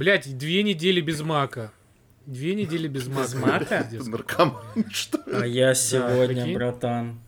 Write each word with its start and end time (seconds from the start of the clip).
Блять, 0.00 0.38
две 0.38 0.62
недели 0.62 1.02
без 1.02 1.20
мака. 1.20 1.72
Две 2.24 2.54
недели 2.54 2.88
без 2.88 3.06
мака. 3.06 3.20
Без 3.20 3.34
мака? 3.34 3.86
Наркоман, 4.10 4.90
что 4.90 5.18
ли? 5.18 5.36
А 5.42 5.44
я 5.46 5.74
сегодня, 5.74 6.54
братан, 6.54 7.20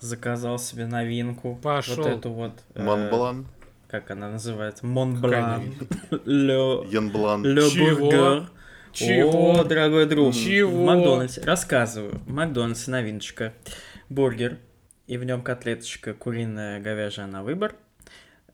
заказал 0.00 0.58
себе 0.58 0.86
новинку. 0.86 1.54
Пошел. 1.62 1.94
Вот 2.02 2.06
эту 2.08 2.30
вот. 2.32 2.64
э, 2.74 2.82
Монблан, 2.82 3.46
Как 3.86 4.10
она 4.10 4.30
называется? 4.30 4.84
Монблан. 4.84 5.72
Ле 6.24 6.54
Янблан. 6.90 7.44
Ле 7.44 7.70
Чего? 7.70 8.00
бургер. 8.00 8.50
Чего? 8.92 9.52
О, 9.52 9.62
дорогой 9.62 10.06
друг. 10.06 10.34
Чего? 10.34 10.72
В 10.72 10.86
Макдональдсе. 10.86 11.40
Рассказываю. 11.42 12.20
В 12.26 12.32
Макдональдсе 12.32 12.90
новиночка. 12.90 13.54
Бургер. 14.08 14.58
И 15.06 15.18
в 15.18 15.22
нем 15.22 15.40
котлеточка 15.42 16.14
куриная, 16.14 16.80
говяжья 16.80 17.26
на 17.28 17.44
выбор. 17.44 17.76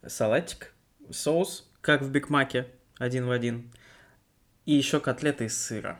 Салатик. 0.07 0.75
Соус, 1.11 1.67
как 1.81 2.03
в 2.03 2.11
Биг 2.11 2.29
Маке. 2.29 2.67
Один 2.99 3.27
в 3.27 3.31
один. 3.31 3.71
И 4.67 4.75
еще 4.75 5.01
котлеты 5.01 5.47
из 5.47 5.57
сыра. 5.59 5.98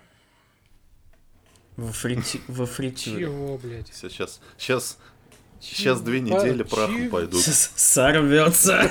Во, 1.77 1.91
фрити... 1.93 2.41
во 2.48 2.66
фритюре. 2.66 3.27
Чего, 3.27 3.59
блядь? 3.59 3.93
Сейчас, 3.93 4.41
сейчас, 4.57 4.99
сейчас 5.61 6.01
две 6.01 6.21
Чего? 6.25 6.38
недели 6.41 6.62
прахом 6.62 6.97
Чего? 6.97 7.11
пойдут. 7.11 7.43
С- 7.43 7.73
Сорвется. 7.75 8.91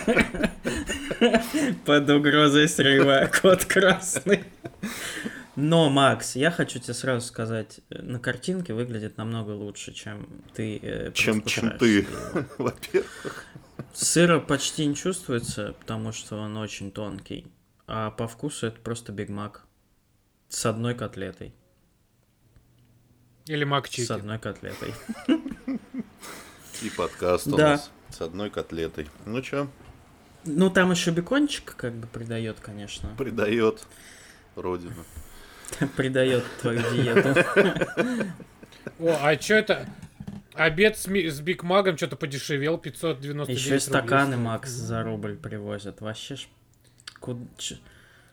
Под 1.85 2.09
угрозой 2.09 2.67
срыва 2.67 3.31
кот 3.41 3.65
красный. 3.65 4.43
Но, 5.55 5.89
Макс, 5.89 6.35
я 6.35 6.49
хочу 6.51 6.79
тебе 6.79 6.95
сразу 6.95 7.25
сказать, 7.27 7.79
э, 7.91 8.01
на 8.01 8.19
картинке 8.19 8.73
выглядит 8.73 9.17
намного 9.17 9.51
лучше, 9.51 9.93
чем 9.93 10.27
ты 10.55 10.79
э, 10.81 11.11
Чем, 11.13 11.43
чем 11.45 11.77
ты, 11.77 12.07
во-первых. 12.57 13.45
Сыра 13.93 14.39
почти 14.39 14.87
не 14.87 14.95
чувствуется, 14.95 15.75
потому 15.79 16.11
что 16.11 16.37
он 16.37 16.57
очень 16.57 16.91
тонкий. 16.91 17.45
А 17.87 18.11
по 18.11 18.27
вкусу 18.27 18.67
это 18.67 18.79
просто 18.79 19.11
Биг 19.11 19.29
Мак. 19.29 19.65
С 20.49 20.65
одной 20.65 20.95
котлетой. 20.95 21.53
Или 23.47 23.65
мак 23.65 23.87
С 23.87 24.09
одной 24.09 24.39
котлетой. 24.39 24.93
И 26.81 26.89
подкаст 26.95 27.47
у 27.47 27.57
Да. 27.57 27.71
нас 27.71 27.91
с 28.09 28.21
одной 28.21 28.49
котлетой. 28.49 29.09
Ну 29.25 29.41
чё, 29.41 29.67
Ну, 30.45 30.69
там 30.69 30.91
еще 30.91 31.11
бекончик 31.11 31.75
как 31.75 31.93
бы 31.93 32.07
придает, 32.07 32.59
конечно. 32.59 33.09
придает 33.17 33.85
родину. 34.55 35.03
Придает 35.97 36.43
твою 36.61 36.79
диету. 36.93 37.29
О, 38.99 39.17
а 39.21 39.35
чё 39.35 39.55
это? 39.57 39.87
Обед 40.53 40.97
с, 40.97 41.07
ми- 41.07 41.27
с 41.29 41.39
Биг 41.41 41.63
Маком 41.63 41.97
что-то 41.97 42.15
подешевел, 42.15 42.77
599 42.77 43.57
Еще 43.57 43.75
и 43.77 43.79
стаканы. 43.79 44.37
Макс 44.37 44.69
за 44.69 45.01
рубль 45.03 45.35
привозят. 45.35 45.99
Вообще 46.01 46.35
ж... 46.35 46.47
куд- 47.23 47.47
ч- 47.57 47.77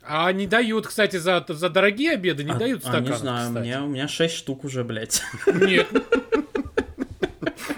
А 0.02 0.32
не 0.32 0.46
дают, 0.46 0.86
кстати, 0.86 1.16
за, 1.16 1.44
за 1.48 1.68
дорогие 1.68 2.12
обеды 2.12 2.42
не 2.44 2.50
А- 2.52 2.54
дают 2.54 2.80
а, 2.84 2.88
стаканы. 2.88 3.08
не 3.10 3.16
знаю, 3.16 3.48
кстати. 3.48 3.62
мне, 3.64 3.80
у 3.80 3.86
меня 3.86 4.08
6 4.08 4.34
штук 4.34 4.64
уже, 4.64 4.82
блядь. 4.84 5.22
Нет, 5.46 5.86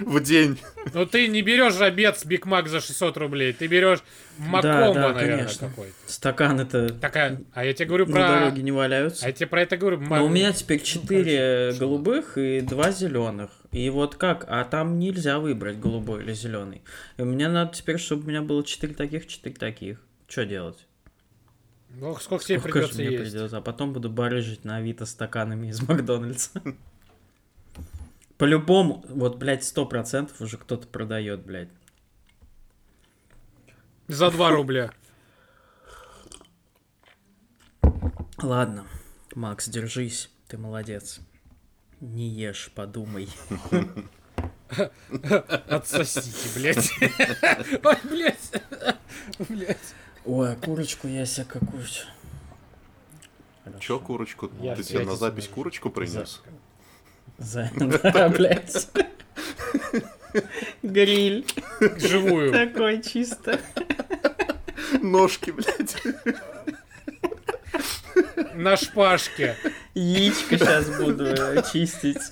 В 0.00 0.20
день. 0.20 0.58
ну 0.94 1.06
ты 1.06 1.27
не 1.28 1.42
берешь 1.42 1.80
обед 1.80 2.19
с 2.19 2.24
Биг 2.24 2.44
Мак 2.46 2.69
за 2.69 2.80
600 2.80 3.16
рублей, 3.16 3.52
ты 3.52 3.66
берешь 3.66 4.00
Да, 4.38 4.44
МакКомбо, 4.47 4.94
да, 4.94 5.12
наверное, 5.12 5.36
конечно. 5.44 5.69
какой-то. 5.69 5.94
Стаканы-то 6.06 6.88
Такая, 6.94 7.41
а 7.54 7.64
я 7.64 7.72
тебе 7.72 7.86
говорю 7.86 8.06
на 8.06 8.12
про... 8.12 8.28
дороге 8.28 8.62
не 8.62 8.72
валяются. 8.72 9.24
А 9.24 9.28
я 9.28 9.32
тебе 9.32 9.47
про 9.47 9.62
это 9.62 9.76
говорю. 9.76 10.00
Но 10.00 10.24
у 10.24 10.28
меня 10.28 10.52
теперь 10.52 10.82
4 10.82 11.22
короче, 11.24 11.76
что? 11.76 11.80
голубых 11.86 12.38
и 12.38 12.60
2 12.60 12.91
зеленых. 12.92 13.50
И 13.70 13.88
вот 13.91 14.16
как? 14.16 14.44
А 14.48 14.64
там 14.64 14.98
нельзя 14.98 15.38
выбрать 15.38 15.78
голубой 15.78 16.22
или 16.22 16.32
зеленый. 16.34 16.82
И 17.16 17.22
мне 17.22 17.48
надо 17.48 17.74
теперь, 17.74 17.98
чтобы 17.98 18.24
у 18.24 18.28
меня 18.28 18.42
было 18.42 18.64
4 18.64 18.94
таких, 18.94 19.26
4 19.26 19.54
таких. 19.54 19.98
Что 20.28 20.44
делать? 20.44 20.86
Ну, 21.94 22.16
сколько 22.16 22.44
тебе 22.44 22.58
Сколько 22.58 22.78
придется 22.78 22.98
мне 23.00 23.10
есть? 23.12 23.32
придется? 23.32 23.56
А 23.58 23.60
потом 23.60 23.92
буду 23.92 24.08
барыжить 24.10 24.64
на 24.64 24.76
Авито 24.76 25.04
стаканами 25.06 25.68
из 25.68 25.82
Макдональдса. 25.86 26.62
По-любому, 28.38 29.04
вот, 29.08 29.36
блядь, 29.36 29.62
сто 29.64 29.86
процентов 29.86 30.41
уже 30.41 30.56
кто-то 30.56 30.86
продает, 30.86 31.44
блядь. 31.44 31.69
За 34.08 34.31
2 34.31 34.50
рубля. 34.52 34.92
Ладно, 38.38 38.86
Макс, 39.34 39.69
держись, 39.69 40.31
ты 40.48 40.58
молодец. 40.58 41.20
Не 42.00 42.28
ешь, 42.28 42.72
подумай. 42.75 43.28
Отсосите, 45.69 46.48
блядь. 46.58 46.91
Ой, 47.84 47.97
блядь. 48.10 48.62
Блядь. 49.48 49.94
Ой, 50.25 50.53
а 50.53 50.56
курочку 50.56 51.09
я 51.09 51.27
себе 51.27 51.47
какую 51.47 51.83
Чё 53.81 53.99
курочку? 53.99 54.50
Я 54.60 54.77
Ты 54.77 54.84
себе 54.84 55.05
на 55.05 55.16
запись 55.16 55.44
боюсь. 55.44 55.55
курочку 55.55 55.91
принес? 55.91 56.43
За... 57.38 57.71
Да, 57.75 58.28
блядь. 58.28 58.88
Гриль. 60.82 61.47
Живую. 61.97 62.53
Такой 62.53 63.03
чисто. 63.03 63.59
Ножки, 65.00 65.50
блядь. 65.50 65.97
На 68.55 68.77
шпажке. 68.77 69.56
Яичко 69.94 70.59
сейчас 70.59 70.88
буду 70.97 71.34
чистить. 71.72 72.22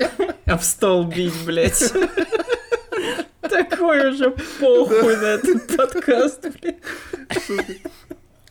А 0.47 0.57
в 0.57 0.65
стол 0.65 1.05
бить, 1.05 1.35
блядь. 1.45 1.93
Такой 3.41 4.11
уже 4.11 4.31
похуй 4.31 5.17
на 5.17 5.25
этот 5.35 5.77
подкаст, 5.77 6.47
блядь. 6.61 6.79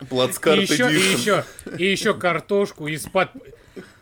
И 0.02 0.06
Плацкарт 0.06 0.62
еще, 0.62 0.92
и 0.92 0.96
еще, 0.96 1.44
и 1.78 1.86
еще 1.86 2.14
картошку 2.14 2.88
из-под... 2.88 3.30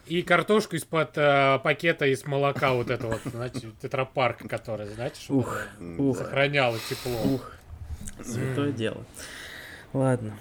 И 0.05 0.21
картошку 0.21 0.77
из-под 0.77 1.17
э, 1.17 1.59
пакета 1.61 2.05
из 2.05 2.25
молока 2.25 2.73
вот 2.73 2.89
это 2.89 3.07
вот, 3.07 3.19
знаете, 3.25 3.71
тетрапарк, 3.81 4.47
который, 4.47 4.87
знаете, 4.87 5.19
что 5.19 5.33
Ух, 5.33 5.57
ух, 5.97 6.17
сохраняло 6.17 6.77
тепло. 6.89 7.33
ух. 7.33 7.51
Святое 8.23 8.71
дело. 8.71 9.03
Ладно. 9.91 10.37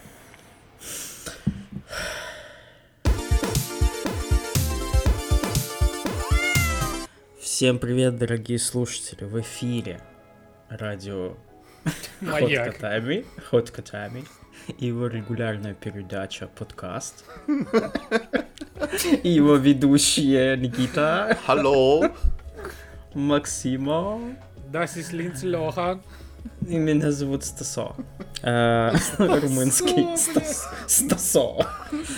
Всем 7.56 7.78
привет, 7.78 8.18
дорогие 8.18 8.58
слушатели! 8.58 9.24
В 9.24 9.40
эфире 9.40 9.98
радио 10.68 11.38
Ход 12.20 12.20
Маяк. 12.20 12.74
котами, 12.74 13.24
Ход 13.48 13.70
котами 13.70 14.26
и 14.76 14.88
его 14.88 15.06
регулярная 15.06 15.72
передача 15.72 16.48
подкаст. 16.48 17.24
И 19.22 19.30
его 19.30 19.54
ведущие 19.54 20.58
Никита, 20.58 21.38
Алло. 21.46 22.10
Максима 23.14 24.20
Das 24.70 24.98
ist 24.98 25.14
Linz 25.14 25.42
Lohan. 25.42 26.02
и 26.68 26.76
меня 26.76 27.10
зовут 27.10 27.42
Стасо. 27.42 27.96
Э, 28.42 28.92
Румынский 29.16 30.14
Стас- 30.18 30.68
Стасо. 30.86 31.66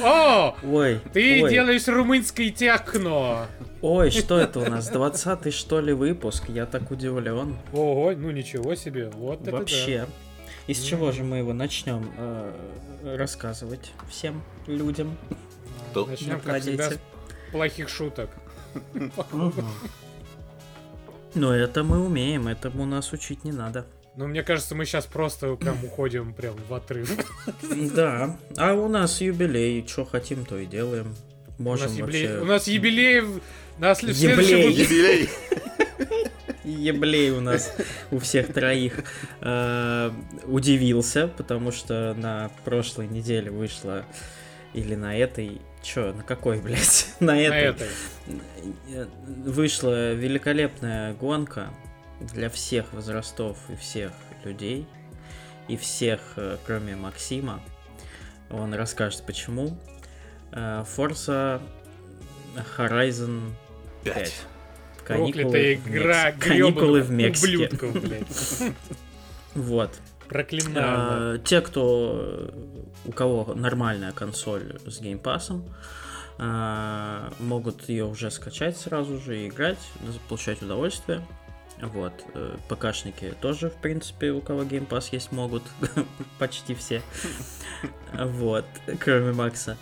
О, 0.03 0.57
Ой, 0.65 1.01
ты 1.13 1.49
делаешь 1.49 1.87
румынский 1.87 2.51
техно. 2.51 3.47
Ой, 3.83 4.11
что 4.11 4.39
это 4.39 4.61
у 4.61 4.65
нас? 4.69 4.89
20 4.89 5.53
что 5.53 5.81
ли 5.81 5.93
выпуск? 5.93 6.45
Я 6.49 6.67
так 6.67 6.91
удивлен. 6.91 7.57
Ого, 7.73 8.13
ну 8.17 8.31
ничего 8.31 8.75
себе. 8.75 9.11
Вот 9.11 9.43
это 9.43 9.51
да. 9.51 9.59
Вообще. 9.59 10.07
Из 10.67 10.83
чего 10.83 11.13
же 11.13 11.25
мы 11.25 11.39
его 11.39 11.55
начнем 11.55 12.13
э, 12.19 13.17
рассказывать 13.17 13.93
всем 14.11 14.43
людям? 14.67 15.17
Начнем, 15.95 16.41
как 16.41 16.61
всегда, 16.61 16.91
с 16.91 16.99
плохих 17.53 17.89
шуток. 17.89 18.31
Но 21.35 21.55
это 21.55 21.85
мы 21.85 22.05
умеем, 22.05 22.49
этому 22.49 22.85
нас 22.85 23.13
учить 23.13 23.45
не 23.45 23.53
надо. 23.53 23.87
Ну, 24.17 24.27
мне 24.27 24.43
кажется, 24.43 24.75
мы 24.75 24.85
сейчас 24.85 25.07
просто 25.07 25.55
прям 25.55 25.83
уходим 25.85 26.35
прям 26.35 26.57
в 26.69 26.75
отрыв. 26.75 27.11
Да, 27.95 28.37
а 28.57 28.75
у 28.75 28.89
нас 28.89 29.21
юбилей, 29.21 29.87
что 29.87 30.05
хотим, 30.05 30.45
то 30.45 30.59
и 30.59 30.67
делаем. 30.67 31.15
У 31.59 31.63
Можем 31.63 31.89
нас, 31.89 31.97
юбилей, 31.99 32.27
вообще... 32.29 32.43
у 32.43 32.45
нас 32.45 32.69
юбилей 32.69 33.23
на 33.79 33.95
следующем 33.95 34.31
выпуске. 34.37 34.71
Юбилей. 34.71 35.29
Еблей 36.65 37.31
у 37.31 37.41
нас 37.41 37.75
у 38.11 38.19
всех 38.19 38.53
троих 38.53 39.03
э, 39.41 40.11
удивился, 40.45 41.29
потому 41.29 41.73
что 41.73 42.15
на 42.15 42.51
прошлой 42.65 43.09
неделе 43.09 43.51
вышло 43.51 44.05
или 44.75 44.95
на 44.95 45.17
этой, 45.17 45.61
чё, 45.83 46.13
на 46.13 46.23
какой, 46.23 46.61
блядь, 46.63 47.09
на 47.21 47.33
На 47.33 47.41
этой, 47.41 47.59
этой. 47.71 47.89
э, 48.93 49.07
вышла 49.47 50.13
великолепная 50.13 51.15
гонка 51.15 51.71
для 52.21 52.51
всех 52.51 52.93
возрастов 52.93 53.57
и 53.71 53.77
всех 53.77 54.13
людей, 54.45 54.87
и 55.69 55.77
всех, 55.77 56.21
э, 56.37 56.59
кроме 56.67 56.97
Максима. 56.97 57.63
Он 58.51 58.75
расскажет, 58.75 59.25
почему. 59.27 59.79
Э, 60.53 60.85
Forza 60.97 61.61
Horizon 62.77 63.51
5. 64.05 64.15
Пять. 64.15 64.47
Проклятая 65.07 65.77
в 65.79 65.89
игра 65.89 66.31
Мекс- 66.33 66.45
Каникулы 66.47 67.01
в 67.03 67.11
Мексике. 67.11 67.57
ублюдков, 67.57 68.03
блядь. 68.03 68.27
Вот. 69.55 69.91
Проклинаю. 70.29 71.37
А, 71.37 71.39
Те, 71.39 71.63
кто 71.63 72.53
у 73.07 73.13
кого 73.13 73.55
нормальная 73.55 74.13
консоль 74.13 74.79
с 74.87 75.01
геймпасом, 75.01 75.65
а, 76.39 77.33
могут 77.41 77.89
ее 77.89 78.05
уже 78.05 78.31
скачать 78.31 78.77
сразу 78.77 79.19
же 79.19 79.39
и 79.45 79.49
играть, 79.49 79.79
получать 80.29 80.61
удовольствие. 80.63 81.27
Вот, 81.81 82.13
э, 82.35 82.57
ПКшники 82.69 83.35
тоже, 83.41 83.71
в 83.71 83.75
принципе, 83.77 84.33
у 84.33 84.41
кого 84.41 84.63
Pass 84.63 85.09
есть, 85.13 85.31
могут 85.33 85.63
почти 86.39 86.75
все. 86.75 87.03
Вот, 88.13 88.65
кроме 89.01 89.33
Макса. 89.33 89.77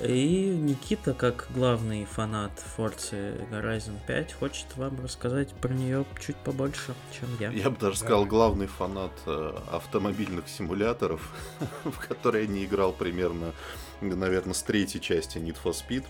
И 0.00 0.46
Никита, 0.48 1.12
как 1.12 1.48
главный 1.54 2.06
фанат 2.06 2.52
Forza 2.76 3.38
Horizon 3.50 3.98
5, 4.06 4.32
хочет 4.32 4.76
вам 4.76 4.98
рассказать 5.02 5.52
про 5.54 5.72
нее 5.72 6.06
чуть 6.24 6.36
побольше, 6.36 6.94
чем 7.12 7.28
я. 7.38 7.50
Я 7.50 7.70
бы 7.70 7.76
даже 7.78 7.98
сказал, 7.98 8.24
главный 8.24 8.66
фанат 8.66 9.12
э, 9.26 9.54
автомобильных 9.70 10.48
симуляторов, 10.48 11.32
в 11.84 12.08
которые 12.08 12.46
я 12.46 12.50
не 12.50 12.64
играл 12.64 12.92
примерно, 12.92 13.52
наверное, 14.00 14.54
с 14.54 14.62
третьей 14.62 15.00
части 15.00 15.38
Need 15.38 15.58
for 15.62 15.72
Speed. 15.72 16.04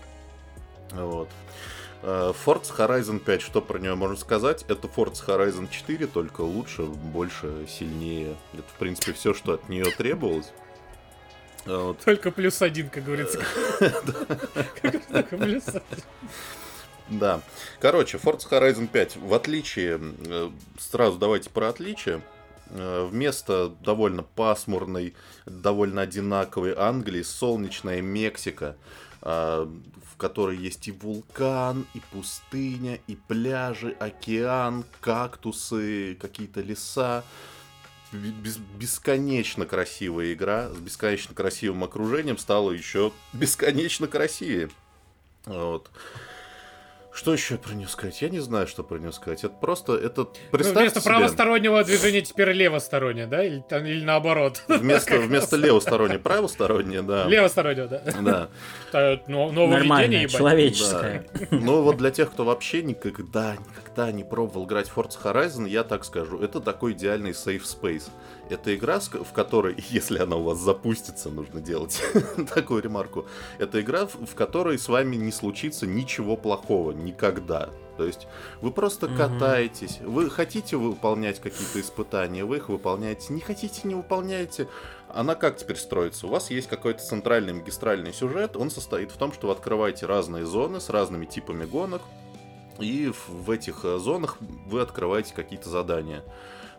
Вот. 0.93 1.29
Э, 2.03 2.33
Forza 2.45 2.75
Horizon 2.77 3.19
5, 3.19 3.41
что 3.41 3.61
про 3.61 3.79
нее 3.79 3.95
можно 3.95 4.15
сказать? 4.15 4.63
Это 4.69 4.87
Forza 4.87 5.25
Horizon 5.27 5.69
4, 5.69 6.07
только 6.07 6.41
лучше, 6.41 6.83
больше, 6.83 7.67
сильнее. 7.67 8.37
Это, 8.53 8.63
в 8.63 8.79
принципе, 8.79 9.11
все, 9.11 9.33
что 9.33 9.53
от 9.53 9.67
нее 9.67 9.85
требовалось. 9.85 10.53
Вот. 11.65 11.99
Только 12.03 12.31
плюс 12.31 12.61
один, 12.61 12.89
как 12.91 13.05
говорится. 13.05 13.39
Только 15.11 15.37
плюс 15.37 15.67
один. 15.67 15.81
Да. 17.09 17.41
Короче, 17.79 18.17
Forza 18.17 18.49
Horizon 18.49 18.87
5, 18.87 19.17
в 19.17 19.33
отличие, 19.33 19.99
э, 20.25 20.49
сразу 20.79 21.17
давайте 21.17 21.49
про 21.49 21.69
отличие. 21.69 22.21
Э, 22.69 23.07
вместо 23.09 23.69
довольно 23.83 24.23
пасмурной, 24.23 25.13
довольно 25.45 26.01
одинаковой 26.01 26.73
Англии, 26.75 27.21
солнечная 27.21 28.01
Мексика, 28.01 28.75
э, 29.21 29.67
в 30.11 30.17
которой 30.17 30.57
есть 30.57 30.87
и 30.87 30.91
вулкан, 30.91 31.85
и 31.93 32.01
пустыня, 32.11 32.99
и 33.07 33.15
пляжи, 33.15 33.95
океан, 33.99 34.85
кактусы, 35.01 36.15
какие-то 36.15 36.61
леса 36.61 37.23
бес, 38.17 38.57
бесконечно 38.57 39.65
красивая 39.65 40.33
игра 40.33 40.69
с 40.69 40.77
бесконечно 40.77 41.33
красивым 41.33 41.83
окружением 41.83 42.37
стала 42.37 42.71
еще 42.71 43.11
бесконечно 43.33 44.07
красивее. 44.07 44.69
Вот. 45.45 45.89
Что 47.13 47.31
еще 47.31 47.57
про 47.57 47.73
нее 47.73 47.87
сказать? 47.87 48.19
Я 48.23 48.29
не 48.29 48.39
знаю, 48.39 48.65
что 48.65 48.81
про 48.83 48.97
нее 48.97 49.11
сказать. 49.11 49.43
Это 49.43 49.53
просто, 49.53 49.93
это 49.93 50.27
представьте 50.51 50.73
ну, 50.73 50.79
Вместо 50.79 50.99
себе... 50.99 51.09
правостороннего 51.11 51.83
движения 51.83 52.21
теперь 52.21 52.49
левостороннее, 52.53 53.27
да? 53.27 53.43
Или, 53.45 53.63
там, 53.69 53.85
или 53.85 54.03
наоборот? 54.03 54.63
Вместо, 54.67 55.19
вместо 55.19 55.55
левостороннее 55.55 56.17
правостороннее, 56.17 57.03
да. 57.03 57.27
Левостороннее, 57.27 57.87
да. 57.87 58.49
Да. 58.91 59.19
Нормальное, 59.27 60.27
человеческое. 60.27 61.27
Да. 61.33 61.47
Ну 61.51 61.83
вот 61.83 61.97
для 61.97 62.09
тех, 62.09 62.31
кто 62.31 62.45
вообще 62.45 62.81
никогда, 62.81 63.57
никогда 63.57 63.92
не 64.11 64.23
пробовал 64.23 64.65
играть 64.65 64.89
в 64.89 64.97
Forza 64.97 65.21
Horizon, 65.23 65.67
я 65.67 65.83
так 65.83 66.05
скажу, 66.05 66.39
это 66.39 66.59
такой 66.59 66.93
идеальный 66.93 67.31
safe 67.31 67.63
space. 67.63 68.09
Это 68.49 68.75
игра, 68.75 68.99
в 68.99 69.31
которой, 69.33 69.75
если 69.89 70.19
она 70.19 70.35
у 70.35 70.43
вас 70.43 70.59
запустится, 70.59 71.29
нужно 71.29 71.61
делать 71.61 72.01
такую 72.53 72.81
ремарку. 72.81 73.25
Это 73.59 73.81
игра, 73.81 74.05
в 74.05 74.35
которой 74.35 74.77
с 74.77 74.89
вами 74.89 75.15
не 75.15 75.31
случится 75.31 75.87
ничего 75.87 76.35
плохого 76.35 76.91
никогда. 76.91 77.69
То 77.97 78.05
есть 78.05 78.27
вы 78.61 78.71
просто 78.71 79.05
угу. 79.05 79.15
катаетесь, 79.15 79.99
вы 80.01 80.29
хотите 80.29 80.77
выполнять 80.77 81.39
какие-то 81.39 81.79
испытания, 81.79 82.43
вы 82.43 82.57
их 82.57 82.69
выполняете, 82.69 83.33
не 83.33 83.39
хотите, 83.39 83.81
не 83.83 83.95
выполняете. 83.95 84.67
Она 85.09 85.35
как 85.35 85.57
теперь 85.57 85.77
строится? 85.77 86.25
У 86.25 86.29
вас 86.29 86.49
есть 86.49 86.67
какой-то 86.67 87.03
центральный 87.03 87.53
магистральный 87.53 88.13
сюжет, 88.13 88.57
он 88.57 88.71
состоит 88.71 89.11
в 89.11 89.17
том, 89.17 89.31
что 89.31 89.47
вы 89.47 89.53
открываете 89.53 90.07
разные 90.07 90.45
зоны 90.45 90.81
с 90.81 90.89
разными 90.89 91.25
типами 91.25 91.65
гонок, 91.65 92.01
и 92.79 93.11
в 93.27 93.51
этих 93.51 93.83
э, 93.83 93.97
зонах 93.99 94.37
вы 94.67 94.81
открываете 94.81 95.33
какие-то 95.33 95.69
задания. 95.69 96.23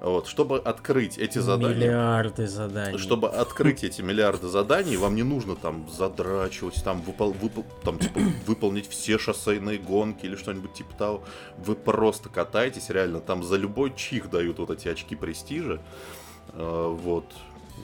Вот, 0.01 0.27
чтобы 0.27 0.59
открыть 0.59 1.17
эти 1.17 1.39
задания... 1.39 1.77
Миллиарды 1.77 2.47
заданий. 2.47 2.99
Чтобы 2.99 3.29
открыть 3.29 3.85
эти 3.85 4.03
миллиарды 4.03 4.49
заданий, 4.49 4.99
вам 4.99 5.15
не 5.15 5.23
нужно 5.23 5.57
там 5.57 5.89
задрачивать, 5.89 6.83
там, 6.85 7.01
выпол, 7.01 7.33
выпол, 7.33 7.65
там 7.83 7.99
типа, 7.99 8.21
выполнить 8.47 8.87
все 8.89 9.19
шоссейные 9.19 9.79
гонки 9.79 10.27
или 10.27 10.37
что-нибудь 10.37 10.75
типа 10.75 10.95
того. 10.95 11.25
Вы 11.57 11.75
просто 11.75 12.29
катаетесь, 12.29 12.91
реально, 12.91 13.21
там 13.21 13.43
за 13.43 13.57
любой 13.57 13.95
чих 13.95 14.29
дают 14.29 14.59
вот 14.59 14.71
эти 14.71 14.89
очки 14.89 15.17
престижа. 15.17 15.81
Э, 16.53 16.89
вот. 16.89 17.25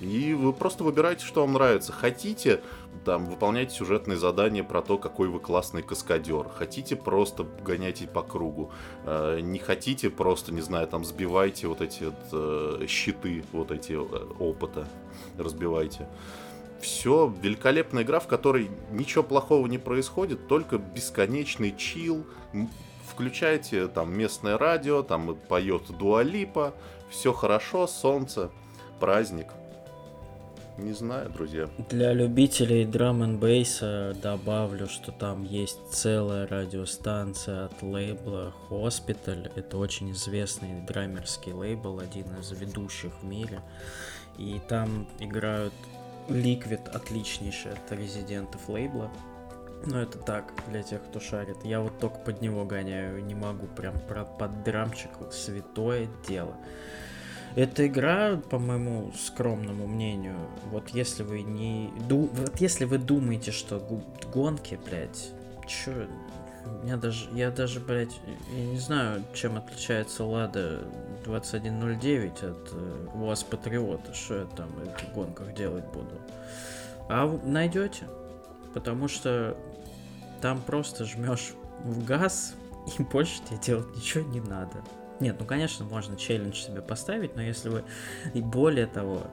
И 0.01 0.33
вы 0.35 0.53
просто 0.53 0.85
выбираете, 0.85 1.27
что 1.27 1.43
вам 1.43 1.55
нравится. 1.55 1.93
Хотите, 1.93 2.63
там, 3.05 3.27
выполняйте 3.27 3.75
сюжетные 3.75 4.17
задания 4.17 4.63
про 4.63 4.83
то, 4.83 4.99
какой 4.99 5.29
вы 5.29 5.41
классный 5.41 5.83
каскадер. 5.83 6.49
Хотите, 6.49 6.97
просто 6.97 7.47
гоняйте 7.63 8.07
по 8.07 8.23
кругу. 8.23 8.71
Э, 9.05 9.41
не 9.41 9.59
хотите, 9.59 10.09
просто, 10.11 10.53
не 10.53 10.61
знаю, 10.61 10.87
там, 10.87 11.05
сбивайте 11.05 11.67
вот 11.67 11.81
эти 11.81 12.05
вот, 12.05 12.15
э, 12.33 12.87
щиты, 12.89 13.45
вот 13.53 13.71
эти 13.71 13.93
э, 13.93 14.27
опыта, 14.39 14.87
разбивайте. 15.37 16.07
Все, 16.81 17.33
великолепная 17.43 18.05
игра, 18.05 18.21
в 18.21 18.27
которой 18.27 18.71
ничего 18.91 19.23
плохого 19.23 19.67
не 19.67 19.77
происходит, 19.77 20.49
только 20.49 20.79
бесконечный 20.79 21.77
чил. 21.77 22.25
Включайте 23.07 23.87
там 23.89 24.17
местное 24.17 24.57
радио, 24.57 25.03
там 25.03 25.37
поет 25.49 25.91
Дуалипа, 25.99 26.73
все 27.11 27.35
хорошо, 27.35 27.87
солнце, 27.87 28.51
праздник. 28.99 29.49
Не 30.81 30.95
знаю, 30.95 31.29
друзья. 31.29 31.69
Для 31.91 32.15
любителей 32.15 32.87
драм 32.87 33.23
н 33.23 33.39
добавлю, 34.23 34.89
что 34.89 35.13
там 35.13 35.45
есть 35.45 35.79
целая 35.91 36.47
радиостанция 36.47 37.67
от 37.67 37.83
лейбла 37.83 38.55
Hospital. 38.71 39.53
Это 39.57 39.77
очень 39.77 40.13
известный 40.13 40.81
драмерский 40.87 41.53
лейбл, 41.53 41.99
один 41.99 42.27
из 42.41 42.51
ведущих 42.53 43.13
в 43.21 43.25
мире. 43.25 43.61
И 44.39 44.59
там 44.69 45.07
играют 45.19 45.75
Liquid, 46.29 46.89
отличнейший 46.89 47.73
от 47.73 47.93
резидентов 47.93 48.67
лейбла. 48.69 49.11
Но 49.85 50.01
это 50.01 50.19
так, 50.19 50.53
для 50.71 50.83
тех, 50.83 51.03
кто 51.05 51.21
шарит. 51.21 51.59
Я 51.63 51.81
вот 51.81 51.99
только 51.99 52.19
под 52.19 52.41
него 52.41 52.65
гоняю, 52.65 53.23
не 53.25 53.35
могу 53.35 53.67
прям 53.67 54.01
про 54.01 54.25
под 54.25 54.63
драмчик. 54.65 55.11
Святое 55.31 56.09
дело. 56.27 56.57
Эта 57.57 57.87
игра, 57.87 58.37
по 58.37 58.59
моему 58.59 59.13
скромному 59.13 59.87
мнению, 59.87 60.37
вот 60.67 60.91
если 60.91 61.23
вы 61.23 61.43
не... 61.43 61.93
Ду... 62.09 62.31
Вот 62.33 62.61
если 62.61 62.85
вы 62.85 62.99
думаете, 62.99 63.51
что 63.51 63.83
гонки, 64.33 64.79
блядь, 64.87 65.31
чё... 65.67 66.07
Я 66.85 66.97
даже, 66.97 67.29
я 67.33 67.51
даже, 67.51 67.81
блядь, 67.81 68.21
я 68.55 68.65
не 68.67 68.79
знаю, 68.79 69.25
чем 69.35 69.57
отличается 69.57 70.25
Лада 70.25 70.85
2109 71.25 72.43
от 72.43 72.69
э, 72.73 73.07
УАЗ 73.15 73.45
Патриота, 73.45 74.15
что 74.15 74.41
я 74.41 74.45
там 74.45 74.69
в 74.69 75.15
гонках 75.15 75.55
делать 75.55 75.85
буду. 75.87 76.21
А 77.09 77.27
найдете, 77.45 78.05
потому 78.75 79.09
что 79.09 79.57
там 80.41 80.61
просто 80.61 81.05
жмешь 81.05 81.55
в 81.83 82.05
газ, 82.05 82.55
и 82.99 83.03
больше 83.03 83.43
тебе 83.43 83.59
делать 83.59 83.97
ничего 83.97 84.25
не 84.29 84.41
надо. 84.41 84.85
Нет, 85.21 85.37
ну 85.39 85.45
конечно, 85.45 85.85
можно 85.85 86.17
челлендж 86.17 86.57
себе 86.57 86.81
поставить, 86.81 87.37
но 87.37 87.43
если 87.43 87.69
вы... 87.69 87.85
И 88.33 88.41
более 88.41 88.87
того, 88.87 89.27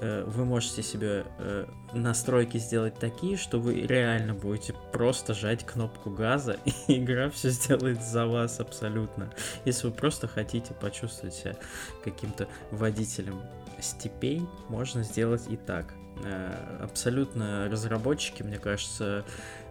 э, 0.00 0.24
вы 0.26 0.46
можете 0.46 0.82
себе 0.82 1.26
э, 1.38 1.66
настройки 1.92 2.56
сделать 2.56 2.98
такие, 2.98 3.36
что 3.36 3.60
вы 3.60 3.82
реально 3.82 4.32
будете 4.32 4.74
просто 4.90 5.34
жать 5.34 5.64
кнопку 5.64 6.10
газа, 6.10 6.56
и 6.88 6.98
игра 6.98 7.28
все 7.28 7.50
сделает 7.50 8.02
за 8.02 8.26
вас 8.26 8.58
абсолютно. 8.58 9.30
Если 9.66 9.86
вы 9.86 9.92
просто 9.92 10.28
хотите 10.28 10.72
почувствовать 10.72 11.34
себя 11.34 11.56
каким-то 12.02 12.48
водителем 12.70 13.42
степей, 13.80 14.42
можно 14.68 15.02
сделать 15.02 15.44
и 15.48 15.56
так. 15.56 15.92
Э, 16.22 16.78
абсолютно 16.82 17.68
разработчики, 17.68 18.42
мне 18.42 18.58
кажется, 18.58 19.24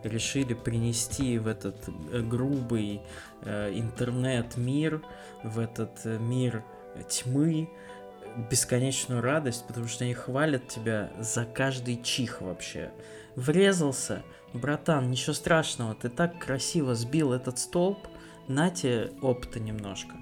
решили 0.03 0.53
принести 0.53 1.37
в 1.37 1.47
этот 1.47 1.77
грубый 2.27 3.01
интернет-мир 3.45 5.01
в 5.43 5.59
этот 5.59 6.05
э, 6.05 6.17
мир 6.17 6.63
тьмы 7.09 7.69
бесконечную 8.49 9.21
радость, 9.21 9.65
потому 9.67 9.87
что 9.87 10.05
они 10.05 10.13
хвалят 10.13 10.67
тебя 10.67 11.11
за 11.19 11.45
каждый 11.45 12.01
чих 12.01 12.41
вообще. 12.41 12.91
Врезался, 13.35 14.23
братан, 14.53 15.11
ничего 15.11 15.33
страшного, 15.33 15.95
ты 15.95 16.09
так 16.09 16.39
красиво 16.39 16.95
сбил 16.95 17.33
этот 17.33 17.59
столб, 17.59 17.99
нате 18.47 19.11
опыта 19.21 19.59
немножко. 19.59 20.15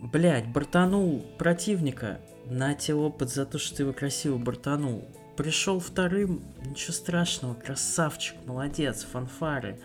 Блять, 0.00 0.46
бортанул 0.48 1.24
противника, 1.38 2.20
нате 2.46 2.94
опыт 2.94 3.30
за 3.30 3.46
то, 3.46 3.58
что 3.58 3.76
ты 3.76 3.82
его 3.84 3.92
красиво 3.92 4.36
бортанул. 4.36 5.04
Пришел 5.36 5.80
вторым, 5.80 6.42
ничего 6.64 6.92
страшного, 6.92 7.54
красавчик, 7.54 8.36
молодец, 8.46 9.04
фанфары. 9.04 9.78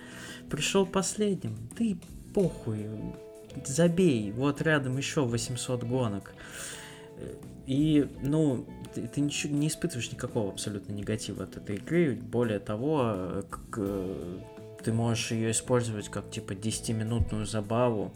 Пришел 0.50 0.86
последним, 0.86 1.58
ты 1.76 1.98
похуй, 2.34 2.86
забей, 3.66 4.32
вот 4.32 4.62
рядом 4.62 4.98
еще 4.98 5.22
800 5.22 5.84
гонок. 5.84 6.34
И, 7.66 8.08
ну, 8.22 8.66
ты, 8.94 9.08
ты 9.08 9.22
ничего, 9.22 9.56
не 9.56 9.68
испытываешь 9.68 10.12
никакого 10.12 10.52
абсолютно 10.52 10.94
негатива 10.94 11.44
от 11.44 11.58
этой 11.58 11.76
игры. 11.78 12.16
Более 12.16 12.60
того, 12.60 13.44
как, 13.50 13.80
ты 14.84 14.94
можешь 14.94 15.32
ее 15.32 15.52
использовать 15.52 16.10
как 16.10 16.30
типа 16.32 16.54
10-минутную 16.54 17.46
забаву 17.46 18.14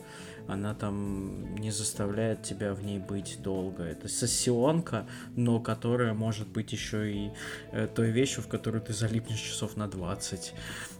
она 0.47 0.73
там 0.73 1.55
не 1.55 1.71
заставляет 1.71 2.43
тебя 2.43 2.73
в 2.73 2.83
ней 2.83 2.99
быть 2.99 3.39
долго. 3.41 3.83
Это 3.83 4.07
сессионка, 4.07 5.07
но 5.35 5.59
которая 5.59 6.13
может 6.13 6.47
быть 6.47 6.71
еще 6.71 7.11
и 7.11 7.31
э, 7.71 7.87
той 7.87 8.11
вещью, 8.11 8.43
в 8.43 8.47
которую 8.47 8.81
ты 8.81 8.93
залипнешь 8.93 9.39
часов 9.39 9.77
на 9.77 9.87
20. 9.87 10.53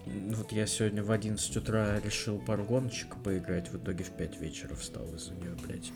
Вот 0.06 0.52
я 0.52 0.66
сегодня 0.66 1.02
в 1.02 1.10
11 1.10 1.56
утра 1.56 2.00
решил 2.00 2.38
пару 2.38 2.64
гоночек 2.64 3.16
поиграть, 3.22 3.70
в 3.70 3.76
итоге 3.76 4.04
в 4.04 4.10
5 4.10 4.40
вечера 4.40 4.74
встал 4.74 5.06
из-за 5.14 5.34
нее, 5.34 5.54
блядь. 5.66 5.92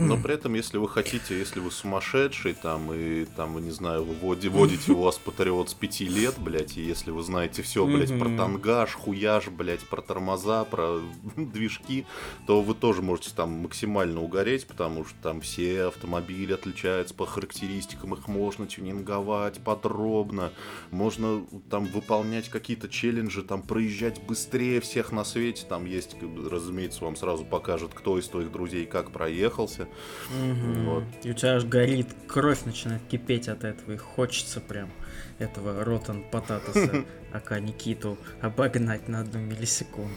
Но 0.00 0.16
при 0.16 0.34
этом, 0.34 0.54
если 0.54 0.78
вы 0.78 0.88
хотите, 0.88 1.38
если 1.38 1.60
вы 1.60 1.70
сумасшедший, 1.70 2.54
там, 2.54 2.92
и 2.92 3.24
там, 3.24 3.62
не 3.62 3.70
знаю, 3.70 4.04
вы 4.04 4.14
водите, 4.14 4.92
у 4.92 5.02
вас 5.02 5.18
патриот 5.18 5.70
с 5.70 5.74
пяти 5.74 6.06
лет, 6.06 6.36
блядь, 6.38 6.76
и 6.76 6.82
если 6.82 7.10
вы 7.10 7.22
знаете 7.22 7.62
все, 7.62 7.86
блядь, 7.86 8.18
про 8.18 8.28
тангаж, 8.36 8.94
хуяж, 8.94 9.48
блядь, 9.48 9.86
про 9.88 10.00
тормоза, 10.00 10.64
про 10.64 11.00
движки, 11.36 12.06
то 12.46 12.62
вы 12.62 12.74
тоже 12.74 13.02
можете 13.02 13.30
там 13.34 13.50
максимально 13.50 14.22
угореть, 14.22 14.66
потому 14.66 15.04
что 15.04 15.14
там 15.22 15.40
все 15.40 15.84
автомобили 15.84 16.52
отличаются 16.52 17.14
по 17.14 17.26
характеристикам, 17.26 18.14
их 18.14 18.26
можно 18.28 18.66
тюнинговать 18.66 19.62
подробно, 19.62 20.52
можно 20.90 21.44
там 21.70 21.84
выполнять 21.86 22.48
какие-то 22.48 22.88
челленджи, 22.88 23.42
там 23.42 23.62
проезжать 23.62 24.22
быстрее 24.22 24.80
всех 24.80 25.12
на 25.12 25.24
свете, 25.24 25.66
там 25.68 25.84
есть, 25.84 26.16
разумеется, 26.50 27.04
вам 27.04 27.16
сразу 27.16 27.44
покажет, 27.44 27.92
кто 27.94 28.18
из 28.18 28.28
твоих 28.28 28.50
друзей 28.50 28.86
как 28.86 29.10
проехался, 29.10 29.88
Угу. 30.30 30.90
Вот. 30.90 31.04
И 31.22 31.30
у 31.30 31.34
тебя 31.34 31.56
аж 31.56 31.64
горит, 31.64 32.08
кровь 32.26 32.64
начинает 32.64 33.02
кипеть 33.10 33.48
от 33.48 33.64
этого, 33.64 33.92
и 33.92 33.96
хочется 33.96 34.60
прям 34.60 34.90
этого 35.38 35.84
Ротан 35.84 36.24
Потатоса, 36.30 37.04
ака 37.32 37.60
Никиту, 37.60 38.18
обогнать 38.40 39.08
на 39.08 39.20
одну 39.20 39.40
миллисекунду. 39.40 40.14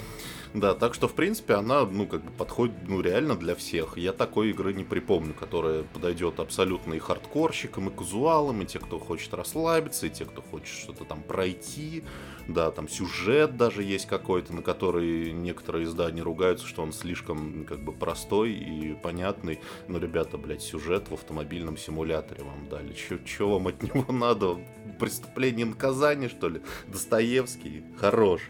Да, 0.54 0.76
так 0.76 0.94
что, 0.94 1.08
в 1.08 1.14
принципе, 1.14 1.56
она, 1.56 1.84
ну, 1.84 2.06
как 2.06 2.24
бы 2.24 2.32
подходит, 2.32 2.76
ну, 2.88 3.02
реально 3.02 3.36
для 3.36 3.56
всех. 3.56 3.98
Я 3.98 4.14
такой 4.14 4.52
игры 4.52 4.74
не 4.74 4.84
припомню, 4.84 5.34
которая 5.34 5.84
подойдет 5.84 6.40
абсолютно 6.40 6.94
и 6.94 7.00
хардкорщикам, 7.00 7.90
и 7.90 7.96
казуалам, 7.96 8.62
и 8.62 8.66
те, 8.66 8.78
кто 8.78 9.00
хочет 9.00 9.34
расслабиться, 9.34 10.06
и 10.06 10.12
те, 10.12 10.26
кто 10.26 10.44
хочет 10.44 10.68
что-то 10.68 11.06
там 11.06 11.24
пройти. 11.24 12.04
Да, 12.48 12.70
там 12.70 12.88
сюжет 12.88 13.58
даже 13.58 13.82
есть 13.82 14.06
какой-то, 14.06 14.54
на 14.54 14.62
который 14.62 15.32
некоторые 15.32 15.86
издания 15.86 16.22
ругаются, 16.22 16.68
что 16.68 16.84
он 16.84 16.94
слишком, 16.94 17.66
как 17.66 17.84
бы, 17.84 17.92
простой 17.92 18.52
и 18.52 18.94
понятный. 18.94 19.60
Но, 19.88 19.98
ребята, 19.98 20.38
блядь, 20.38 20.62
сюжет 20.62 21.10
в 21.10 21.16
автомобильном 21.16 21.78
симуляторе 21.78 22.44
вам 22.44 22.70
дали. 22.70 22.94
Че 22.94 23.50
вам 23.50 23.68
от 23.68 23.82
него 23.82 24.12
надо? 24.12 24.60
Преступление 25.00 25.66
и 25.66 25.70
наказание, 25.70 26.30
что 26.30 26.48
ли? 26.48 26.62
Достоевский? 26.88 27.84
Хорош. 27.98 28.42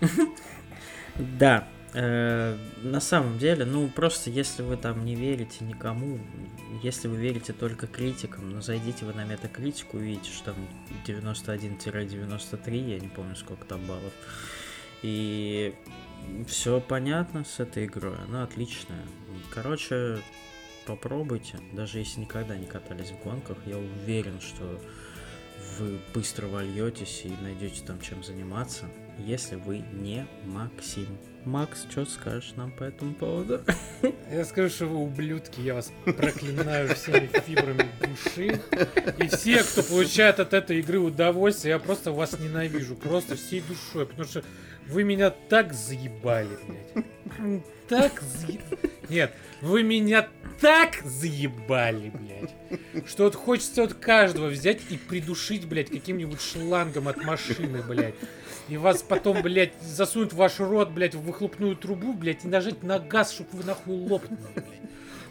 Да, 1.38 1.68
э, 1.92 2.56
на 2.82 3.00
самом 3.00 3.38
деле, 3.38 3.64
ну 3.64 3.88
просто 3.88 4.30
если 4.30 4.62
вы 4.62 4.76
там 4.76 5.04
не 5.04 5.14
верите 5.14 5.64
никому, 5.64 6.18
если 6.82 7.06
вы 7.06 7.16
верите 7.16 7.52
только 7.52 7.86
критикам, 7.86 8.50
ну 8.50 8.60
зайдите 8.60 9.04
вы 9.04 9.12
на 9.12 9.24
метакритику, 9.24 9.98
увидите, 9.98 10.30
что 10.32 10.52
там 10.52 10.56
91-93, 11.06 12.90
я 12.90 12.98
не 12.98 13.08
помню 13.08 13.36
сколько 13.36 13.64
там 13.64 13.80
баллов. 13.86 14.12
И 15.02 15.74
все 16.48 16.80
понятно 16.80 17.44
с 17.44 17.60
этой 17.60 17.84
игрой, 17.84 18.16
она 18.26 18.42
отличная. 18.42 19.04
Короче, 19.52 20.18
попробуйте, 20.86 21.58
даже 21.72 21.98
если 21.98 22.22
никогда 22.22 22.56
не 22.56 22.66
катались 22.66 23.10
в 23.10 23.22
гонках, 23.22 23.58
я 23.66 23.78
уверен, 23.78 24.40
что 24.40 24.80
вы 25.78 26.00
быстро 26.12 26.46
вольетесь 26.46 27.22
и 27.24 27.32
найдете 27.42 27.84
там 27.84 28.00
чем 28.00 28.24
заниматься 28.24 28.86
если 29.18 29.56
вы 29.56 29.84
не 29.92 30.26
Максим. 30.44 31.06
Макс, 31.44 31.86
что 31.90 32.06
скажешь 32.06 32.54
нам 32.56 32.72
по 32.72 32.84
этому 32.84 33.14
поводу? 33.14 33.60
Я 34.30 34.44
скажу, 34.44 34.70
что 34.70 34.86
вы 34.86 34.96
ублюдки, 34.96 35.60
я 35.60 35.74
вас 35.74 35.92
проклинаю 36.04 36.94
всеми 36.94 37.28
фибрами 37.46 37.86
души. 38.00 38.62
И 39.18 39.28
все, 39.28 39.62
кто 39.62 39.82
получает 39.82 40.40
от 40.40 40.54
этой 40.54 40.78
игры 40.78 40.98
удовольствие, 40.98 41.72
я 41.72 41.78
просто 41.78 42.12
вас 42.12 42.38
ненавижу, 42.38 42.96
просто 42.96 43.36
всей 43.36 43.60
душой, 43.60 44.06
потому 44.06 44.26
что 44.26 44.42
вы 44.86 45.04
меня 45.04 45.28
так 45.30 45.74
заебали, 45.74 46.58
блядь. 46.66 47.64
Так 47.88 48.22
заебали. 48.22 48.90
Нет, 49.10 49.34
вы 49.60 49.82
меня 49.82 50.26
так 50.60 51.02
заебали, 51.04 52.10
блядь. 52.10 53.06
Что 53.06 53.24
вот 53.24 53.34
хочется 53.34 53.82
от 53.82 53.92
каждого 53.92 54.46
взять 54.46 54.80
и 54.88 54.96
придушить, 54.96 55.66
блядь, 55.66 55.90
каким-нибудь 55.90 56.40
шлангом 56.40 57.08
от 57.08 57.22
машины, 57.22 57.82
блядь 57.82 58.14
и 58.68 58.76
вас 58.76 59.02
потом, 59.02 59.42
блядь, 59.42 59.74
засунут 59.80 60.32
в 60.32 60.36
ваш 60.36 60.58
рот, 60.58 60.90
блядь, 60.90 61.14
в 61.14 61.22
выхлопную 61.22 61.76
трубу, 61.76 62.14
блядь, 62.14 62.44
и 62.44 62.48
нажать 62.48 62.82
на 62.82 62.98
газ, 62.98 63.32
чтобы 63.32 63.50
вы 63.52 63.64
нахуй 63.64 63.96
лопнули, 63.96 64.40
блядь. 64.54 64.80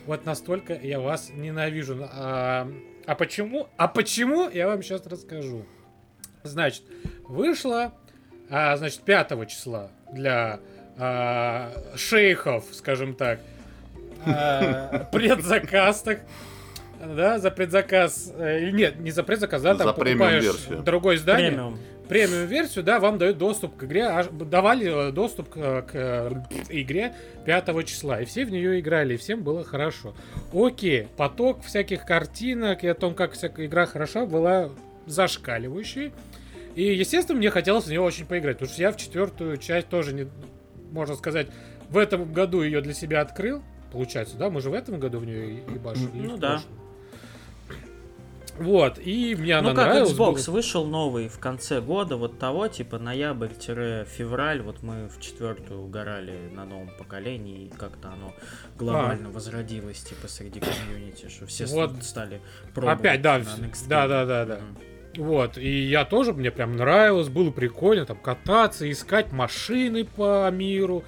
Вот 0.06 0.26
настолько 0.26 0.74
я 0.74 1.00
вас 1.00 1.30
ненавижу. 1.34 2.08
А, 2.12 2.70
а 3.06 3.16
почему? 3.16 3.70
А 3.78 3.88
почему? 3.88 4.50
Я 4.50 4.68
вам 4.68 4.84
сейчас 4.84 5.06
расскажу. 5.08 5.66
Значит, 6.44 6.84
вышла, 7.24 7.94
а, 8.50 8.76
значит, 8.78 9.02
5 9.02 9.48
числа 9.50 9.90
для 10.12 10.60
а, 10.98 11.72
шейхов, 11.96 12.66
скажем 12.74 13.16
так, 13.16 13.40
а, 14.26 15.08
предзаказ, 15.12 16.02
так, 16.02 16.20
да, 17.00 17.40
за 17.40 17.50
предзаказ, 17.50 18.32
э, 18.38 18.70
нет, 18.72 19.00
не 19.00 19.12
за 19.12 19.24
предзаказ, 19.24 19.62
да, 19.62 19.76
там 19.76 19.88
за 19.88 19.94
покупаешь 19.94 20.84
другое 20.84 21.16
издание. 21.16 21.52
Премиум 21.52 21.80
премиум 22.08 22.48
версию, 22.48 22.84
да, 22.84 23.00
вам 23.00 23.18
дают 23.18 23.38
доступ 23.38 23.76
к 23.78 23.84
игре, 23.84 24.04
аж, 24.04 24.28
давали 24.28 25.10
э, 25.10 25.12
доступ 25.12 25.50
к, 25.50 25.82
к 25.84 25.92
э, 25.94 26.32
игре 26.70 27.14
5 27.46 27.86
числа, 27.86 28.22
и 28.22 28.26
все 28.26 28.46
в 28.46 28.52
нее 28.52 28.80
играли, 28.80 29.16
и 29.16 29.18
всем 29.18 29.44
было 29.44 29.64
хорошо. 29.64 30.14
Окей, 30.54 31.08
поток 31.18 31.64
всяких 31.64 32.06
картинок 32.06 32.84
и 32.84 32.88
о 32.88 32.94
том, 32.94 33.16
как 33.16 33.34
всякая 33.34 33.66
игра 33.66 33.86
хороша, 33.86 34.26
была 34.26 34.70
зашкаливающей. 35.06 36.12
И, 36.76 36.84
естественно, 36.96 37.38
мне 37.38 37.50
хотелось 37.50 37.86
в 37.86 37.90
нее 37.90 38.02
очень 38.02 38.26
поиграть, 38.26 38.58
потому 38.58 38.74
что 38.74 38.82
я 38.82 38.92
в 38.92 38.98
четвертую 38.98 39.58
часть 39.58 39.90
тоже, 39.90 40.14
не, 40.14 40.28
можно 40.92 41.16
сказать, 41.16 41.48
в 41.90 41.98
этом 41.98 42.32
году 42.34 42.64
ее 42.64 42.82
для 42.82 42.94
себя 42.94 43.22
открыл. 43.22 43.62
Получается, 43.92 44.38
да? 44.38 44.50
Мы 44.50 44.60
же 44.62 44.72
в 44.72 44.74
этом 44.74 45.00
году 45.00 45.20
в 45.20 45.26
нее 45.26 45.60
и 45.60 45.78
башили. 45.78 46.10
Ну 46.16 46.38
да. 46.38 46.54
Прошлом. 46.54 46.83
Вот, 48.60 49.00
и 49.00 49.36
мне 49.36 49.60
ну, 49.62 49.70
она 49.70 49.76
как 49.76 49.88
нравилась. 49.88 50.12
Xbox 50.12 50.46
было... 50.46 50.54
вышел 50.56 50.86
новый 50.86 51.28
в 51.28 51.40
конце 51.40 51.82
года, 51.82 52.18
вот 52.18 52.38
того, 52.38 52.68
типа 52.68 53.00
ноябрь-февраль, 53.00 54.62
вот 54.62 54.84
мы 54.84 55.08
в 55.08 55.20
четвертую 55.20 55.82
угорали 55.82 56.50
на 56.52 56.66
новом 56.66 56.90
поколении, 56.98 57.66
и 57.66 57.70
как-то 57.70 58.10
оно 58.10 58.34
глобально 58.78 59.30
а. 59.30 59.32
возродилось, 59.32 60.04
типа, 60.04 60.28
среди 60.28 60.60
комьюнити, 60.60 61.30
что 61.30 61.48
все 61.48 61.66
вот. 61.66 62.04
стали 62.04 62.42
пробовать 62.74 63.00
Опять, 63.00 63.22
да, 63.22 63.40
да, 63.40 64.08
да, 64.08 64.26
да, 64.26 64.46
да. 64.46 64.60
Вот, 65.18 65.58
и 65.58 65.84
я 65.84 66.06
тоже, 66.06 66.34
мне 66.34 66.50
прям 66.52 66.76
нравилось, 66.76 67.30
было 67.30 67.52
прикольно 67.52 68.06
там 68.06 68.18
кататься, 68.18 68.90
искать 68.90 69.32
машины 69.32 70.06
по 70.06 70.50
миру, 70.52 71.04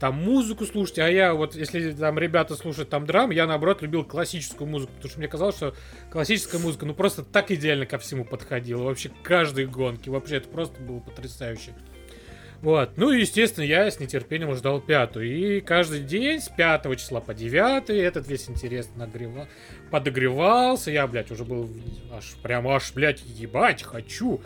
там 0.00 0.14
музыку 0.14 0.64
слушать, 0.64 0.98
а 1.00 1.08
я 1.08 1.34
вот, 1.34 1.54
если 1.54 1.92
там 1.92 2.18
ребята 2.18 2.54
слушают 2.54 2.88
там 2.88 3.06
драм, 3.06 3.30
я 3.30 3.46
наоборот 3.46 3.82
любил 3.82 4.04
классическую 4.04 4.68
музыку, 4.68 4.92
потому 4.94 5.10
что 5.10 5.18
мне 5.18 5.28
казалось, 5.28 5.56
что 5.56 5.74
классическая 6.10 6.58
музыка, 6.58 6.86
ну 6.86 6.94
просто 6.94 7.24
так 7.24 7.50
идеально 7.50 7.86
ко 7.86 7.98
всему 7.98 8.24
подходила, 8.24 8.82
вообще 8.82 9.10
каждой 9.22 9.66
гонке, 9.66 10.10
вообще 10.10 10.36
это 10.36 10.48
просто 10.48 10.80
было 10.80 11.00
потрясающе. 11.00 11.72
Вот, 12.60 12.96
ну 12.96 13.12
и 13.12 13.20
естественно 13.20 13.64
я 13.64 13.88
с 13.88 14.00
нетерпением 14.00 14.52
ждал 14.56 14.80
пятую, 14.80 15.28
и 15.28 15.60
каждый 15.60 16.00
день 16.00 16.40
с 16.40 16.48
5 16.48 16.98
числа 16.98 17.20
по 17.20 17.32
9 17.32 17.90
этот 17.90 18.26
весь 18.26 18.50
интерес 18.50 18.90
нагревал, 18.96 19.46
подогревался, 19.92 20.90
я, 20.90 21.06
блядь, 21.06 21.30
уже 21.30 21.44
был 21.44 21.70
аж, 22.12 22.34
прям 22.42 22.66
аж, 22.66 22.92
блядь, 22.94 23.22
ебать, 23.24 23.84
хочу. 23.84 24.40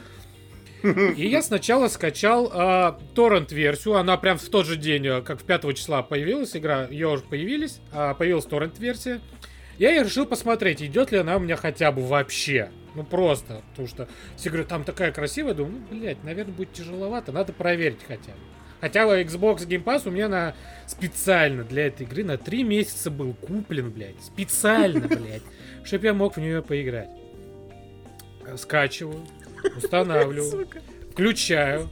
И 0.82 1.28
я 1.28 1.42
сначала 1.42 1.88
скачал 1.88 2.50
э, 2.52 2.92
торрент-версию. 3.14 3.96
Она 3.96 4.16
прям 4.16 4.38
в 4.38 4.48
тот 4.48 4.66
же 4.66 4.76
день, 4.76 5.06
э, 5.06 5.22
как 5.22 5.40
в 5.40 5.44
5 5.44 5.74
числа 5.76 6.02
появилась 6.02 6.56
игра, 6.56 6.86
ее 6.86 7.08
уже 7.08 7.22
появились, 7.22 7.80
э, 7.92 8.14
появилась 8.18 8.46
торрент-версия. 8.46 9.20
Я 9.78 9.94
и 9.96 10.04
решил 10.04 10.26
посмотреть, 10.26 10.82
идет 10.82 11.12
ли 11.12 11.18
она 11.18 11.36
у 11.36 11.40
меня 11.40 11.56
хотя 11.56 11.92
бы 11.92 12.02
вообще. 12.02 12.70
Ну 12.94 13.04
просто, 13.04 13.62
потому 13.70 13.88
что 13.88 14.08
все 14.36 14.50
говорят, 14.50 14.68
там 14.68 14.84
такая 14.84 15.12
красивая, 15.12 15.54
думаю, 15.54 15.82
ну, 15.90 15.98
блядь, 15.98 16.22
наверное, 16.24 16.52
будет 16.52 16.72
тяжеловато, 16.72 17.32
надо 17.32 17.52
проверить 17.52 18.00
хотя 18.06 18.32
бы. 18.32 18.38
Хотя 18.80 19.04
Xbox 19.22 19.58
Game 19.66 19.84
Pass 19.84 20.02
у 20.06 20.10
меня 20.10 20.28
на 20.28 20.54
специально 20.88 21.62
для 21.62 21.86
этой 21.86 22.04
игры 22.04 22.24
на 22.24 22.36
3 22.36 22.64
месяца 22.64 23.10
был 23.10 23.32
куплен, 23.34 23.90
блядь. 23.90 24.20
Специально, 24.20 25.00
блядь. 25.08 25.42
Чтоб 25.84 26.02
я 26.02 26.12
мог 26.12 26.36
в 26.36 26.40
нее 26.40 26.62
поиграть. 26.62 27.08
Скачиваю 28.56 29.24
устанавливаю, 29.76 30.68
включаю, 31.12 31.88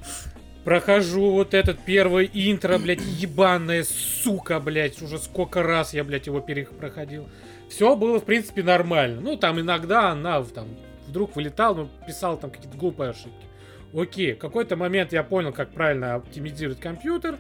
прохожу 0.65 1.31
вот 1.33 1.55
этот 1.55 1.81
первый 1.85 2.31
интро, 2.33 2.79
блядь, 2.79 3.01
ебаная 3.01 3.85
сука, 3.85 4.61
блядь, 4.61 5.01
уже 5.03 5.19
сколько 5.19 5.63
раз 5.63 5.95
я, 5.95 6.05
блядь, 6.05 6.27
его 6.27 6.41
перепроходил. 6.41 7.29
все 7.69 7.97
было, 7.97 8.21
в 8.21 8.25
принципе, 8.25 8.63
нормально. 8.63 9.21
Ну, 9.21 9.37
там 9.37 9.61
иногда 9.61 10.11
она 10.11 10.43
там 10.43 10.69
вдруг 11.07 11.37
вылетал, 11.37 11.75
но 11.75 11.91
писал 12.07 12.39
там 12.39 12.51
какие-то 12.51 12.77
глупые 12.77 13.11
ошибки. 13.11 13.47
Окей, 13.93 14.35
в 14.35 14.39
какой-то 14.39 14.77
момент 14.77 15.13
я 15.13 15.25
понял, 15.25 15.53
как 15.53 15.71
правильно 15.71 16.15
оптимизировать 16.15 16.81
компьютер. 16.81 17.39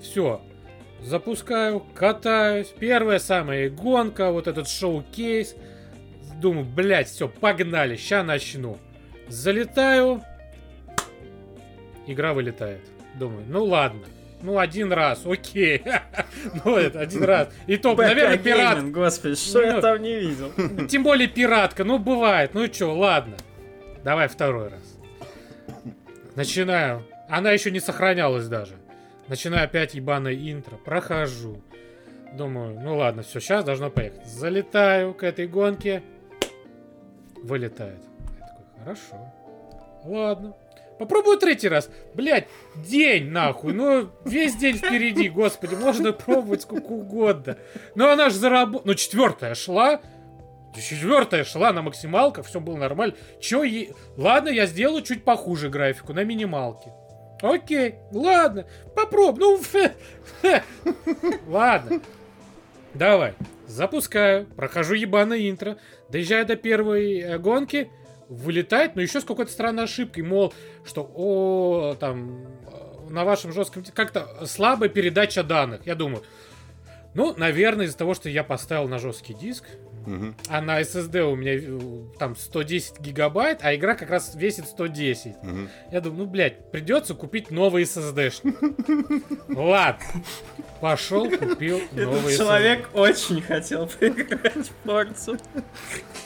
Все, 0.00 0.40
запускаю, 1.00 1.80
катаюсь. 1.94 2.72
Первая 2.78 3.18
самая 3.18 3.68
гонка, 3.68 4.30
вот 4.30 4.46
этот 4.46 4.68
шоу-кейс. 4.68 5.56
Думаю, 6.40 6.64
блядь, 6.64 7.08
все, 7.08 7.28
погнали, 7.28 7.96
ща 7.96 8.22
начну. 8.22 8.78
Залетаю, 9.28 10.22
игра 12.06 12.32
вылетает. 12.34 12.80
Думаю, 13.14 13.44
ну 13.48 13.64
ладно. 13.64 14.02
Ну, 14.42 14.58
один 14.58 14.92
раз, 14.92 15.24
окей. 15.24 15.82
ну, 16.64 16.76
это 16.76 17.00
один 17.00 17.22
раз. 17.22 17.48
И 17.68 17.76
то, 17.76 17.94
наверное, 17.94 18.38
пират. 18.38 18.90
Господи, 18.90 19.36
что 19.36 19.62
я 19.62 19.80
там 19.80 20.02
не 20.02 20.18
видел? 20.18 20.52
Тем 20.88 21.04
более 21.04 21.28
пиратка, 21.28 21.84
ну, 21.84 21.98
бывает. 21.98 22.52
Ну, 22.52 22.66
что, 22.66 22.92
ладно. 22.92 23.36
Давай 24.02 24.26
второй 24.26 24.68
раз. 24.68 24.98
Начинаю. 26.34 27.04
Она 27.28 27.52
еще 27.52 27.70
не 27.70 27.78
сохранялась 27.78 28.48
даже. 28.48 28.74
Начинаю 29.28 29.64
опять 29.64 29.94
ебаное 29.94 30.34
интро. 30.34 30.76
Прохожу. 30.76 31.62
Думаю, 32.36 32.80
ну 32.80 32.96
ладно, 32.96 33.22
все, 33.22 33.40
сейчас 33.40 33.64
должно 33.64 33.90
поехать. 33.90 34.26
Залетаю 34.26 35.14
к 35.14 35.22
этой 35.22 35.46
гонке. 35.46 36.02
Вылетает. 37.36 38.00
Хорошо. 38.82 39.32
Ладно. 40.04 40.54
Попробую 40.98 41.38
третий 41.38 41.68
раз. 41.68 41.88
Блять, 42.14 42.48
день 42.76 43.30
нахуй. 43.30 43.72
Ну, 43.72 44.10
весь 44.24 44.56
день 44.56 44.76
впереди, 44.76 45.28
господи. 45.28 45.74
Можно 45.74 46.12
пробовать 46.12 46.62
сколько 46.62 46.92
угодно. 46.92 47.56
Но 47.94 48.10
она 48.10 48.30
же 48.30 48.36
заработала. 48.36 48.82
Ну, 48.84 48.94
четвертая 48.94 49.54
шла. 49.54 50.00
Четвертая 50.74 51.44
шла 51.44 51.72
на 51.72 51.82
максималках, 51.82 52.46
все 52.46 52.58
было 52.60 52.76
нормально. 52.76 53.14
Че 53.40 53.62
ей... 53.62 53.92
Ладно, 54.16 54.48
я 54.48 54.66
сделаю 54.66 55.02
чуть 55.02 55.22
похуже 55.24 55.68
графику, 55.68 56.14
на 56.14 56.24
минималке. 56.24 56.92
Окей, 57.42 57.96
ладно, 58.12 58.64
попробуй. 58.94 59.40
Ну, 59.40 59.60
ладно. 61.46 62.00
Давай, 62.94 63.34
запускаю, 63.66 64.46
прохожу 64.46 64.94
ебаное 64.94 65.50
интро, 65.50 65.76
доезжаю 66.08 66.46
до 66.46 66.56
первой 66.56 67.18
э, 67.18 67.38
гонки, 67.38 67.90
вылетает, 68.32 68.96
но 68.96 69.02
еще 69.02 69.20
с 69.20 69.24
какой-то 69.24 69.52
странной 69.52 69.84
ошибкой, 69.84 70.24
мол, 70.24 70.52
что, 70.84 71.10
о, 71.14 71.94
там, 71.98 72.46
на 73.08 73.24
вашем 73.24 73.52
жестком... 73.52 73.84
Как-то 73.94 74.46
слабая 74.46 74.88
передача 74.88 75.42
данных. 75.42 75.86
Я 75.86 75.94
думаю, 75.94 76.22
ну, 77.14 77.34
наверное, 77.36 77.86
из-за 77.86 77.98
того, 77.98 78.14
что 78.14 78.28
я 78.28 78.42
поставил 78.42 78.88
на 78.88 78.98
жесткий 78.98 79.34
диск, 79.34 79.64
Мгм. 80.06 80.34
а 80.48 80.60
на 80.60 80.80
SSD 80.80 81.20
у 81.22 81.36
меня 81.36 81.54
э, 81.54 82.18
там 82.18 82.34
110 82.36 83.00
гигабайт, 83.00 83.60
а 83.62 83.74
игра 83.74 83.94
как 83.94 84.10
раз 84.10 84.34
весит 84.34 84.66
110. 84.66 85.42
Мгм. 85.42 85.68
Я 85.90 86.00
думаю, 86.00 86.24
ну, 86.24 86.30
блядь, 86.30 86.70
придется 86.70 87.14
купить 87.14 87.50
новый 87.50 87.84
SSD. 87.84 88.32
Ладно. 89.54 90.04
Пошел, 90.80 91.30
купил 91.30 91.80
новый 91.92 92.02
Этот 92.02 92.30
SSD. 92.32 92.36
человек 92.36 92.88
очень 92.94 93.40
хотел 93.42 93.86
поиграть 93.86 94.68
в 94.68 94.72
Форцу. 94.84 95.36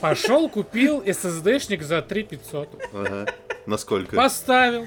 Пошел, 0.00 0.48
купил 0.48 1.02
SSD-шник 1.02 1.82
за 1.82 2.00
3500. 2.02 2.82
Ага. 2.92 3.26
Насколько? 3.66 4.16
Поставил. 4.16 4.86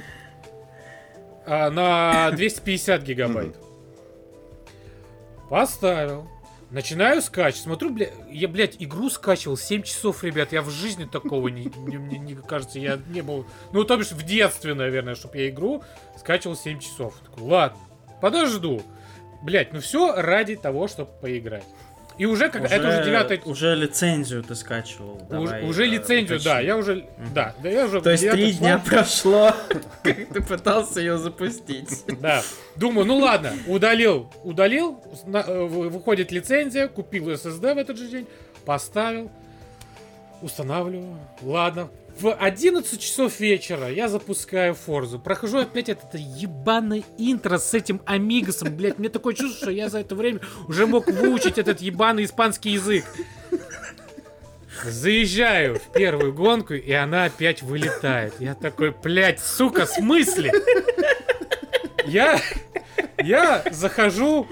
А, 1.46 1.70
на 1.70 2.32
250 2.32 3.04
гигабайт. 3.04 3.56
Поставил. 5.50 6.28
Начинаю 6.72 7.22
скачивать. 7.24 7.64
Смотрю, 7.64 7.90
бля, 7.90 8.10
я, 8.30 8.48
блядь, 8.48 8.76
игру 8.80 9.10
скачивал 9.10 9.58
7 9.58 9.82
часов, 9.82 10.24
ребят. 10.24 10.52
Я 10.52 10.62
в 10.62 10.70
жизни 10.70 11.06
такого 11.06 11.48
не, 11.48 11.64
не- 11.66 11.98
мне 11.98 12.20
не 12.20 12.36
кажется, 12.36 12.78
я 12.78 13.00
не 13.08 13.22
был. 13.22 13.46
Ну, 13.74 13.84
то 13.84 13.98
бишь 13.98 14.12
в 14.12 14.24
детстве, 14.24 14.76
наверное, 14.76 15.16
чтобы 15.16 15.38
я 15.38 15.50
игру 15.50 15.84
скачивал 16.18 16.56
7 16.56 16.80
часов. 16.80 17.16
Такой, 17.26 17.44
ладно, 17.44 17.80
подожду. 18.22 18.84
Блядь, 19.42 19.74
ну 19.74 19.80
все 19.80 20.14
ради 20.22 20.56
того, 20.58 20.88
чтобы 20.88 21.10
поиграть. 21.22 21.64
И 22.20 22.26
уже 22.26 22.50
как 22.50 22.70
это 22.70 22.88
уже 22.90 23.04
девятая. 23.06 23.42
Уже 23.46 23.76
лицензию 23.76 24.44
ты 24.44 24.54
скачивал. 24.54 25.16
Уже, 25.16 25.26
давай, 25.30 25.64
уже 25.64 25.84
э, 25.86 25.88
лицензию, 25.88 26.36
уточни. 26.36 26.52
да, 26.52 26.60
я 26.60 26.76
уже, 26.76 27.08
да, 27.34 27.56
да, 27.64 27.70
я 27.70 27.86
уже. 27.86 28.02
То 28.02 28.10
есть 28.10 28.30
три 28.30 28.52
дня 28.52 28.78
прошло, 28.78 29.56
как 30.04 30.28
ты 30.28 30.42
пытался 30.42 31.00
ее 31.00 31.18
запустить. 31.18 32.04
Да. 32.20 32.44
Думаю, 32.76 33.08
ну 33.08 33.18
ладно, 33.20 33.54
удалил, 33.68 34.30
удалил, 34.44 35.02
э, 35.26 35.64
вы- 35.64 35.88
выходит 35.90 36.34
лицензия, 36.34 36.90
купил 36.90 37.30
SSD 37.30 37.74
в 37.74 37.78
этот 37.78 37.98
же 37.98 38.10
день, 38.10 38.28
поставил, 38.66 39.32
устанавливаю. 40.42 41.18
Ладно. 41.42 41.90
В 42.20 42.34
11 42.34 43.00
часов 43.00 43.40
вечера 43.40 43.90
я 43.90 44.10
запускаю 44.10 44.76
Форзу. 44.76 45.20
Прохожу 45.20 45.60
опять 45.60 45.88
это 45.88 46.18
ебаное 46.18 47.04
интро 47.18 47.58
с 47.58 47.74
этим 47.74 48.02
Амигосом. 48.06 48.76
Блять, 48.76 49.00
мне 49.00 49.08
такое 49.08 49.34
чувство, 49.34 49.62
что 49.62 49.72
я 49.72 49.88
за 49.88 50.00
это 50.00 50.16
время 50.16 50.42
уже 50.68 50.86
мог 50.86 51.08
выучить 51.08 51.58
этот 51.58 51.80
ебаный 51.80 52.26
испанский 52.26 52.72
язык. 52.72 53.06
Заезжаю 54.84 55.80
в 55.80 55.94
первую 55.94 56.34
гонку, 56.34 56.74
и 56.74 56.92
она 56.92 57.24
опять 57.24 57.62
вылетает. 57.62 58.34
Я 58.40 58.54
такой, 58.54 58.92
блядь, 58.92 59.40
сука, 59.40 59.86
смысле? 59.86 60.52
Я, 62.06 62.42
я 63.20 63.64
захожу 63.72 64.46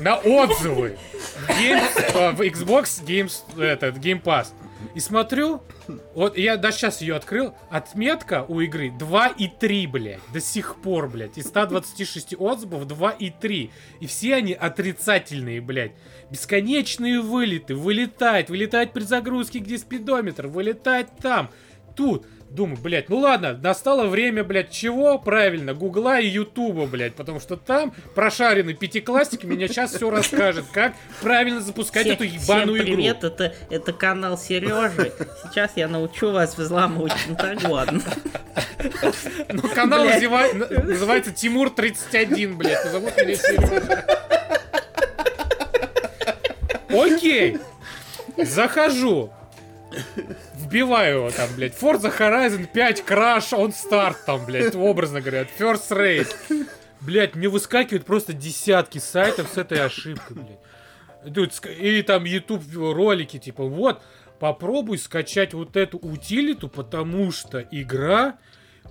на 0.00 0.16
отзывы 0.16 0.98
в, 1.46 1.60
э, 1.60 2.32
в 2.32 2.40
Xbox 2.40 3.04
Games, 3.04 3.42
этот, 3.60 3.98
Game 3.98 4.20
Pass. 4.20 4.48
И 4.94 5.00
смотрю, 5.00 5.62
вот 6.14 6.36
я 6.38 6.56
даже 6.56 6.78
сейчас 6.78 7.00
ее 7.00 7.16
открыл, 7.16 7.54
отметка 7.70 8.44
у 8.48 8.60
игры 8.60 8.88
2,3, 8.88 9.88
блядь, 9.88 10.20
до 10.32 10.40
сих 10.40 10.76
пор, 10.76 11.08
блядь. 11.08 11.38
Из 11.38 11.46
126 11.46 12.34
отзывов 12.38 12.86
2,3. 12.86 13.70
И 14.00 14.06
все 14.06 14.34
они 14.36 14.52
отрицательные, 14.52 15.60
блядь. 15.60 15.92
Бесконечные 16.30 17.20
вылеты, 17.20 17.74
вылетать, 17.74 18.50
вылетать 18.50 18.92
при 18.92 19.02
загрузке, 19.02 19.58
где 19.58 19.78
спидометр, 19.78 20.46
вылетать 20.46 21.08
там, 21.20 21.50
тут. 21.96 22.26
Думаю, 22.50 22.78
блядь, 22.78 23.10
ну 23.10 23.18
ладно, 23.18 23.52
настало 23.62 24.06
время, 24.06 24.42
блядь, 24.42 24.70
чего? 24.70 25.18
Правильно, 25.18 25.74
Гугла 25.74 26.18
и 26.18 26.26
Ютуба, 26.28 26.86
блядь, 26.86 27.14
потому 27.14 27.40
что 27.40 27.56
там 27.56 27.92
прошаренный 28.14 28.72
пятиклассник 28.72 29.44
мне 29.44 29.68
сейчас 29.68 29.92
все 29.94 30.08
расскажет, 30.10 30.64
как 30.72 30.94
правильно 31.20 31.60
запускать 31.60 32.04
Все- 32.06 32.14
эту 32.14 32.24
ебаную 32.24 32.76
всем 32.76 32.86
игру. 32.86 32.96
привет, 32.96 33.22
это, 33.24 33.54
это 33.68 33.92
канал 33.92 34.38
Сережи. 34.38 35.12
Сейчас 35.44 35.72
я 35.76 35.88
научу 35.88 36.30
вас 36.30 36.56
взламывать 36.56 37.12
Пентагон. 37.26 38.02
Ну, 39.52 39.62
канал 39.74 40.04
называется 40.06 41.32
Тимур 41.32 41.68
31, 41.68 42.56
блядь. 42.56 42.86
и 42.86 42.88
Зовут 42.88 43.14
меня 43.18 43.34
Сережа. 43.34 44.04
Окей. 46.88 47.58
Захожу. 48.38 49.32
Вбиваю 50.68 51.16
его 51.20 51.30
там, 51.30 51.48
блядь. 51.56 51.74
Forza 51.80 52.12
Horizon 52.16 52.66
5 52.72 53.04
Crash 53.06 53.52
on 53.52 53.72
Start 53.72 54.16
там, 54.26 54.44
блядь, 54.44 54.74
образно 54.74 55.20
говоря. 55.20 55.46
First 55.58 55.90
Race. 55.90 56.34
Блядь, 57.00 57.34
мне 57.34 57.48
выскакивают 57.48 58.04
просто 58.04 58.32
десятки 58.32 58.98
сайтов 58.98 59.48
с 59.52 59.56
этой 59.56 59.80
ошибкой, 59.80 60.36
блядь. 61.24 61.64
И 61.80 62.02
там 62.02 62.24
YouTube 62.24 62.62
ролики, 62.74 63.38
типа, 63.38 63.64
вот, 63.64 64.02
попробуй 64.38 64.98
скачать 64.98 65.54
вот 65.54 65.76
эту 65.76 65.98
утилиту, 65.98 66.68
потому 66.68 67.32
что 67.32 67.60
игра 67.70 68.38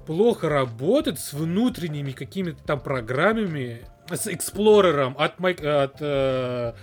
плохо 0.06 0.50
работает 0.50 1.20
с 1.20 1.34
внутренними 1.34 2.12
какими-то 2.12 2.64
там 2.64 2.80
программами, 2.80 3.86
с 4.10 4.28
эксплорером 4.28 5.16
от, 5.18 5.40
май- 5.40 5.54
от, 5.54 5.98
э, 6.00 6.74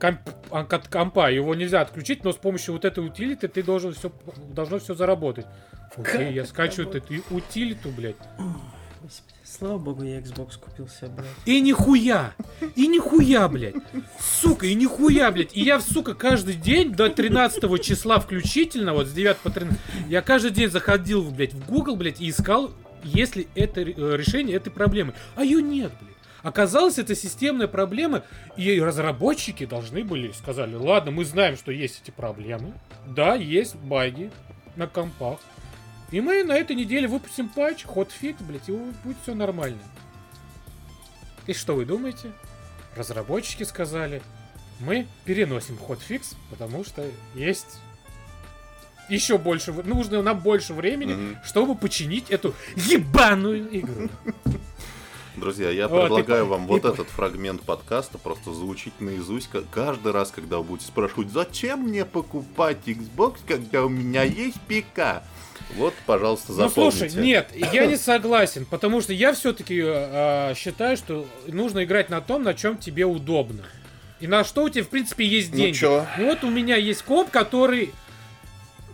комп- 0.00 0.30
от 0.50 0.88
компа. 0.88 1.30
Его 1.30 1.54
нельзя 1.54 1.82
отключить, 1.82 2.24
но 2.24 2.32
с 2.32 2.36
помощью 2.36 2.74
вот 2.74 2.84
этой 2.84 3.04
утилиты 3.04 3.48
ты 3.48 3.62
должен 3.62 3.92
все, 3.92 4.10
должно 4.52 4.78
все 4.78 4.94
заработать. 4.94 5.46
Окей, 5.96 6.32
я 6.32 6.44
скачиваю 6.44 6.88
эту 6.88 7.14
утилиту, 7.30 7.90
блядь. 7.90 8.16
Господи, 9.02 9.34
слава 9.44 9.78
богу, 9.78 10.02
я 10.02 10.18
Xbox 10.18 10.58
купил 10.58 10.88
себе, 10.88 11.08
блядь. 11.08 11.26
И 11.46 11.60
нихуя! 11.60 12.34
И 12.76 12.86
нихуя, 12.86 13.48
блядь! 13.48 13.74
Сука, 14.20 14.66
и 14.66 14.74
нихуя, 14.74 15.30
блядь! 15.30 15.56
И 15.56 15.62
я, 15.62 15.80
сука, 15.80 16.14
каждый 16.14 16.54
день 16.54 16.92
до 16.92 17.08
13 17.08 17.82
числа 17.82 18.20
включительно, 18.20 18.92
вот 18.92 19.06
с 19.06 19.12
9 19.12 19.38
по 19.38 19.50
13, 19.50 19.78
я 20.08 20.22
каждый 20.22 20.50
день 20.50 20.70
заходил, 20.70 21.22
блядь, 21.24 21.54
в 21.54 21.66
Google, 21.66 21.96
блядь, 21.96 22.20
и 22.20 22.28
искал, 22.28 22.72
есть 23.02 23.36
ли 23.36 23.48
это 23.54 23.80
э, 23.80 23.84
решение 24.16 24.56
этой 24.56 24.70
проблемы. 24.70 25.14
А 25.34 25.42
ее 25.44 25.62
нет, 25.62 25.92
блядь. 26.00 26.09
Оказалось, 26.42 26.98
это 26.98 27.14
системная 27.14 27.68
проблема, 27.68 28.22
и 28.56 28.80
разработчики 28.80 29.66
должны 29.66 30.04
были, 30.04 30.32
сказали, 30.32 30.74
ладно, 30.74 31.10
мы 31.10 31.24
знаем, 31.24 31.56
что 31.56 31.70
есть 31.70 32.00
эти 32.02 32.10
проблемы. 32.10 32.72
Да, 33.06 33.34
есть 33.34 33.74
баги 33.76 34.30
на 34.76 34.86
компах. 34.86 35.38
И 36.10 36.20
мы 36.20 36.42
на 36.44 36.56
этой 36.56 36.74
неделе 36.76 37.06
выпустим 37.08 37.48
патч, 37.48 37.84
хотфикс, 37.84 38.40
блядь, 38.42 38.68
и 38.68 38.72
будет 38.72 39.16
все 39.22 39.34
нормально. 39.34 39.78
И 41.46 41.52
что 41.52 41.74
вы 41.74 41.84
думаете? 41.84 42.32
Разработчики 42.96 43.62
сказали, 43.64 44.22
мы 44.80 45.06
переносим 45.24 45.76
хотфикс, 45.78 46.34
потому 46.50 46.84
что 46.84 47.04
есть 47.34 47.78
еще 49.08 49.38
больше, 49.38 49.72
нужно 49.72 50.22
нам 50.22 50.40
больше 50.40 50.72
времени, 50.72 51.12
Мгм. 51.12 51.36
чтобы 51.44 51.74
починить 51.74 52.30
эту 52.30 52.54
ебаную 52.76 53.68
игру. 53.78 54.08
Друзья, 55.40 55.70
я 55.70 55.88
Вот, 55.88 56.02
предлагаю 56.02 56.44
и- 56.44 56.48
вам 56.48 56.64
и- 56.66 56.68
вот 56.68 56.84
этот 56.84 57.08
фрагмент 57.08 57.62
подкаста 57.62 58.18
просто 58.18 58.52
заучить 58.52 59.00
наизусть 59.00 59.48
ка- 59.48 59.62
каждый 59.72 60.12
раз, 60.12 60.30
когда 60.30 60.58
вы 60.58 60.64
будете 60.64 60.86
спрашивать, 60.88 61.30
зачем 61.30 61.80
мне 61.80 62.04
покупать 62.04 62.76
Xbox, 62.86 63.36
когда 63.48 63.84
у 63.84 63.88
меня 63.88 64.22
есть 64.22 64.60
ПК? 64.68 65.22
Вот, 65.76 65.94
пожалуйста, 66.04 66.52
Ну 66.52 66.68
запомните. 66.68 66.98
слушай, 67.10 67.22
нет, 67.24 67.50
я 67.72 67.86
не 67.86 67.96
согласен, 67.96 68.66
потому 68.66 69.00
что 69.00 69.12
я 69.14 69.32
все-таки 69.32 69.76
считаю, 70.56 70.96
что 70.96 71.26
нужно 71.46 71.84
играть 71.84 72.10
на 72.10 72.20
том, 72.20 72.42
на 72.42 72.52
чем 72.54 72.76
тебе 72.76 73.04
удобно. 73.06 73.62
И 74.20 74.26
на 74.26 74.44
что 74.44 74.64
у 74.64 74.68
тебя, 74.68 74.84
в 74.84 74.88
принципе, 74.88 75.24
есть 75.24 75.50
Ну 75.52 75.56
деньги. 75.56 75.78
чё? 75.78 76.04
Вот 76.18 76.44
у 76.44 76.50
меня 76.50 76.76
есть 76.76 77.02
комп, 77.02 77.30
который. 77.30 77.92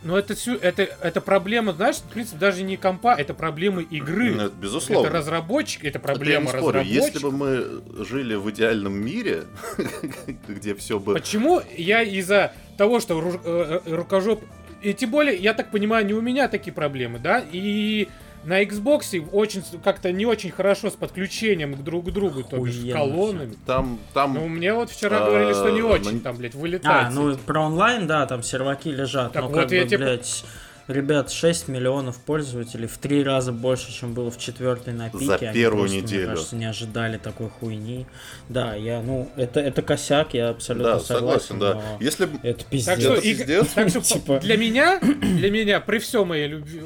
Но 0.03 0.19
это, 0.19 0.35
это, 0.61 0.83
это 0.83 1.21
проблема, 1.21 1.73
знаешь, 1.73 1.97
в 1.97 2.05
принципе, 2.05 2.39
даже 2.39 2.63
не 2.63 2.77
компа, 2.77 3.15
это 3.15 3.35
проблемы 3.35 3.83
игры. 3.83 4.35
Ну, 4.35 4.43
это 4.45 4.55
безусловно. 4.57 5.07
Это 5.07 5.17
разработчик, 5.17 5.81
это 5.85 5.99
Это 5.99 6.01
проблема 6.01 6.49
спорю. 6.49 6.67
разработчика. 6.67 6.95
Если 6.95 7.19
бы 7.19 7.33
мы 7.33 8.05
жили 8.05 8.35
в 8.35 8.51
идеальном 8.51 8.95
мире, 8.95 9.45
где 10.49 10.75
все 10.75 10.99
бы... 10.99 11.15
Почему 11.15 11.61
я 11.77 12.03
из-за 12.03 12.53
того, 12.77 13.01
что 13.01 13.21
э, 13.45 13.81
э, 13.85 13.95
рукожоп... 13.95 14.45
И 14.83 14.93
тем 14.95 15.11
более, 15.11 15.37
я 15.37 15.55
так 15.55 15.71
понимаю, 15.71 16.07
не 16.07 16.13
у 16.13 16.21
меня 16.21 16.49
такие 16.49 16.73
проблемы, 16.73 17.19
да? 17.19 17.43
И 17.51 18.09
на 18.47 18.63
Xbox 18.63 19.29
очень 19.33 19.63
как-то 19.83 20.13
не 20.13 20.25
очень 20.25 20.51
хорошо 20.51 20.89
с 20.89 20.95
подключением 20.95 21.83
друг 21.83 22.07
к 22.07 22.11
другу, 22.11 22.45
то 22.45 22.59
бишь 22.59 22.75
с 22.75 22.79
Охуенно 22.79 22.99
колоннами. 22.99 23.55
Там, 23.67 23.99
там... 24.15 24.35
Ну, 24.35 24.47
мне 24.47 24.73
вот 24.73 24.91
вчера 24.91 25.19
А, 25.19 25.27
говорили, 25.27 25.53
что 25.53 25.71
не 25.71 25.83
ну, 25.83 25.89
очень 25.89 26.21
там, 26.21 26.37
блядь, 26.37 26.55
вылетает. 26.55 27.09
А, 27.09 27.11
ну 27.11 27.37
про 27.37 27.63
онлайн, 27.63 28.07
да, 28.07 28.25
там 28.27 28.43
серваки 28.45 28.89
лежат, 28.91 29.33
Так 29.33 29.43
но 29.43 29.49
вот 29.49 29.57
как 29.59 29.73
я 29.73 29.83
бы, 29.83 29.89
тебе- 29.89 29.99
блядь, 29.99 30.45
ребят, 30.88 31.31
6 31.31 31.68
миллионов 31.68 32.18
пользователей, 32.18 32.87
в 32.87 32.99
три 32.99 33.22
раза 33.25 33.53
больше, 33.53 33.92
чем 33.92 34.14
было 34.14 34.31
в 34.31 34.38
четвертой 34.38 34.92
на 34.94 35.11
пике. 35.11 35.25
За 35.27 35.35
Они 35.37 35.53
первую 35.53 35.88
просто, 35.88 35.96
неделю. 35.96 36.27
Мне 36.27 36.35
кажется, 36.35 36.57
не 36.57 36.64
ожидали 36.66 37.16
такой 37.18 37.49
хуйни. 37.49 38.07
Да, 38.49 38.75
я, 38.75 39.01
ну, 39.03 39.29
это, 39.37 39.61
это 39.61 39.83
косяк, 39.83 40.35
я 40.35 40.51
абсолютно 40.51 40.94
Да, 40.94 41.01
согласен. 41.01 41.40
согласен, 41.40 41.59
да. 41.59 41.75
но 41.75 41.99
Если 42.01 42.29
Это 42.42 42.64
пиздец. 42.64 42.87
Так 42.87 43.01
что, 43.01 43.12
Это 43.14 43.22
пиздец. 43.22 43.66
так 43.75 43.88
что 43.88 44.01
Типа- 44.03 44.38
для 44.40 44.57
меня, 44.57 45.01
для 45.01 45.51
меня, 45.51 45.81
при 45.81 45.99
всей 45.99 46.25
моей 46.25 46.49
любви, 46.49 46.83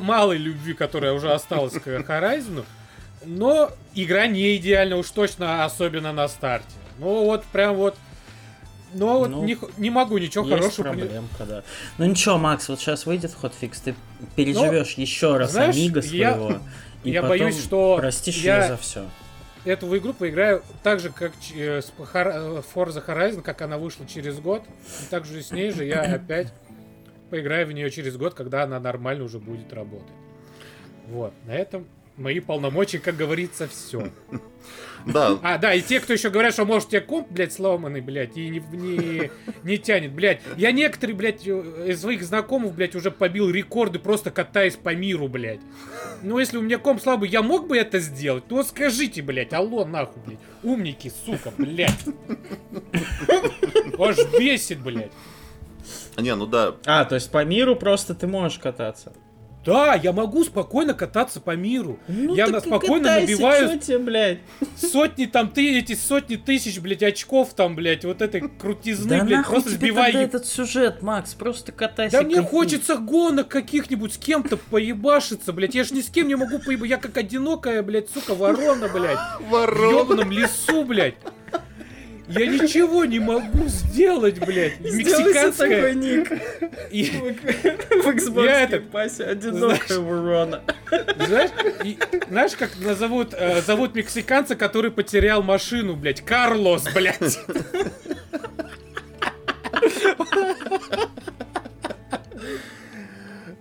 малой 0.00 0.38
любви, 0.38 0.74
которая 0.74 1.12
уже 1.12 1.32
осталась 1.32 1.74
к 1.74 1.86
Horizon, 1.86 2.64
но 3.24 3.70
игра 3.94 4.26
не 4.26 4.56
идеальна 4.56 4.96
уж 4.96 5.10
точно, 5.10 5.64
особенно 5.64 6.12
на 6.12 6.26
старте. 6.28 6.66
Ну 6.98 7.24
вот 7.24 7.44
прям 7.44 7.76
вот, 7.76 7.96
ну 8.94 9.18
вот 9.18 9.30
Ну, 9.30 9.44
не, 9.44 9.58
не 9.78 9.90
могу 9.90 10.18
ничего 10.18 10.44
Есть 10.46 10.56
хорошего. 10.76 10.84
проблемка, 10.94 11.44
да. 11.46 11.62
Ну 11.98 12.06
ничего, 12.06 12.38
Макс, 12.38 12.68
вот 12.68 12.80
сейчас 12.80 13.06
выйдет 13.06 13.32
хотфикс, 13.34 13.80
ты 13.80 13.94
переживешь 14.36 14.92
еще 14.94 15.36
раз 15.36 15.50
Ну, 15.50 15.52
знаешь, 15.54 15.76
Амиго 15.76 16.00
я- 16.00 16.34
своего. 16.34 16.58
и 17.04 17.10
я 17.10 17.22
потом 17.22 17.38
боюсь, 17.38 17.62
что 17.62 17.96
простишь 17.96 18.36
я- 18.36 18.68
за 18.68 18.76
все. 18.76 19.04
Эту 19.64 19.96
игру 19.96 20.12
поиграю 20.12 20.62
так 20.82 20.98
же, 20.98 21.10
как 21.10 21.32
э, 21.54 21.80
с 21.80 21.92
Forza 21.96 23.04
Horizon, 23.06 23.42
как 23.42 23.62
она 23.62 23.78
вышла 23.78 24.06
через 24.06 24.40
год. 24.40 24.64
И 25.02 25.04
так 25.08 25.24
же 25.24 25.40
с 25.42 25.52
ней 25.52 25.70
же 25.70 25.84
я 25.84 26.00
опять 26.14 26.52
поиграю 27.30 27.66
в 27.68 27.72
нее 27.72 27.90
через 27.90 28.16
год, 28.16 28.34
когда 28.34 28.64
она 28.64 28.80
нормально 28.80 29.24
уже 29.24 29.38
будет 29.38 29.72
работать. 29.72 30.08
Вот, 31.08 31.32
на 31.46 31.52
этом 31.52 31.86
мои 32.16 32.40
полномочия, 32.40 32.98
как 32.98 33.16
говорится, 33.16 33.68
все. 33.68 34.08
Да, 35.06 35.38
А, 35.42 35.58
да, 35.58 35.74
и 35.74 35.80
те, 35.80 36.00
кто 36.00 36.12
еще 36.12 36.30
говорят, 36.30 36.52
что 36.52 36.64
может 36.64 36.88
у 36.88 36.90
тебя 36.90 37.00
комп, 37.00 37.30
блядь, 37.30 37.52
сломанный, 37.52 38.00
блядь, 38.00 38.36
и 38.36 38.48
не, 38.48 38.62
не, 38.72 39.30
не 39.62 39.78
тянет, 39.78 40.12
блядь. 40.12 40.40
Я 40.56 40.72
некоторые, 40.72 41.16
блядь, 41.16 41.46
из 41.46 42.00
своих 42.00 42.22
знакомых, 42.22 42.74
блядь, 42.74 42.94
уже 42.94 43.10
побил 43.10 43.50
рекорды, 43.50 43.98
просто 43.98 44.30
катаясь 44.30 44.76
по 44.76 44.94
миру, 44.94 45.28
блядь. 45.28 45.60
Ну, 46.22 46.38
если 46.38 46.56
у 46.56 46.62
меня 46.62 46.78
комп 46.78 47.02
слабый, 47.02 47.28
я 47.28 47.42
мог 47.42 47.66
бы 47.68 47.76
это 47.76 47.98
сделать? 47.98 48.46
То 48.46 48.62
скажите, 48.62 49.22
блядь, 49.22 49.52
алло, 49.52 49.84
нахуй, 49.84 50.22
блядь. 50.24 50.38
Умники, 50.62 51.12
сука, 51.24 51.52
блядь. 51.56 52.04
Аж 53.98 54.16
бесит, 54.38 54.80
блядь. 54.80 55.12
не, 56.16 56.34
ну 56.34 56.46
да, 56.46 56.76
А, 56.86 57.04
то 57.04 57.14
есть 57.14 57.30
по 57.30 57.44
миру 57.44 57.76
просто 57.76 58.14
ты 58.14 58.26
можешь 58.26 58.58
кататься. 58.58 59.12
Да, 59.64 59.94
я 59.94 60.12
могу 60.12 60.44
спокойно 60.44 60.92
кататься 60.94 61.40
по 61.40 61.54
миру. 61.54 61.98
Ну, 62.08 62.34
я 62.34 62.46
так 62.46 62.54
на 62.54 62.60
спокойно 62.60 63.08
катайся, 63.08 63.32
набиваю 63.32 63.78
тебе, 63.78 63.98
блядь? 63.98 64.38
сотни 64.76 65.26
там, 65.26 65.48
ты 65.48 65.78
эти 65.78 65.94
сотни 65.94 66.36
тысяч, 66.36 66.80
блядь, 66.80 67.02
очков 67.02 67.54
там, 67.54 67.76
блядь, 67.76 68.04
вот 68.04 68.22
этой 68.22 68.40
крутизны, 68.48 69.18
Да 69.18 69.24
блядь, 69.24 69.46
просто 69.46 69.70
тебе 69.70 69.78
сбивай 69.78 70.06
тогда 70.06 70.20
еб- 70.20 70.28
этот 70.28 70.46
сюжет, 70.46 71.02
Макс, 71.02 71.34
просто 71.34 71.70
катайся. 71.72 72.18
Да 72.18 72.22
мне 72.24 72.36
кайфуй. 72.36 72.50
хочется 72.50 72.96
гонок 72.96 73.48
каких-нибудь 73.48 74.14
с 74.14 74.18
кем-то 74.18 74.56
поебашиться, 74.56 75.52
блядь. 75.52 75.74
Я 75.74 75.84
ж 75.84 75.92
ни 75.92 76.00
с 76.00 76.10
кем 76.10 76.26
не 76.28 76.34
могу 76.34 76.58
поебать. 76.58 76.90
Я 76.90 76.96
как 76.96 77.16
одинокая, 77.16 77.82
блядь, 77.82 78.10
сука, 78.10 78.34
ворона, 78.34 78.88
блядь. 78.88 79.18
В 79.40 79.50
ворона. 79.50 79.90
ёбаном 79.92 80.32
лесу, 80.32 80.84
блядь. 80.84 81.14
Я 82.28 82.46
ничего 82.46 83.04
не 83.04 83.18
могу 83.18 83.66
сделать, 83.66 84.38
блядь. 84.38 84.76
Себе 84.78 85.04
такой 85.04 85.24
Мексиканская. 85.24 85.94
ник 85.94 86.32
И, 86.90 87.04
в 87.10 88.08
Xbox 88.08 88.44
Я 88.44 88.60
этот- 88.62 88.90
Пася, 88.90 89.24
одинокая 89.28 89.98
ворона. 89.98 90.62
знаешь, 91.26 91.50
и- 91.84 91.98
знаешь, 92.28 92.52
как 92.56 92.70
назовут, 92.80 93.34
э, 93.36 93.60
зовут 93.62 93.94
мексиканца, 93.94 94.54
который 94.56 94.90
потерял 94.90 95.42
машину, 95.42 95.94
блядь? 95.96 96.20
Карлос, 96.24 96.84
блядь. 96.94 97.38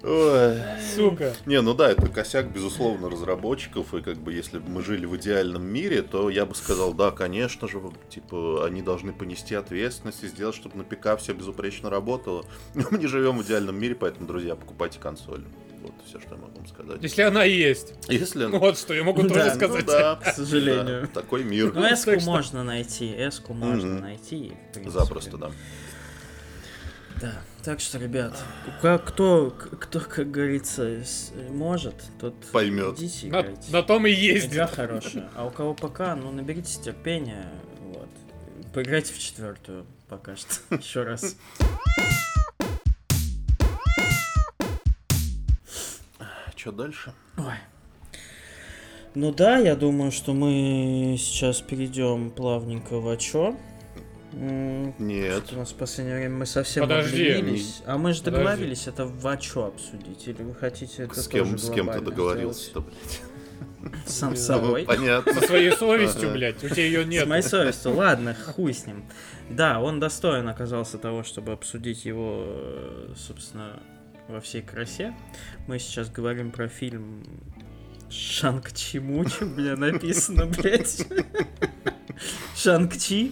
Ой. 0.04 0.58
Сука. 0.96 1.34
Не, 1.46 1.62
ну 1.62 1.74
да, 1.74 1.92
это 1.92 2.08
косяк, 2.08 2.52
безусловно, 2.52 3.10
разработчиков, 3.10 3.94
и 3.94 4.02
как 4.02 4.18
бы 4.18 4.34
если 4.34 4.58
бы 4.60 4.70
мы 4.70 4.82
жили 4.84 5.06
в 5.06 5.16
идеальном 5.18 5.64
мире, 5.64 6.02
то 6.02 6.30
я 6.30 6.46
бы 6.46 6.56
сказал, 6.56 6.94
да, 6.94 7.12
конечно 7.12 7.68
же, 7.68 7.82
типа, 8.10 8.66
они 8.66 8.82
должны 8.82 9.14
понести 9.14 9.54
ответственность 9.56 10.24
и 10.24 10.28
сделать, 10.28 10.56
чтобы 10.56 10.78
на 10.78 10.84
ПК 10.84 11.20
все 11.20 11.34
безупречно 11.34 11.90
работало. 11.90 12.46
Но 12.74 12.86
мы 12.90 12.98
не 12.98 13.08
живем 13.08 13.38
в 13.38 13.44
идеальном 13.44 13.80
мире, 13.80 13.96
поэтому, 13.96 14.28
друзья, 14.28 14.56
покупайте 14.56 15.00
консоль. 15.00 15.44
Вот 15.82 15.94
все, 16.06 16.20
что 16.20 16.36
я 16.36 16.42
могу 16.42 16.58
вам 16.58 16.68
сказать. 16.68 17.02
Если 17.02 17.24
она 17.24 17.44
есть. 17.44 17.96
Если... 18.08 18.46
Вот 18.46 18.78
что 18.78 18.94
я 18.94 19.04
могу 19.04 19.24
Да, 19.24 19.30
тоже 19.30 19.46
ну 19.46 19.56
сказать. 19.56 19.86
да, 19.88 20.16
К 20.16 20.28
сожалению. 20.34 21.02
да, 21.02 21.08
такой 21.08 21.44
мир. 21.44 21.74
Ну, 21.74 21.82
эску 21.82 22.12
можно 22.22 22.64
найти, 22.64 23.12
эску 23.18 23.54
можно 23.54 24.00
найти. 24.00 24.54
Запросто, 24.86 25.38
да. 25.38 25.52
Да, 27.21 27.34
так 27.63 27.79
что, 27.79 27.99
ребят, 27.99 28.36
как- 28.81 29.05
кто, 29.05 29.51
кто, 29.51 29.99
как 29.99 30.31
говорится, 30.31 31.03
может, 31.51 31.93
тот 32.19 32.34
Поймет. 32.51 32.97
идите 32.97 33.27
На, 33.27 33.45
на 33.69 33.84
том 33.84 34.07
и 34.07 34.12
ездит. 34.12 34.53
Игра 34.53 34.65
хорошая. 34.67 35.29
А 35.36 35.45
у 35.45 35.51
кого 35.51 35.75
пока, 35.75 36.15
ну, 36.15 36.31
наберитесь 36.31 36.77
терпения, 36.77 37.47
вот. 37.81 38.10
Поиграйте 38.73 39.13
в 39.13 39.19
четвертую 39.19 39.86
пока 40.10 40.36
что. 40.36 40.55
Еще 40.75 41.03
раз. 41.03 41.36
Что 46.55 46.71
дальше? 46.71 47.13
Ой. 47.38 47.55
Ну 49.13 49.31
да, 49.34 49.57
я 49.57 49.75
думаю, 49.75 50.12
что 50.12 50.34
мы 50.34 51.15
сейчас 51.19 51.60
перейдем 51.62 52.29
плавненько 52.31 52.99
в 52.99 53.10
Ачо. 53.10 53.55
Нет. 54.34 55.44
что 55.46 55.56
У 55.56 55.60
нас 55.60 55.72
в 55.72 55.76
последнее 55.76 56.17
время 56.17 56.36
мы 56.38 56.46
совсем 56.46 56.84
Подожди. 56.84 57.30
обленились. 57.32 57.82
А 57.86 57.98
мы 57.98 58.13
же 58.13 58.22
Подожди. 58.24 58.44
договорились 58.44 58.88
это 58.88 59.06
в 59.06 59.28
Ачо 59.28 59.65
обсудить. 59.65 60.28
Или 60.28 60.41
вы 60.44 60.56
хотите 60.56 61.04
это 61.04 61.22
С 61.22 61.28
кем, 61.28 61.52
тоже 61.52 61.58
с 61.60 61.70
кем 61.70 61.91
ты 61.91 62.00
договорился-то, 62.02 62.82
блядь? 62.82 63.22
Сам 64.06 64.36
с 64.36 64.46
собой. 64.46 64.86
Понятно. 64.86 65.34
Со 65.34 65.41
своей 65.41 65.72
совестью, 65.72 66.32
блядь. 66.32 66.63
У 66.63 66.70
тебя 66.70 66.84
ее 66.86 67.04
С 67.04 67.08
нет. 67.08 67.28
моей 67.28 67.41
совестью. 67.44 67.94
Ладно, 67.96 68.36
хуй 68.36 68.74
с 68.74 68.86
ним. 68.86 69.04
Да, 69.50 69.80
он 69.82 70.00
достоин 70.00 70.48
оказался 70.48 70.98
того, 70.98 71.24
чтобы 71.24 71.52
обсудить 71.52 72.06
его, 72.06 72.46
собственно, 73.17 73.80
во 74.28 74.39
всей 74.39 74.62
красе. 74.62 75.13
Мы 75.67 75.80
сейчас 75.80 76.10
говорим 76.10 76.52
про 76.52 76.67
фильм 76.67 77.24
Шанг-Чи 78.10 79.00
Мучи, 79.00 79.44
у 79.44 79.48
меня 79.48 79.76
написано, 79.76 80.46
блядь. 80.62 81.06
Шанг-Чи. 82.56 83.32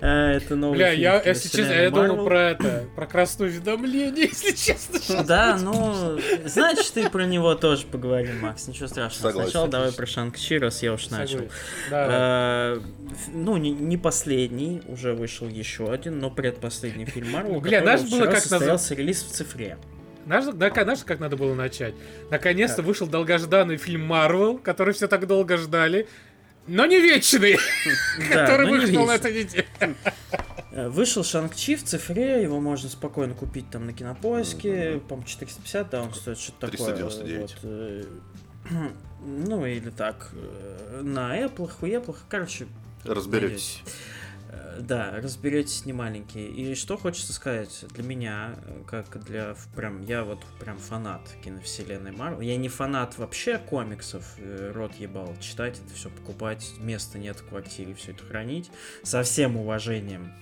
Это 0.00 0.56
новый 0.56 0.78
Бля, 0.78 0.90
фильм 0.92 1.02
я, 1.02 1.22
если 1.22 1.48
честно, 1.58 1.72
я 1.72 1.90
думал 1.90 2.24
про 2.24 2.50
это, 2.50 2.84
про 2.96 3.06
красное 3.06 3.48
уведомление, 3.48 4.24
если 4.32 4.52
честно. 4.52 5.22
Да, 5.24 5.58
ну, 5.60 6.18
значит, 6.46 6.92
ты 6.94 7.10
про 7.10 7.24
него 7.24 7.54
тоже 7.54 7.86
поговорим, 7.86 8.40
Макс, 8.40 8.66
ничего 8.66 8.86
страшного. 8.86 9.28
Согласен, 9.28 9.50
Сначала 9.50 9.68
давай 9.68 9.92
про 9.92 10.06
Шанг-Чи, 10.06 10.58
раз 10.58 10.82
я 10.82 10.94
уж 10.94 11.10
начал. 11.10 11.40
Ф- 11.90 13.28
Ну, 13.32 13.56
не, 13.58 13.96
последний, 13.98 14.82
уже 14.88 15.12
вышел 15.12 15.48
еще 15.48 15.92
один, 15.92 16.18
но 16.18 16.30
предпоследний 16.30 17.04
фильм 17.04 17.30
Марвел, 17.32 17.60
Бля, 17.60 17.80
знаешь, 17.82 18.02
было 18.10 18.24
как 18.26 18.40
состоялся 18.40 18.94
релиз 18.94 19.22
в 19.22 19.30
цифре. 19.30 19.76
Знаешь, 20.24 20.44
знаешь, 20.44 21.04
как 21.04 21.18
надо 21.18 21.36
было 21.36 21.54
начать? 21.54 21.94
Наконец-то 22.30 22.82
вышел 22.82 23.06
долгожданный 23.06 23.76
фильм 23.76 24.02
Марвел, 24.02 24.58
который 24.58 24.94
все 24.94 25.08
так 25.08 25.26
долго 25.26 25.56
ждали. 25.56 26.08
Но 26.66 26.86
не 26.86 27.00
вечный, 27.00 27.58
Да, 28.30 28.46
который 28.46 28.70
вышел 28.70 29.06
на 29.06 29.12
этой 29.12 29.32
неделе. 29.32 29.66
Э, 30.72 30.88
Вышел 30.88 31.24
Шанг-Чи 31.24 31.74
в 31.76 31.84
цифре, 31.84 32.42
его 32.42 32.60
можно 32.60 32.88
спокойно 32.88 33.34
купить 33.34 33.68
там 33.70 33.86
на 33.86 33.92
кинопоиске, 33.92 35.00
по-моему, 35.08 35.26
450, 35.26 35.90
да, 35.90 36.02
он 36.02 36.14
стоит 36.14 36.38
что-то 36.38 36.70
такое. 36.70 36.94
399. 36.94 37.40
Вот, 37.40 37.58
э, 37.64 38.04
ну, 39.24 39.66
или 39.66 39.90
так, 39.90 40.30
э, 40.32 41.00
на 41.02 41.36
Apple, 41.36 41.70
у 41.80 41.86
Apple, 41.86 42.16
короче, 42.28 42.66
Разберетесь. 43.04 43.82
Да, 44.80 45.12
разберетесь 45.22 45.84
не 45.84 45.92
маленькие. 45.92 46.48
И 46.48 46.74
что 46.74 46.96
хочется 46.96 47.34
сказать 47.34 47.84
для 47.90 48.02
меня, 48.02 48.54
э, 48.64 48.82
как 48.86 49.22
для 49.24 49.54
прям 49.76 50.00
я 50.00 50.24
вот 50.24 50.42
прям 50.58 50.78
фанат 50.78 51.20
киновселенной 51.44 52.12
Марвел. 52.12 52.40
Я 52.40 52.56
не 52.56 52.68
фанат 52.68 53.18
вообще 53.18 53.58
комиксов, 53.58 54.24
э, 54.38 54.72
рот 54.74 54.94
ебал, 54.94 55.36
читать 55.38 55.78
это 55.84 55.94
все, 55.94 56.08
покупать, 56.08 56.72
места 56.78 57.18
нет 57.18 57.40
в 57.40 57.48
квартире, 57.48 57.94
все 57.94 58.12
это 58.12 58.24
хранить. 58.24 58.70
Со 59.02 59.22
всем 59.22 59.58
уважением. 59.58 60.32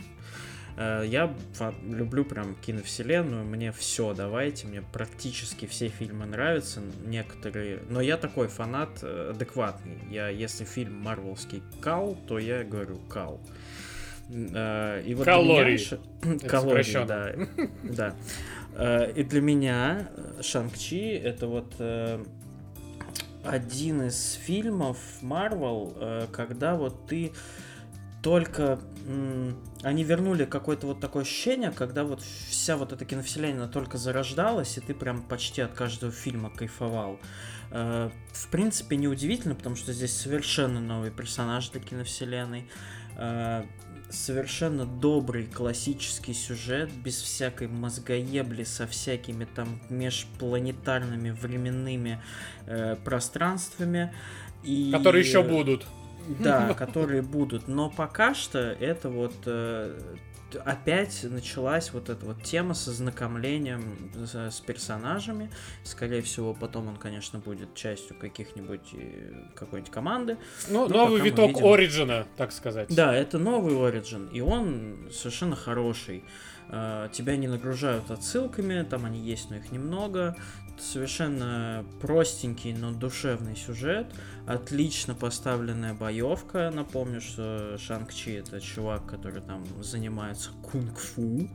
Э, 0.77 1.03
Я 1.05 1.35
люблю 1.83 2.25
прям 2.25 2.55
киновселенную, 2.55 3.45
мне 3.45 3.73
все 3.73 4.15
давайте, 4.15 4.69
мне 4.69 4.83
практически 4.83 5.67
все 5.67 5.89
фильмы 5.89 6.27
нравятся, 6.27 6.81
некоторые, 7.05 7.83
но 7.91 8.01
я 8.01 8.17
такой 8.17 8.47
фанат 8.47 9.03
адекватный. 9.03 9.99
Я, 10.09 10.29
если 10.29 10.65
фильм 10.65 10.95
марвелский 10.95 11.61
кал, 11.81 12.17
то 12.29 12.39
я 12.39 12.63
говорю 12.63 12.99
кал. 13.09 13.41
Э, 14.29 15.03
И 15.05 15.15
вот 15.15 15.25
для 15.25 15.35
меня 15.35 15.43
Калории. 15.45 16.39
Калории, 16.49 17.07
да. 17.07 17.35
да. 17.83 18.15
Э, 18.75 19.13
И 19.13 19.25
для 19.25 19.41
меня 19.41 20.09
э, 20.17 20.43
Шанг-Чи 20.43 21.11
это 21.11 21.47
вот 21.47 21.75
один 23.45 24.03
из 24.03 24.33
фильмов 24.33 24.99
Марвел, 25.23 25.95
э, 25.97 26.27
когда 26.33 26.75
вот 26.77 27.07
ты 27.07 27.33
только 28.23 28.79
они 29.85 30.05
вернули 30.05 30.45
какое-то 30.45 30.89
вот 30.89 31.01
такое 31.01 31.23
ощущение, 31.23 31.71
когда 31.71 32.05
вот 32.05 32.21
вся 32.21 32.77
вот 32.77 32.93
эта 32.93 33.05
киновселенная 33.07 33.69
только 33.69 33.97
зарождалась, 33.97 34.77
и 34.77 34.81
ты 34.81 34.93
прям 34.93 35.23
почти 35.23 35.63
от 35.63 35.73
каждого 35.73 36.13
фильма 36.13 36.51
кайфовал. 36.51 37.19
В 37.71 38.49
принципе, 38.51 38.97
неудивительно, 38.97 39.55
потому 39.55 39.77
что 39.77 39.93
здесь 39.95 40.15
совершенно 40.15 40.81
новый 40.81 41.11
персонаж 41.11 41.71
для 41.71 41.81
киновселенной. 41.81 42.69
Совершенно 44.11 44.87
добрый 44.87 45.47
классический 45.47 46.33
сюжет, 46.33 46.91
без 47.05 47.21
всякой 47.21 47.69
мозгоебли, 47.69 48.65
со 48.65 48.87
всякими 48.87 49.45
там 49.45 49.81
межпланетарными 49.91 51.31
временными 51.31 52.23
э, 52.67 52.97
пространствами. 53.05 54.15
И... 54.65 54.91
Которые 54.93 55.25
еще 55.25 55.43
будут. 55.43 55.87
Да, 56.41 56.75
которые 56.79 57.23
будут. 57.23 57.69
Но 57.69 57.91
пока 57.91 58.35
что 58.35 58.59
это 58.59 59.11
вот 59.11 59.35
э, 59.47 59.99
опять 60.57 61.25
началась 61.25 61.93
вот 61.93 62.09
эта 62.09 62.25
вот 62.25 62.43
тема 62.43 62.75
с 62.75 62.89
ознакомлением 62.89 64.11
с, 64.15 64.35
с 64.35 64.61
персонажами. 64.61 65.51
Скорее 65.85 66.23
всего, 66.23 66.55
потом 66.55 66.89
он, 66.89 66.97
конечно, 66.97 67.39
будет 67.39 67.75
частью 67.75 68.17
каких-нибудь 68.19 68.89
э, 68.95 69.33
какой-нибудь 69.55 69.93
команды. 69.93 70.39
Ну, 70.69 70.89
Ну, 70.89 70.95
новый 70.95 71.21
виток 71.21 71.49
видим. 71.49 71.67
Ориджина, 71.67 72.27
так 72.37 72.53
сказать. 72.53 72.95
Да, 72.95 73.15
это 73.15 73.39
новый 73.39 73.75
Origin, 73.75 74.31
и 74.33 74.41
он 74.41 75.09
совершенно 75.13 75.57
хороший. 75.57 76.25
Э, 76.71 77.09
Тебя 77.13 77.37
не 77.37 77.49
нагружают 77.49 78.11
отсылками, 78.11 78.83
там 78.83 79.05
они 79.05 79.21
есть, 79.21 79.51
но 79.51 79.57
их 79.57 79.71
немного. 79.73 80.37
Совершенно 80.79 81.85
простенький, 82.01 82.73
но 82.73 82.93
душевный 82.93 83.57
сюжет. 83.57 84.07
Отлично 84.47 85.15
поставленная 85.15 85.95
боевка. 85.95 86.71
Напомню, 86.73 87.21
что 87.21 87.77
Шанг-Чи 87.79 88.33
это 88.33 88.61
чувак, 88.61 89.05
который 89.07 89.43
там 89.43 89.65
занимается 89.83 90.51
кунг-фу. 90.63 91.49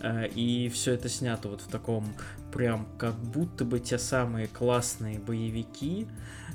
Э, 0.00 0.28
И 0.28 0.68
все 0.68 0.92
это 0.92 1.08
снято 1.08 1.48
вот 1.48 1.62
в 1.62 1.68
таком 1.68 2.04
прям 2.52 2.86
как 2.98 3.14
будто 3.14 3.64
бы 3.64 3.78
те 3.80 3.98
самые 3.98 4.46
классные 4.48 5.18
боевики, 5.18 6.06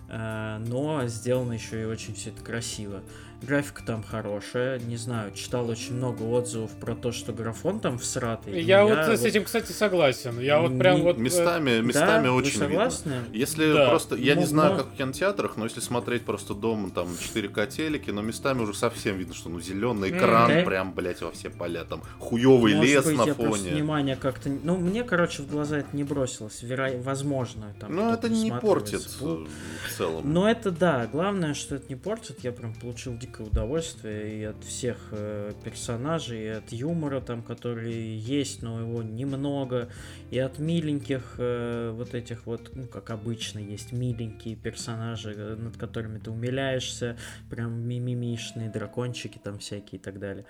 э, 0.10 0.58
но 0.68 1.08
сделано 1.08 1.54
еще 1.54 1.82
и 1.82 1.86
очень 1.86 2.14
все 2.16 2.30
это 2.32 2.44
красиво. 2.44 3.02
Графика 3.42 3.84
там 3.86 4.04
хорошая, 4.04 4.80
не 4.80 4.96
знаю, 4.96 5.34
читал 5.34 5.68
очень 5.68 5.96
много 5.96 6.24
отзывов 6.24 6.72
про 6.80 6.96
то, 6.96 7.12
что 7.12 7.34
графон 7.34 7.82
там 7.82 7.98
всратый. 7.98 8.62
Я, 8.62 8.84
но 8.84 8.96
вот 8.96 9.20
с 9.20 9.26
этим, 9.26 9.44
кстати, 9.44 9.74
согласен. 9.74 10.40
Я 10.40 10.62
вот 10.62 10.80
прям 10.80 10.96
Не- 10.96 11.02
вот... 11.02 11.18
э, 11.18 11.20
Местами, 11.20 11.72
Да, 11.76 11.82
местами 11.82 12.28
вы 12.30 12.36
очень 12.36 12.52
видно. 12.52 12.68
согласны? 12.70 13.14
Если 13.34 13.74
Да. 13.74 13.90
просто, 13.90 14.16
я 14.16 14.36
не 14.36 14.42
Ну, 14.44 14.48
знаю, 14.48 14.72
но- 14.72 14.78
как 14.78 14.94
в 14.94 14.96
кинотеатрах, 14.96 15.58
но 15.58 15.66
если 15.66 15.82
смотреть 15.82 16.22
просто 16.24 16.54
дома, 16.54 16.90
там 16.92 17.10
4К 17.20 17.68
телеки, 17.68 18.12
но 18.12 18.22
местами 18.22 18.62
уже 18.62 18.74
совсем 18.76 19.18
видно, 19.18 19.34
что 19.34 19.50
ну 19.50 19.60
зеленый 19.60 20.12
экран, 20.12 20.48
да. 20.50 20.64
прям, 20.64 20.94
блять, 20.94 21.22
во 21.22 21.32
все 21.32 21.50
поля, 21.50 21.84
там 21.84 22.02
хуёвый 22.20 22.76
Может 22.76 22.90
лес 22.94 23.06
быть, 23.06 23.18
на 23.18 23.24
я 23.26 23.34
фоне. 23.34 23.72
внимание 23.72 24.16
как-то... 24.16 24.48
Ну, 24.64 24.78
мне, 24.78 25.04
короче, 25.04 25.44
в 25.44 25.50
глаза 25.50 25.83
это 25.84 25.96
не 25.96 26.04
бросилось. 26.04 26.62
Веро... 26.64 26.92
Возможно, 26.98 27.74
там 27.80 27.96
Ну, 27.96 28.08
кто-то 28.12 28.28
это 28.28 28.36
не 28.36 28.52
портит 28.52 29.02
э, 29.22 29.26
в 29.26 29.98
целом. 29.98 30.34
Но 30.34 30.50
это 30.50 30.72
да, 30.72 31.08
главное, 31.08 31.54
что 31.54 31.76
это 31.76 31.86
не 31.90 31.96
портит. 31.96 32.44
Я 32.44 32.52
прям 32.52 32.74
получил 32.74 33.18
дикое 33.18 33.48
удовольствие 33.48 34.40
и 34.40 34.44
от 34.44 34.64
всех 34.64 34.98
э, 35.12 35.54
персонажей, 35.64 36.44
и 36.44 36.48
от 36.48 36.72
юмора 36.72 37.22
там, 37.22 37.44
который 37.44 37.94
есть, 37.94 38.62
но 38.62 38.80
его 38.80 39.04
немного, 39.04 39.90
и 40.32 40.40
от 40.40 40.60
миленьких 40.60 41.36
э, 41.38 41.92
вот 41.94 42.14
этих 42.14 42.46
вот, 42.46 42.72
ну, 42.74 42.88
как 42.88 43.10
обычно, 43.10 43.60
есть 43.60 43.92
миленькие 43.92 44.56
персонажи, 44.56 45.34
э, 45.36 45.56
над 45.56 45.78
которыми 45.78 46.20
ты 46.20 46.32
умиляешься, 46.32 47.18
прям 47.50 47.74
мимимишные 47.88 48.70
дракончики 48.70 49.40
там 49.44 49.60
всякие 49.60 50.00
и 50.00 50.04
так 50.04 50.20
далее. 50.20 50.46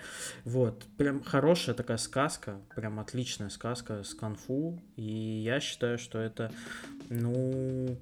Вот, 0.45 0.85
прям 0.97 1.23
хорошая 1.23 1.75
такая 1.75 1.97
сказка, 1.97 2.59
прям 2.75 2.99
отличная 2.99 3.49
сказка 3.49 4.03
с 4.03 4.13
конфу, 4.13 4.81
и 4.95 5.22
я 5.23 5.59
считаю, 5.59 5.97
что 5.97 6.19
это, 6.19 6.51
ну, 7.09 7.97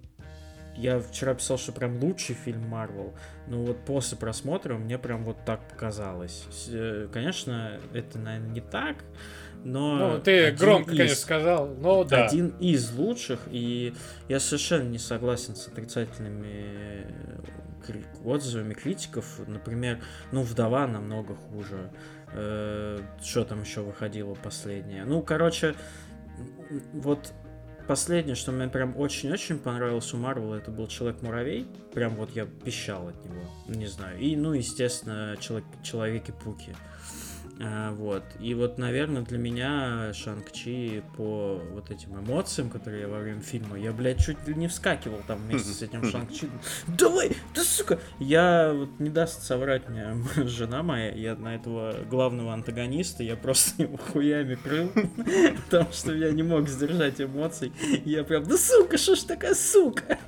я 0.76 1.00
вчера 1.00 1.34
писал, 1.34 1.58
что 1.58 1.72
прям 1.72 1.98
лучший 2.02 2.36
фильм 2.36 2.68
Марвел. 2.68 3.14
Но 3.48 3.64
вот 3.64 3.84
после 3.86 4.18
просмотра 4.18 4.76
мне 4.76 4.98
прям 4.98 5.24
вот 5.24 5.44
так 5.46 5.68
показалось. 5.68 6.48
Э, 6.70 7.08
Конечно, 7.12 7.80
это, 7.94 8.18
наверное, 8.20 8.50
не 8.50 8.62
так, 8.62 8.98
но... 9.64 10.14
Ну, 10.14 10.20
ты 10.22 10.52
громко, 10.52 10.92
из- 10.92 10.98
конечно, 10.98 11.16
сказал, 11.18 11.68
но 11.76 12.04
да. 12.04 12.26
Один 12.26 12.50
из 12.60 12.92
лучших, 12.94 13.42
и 13.52 13.94
я 14.30 14.40
совершенно 14.40 14.88
не 14.88 14.98
согласен 14.98 15.56
с 15.56 15.68
отрицательными 15.68 17.06
э, 17.88 18.02
отзывами 18.24 18.74
критиков. 18.74 19.26
Например, 19.48 20.00
ну, 20.32 20.44
«Вдова» 20.44 20.88
намного 20.88 21.36
хуже. 21.36 21.92
Э, 22.34 23.00
Что 23.22 23.44
там 23.44 23.62
еще 23.62 23.82
выходило 23.82 24.36
последнее? 24.36 25.04
Ну, 25.04 25.22
короче, 25.22 25.76
вот 26.94 27.34
последнее, 27.88 28.36
что 28.36 28.52
мне 28.52 28.68
прям 28.68 28.98
очень-очень 28.98 29.60
понравилось 29.60 30.14
у 30.14 30.18
Марвела, 30.18 30.56
это 30.56 30.72
был 30.72 30.88
Человек-муравей. 30.88 31.68
Прям 31.94 32.16
вот 32.16 32.32
я 32.36 32.46
пищал 32.46 33.10
от 33.10 33.26
него, 33.26 33.44
не 33.68 33.88
знаю. 33.88 34.20
И, 34.20 34.36
ну, 34.36 34.54
естественно, 34.54 35.36
Человек- 35.40 35.66
Человеки-пуки. 35.84 36.76
А, 36.76 37.01
Вот. 37.92 38.24
И 38.40 38.54
вот, 38.54 38.78
наверное, 38.78 39.22
для 39.22 39.38
меня 39.38 40.14
Шанг-Чи 40.14 41.04
по 41.16 41.62
вот 41.72 41.92
этим 41.92 42.20
эмоциям, 42.20 42.70
которые 42.70 43.02
я 43.02 43.08
во 43.08 43.20
время 43.20 43.42
фильма, 43.42 43.78
я, 43.78 43.92
блядь, 43.92 44.20
чуть 44.20 44.48
ли 44.48 44.56
не 44.56 44.68
вскакивал 44.68 45.22
там 45.28 45.40
вместе 45.40 45.72
с 45.72 45.82
этим 45.82 46.04
Шанг-Чи. 46.04 46.50
Давай, 46.88 47.32
да 47.54 47.64
сука! 47.64 48.00
Я 48.20 48.74
вот 48.74 49.00
не 49.00 49.10
даст 49.10 49.44
соврать 49.44 49.88
мне 49.90 50.16
жена 50.48 50.82
моя, 50.82 51.12
я 51.12 51.36
на 51.36 51.56
этого 51.56 51.96
главного 52.10 52.54
антагониста, 52.54 53.24
я 53.24 53.36
просто 53.36 53.84
его 53.84 53.98
хуями 53.98 54.56
крыл, 54.56 54.92
потому 55.66 55.92
что 55.92 56.14
я 56.14 56.32
не 56.32 56.44
мог 56.44 56.68
сдержать 56.68 57.22
эмоций. 57.22 57.72
Я 58.06 58.24
прям, 58.24 58.44
да 58.44 58.58
сука, 58.58 58.98
что 58.98 59.16
ж 59.16 59.20
такая 59.20 59.56
сука? 59.56 60.18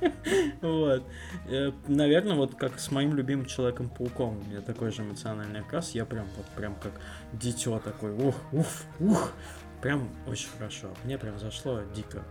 Вот. 0.60 1.04
Э, 1.48 1.72
Наверное, 1.86 2.34
вот 2.36 2.54
как 2.54 2.78
с 2.78 2.90
моим 2.90 3.14
любимым 3.14 3.46
Человеком-пауком, 3.46 4.38
у 4.38 4.50
меня 4.50 4.60
такой 4.60 4.90
же 4.90 5.02
эмоциональный 5.02 5.60
окрас, 5.60 5.94
я 5.94 6.04
прям 6.04 6.26
вот 6.36 6.46
прям 6.56 6.74
как 6.76 6.92
дитё 7.40 7.78
такой, 7.78 8.12
ух, 8.12 8.34
ух, 8.52 8.66
ух. 9.00 9.32
Прям 9.80 10.08
очень 10.26 10.48
хорошо. 10.56 10.88
Мне 11.04 11.18
прям 11.18 11.38
зашло 11.38 11.80
дико. 11.94 12.24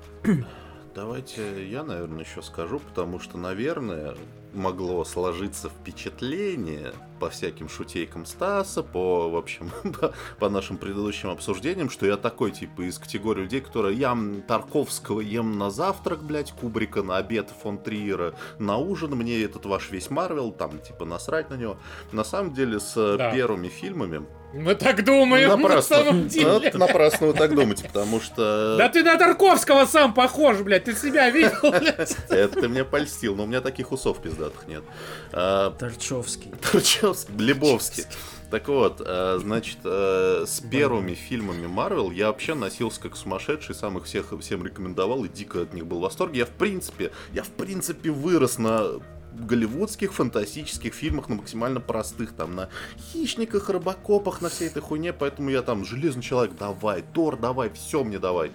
Давайте 0.96 1.68
я, 1.68 1.84
наверное, 1.84 2.24
еще 2.24 2.44
скажу, 2.44 2.80
потому 2.80 3.20
что, 3.20 3.38
наверное, 3.40 4.16
могло 4.54 5.04
сложиться 5.06 5.70
впечатление 5.70 6.94
по 7.20 7.32
всяким 7.32 7.68
шутейкам 7.68 8.28
Стаса, 8.28 8.84
по, 8.84 9.28
в 9.28 9.36
общем, 9.36 9.72
по, 10.00 10.14
по 10.38 10.50
нашим 10.50 10.78
предыдущим 10.78 11.30
обсуждениям, 11.30 11.90
что 11.90 12.06
я 12.06 12.16
такой, 12.16 12.52
типа, 12.52 12.82
из 12.82 13.00
категории 13.00 13.42
людей, 13.42 13.62
которые 13.62 13.98
ям 13.98 14.44
Тарковского 14.44 15.22
ем 15.22 15.58
на 15.58 15.72
завтрак, 15.72 16.22
блядь, 16.24 16.52
Кубрика, 16.52 17.02
на 17.02 17.18
обед 17.18 17.50
фон 17.64 17.80
Триера, 17.80 18.36
на 18.60 18.78
ужин 18.78 19.16
мне 19.16 19.42
этот 19.42 19.66
ваш 19.66 19.90
весь 19.90 20.12
Марвел, 20.12 20.52
там, 20.52 20.80
типа, 20.80 21.06
насрать 21.06 21.50
на 21.50 21.56
него. 21.56 21.78
На 22.12 22.24
самом 22.24 22.54
деле, 22.54 22.80
с 22.80 22.94
э, 22.96 23.18
Да. 23.18 23.32
первыми 23.34 23.68
фильмами 23.68 24.24
Мы 24.54 24.76
так 24.76 25.04
думаем, 25.04 25.50
на 25.50 25.58
Напрасно. 25.58 25.98
самом 25.98 26.28
деле. 26.28 26.52
Вот 26.52 26.74
напрасно 26.76 27.28
вы 27.28 27.34
так 27.34 27.56
думаете, 27.56 27.86
потому 27.86 28.22
что... 28.22 28.78
Да 28.78 28.88
ты 28.88 29.04
на 29.04 29.18
Тарковского 29.18 29.86
сам 29.86 30.14
похож, 30.14 30.60
блядь, 30.60 30.84
ты 30.84 30.94
себя 30.96 31.30
видел, 31.32 31.72
блядь. 31.72 32.16
Это 32.30 32.62
ты 32.62 32.68
меня 32.68 32.86
польстил, 32.86 33.36
но 33.36 33.44
у 33.44 33.46
меня 33.48 33.62
таких 33.62 33.92
усов 33.92 34.22
пиздатых 34.22 34.68
нет. 34.68 34.84
А, 35.32 35.72
Торчевский. 35.72 36.52
Турчевский, 36.72 37.34
Глебовский. 37.34 38.06
Так 38.52 38.68
вот, 38.68 39.02
э, 39.04 39.40
значит, 39.42 39.80
э, 39.84 40.46
с 40.46 40.60
первыми 40.60 41.16
фильмами 41.16 41.66
Марвел 41.66 42.12
я 42.12 42.28
вообще 42.28 42.54
носился 42.54 43.02
как 43.02 43.16
сумасшедший, 43.16 43.74
сам 43.74 43.98
их 43.98 44.04
всех 44.04 44.32
всем 44.40 44.64
рекомендовал 44.64 45.26
и 45.26 45.28
дико 45.28 45.64
от 45.64 45.74
них 45.74 45.88
был 45.88 45.98
в 45.98 46.02
восторге. 46.02 46.42
Я 46.42 46.46
в 46.46 46.52
принципе, 46.52 47.12
я 47.34 47.42
в 47.42 47.50
принципе 47.50 48.12
вырос 48.12 48.60
на 48.60 49.00
голливудских 49.40 50.14
фантастических 50.14 50.94
фильмах, 50.94 51.30
на 51.30 51.36
максимально 51.36 51.80
простых, 51.80 52.34
там, 52.34 52.56
на 52.56 52.70
хищниках, 52.98 53.70
рыбакопах, 53.70 54.42
на 54.42 54.50
всей 54.50 54.68
этой 54.68 54.82
хуйне, 54.82 55.14
поэтому 55.14 55.50
я 55.50 55.62
там, 55.62 55.86
Железный 55.86 56.24
Человек, 56.24 56.56
давай, 56.58 57.04
Тор, 57.14 57.38
давай, 57.38 57.72
все 57.72 58.04
мне 58.04 58.20
давай. 58.20 58.52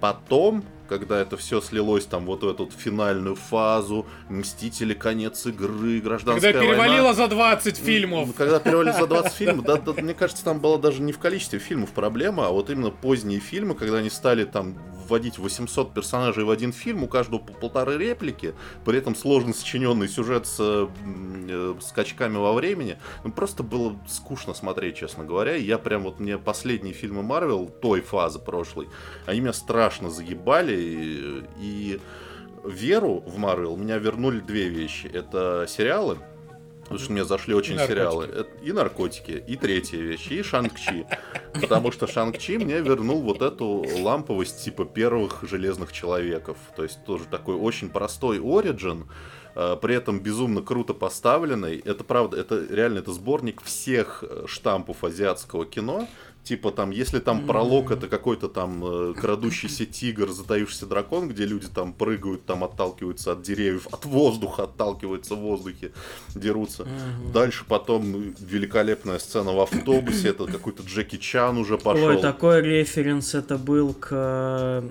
Потом, 0.00 0.64
когда 0.88 1.20
это 1.20 1.36
все 1.36 1.60
слилось 1.60 2.04
там 2.04 2.26
вот 2.26 2.42
в 2.42 2.48
эту 2.48 2.68
финальную 2.70 3.36
фазу, 3.36 4.06
Мстители, 4.28 4.94
конец 4.94 5.46
игры, 5.46 6.00
гражданская 6.00 6.52
Когда 6.52 6.66
война. 6.66 6.84
перевалило 6.84 7.14
за 7.14 7.28
20 7.28 7.76
фильмов. 7.76 8.34
Когда 8.36 8.58
перевалили 8.58 8.92
за 8.92 9.06
20 9.06 9.32
фильмов, 9.36 9.64
да, 9.64 9.76
да, 9.76 9.92
мне 9.92 10.14
кажется, 10.14 10.44
там 10.44 10.60
была 10.60 10.78
даже 10.78 11.02
не 11.02 11.12
в 11.12 11.18
количестве 11.18 11.58
фильмов 11.58 11.90
проблема, 11.90 12.48
а 12.48 12.50
вот 12.50 12.70
именно 12.70 12.90
поздние 12.90 13.40
фильмы, 13.40 13.74
когда 13.74 13.98
они 13.98 14.10
стали 14.10 14.44
там 14.44 14.76
вводить 15.06 15.38
800 15.38 15.94
персонажей 15.94 16.44
в 16.44 16.50
один 16.50 16.72
фильм, 16.72 17.04
у 17.04 17.08
каждого 17.08 17.38
по 17.38 17.52
полторы 17.52 17.96
реплики, 17.96 18.54
при 18.84 18.98
этом 18.98 19.14
сложно 19.14 19.52
сочиненный 19.52 20.08
сюжет 20.08 20.46
с 20.46 20.56
э, 20.58 21.74
скачками 21.80 22.36
во 22.36 22.52
времени, 22.52 22.98
ну, 23.24 23.32
просто 23.32 23.62
было 23.62 23.96
скучно 24.08 24.54
смотреть, 24.54 24.96
честно 24.96 25.24
говоря, 25.24 25.56
и 25.56 25.62
я 25.62 25.78
прям 25.78 26.02
вот 26.02 26.20
мне 26.20 26.38
последние 26.38 26.94
фильмы 26.94 27.22
Марвел 27.22 27.68
той 27.68 28.00
фазы 28.00 28.38
прошлой, 28.38 28.88
они 29.26 29.40
меня 29.40 29.52
страшно 29.52 30.10
заебали, 30.10 30.75
и, 30.76 31.44
и 31.58 32.00
веру 32.64 33.22
в 33.26 33.38
Марвел 33.38 33.76
меня 33.76 33.98
вернули 33.98 34.40
две 34.40 34.68
вещи. 34.68 35.06
Это 35.06 35.66
сериалы, 35.68 36.18
Потому 36.86 37.00
что 37.00 37.12
мне 37.12 37.24
зашли 37.24 37.52
очень 37.52 37.74
наркотики. 37.74 37.98
сериалы. 37.98 38.46
И 38.62 38.72
наркотики, 38.72 39.44
и 39.44 39.56
третья 39.56 39.98
вещь, 39.98 40.28
и 40.30 40.40
Шанг-Чи. 40.40 41.04
Потому 41.60 41.90
что 41.90 42.06
Шанг-Чи 42.06 42.58
мне 42.58 42.80
вернул 42.80 43.22
вот 43.22 43.42
эту 43.42 43.84
ламповость 43.98 44.62
типа 44.64 44.84
первых 44.84 45.42
Железных 45.42 45.92
Человеков. 45.92 46.56
То 46.76 46.84
есть 46.84 47.04
тоже 47.04 47.24
такой 47.24 47.56
очень 47.56 47.90
простой 47.90 48.38
оригин, 48.38 49.08
э, 49.56 49.76
при 49.82 49.96
этом 49.96 50.20
безумно 50.20 50.62
круто 50.62 50.94
поставленный. 50.94 51.78
Это 51.78 52.04
правда, 52.04 52.36
это 52.38 52.64
реально 52.70 53.00
это 53.00 53.12
сборник 53.12 53.62
всех 53.62 54.22
э, 54.22 54.44
штампов 54.46 55.02
азиатского 55.02 55.66
кино. 55.66 56.06
Типа 56.46 56.70
там, 56.70 56.90
если 56.90 57.18
там 57.18 57.44
пролог 57.44 57.90
это 57.90 58.06
какой-то 58.06 58.48
там 58.48 58.84
э, 58.84 59.14
крадущийся 59.14 59.84
тигр, 59.84 60.30
затаившийся 60.30 60.86
дракон, 60.86 61.28
где 61.28 61.44
люди 61.44 61.66
там 61.66 61.92
прыгают, 61.92 62.46
там 62.46 62.62
отталкиваются 62.62 63.32
от 63.32 63.42
деревьев, 63.42 63.88
от 63.90 64.04
воздуха 64.04 64.62
отталкиваются 64.62 65.34
в 65.34 65.40
воздухе, 65.40 65.90
дерутся. 66.36 66.86
Дальше 67.34 67.64
потом 67.66 68.32
великолепная 68.38 69.18
сцена 69.18 69.54
в 69.54 69.60
автобусе, 69.60 70.28
это 70.28 70.46
какой-то 70.46 70.84
Джеки 70.84 71.16
Чан 71.16 71.58
уже 71.58 71.78
пошел. 71.78 72.10
Ой, 72.10 72.20
такой 72.20 72.62
референс 72.62 73.34
это 73.34 73.58
был 73.58 73.92
к... 73.92 74.84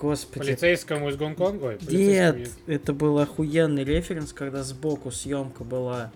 Господи. 0.00 0.46
Полицейскому 0.46 1.08
из 1.10 1.16
Гонконга? 1.16 1.78
Нет, 1.88 2.50
это 2.66 2.92
был 2.92 3.20
охуенный 3.20 3.84
референс, 3.84 4.32
когда 4.32 4.64
сбоку 4.64 5.12
съемка 5.12 5.62
была 5.62 6.10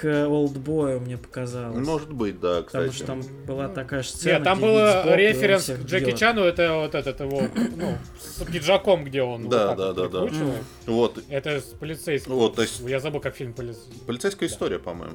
к 0.00 0.26
Олдбою, 0.28 1.00
мне 1.00 1.16
показалось. 1.18 1.84
Может 1.86 2.12
быть, 2.12 2.38
да, 2.40 2.62
Потому 2.62 2.88
кстати. 2.88 2.96
что 2.96 3.06
там 3.06 3.22
была 3.46 3.68
такая 3.68 4.02
же 4.02 4.08
сцена, 4.10 4.34
Нет, 4.34 4.44
там 4.44 4.60
был 4.60 4.68
он 4.74 5.14
референс 5.14 5.64
к 5.66 5.84
Джеки 5.84 6.06
бьет. 6.06 6.16
Чану, 6.18 6.42
это 6.44 6.74
вот 6.74 6.94
этот 6.94 7.18
его, 7.20 7.42
ну, 7.76 7.98
с 8.20 8.44
пиджаком, 8.44 9.04
где 9.04 9.22
он 9.22 9.48
Да, 9.48 9.74
да, 9.74 9.88
вот 9.88 9.96
да, 9.96 10.08
да. 10.08 10.20
прикручивает. 10.22 10.62
Вот, 10.86 11.18
Это 11.28 11.60
с 11.60 11.64
полицейским. 11.64 12.32
Вот, 12.34 12.54
то 12.56 12.62
есть- 12.62 12.80
Я 12.80 13.00
забыл, 13.00 13.20
как 13.20 13.34
фильм 13.34 13.52
полиц... 13.52 13.76
полицейская 14.06 14.48
история, 14.48 14.78
по-моему. 14.78 15.14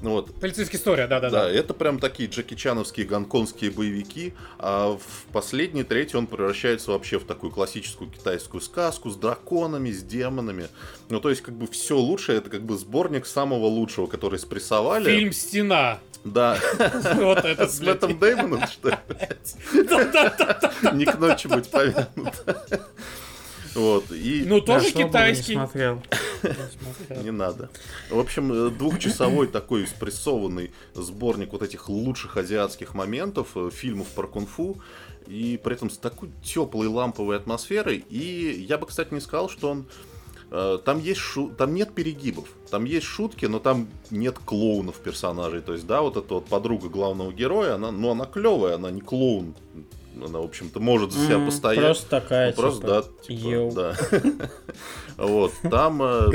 Ну 0.00 0.10
Вот, 0.10 0.34
Полицейская 0.40 0.78
история, 0.78 1.06
Да, 1.06 1.20
да-да-да. 1.20 1.50
это 1.50 1.72
прям 1.72 1.98
такие 1.98 2.28
Джеки 2.28 2.54
Чановские 2.54 3.06
гонконгские 3.06 3.70
боевики, 3.70 4.34
а 4.58 4.96
в 4.98 5.32
последний 5.32 5.84
третий 5.84 6.16
он 6.16 6.26
превращается 6.26 6.90
вообще 6.90 7.18
в 7.18 7.24
такую 7.24 7.50
классическую 7.52 8.10
китайскую 8.10 8.60
сказку 8.60 9.10
с 9.10 9.16
драконами, 9.16 9.90
с 9.90 10.02
демонами. 10.02 10.66
Ну, 11.08 11.20
то 11.20 11.30
есть, 11.30 11.42
как 11.42 11.54
бы 11.54 11.66
все 11.66 11.96
лучшее, 11.96 12.38
это 12.38 12.50
как 12.50 12.62
бы 12.62 12.76
сборник 12.76 13.24
самого 13.26 13.66
лучшего, 13.66 14.06
который 14.16 14.38
спрессовали. 14.38 15.10
Фильм 15.10 15.32
«Стена». 15.32 15.98
Да, 16.24 16.58
Вот 17.16 17.44
этот, 17.44 17.70
с. 17.70 17.80
Мэттом 17.80 18.18
Дэймоном, 18.18 18.66
что 18.66 18.88
ли? 18.88 18.96
Не 20.94 21.04
к 21.04 21.18
ночи 21.18 21.46
быть 21.46 21.70
помянут. 21.70 22.34
Вот, 23.74 24.10
и... 24.10 24.44
Ну, 24.46 24.62
тоже 24.62 24.86
богу, 24.86 24.98
не 24.98 25.04
китайский. 25.04 25.52
смотрел. 25.52 26.02
Не 27.22 27.30
надо. 27.30 27.68
В 28.08 28.18
общем, 28.18 28.50
э, 28.50 28.70
двухчасовой 28.70 29.48
такой 29.48 29.86
спрессованный 29.86 30.72
сборник 30.94 31.52
вот 31.52 31.62
этих 31.62 31.90
лучших 31.90 32.38
азиатских 32.38 32.94
моментов, 32.94 33.48
э, 33.54 33.68
фильмов 33.70 34.08
про 34.08 34.26
кунг-фу, 34.26 34.80
и 35.26 35.60
при 35.62 35.74
этом 35.74 35.90
с 35.90 35.98
такой 35.98 36.30
теплой 36.42 36.86
ламповой 36.86 37.36
атмосферой. 37.36 37.98
И 38.08 38.64
я 38.66 38.78
бы, 38.78 38.86
кстати, 38.86 39.12
не 39.12 39.20
сказал, 39.20 39.50
что 39.50 39.68
он 39.68 39.86
там 40.50 41.00
есть 41.00 41.20
шу... 41.20 41.48
там 41.50 41.74
нет 41.74 41.92
перегибов, 41.92 42.48
там 42.70 42.84
есть 42.84 43.06
шутки, 43.06 43.46
но 43.46 43.58
там 43.58 43.88
нет 44.10 44.38
клоунов 44.38 44.96
персонажей. 44.96 45.60
То 45.60 45.72
есть, 45.72 45.86
да, 45.86 46.02
вот 46.02 46.16
эта 46.16 46.34
вот 46.34 46.46
подруга 46.46 46.88
главного 46.88 47.32
героя, 47.32 47.74
она, 47.74 47.90
ну, 47.90 48.10
она 48.10 48.26
клевая, 48.26 48.76
она 48.76 48.90
не 48.90 49.00
клоун. 49.00 49.54
Она, 50.16 50.38
в 50.38 50.44
общ-то, 50.44 50.80
может 50.80 51.12
за 51.12 51.26
себя 51.26 51.44
постоять. 51.44 51.84
Просто 51.84 52.08
такая, 52.08 52.50
Ну, 52.50 52.56
просто, 52.56 53.04
типа, 53.22 53.72
да, 53.74 53.94
типа, 53.94 54.30
да. 54.38 54.50
Вот, 55.26 55.52
там... 55.62 56.02
э, 56.02 56.30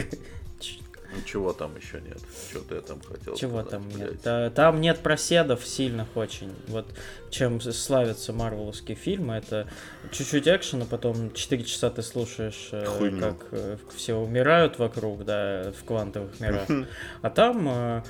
чего 1.26 1.54
там 1.54 1.76
еще 1.76 2.02
нет? 2.02 2.19
Что-то 2.50 2.76
я 2.76 2.82
там 2.82 3.02
хотел 3.02 3.36
Чего 3.36 3.62
сказать, 3.62 3.69
там 3.69 3.89
нет? 3.97 4.21
Да, 4.24 4.50
Там 4.50 4.82
нет 4.82 5.00
проседов 5.00 5.65
сильных 5.65 6.15
очень. 6.15 6.54
Вот 6.67 6.86
чем 7.32 7.62
славятся 7.62 8.34
марвеловские 8.34 8.96
фильмы, 8.96 9.36
это 9.36 9.67
чуть-чуть 10.12 10.48
экшена, 10.48 10.86
потом 10.86 11.34
4 11.34 11.63
часа 11.63 11.89
ты 11.89 12.04
слушаешь, 12.04 12.70
э, 12.72 12.86
Хуйню. 12.86 13.22
как 13.22 13.48
э, 13.52 13.78
все 13.96 14.15
умирают 14.15 14.78
вокруг, 14.78 15.26
да, 15.26 15.72
в 15.72 15.84
квантовых 15.86 16.39
мирах. 16.39 16.67
А 17.22 17.30
там 17.30 17.67
э, 17.70 18.04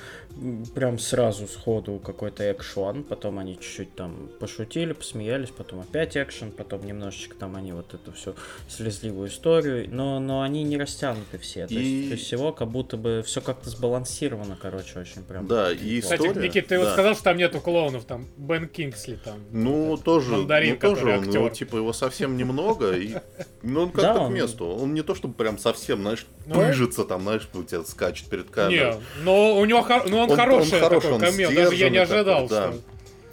прям 0.74 0.98
сразу 0.98 1.46
сходу 1.46 1.98
какой-то 1.98 2.42
экшон, 2.42 3.04
потом 3.04 3.38
они 3.38 3.54
чуть-чуть 3.54 3.94
там 3.94 4.28
пошутили, 4.40 4.92
посмеялись, 4.92 5.50
потом 5.50 5.80
опять 5.80 6.16
экшен, 6.16 6.50
потом 6.50 6.84
немножечко 6.84 7.36
там 7.36 7.54
они 7.56 7.72
вот 7.72 7.94
эту 7.94 8.12
всю 8.12 8.34
слезливую 8.68 9.28
историю, 9.28 9.88
но, 9.88 10.18
но 10.18 10.42
они 10.42 10.64
не 10.64 10.76
растянуты 10.76 11.38
все. 11.38 11.66
То, 11.66 11.74
И- 11.74 12.08
есть, 12.10 12.22
всего 12.24 12.52
как 12.52 12.68
будто 12.68 12.96
бы 12.96 13.22
все 13.24 13.40
как-то 13.40 13.70
сбалансировано, 13.70 14.58
короче, 14.60 14.98
очень 14.98 15.22
прям. 15.22 15.46
Да, 15.46 15.70
и 15.70 16.00
Кстати, 16.00 16.22
история... 16.22 16.48
Никит, 16.48 16.66
ты 16.66 16.78
вот 16.78 16.86
да. 16.86 16.92
сказал, 16.92 17.14
что 17.14 17.24
там 17.24 17.36
нету 17.36 17.60
клоунов, 17.60 18.04
там 18.04 18.26
Бен 18.36 18.68
Кингсли 18.68 19.11
там. 19.16 19.34
Ну, 19.52 19.94
этот 19.94 20.04
тоже, 20.04 20.32
мандарин, 20.32 20.74
ну, 20.74 20.78
тоже 20.88 21.18
он, 21.18 21.30
его, 21.30 21.48
типа, 21.48 21.76
его 21.76 21.92
совсем 21.92 22.36
немного, 22.36 22.92
и, 22.96 23.14
ну, 23.62 23.82
он 23.82 23.90
Да, 23.92 24.00
как-то 24.02 24.18
к 24.20 24.22
он- 24.26 24.34
месту. 24.34 24.66
Он 24.66 24.94
не 24.94 25.02
то, 25.02 25.14
чтобы 25.14 25.34
прям 25.34 25.58
совсем, 25.58 26.02
знаешь, 26.02 26.26
Ну, 26.46 26.54
пыжится 26.54 27.04
там, 27.04 27.22
знаешь, 27.22 27.48
у 27.54 27.62
тебя 27.62 27.82
скачет 27.84 28.26
перед 28.28 28.50
камерой. 28.50 28.94
Не, 28.94 29.24
но 29.24 29.56
у 29.58 29.64
него 29.64 29.82
хор- 29.82 30.04
ну, 30.08 30.18
он, 30.18 30.30
Он- 30.30 30.36
хороший 30.36 30.74
он 30.74 30.80
хороший, 30.80 31.02
такой 31.10 31.12
он 31.14 31.20
камео, 31.20 31.50
даже 31.52 31.74
я 31.76 31.90
не 31.90 31.98
ожидал, 31.98 32.48
такой, 32.48 32.48
да. 32.48 32.72
что... 32.72 32.80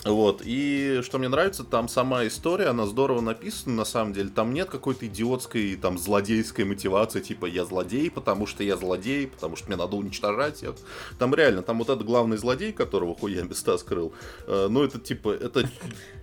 Вот, 0.06 0.42
и 0.46 1.02
что 1.04 1.18
мне 1.18 1.28
нравится, 1.28 1.64
там 1.64 1.88
сама 1.88 2.26
история, 2.28 2.68
она 2.68 2.86
здорово 2.86 3.22
написана, 3.22 3.76
на 3.76 3.86
самом 3.86 4.14
деле. 4.14 4.30
Там 4.30 4.54
нет 4.54 4.70
какой-то 4.70 5.06
идиотской, 5.08 5.76
там, 5.76 5.98
злодейской 5.98 6.66
мотивации, 6.66 7.20
типа, 7.20 7.46
я 7.46 7.66
злодей, 7.66 8.10
потому 8.10 8.46
что 8.46 8.64
я 8.64 8.78
злодей, 8.78 9.28
потому 9.28 9.56
что 9.56 9.68
мне 9.68 9.76
надо 9.76 9.96
уничтожать 9.96 10.58
всех. 10.58 10.76
Там 11.18 11.36
реально, 11.36 11.64
там 11.64 11.80
вот 11.80 11.90
этот 11.90 12.06
главный 12.06 12.38
злодей, 12.38 12.72
которого 12.72 13.16
хуя 13.16 13.44
места 13.44 13.78
скрыл, 13.78 14.14
э, 14.48 14.68
ну, 14.70 14.84
это, 14.84 15.00
типа, 15.00 15.30
это 15.32 15.70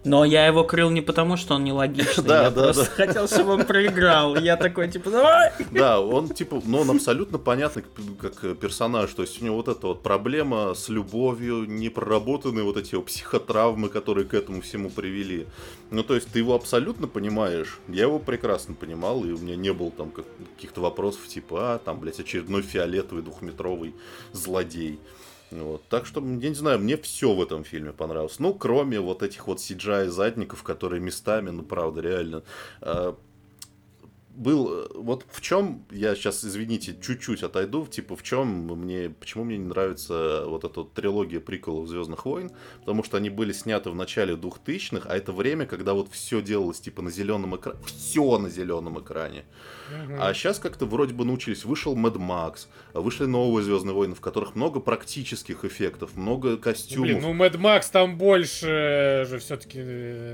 Но 0.05 0.25
я 0.25 0.47
его 0.47 0.65
крыл 0.65 0.91
не 0.91 1.01
потому, 1.01 1.37
что 1.37 1.55
он 1.55 1.65
нелогичный, 1.65 2.25
Да, 2.27 2.45
я 2.45 2.51
да, 2.51 2.65
просто 2.65 2.85
да. 2.85 3.07
хотел, 3.07 3.29
чтобы 3.29 3.53
он 3.53 3.65
проиграл. 3.65 4.37
Я 4.37 4.57
такой, 4.57 4.91
типа, 4.91 5.11
давай! 5.11 5.53
Да, 5.71 6.01
он 6.01 6.29
типа, 6.29 6.63
ну 6.65 6.81
он 6.81 6.91
абсолютно 6.91 7.39
понятный 7.39 7.85
как, 8.21 8.35
как 8.35 8.59
персонаж. 8.59 9.13
То 9.13 9.23
есть 9.23 9.41
у 9.41 9.45
него 9.45 9.57
вот 9.57 9.69
эта 9.69 9.89
вот 9.89 10.03
проблема 10.03 10.75
с 10.75 10.89
любовью, 10.89 11.65
непроработанные 11.69 12.65
вот 12.65 12.77
эти 12.77 12.95
вот 12.95 13.07
психотравмы, 13.07 13.66
которые 13.89 14.27
к 14.27 14.35
этому 14.35 14.61
всему 14.61 14.91
привели. 14.91 15.47
Ну 15.91 16.03
то 16.03 16.15
есть 16.15 16.29
ты 16.31 16.39
его 16.39 16.55
абсолютно 16.55 17.09
понимаешь. 17.09 17.79
Я 17.89 18.03
его 18.03 18.19
прекрасно 18.19 18.75
понимал, 18.75 19.25
и 19.25 19.33
у 19.33 19.39
меня 19.39 19.57
не 19.57 19.73
было 19.73 19.91
там 19.91 20.11
как- 20.11 20.27
каких-то 20.55 20.81
вопросов 20.81 21.27
типа, 21.29 21.75
а, 21.75 21.79
там, 21.79 22.01
блядь, 22.01 22.21
очередной 22.21 22.63
фиолетовый 22.63 23.23
двухметровый 23.23 23.95
злодей. 24.33 24.99
Вот. 25.51 25.83
Так 25.89 26.07
что, 26.07 26.21
я 26.21 26.49
не 26.49 26.55
знаю, 26.55 26.81
мне 26.81 26.97
все 26.97 27.33
в 27.33 27.41
этом 27.41 27.63
фильме 27.65 27.93
понравилось. 27.93 28.39
Ну, 28.41 28.53
кроме 28.53 28.99
вот 29.01 29.23
этих 29.23 29.47
вот 29.47 29.59
CGI 29.59 30.09
задников, 30.09 30.63
которые 30.65 31.01
местами, 31.01 31.51
ну, 31.51 31.63
правда, 31.63 32.01
реально, 32.01 32.43
а, 32.81 33.17
был, 34.37 34.71
э, 34.71 34.87
вот 34.95 35.25
в 35.31 35.41
чем, 35.41 35.85
я 35.91 36.15
сейчас, 36.15 36.45
извините, 36.45 36.97
чуть-чуть 37.01 37.43
отойду, 37.43 37.87
типа, 37.87 38.17
в 38.17 38.23
чем 38.23 38.67
мне, 38.67 39.11
почему 39.11 39.45
мне 39.45 39.57
не 39.57 39.67
нравится 39.67 40.45
вот 40.47 40.65
эта 40.65 40.81
вот 40.81 40.93
трилогия 40.93 41.41
приколов 41.41 41.89
Звездных 41.89 42.25
войн, 42.27 42.51
потому 42.81 43.03
что 43.03 43.17
они 43.17 43.31
были 43.31 43.53
сняты 43.53 43.91
в 43.91 43.95
начале 43.95 44.35
2000-х, 44.35 45.09
а 45.09 45.17
это 45.17 45.33
время, 45.33 45.67
когда 45.67 45.95
вот 45.95 46.09
все 46.13 46.43
делалось, 46.43 46.81
типа, 46.81 47.03
на 47.03 47.11
зеленом 47.11 47.57
экране, 47.57 47.79
все 47.87 48.39
на 48.39 48.51
зеленом 48.51 49.01
экране. 49.01 49.45
Мгм. 49.91 50.19
А 50.21 50.35
сейчас 50.35 50.59
как-то 50.59 50.85
вроде 50.85 51.15
бы 51.15 51.25
научились. 51.25 51.65
Вышел 51.65 51.97
Mad 51.97 52.17
Max, 52.17 52.67
вышли 52.93 53.25
новые 53.25 53.65
Звездные 53.65 53.95
войны, 53.95 54.15
в 54.15 54.21
которых 54.21 54.55
много 54.55 54.81
практических 54.81 55.65
эффектов, 55.65 56.17
много 56.17 56.57
костюмов. 56.57 57.07
Блин, 57.07 57.23
ну 57.23 57.35
Mad 57.35 57.57
Max 57.57 57.87
там 57.91 58.19
больше 58.19 59.27
же 59.29 59.39
все-таки 59.39 59.79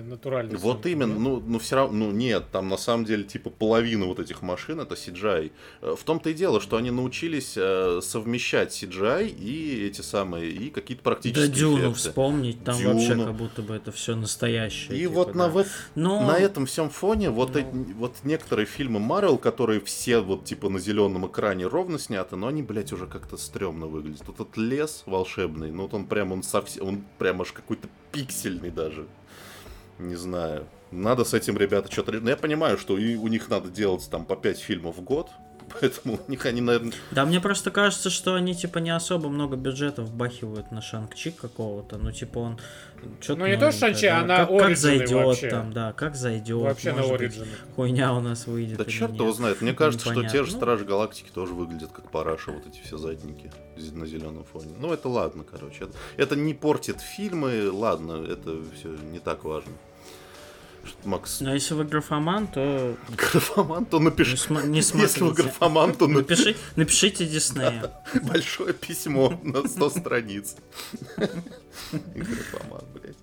натурально. 0.03 0.59
Вот 0.59 0.87
именно, 0.87 1.19
ну, 1.19 1.41
ну 1.41 1.59
все 1.59 1.77
равно, 1.77 2.07
ну 2.07 2.11
нет, 2.13 2.45
там 2.51 2.69
на 2.69 2.77
самом 2.77 3.05
деле 3.05 3.25
типа 3.25 3.51
половина 3.51 3.92
вот 4.07 4.19
этих 4.19 4.43
машин 4.43 4.81
это 4.81 4.95
CGI. 4.95 5.53
Э, 5.83 5.95
В 5.99 6.05
том-то 6.05 6.31
и 6.31 6.35
дело, 6.35 6.61
что 6.61 6.77
они 6.77 6.91
научились 6.91 7.55
э, 7.57 8.01
совмещать 8.03 8.73
CGI 8.73 9.29
и 9.29 9.87
эти 9.87 10.01
самые, 10.01 10.51
и 10.51 10.71
какие-то 10.71 11.03
Да 11.05 11.11
практические 11.11 11.49
Дюну 11.51 11.77
эффекты. 11.79 11.95
вспомнить, 11.99 12.65
там 12.65 12.75
вообще 12.83 13.09
Дюну. 13.09 13.25
как 13.27 13.35
будто 13.35 13.63
бы 13.63 13.75
это 13.75 13.93
все 13.93 14.17
настоящее. 14.17 14.97
И 14.97 15.01
типа, 15.03 15.13
вот 15.13 15.35
на, 15.35 15.47
да. 15.47 15.51
вот 15.51 15.67
Но- 15.95 16.27
на 16.27 16.39
этом 16.39 16.67
всем 16.67 16.91
фоне 16.91 17.31
вот, 17.31 17.55
Ну. 17.55 17.61
эти- 17.61 17.93
вот 17.95 18.17
некоторые 18.25 18.67
фильмы 18.67 19.01
Марвел, 19.01 19.39
которые 19.39 19.81
все 19.81 20.21
вот 20.21 20.45
типа 20.45 20.69
на 20.69 20.79
зеленом 20.79 21.27
экране 21.27 21.67
ровно 21.67 21.99
сняты, 21.99 22.37
но 22.37 22.47
они, 22.49 22.63
блядь, 22.63 22.93
уже 22.93 23.07
как-то 23.07 23.37
стрёмно 23.37 23.87
выглядят. 23.87 24.23
Вот 24.27 24.41
этот 24.41 24.57
лес 24.57 25.03
волшебный, 25.07 25.71
ну 25.71 25.83
вот 25.83 25.95
он 25.95 26.07
прям, 26.07 26.33
он 26.33 26.43
совсем, 26.43 26.87
он 26.87 27.05
прям 27.19 27.43
аж 27.43 27.53
какой-то 27.53 27.89
пиксельный 28.13 28.71
даже. 28.71 29.07
Не 29.99 30.17
знаю. 30.17 30.67
Надо 30.93 31.25
с 31.25 31.33
этим, 31.33 31.57
ребята, 31.57 31.91
что-то... 31.91 32.13
Ну, 32.13 32.29
я 32.29 32.37
понимаю, 32.37 32.77
что 32.77 32.99
и 32.99 33.17
у 33.17 33.27
них 33.29 33.49
надо 33.49 33.71
делать 33.71 34.07
там 34.11 34.27
по 34.27 34.37
5 34.37 34.59
фильмов 34.59 34.99
в 34.99 35.01
год, 35.01 35.31
поэтому 35.81 36.19
у 36.27 36.31
них 36.31 36.45
они, 36.45 36.61
наверное... 36.61 36.93
Да, 37.11 37.25
мне 37.25 37.41
просто 37.41 37.71
кажется, 37.71 38.11
что 38.11 38.35
они, 38.35 38.55
типа, 38.55 38.79
не 38.79 38.91
особо 38.91 39.29
много 39.29 39.57
бюджетов 39.57 40.09
вбахивают 40.09 40.71
на 40.71 40.83
Шанг-Чи 40.83 41.31
какого-то. 41.31 41.99
Ну, 41.99 42.13
типа, 42.13 42.39
он... 42.39 42.59
Чё-то 43.21 43.41
Ну, 43.41 43.47
не 43.47 43.57
то, 43.57 43.71
что 43.73 43.87
Шанг-Чи, 43.87 44.07
а 44.07 44.25
на 44.25 44.47
как, 44.47 44.59
как 44.59 44.77
зайдет 44.77 45.13
вообще. 45.13 45.51
там, 45.51 45.73
да, 45.73 45.93
как 45.93 46.15
зайдет. 46.15 46.63
Вообще 46.63 46.93
на 46.93 47.03
может 47.03 47.19
быть, 47.19 47.37
Origin. 47.37 47.47
Хуйня 47.75 48.13
у 48.13 48.21
нас 48.21 48.47
выйдет. 48.47 48.79
Да 48.79 48.85
черт 48.85 49.13
нет. 49.13 49.21
его 49.21 49.33
знает. 49.33 49.61
Мне 49.61 49.73
кажется, 49.73 50.05
что 50.05 50.15
те 50.15 50.21
Непонятно. 50.21 50.45
же 50.45 50.53
Ну, 50.53 50.59
Стражи 50.59 50.85
Галактики 50.85 51.31
тоже 51.33 51.55
выглядят 51.55 51.91
как 51.91 52.11
параша, 52.11 52.53
вот 52.53 52.67
эти 52.67 52.81
все 52.83 52.99
задники 52.99 53.51
на 53.93 54.07
зеленом 54.07 54.45
фоне. 54.45 54.75
Ну, 54.79 54.93
это 54.93 55.09
ладно, 55.09 55.45
короче. 55.51 55.85
Это, 55.85 55.95
это 56.17 56.37
не 56.37 56.55
портит 56.55 57.01
фильмы, 57.01 57.71
ладно, 57.73 58.25
это 58.29 58.59
все 58.77 58.91
не 59.11 59.19
так 59.19 59.45
важно. 59.45 59.73
Макс, 61.05 61.41
Но 61.41 61.55
если 61.55 61.75
вы 61.75 61.85
графоман, 61.85 62.47
то 62.49 62.97
графоман, 63.17 63.87
то 63.87 63.99
не, 63.99 64.05
напиши. 64.07 64.37
сма- 64.37 64.67
не 64.67 64.79
Если 64.79 65.23
вы 65.23 65.33
графоман, 65.33 65.95
то 65.95 66.07
напиши 66.07 66.51
Напиши, 66.51 66.57
напишите 66.77 67.27
Диснея. 67.27 67.93
большое 68.23 68.73
письмо 68.75 69.39
на 69.43 69.67
100 69.67 69.91
страниц. 69.91 70.57
Графоман, 71.93 72.85
блядь. 72.95 73.17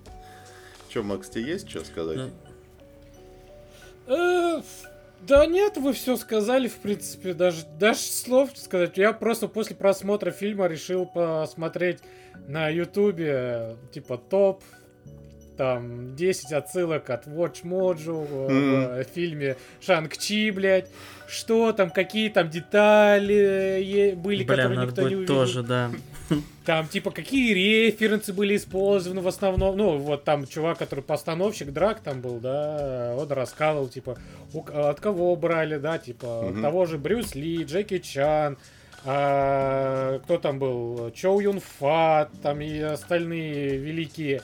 Че, 0.89 1.03
Макс, 1.03 1.30
тебе 1.30 1.51
есть 1.51 1.70
что 1.70 1.84
сказать? 1.84 2.32
Да 4.07 5.45
нет, 5.45 5.78
вы 5.78 5.93
все 5.93 6.16
сказали, 6.16 6.68
в 6.68 6.78
принципе, 6.78 7.34
даже, 7.34 7.66
даже 7.78 7.99
слов 7.99 8.51
сказать. 8.55 8.97
Я 8.97 9.12
просто 9.14 9.47
после 9.47 9.76
просмотра 9.76 10.32
фильма 10.32 10.68
решил 10.68 11.05
посмотреть 11.05 11.99
на 12.47 12.70
ютубе, 12.70 13.76
типа, 13.91 14.18
топ, 14.18 14.64
там, 15.60 16.16
10 16.16 16.53
отсылок 16.53 17.10
от 17.10 17.28
Watch 17.28 17.64
Mojo 17.66 18.26
в, 18.26 18.49
Мгм. 18.49 19.03
в 19.03 19.03
фильме 19.14 19.57
Шанг-Чи, 19.82 20.51
блядь. 20.51 20.88
Что 21.28 21.74
там, 21.74 21.89
какие 21.91 22.30
там 22.30 22.49
детали 22.49 24.14
были, 24.16 24.43
Бля, 24.45 24.55
которые 24.55 24.86
никто 24.88 25.10
не 25.10 25.16
увидел. 25.18 25.36
тоже, 25.36 25.64
да. 25.64 25.91
Там, 26.66 26.88
типа, 26.88 27.12
какие 27.12 27.53
референсы 27.53 28.32
были 28.34 28.55
использованы 28.55 29.22
в 29.22 29.28
основном. 29.28 29.76
Ну, 29.76 29.97
вот 29.97 30.24
там 30.24 30.45
чувак, 30.47 30.78
который 30.78 31.03
постановщик 31.03 31.72
драк 31.74 31.99
там 32.01 32.22
был, 32.22 32.39
да, 32.39 33.16
он 33.18 33.30
рассказывал, 33.32 33.88
типа, 33.89 34.18
у 34.53 34.62
от 34.64 34.99
кого 35.01 35.36
брали, 35.36 35.78
да, 35.78 35.97
типа, 35.97 36.47
от 36.49 36.53
Мгм. 36.53 36.62
того 36.62 36.86
же 36.86 36.97
Брюс 36.99 37.34
Ли, 37.36 37.64
Джеки 37.64 37.97
Чан, 37.97 38.57
а, 39.05 40.20
кто 40.20 40.38
там 40.38 40.60
был, 40.60 41.12
Чоу 41.16 41.39
Юн 41.39 41.60
Фат, 41.80 42.30
там 42.43 42.62
и 42.62 42.78
остальные 42.80 43.78
великие 43.78 44.41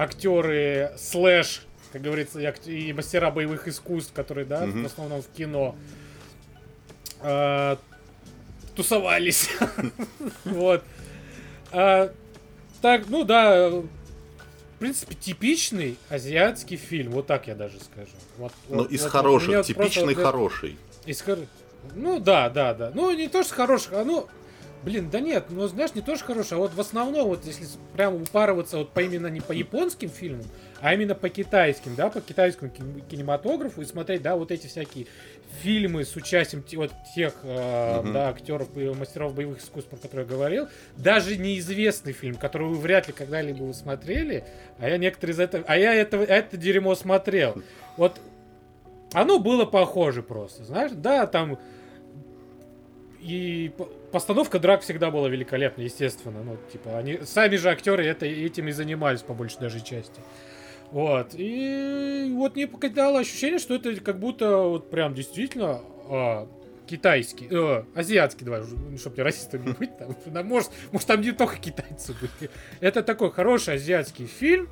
актеры 0.00 0.92
слэш, 0.96 1.62
как 1.92 2.02
говорится, 2.02 2.40
и, 2.66 2.92
мастера 2.92 3.30
боевых 3.30 3.68
искусств, 3.68 4.12
которые, 4.12 4.46
да, 4.46 4.66
Мгм. 4.66 4.82
в 4.84 4.86
основном 4.86 5.22
в 5.22 5.28
кино, 5.28 5.74
а, 7.20 7.78
тусовались. 8.74 9.50
Вот. 10.44 10.82
А, 11.72 12.12
так, 12.80 13.08
ну 13.08 13.24
да, 13.24 13.68
в 13.70 13.84
принципе, 14.78 15.14
типичный 15.14 15.96
азиатский 16.08 16.76
фильм, 16.76 17.12
вот 17.12 17.26
так 17.26 17.46
я 17.46 17.54
даже 17.54 17.78
скажу. 17.80 18.10
Вот, 18.38 18.52
Ну, 18.68 18.76
вот- 18.78 18.90
из 18.90 19.02
вот- 19.02 19.12
хороших, 19.12 19.52
просто 19.52 19.74
типичный 19.74 20.14
хороший. 20.14 20.76
из 21.06 21.22
Ну 21.94 22.18
да, 22.18 22.48
да, 22.48 22.74
да. 22.74 22.90
Ну 22.94 23.10
не 23.12 23.28
то, 23.28 23.42
что 23.42 23.54
хороших, 23.54 23.92
а 23.92 24.04
ну. 24.04 24.26
Блин, 24.82 25.10
да 25.10 25.20
нет, 25.20 25.46
ну 25.50 25.66
знаешь, 25.68 25.94
не 25.94 26.00
то, 26.00 26.16
что 26.16 26.24
хороших, 26.26 26.52
а 26.54 26.56
вот 26.56 26.72
в 26.72 26.80
основном, 26.80 27.28
вот 27.28 27.44
если 27.44 27.66
прямо 27.94 28.16
упарываться 28.16 28.78
вот 28.78 28.90
по 28.92 29.00
именно 29.00 29.26
не 29.26 29.40
по 29.40 29.52
японским 29.52 30.08
фильмам, 30.08 30.46
а 30.80 30.94
именно 30.94 31.14
по 31.14 31.28
китайским, 31.28 31.94
да, 31.96 32.08
по 32.08 32.22
китайскому 32.22 32.70
кин- 32.70 33.02
кинематографу 33.10 33.82
и 33.82 33.84
смотреть, 33.84 34.22
да, 34.22 34.36
вот 34.36 34.50
эти 34.50 34.68
всякие 34.68 35.06
фильмы 35.60 36.04
с 36.06 36.16
участием 36.16 36.64
вот 36.78 36.92
тех, 37.14 37.34
э, 37.42 38.00
Мгм. 38.00 38.12
да, 38.14 38.28
актеров, 38.30 38.74
и 38.76 38.88
мастеров 38.88 39.34
боевых 39.34 39.58
искусств, 39.58 39.90
про 39.90 39.98
которые 39.98 40.26
я 40.26 40.32
говорил, 40.34 40.68
даже 40.96 41.36
неизвестный 41.36 42.12
фильм, 42.14 42.36
который 42.36 42.68
вы 42.68 42.76
вряд 42.76 43.06
ли 43.08 43.12
когда-либо 43.12 43.64
вы 43.64 43.74
смотрели, 43.74 44.44
а 44.78 44.88
я 44.88 44.96
некоторые 44.96 45.34
из 45.34 45.40
этого, 45.40 45.64
а 45.66 45.76
я 45.76 45.92
это, 45.92 46.16
это 46.16 46.56
дерьмо 46.56 46.94
смотрел. 46.94 47.62
Вот 47.98 48.18
оно 49.12 49.38
было 49.40 49.66
похоже 49.66 50.22
просто, 50.22 50.64
знаешь, 50.64 50.92
да, 50.94 51.26
там 51.26 51.58
и 53.20 53.70
по- 53.76 53.84
постановка 54.12 54.58
драк 54.58 54.82
всегда 54.82 55.10
была 55.10 55.28
великолепна, 55.28 55.82
естественно, 55.82 56.42
ну, 56.42 56.56
типа, 56.72 56.98
они, 56.98 57.20
сами 57.24 57.56
же 57.56 57.70
актеры 57.70 58.04
это, 58.06 58.26
этим 58.26 58.68
и 58.68 58.72
занимались 58.72 59.22
по 59.22 59.34
большей 59.34 59.60
даже 59.60 59.80
части. 59.80 60.20
Вот, 60.90 61.34
и 61.34 62.32
вот 62.34 62.56
мне 62.56 62.66
покидало 62.66 63.20
ощущение, 63.20 63.58
что 63.58 63.76
это 63.76 63.94
как 64.00 64.18
будто 64.18 64.56
вот 64.56 64.90
прям 64.90 65.14
действительно 65.14 65.80
а, 66.08 66.48
китайский, 66.90 67.46
э, 67.48 67.84
азиатский, 67.94 68.44
давай, 68.44 68.62
чтобы 68.98 69.16
не 69.16 69.22
расистом 69.22 69.64
не 69.64 69.72
быть, 69.72 69.96
там, 69.96 70.16
может, 70.46 70.72
может, 70.90 71.06
там 71.06 71.20
не 71.20 71.30
только 71.30 71.56
китайцы 71.58 72.14
были. 72.20 72.50
Это 72.80 73.04
такой 73.04 73.30
хороший 73.30 73.74
азиатский 73.74 74.26
фильм, 74.26 74.68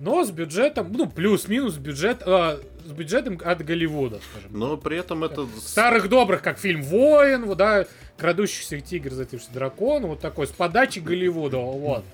но 0.00 0.24
с 0.24 0.30
бюджетом, 0.30 0.92
ну, 0.92 1.08
плюс-минус 1.08 1.76
бюджет, 1.76 2.22
а, 2.24 2.60
с 2.86 2.90
бюджетом 2.90 3.40
от 3.44 3.64
Голливуда, 3.64 4.20
скажем. 4.30 4.58
Но 4.58 4.76
при 4.76 4.98
этом 4.98 5.24
это... 5.24 5.46
Старых 5.60 6.08
добрых, 6.08 6.42
как 6.42 6.58
фильм 6.58 6.82
Воин, 6.82 7.46
вот, 7.46 7.58
да, 7.58 7.86
крадущийся 8.16 8.80
тигр, 8.80 9.10
зативший 9.10 9.52
дракон, 9.52 10.06
вот 10.06 10.20
такой, 10.20 10.46
с 10.46 10.50
подачи 10.50 11.00
Голливуда, 11.00 11.58
вот. 11.58 12.04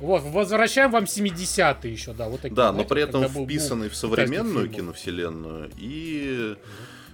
Вот, 0.00 0.22
возвращаем 0.22 0.90
вам 0.90 1.04
70-е 1.04 1.92
еще, 1.92 2.14
да, 2.14 2.28
вот 2.28 2.40
такие. 2.40 2.56
Да, 2.56 2.68
но 2.68 2.84
знаете, 2.84 2.88
при 2.88 3.02
этом 3.02 3.28
вписанный 3.28 3.90
в 3.90 3.94
современную 3.94 4.66
фильмов. 4.66 4.76
киновселенную. 4.76 5.70
И, 5.76 6.56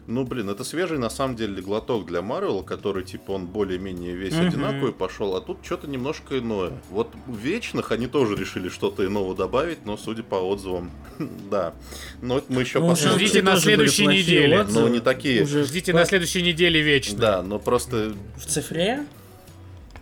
ну, 0.06 0.24
блин, 0.24 0.48
это 0.50 0.62
свежий, 0.64 0.98
на 0.98 1.10
самом 1.10 1.36
деле, 1.36 1.60
глоток 1.62 2.06
для 2.06 2.22
Марвела, 2.22 2.62
который, 2.62 3.04
типа, 3.04 3.32
он 3.32 3.46
более-менее 3.46 4.14
весь 4.14 4.34
Мгм. 4.34 4.46
одинаковый 4.48 4.92
пошел, 4.92 5.34
а 5.36 5.40
тут 5.40 5.58
что-то 5.64 5.88
немножко 5.88 6.38
иное. 6.38 6.72
Вот 6.90 7.12
в 7.26 7.36
Вечных 7.36 7.90
они 7.92 8.06
тоже 8.06 8.36
решили 8.36 8.68
что-то 8.68 9.04
иного 9.06 9.34
добавить, 9.34 9.84
но, 9.84 9.96
судя 9.96 10.22
по 10.22 10.36
отзывам, 10.36 10.90
да. 11.50 11.74
Но 12.22 12.38
это 12.38 12.52
мы 12.52 12.60
еще 12.62 12.78
Ну, 12.80 12.88
посмотрим. 12.90 13.18
Ждите 13.18 13.42
на 13.42 13.56
следующей 13.58 14.06
неделе. 14.06 14.60
отзывы. 14.60 14.88
Ну, 14.88 14.94
не 14.94 15.00
такие. 15.00 15.42
Уже 15.42 15.64
Ждите 15.64 15.92
по- 15.92 15.98
на 15.98 16.04
следующей 16.04 16.42
неделе 16.42 16.80
вечно. 16.82 17.18
Да, 17.18 17.42
но 17.42 17.58
просто, 17.58 18.12
В 18.36 18.46
цифре? 18.46 19.06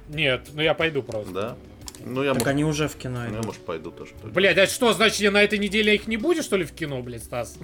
Нет, 0.09 0.49
ну 0.53 0.61
я 0.63 0.75
пойду 0.75 1.03
просто. 1.03 1.33
да. 1.33 1.57
Ну, 2.05 2.23
я, 2.23 2.31
Так 2.35 2.41
может, 2.41 2.49
они 2.49 2.65
уже 2.65 2.89
в 2.89 2.97
кино 2.97 3.21
ну, 3.21 3.25
я, 3.25 3.31
идут. 3.31 3.47
может, 3.47 3.61
пойду 3.65 3.91
тоже. 3.91 4.13
Блять, 4.25 4.59
а 4.59 4.67
что, 4.67 4.93
значит, 4.93 5.21
я 5.21 5.31
на 5.31 5.43
этой 5.43 5.59
неделе 5.59 5.95
их 5.95 6.07
не 6.07 6.19
будет, 6.19 6.45
что 6.45 6.57
ли, 6.59 6.65
в 6.65 6.73
кино, 6.73 7.01
блядь, 7.01 7.25
Стас? 7.25 7.57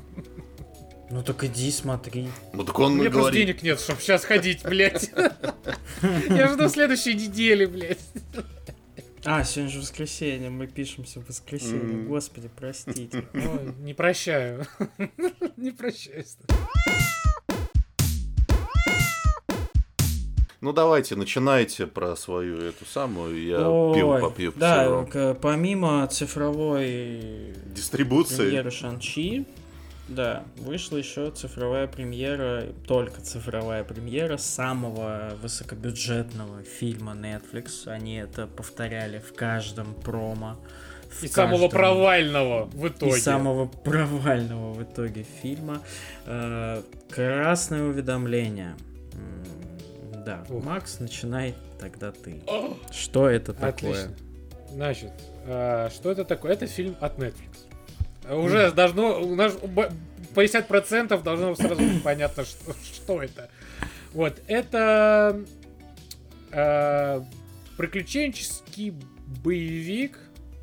Ну 1.11 1.25
так 1.25 1.43
иди, 1.43 1.73
смотри. 1.73 2.29
Ну, 2.53 2.65
так 2.65 2.79
он 2.79 2.93
У 2.93 2.95
меня 2.97 3.11
просто 3.11 3.31
говорит. 3.33 3.47
денег 3.47 3.63
нет, 3.63 3.81
чтобы 3.81 4.01
сейчас 4.01 4.25
ходить, 4.25 4.63
блядь. 4.63 5.11
Я 6.29 6.49
жду 6.53 6.69
следующей 6.69 7.15
недели, 7.15 7.67
блядь. 7.67 7.99
А, 9.25 9.43
сегодня 9.43 9.73
же 9.73 9.81
воскресенье, 9.81 10.51
мы 10.51 10.69
пишемся 10.69 11.21
в 11.21 11.27
воскресенье. 11.27 12.05
Господи, 12.05 12.49
простите. 12.55 13.25
Ой, 13.35 13.75
Не 13.81 13.93
прощаю. 13.93 14.67
Не 15.57 15.73
прощаю. 15.73 16.25
Ну, 20.61 20.73
давайте, 20.73 21.17
начинайте 21.17 21.87
про 21.87 22.15
свою 22.17 22.59
эту 22.59 22.85
самую, 22.85 23.43
я 23.45 23.69
Ой, 23.69 23.95
пиво 23.99 24.19
попью. 24.21 24.53
Да, 24.55 25.07
помимо 25.41 26.07
цифровой 26.07 27.55
Дистрибуции. 27.75 28.37
премьеры 28.45 28.71
Шанчи, 28.71 29.47
Да, 30.11 30.43
вышла 30.57 30.97
еще 30.97 31.31
цифровая 31.31 31.87
премьера, 31.87 32.65
только 32.87 33.21
цифровая 33.21 33.85
премьера 33.85 34.37
самого 34.39 35.33
высокобюджетного 35.41 36.63
фильма 36.65 37.13
Netflix. 37.13 37.87
Они 37.87 38.17
это 38.17 38.47
повторяли 38.49 39.19
в 39.21 39.33
каждом 39.35 39.95
промо. 39.95 40.57
в 41.11 41.25
И 41.25 41.29
самого 41.29 41.63
каждом- 41.63 41.71
провального 41.71 42.65
в 42.67 42.87
итоге. 42.89 43.17
И 43.17 43.21
самого 43.21 43.67
провального 43.67 44.73
в 44.73 44.83
итоге 44.83 45.25
фильма. 45.43 45.81
Э, 46.27 46.83
Красное 47.11 47.83
уведомление. 47.83 48.75
Да, 50.25 50.45
Ух. 50.49 50.65
Макс, 50.65 51.01
начинай 51.01 51.55
тогда 51.81 52.13
ты. 52.13 52.43
О, 52.47 52.77
Что 52.93 53.29
это 53.29 53.53
такое? 53.55 53.71
Отлично. 54.05 54.15
Значит, 54.73 55.13
а, 55.47 55.91
что 55.91 56.13
это 56.13 56.25
такое? 56.25 56.53
Это 56.53 56.67
фильм 56.69 56.95
от 57.01 57.19
Netflix. 57.19 57.67
Уже 58.29 58.71
должно, 58.73 59.23
у 59.23 59.35
нас 59.35 59.55
б- 59.55 59.91
50% 60.35 61.23
должно 61.23 61.55
сразу 61.55 61.77
быть 61.83 62.03
понятно, 62.03 62.45
что, 62.45 62.75
что 62.75 63.23
это. 63.23 63.49
Вот, 64.13 64.41
это 64.47 65.41
а, 66.53 67.25
приключенческий 67.77 68.95
боевик, 69.43 70.19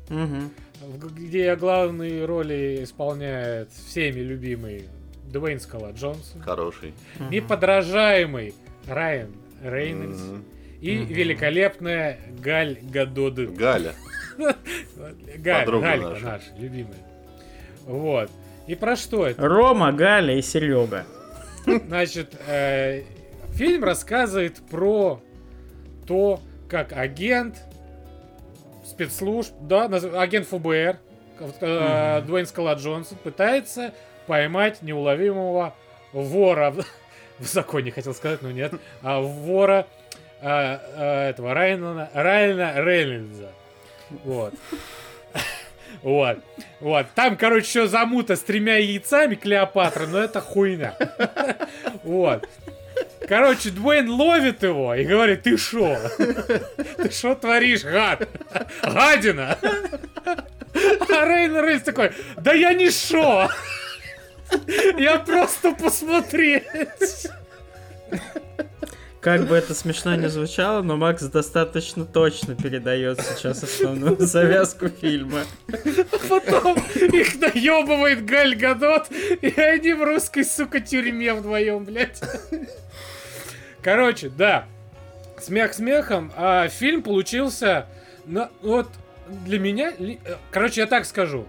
в- 0.08 1.14
где 1.14 1.56
главные 1.56 2.24
роли 2.24 2.80
исполняет 2.82 3.70
всеми 3.72 4.20
любимый 4.20 4.84
Дуэйн 5.24 5.60
Скала 5.60 5.90
Джонсон, 5.92 6.40
Хороший. 6.42 6.94
Неподражаемый 7.30 8.54
Райан 8.86 9.34
Рейнольдс 9.62 10.20
Мгм. 10.20 10.44
и 10.80 10.98
Мгм. 11.00 11.06
великолепная 11.12 12.18
Галь 12.40 12.78
Гадот. 12.82 13.34
Галя. 13.54 13.94
Галь, 15.38 15.64
Подруга 15.64 15.86
Галька 15.86 16.08
наша. 16.10 16.24
наша, 16.24 16.46
любимая. 16.58 16.96
Вот. 17.88 18.30
И 18.66 18.74
про 18.74 18.96
что 18.96 19.26
это? 19.26 19.48
Рома, 19.48 19.92
Галя 19.92 20.36
и 20.36 20.42
Серега. 20.42 21.06
Значит, 21.64 22.34
э, 22.46 23.02
фильм 23.54 23.82
рассказывает 23.82 24.58
про 24.70 25.20
то, 26.06 26.40
как 26.68 26.92
агент 26.92 27.56
спецслужб, 28.84 29.54
да, 29.62 29.86
агент 29.86 30.46
ФБР, 30.46 30.98
э, 31.60 32.22
Дуэйн 32.26 32.46
Скала 32.46 32.74
Джонсон, 32.74 33.16
пытается 33.24 33.94
поймать 34.26 34.82
неуловимого 34.82 35.74
вора 36.12 36.74
в, 37.38 37.44
законе, 37.44 37.90
хотел 37.90 38.12
сказать, 38.12 38.42
но 38.42 38.50
нет, 38.50 38.74
а 39.00 39.20
вора 39.20 39.86
э, 40.42 40.78
э, 40.94 41.30
этого 41.30 41.54
Райана, 41.54 42.10
Райана 42.12 42.74
Рейнольдса. 42.82 43.50
Вот. 44.24 44.52
Вот. 46.02 46.38
Вот. 46.80 47.06
Там, 47.14 47.36
короче, 47.36 47.66
еще 47.66 47.88
замута 47.88 48.36
с 48.36 48.40
тремя 48.40 48.76
яйцами 48.76 49.34
Клеопатра, 49.34 50.06
но 50.06 50.18
это 50.18 50.40
хуйня. 50.40 50.94
Вот. 52.02 52.48
Короче, 53.28 53.70
Дуэйн 53.70 54.08
ловит 54.08 54.62
его 54.62 54.94
и 54.94 55.04
говорит, 55.04 55.42
ты 55.42 55.56
шо? 55.56 55.98
Ты 56.96 57.10
шо 57.10 57.34
творишь, 57.34 57.82
гад? 57.82 58.28
Гадина! 58.82 59.58
А 60.72 61.24
Рейн 61.24 61.56
Рейнс 61.56 61.82
такой, 61.82 62.12
да 62.36 62.52
я 62.52 62.72
не 62.72 62.90
шо! 62.90 63.48
Я 64.96 65.18
просто 65.18 65.72
посмотреть. 65.72 67.26
Как 69.20 69.46
бы 69.46 69.56
это 69.56 69.74
смешно 69.74 70.14
не 70.14 70.28
звучало, 70.28 70.82
но 70.82 70.96
Макс 70.96 71.22
достаточно 71.24 72.04
точно 72.04 72.54
передает 72.54 73.20
сейчас 73.20 73.64
основную 73.64 74.16
завязку 74.20 74.88
фильма. 74.88 75.40
Потом 76.28 76.78
их 76.94 77.40
наебывает 77.40 78.24
Галь 78.24 78.54
Гадот, 78.54 79.10
и 79.10 79.60
они 79.60 79.92
в 79.94 80.04
русской, 80.04 80.44
сука, 80.44 80.80
тюрьме 80.80 81.34
вдвоем, 81.34 81.84
блядь. 81.84 82.20
Короче, 83.82 84.28
да. 84.28 84.66
Смех 85.40 85.74
смехом, 85.74 86.32
а 86.36 86.68
фильм 86.68 87.02
получился, 87.02 87.86
на, 88.24 88.50
вот 88.60 88.88
для 89.28 89.58
меня, 89.58 89.92
э, 89.98 90.16
короче, 90.50 90.82
я 90.82 90.86
так 90.86 91.04
скажу, 91.04 91.46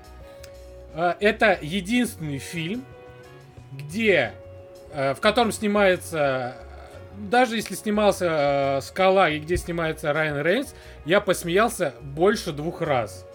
А, 0.94 1.16
это 1.20 1.58
единственный 1.62 2.40
фильм, 2.40 2.84
где, 3.72 4.34
э, 4.92 5.14
в 5.14 5.20
котором 5.20 5.52
снимается, 5.52 6.56
э, 6.58 6.69
даже 7.20 7.56
если 7.56 7.76
снимался 7.76 8.78
э, 8.78 8.82
Скала 8.82 9.30
и 9.30 9.40
где 9.40 9.58
снимается 9.58 10.14
Райан 10.14 10.42
Рейнс, 10.42 10.74
я 11.06 11.20
посмеялся 11.22 11.94
больше 12.02 12.52
двух 12.52 12.82
раз. 12.82 13.26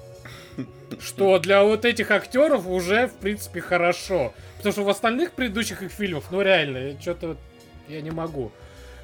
Что 1.00 1.38
для 1.40 1.62
вот 1.64 1.84
этих 1.84 2.10
актеров 2.10 2.66
уже, 2.68 3.08
в 3.08 3.14
принципе, 3.14 3.60
хорошо. 3.60 4.32
Потому 4.58 4.72
что 4.72 4.84
в 4.84 4.88
остальных 4.88 5.32
предыдущих 5.32 5.82
их 5.82 5.90
фильмах, 5.90 6.24
ну 6.30 6.40
реально, 6.40 7.00
что-то 7.00 7.36
я 7.88 8.00
не 8.00 8.10
могу. 8.12 8.52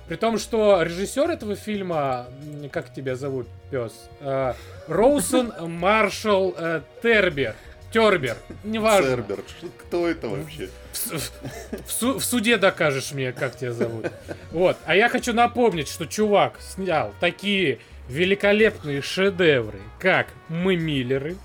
При 0.09 0.17
том, 0.17 0.39
что 0.39 0.83
режиссер 0.83 1.31
этого 1.31 1.55
фильма, 1.57 2.27
как 2.73 2.93
тебя 2.93 3.17
зовут, 3.17 3.47
пес? 3.71 3.93
Э, 4.21 4.55
Роусон 4.89 5.53
Маршалл 5.69 6.55
э, 6.57 6.81
Тербер. 7.03 7.55
Тербер. 7.93 8.37
Неважно. 8.65 9.11
Цербер. 9.11 9.37
Ш- 9.61 9.67
Кто 9.79 10.09
это 10.09 10.29
вообще? 10.29 10.69
В, 11.07 11.91
су- 11.91 12.21
суде 12.21 12.57
докажешь 12.57 13.13
мне, 13.13 13.33
как 13.33 13.57
тебя 13.57 13.73
зовут. 13.73 14.07
Вот. 14.51 14.77
А 14.87 14.95
я 14.95 15.09
хочу 15.09 15.33
напомнить, 15.33 15.89
что 15.89 16.07
чувак 16.07 16.55
снял 16.61 17.13
такие 17.21 17.79
великолепные 18.09 19.03
шедевры, 19.03 19.79
как 19.99 20.29
«Мы 20.49 20.77
Миллеры», 20.77 21.37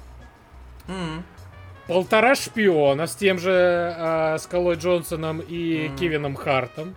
М. 0.88 1.24
«Полтора 1.88 2.36
шпиона» 2.36 3.06
с 3.08 3.16
тем 3.16 3.38
же 3.40 3.52
э, 3.98 4.38
Скалой 4.40 4.76
Джонсоном 4.76 5.40
и 5.40 5.88
Мгм. 5.88 5.98
Кевином 5.98 6.36
Хартом, 6.36 6.96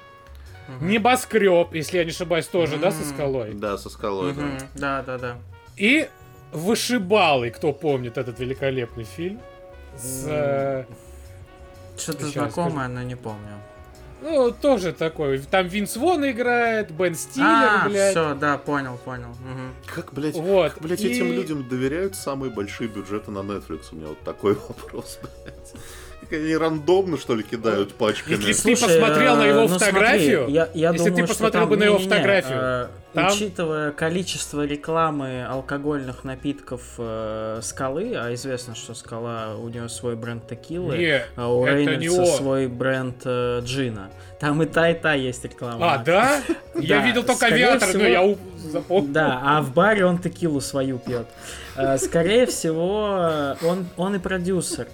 Мгм. 0.68 0.88
«Небоскреб», 0.88 1.74
если 1.74 1.98
я 1.98 2.04
не 2.04 2.10
ошибаюсь, 2.10 2.46
тоже, 2.46 2.76
да, 2.78 2.90
со. 2.90 3.04
Скалой. 3.04 3.52
Да, 3.54 3.76
со 3.78 3.90
скалой. 3.90 4.32
да. 4.32 4.42
Мгм. 4.42 4.58
Да, 4.74 5.02
да, 5.02 5.18
да. 5.18 5.36
И 5.76 6.08
«Вышибалы», 6.52 7.50
кто 7.50 7.72
помнит 7.74 8.16
этот 8.18 8.40
великолепный 8.40 9.04
фильм. 9.04 9.40
С, 9.96 10.24
э, 10.26 10.84
Что-то 11.98 12.26
знакомое, 12.26 12.88
но 12.88 13.02
не 13.02 13.14
помню. 13.16 13.58
ну, 14.22 14.50
тоже 14.50 14.92
такой. 14.92 15.38
Там 15.38 15.66
Винс 15.68 15.96
Вон 15.96 16.28
играет, 16.28 16.90
Бен 16.90 17.14
Стиллер, 17.14 17.46
А, 17.84 17.88
блядь. 17.88 18.10
все, 18.10 18.34
да, 18.34 18.58
понял, 18.58 18.98
понял. 19.04 19.28
Мгм. 19.28 19.74
Как, 19.86 20.12
блядь, 20.12 20.34
Вот. 20.34 20.72
как, 20.72 20.82
блядь, 20.82 21.00
и- 21.02 21.08
этим 21.08 21.32
людям 21.32 21.68
доверяют 21.68 22.16
самые 22.16 22.50
большие 22.50 22.88
бюджеты 22.88 23.30
на 23.30 23.38
Netflix? 23.40 23.86
У 23.92 23.96
меня 23.96 24.08
вот 24.08 24.20
такой 24.22 24.54
вопрос, 24.68 25.18
блядь. 25.22 25.72
Как 26.20 26.32
они 26.32 26.56
рандомно, 26.56 27.16
что 27.16 27.34
ли, 27.36 27.42
кидают 27.44 27.94
пачками? 27.94 28.42
Если 28.44 28.74
ты 28.74 28.80
посмотрел 28.80 29.36
на 29.36 29.44
э, 29.46 29.48
его 29.50 29.60
ну 29.62 29.68
фотографию, 29.68 30.38
смотри, 30.40 30.54
я, 30.54 30.68
я 30.74 30.90
если 30.90 31.04
ты 31.04 31.10
думаю, 31.12 31.28
посмотрел 31.28 31.66
бы 31.68 31.76
на 31.76 31.84
его 31.84 31.98
фотографию, 31.98 32.58
э, 32.60 32.88
там- 33.22 33.32
Учитывая 33.32 33.92
количество 33.92 34.64
рекламы 34.66 35.44
алкогольных 35.44 36.24
напитков 36.24 36.82
э, 36.98 37.60
Скалы, 37.62 38.14
а 38.16 38.32
известно, 38.34 38.74
что 38.74 38.94
Скала, 38.94 39.54
у 39.56 39.68
него 39.68 39.88
свой 39.88 40.16
бренд 40.16 40.46
текилы, 40.48 40.96
Не, 40.96 41.22
а 41.36 41.52
у 41.52 41.64
Рейнольдса 41.66 42.36
свой 42.36 42.66
бренд 42.68 43.16
э, 43.24 43.60
джина. 43.64 44.10
Там 44.40 44.62
и 44.62 44.66
та, 44.66 44.90
и 44.90 44.94
та 44.94 45.14
есть 45.14 45.44
реклама. 45.44 45.94
А, 45.94 45.98
да? 45.98 46.40
Я 46.74 47.04
видел 47.04 47.22
только 47.24 47.46
авиатор, 47.46 47.88
но 47.94 48.04
я 48.04 48.36
запомнил. 48.56 49.12
Да, 49.12 49.40
а 49.44 49.62
в 49.62 49.72
баре 49.74 50.04
он 50.04 50.18
текилу 50.18 50.60
свою 50.60 50.98
пьет. 50.98 51.26
Э, 51.78 51.96
Скорее 51.98 52.46
всего, 52.46 53.56
он, 53.62 53.86
он 53.96 54.16
и 54.16 54.18
продюсер. 54.18 54.88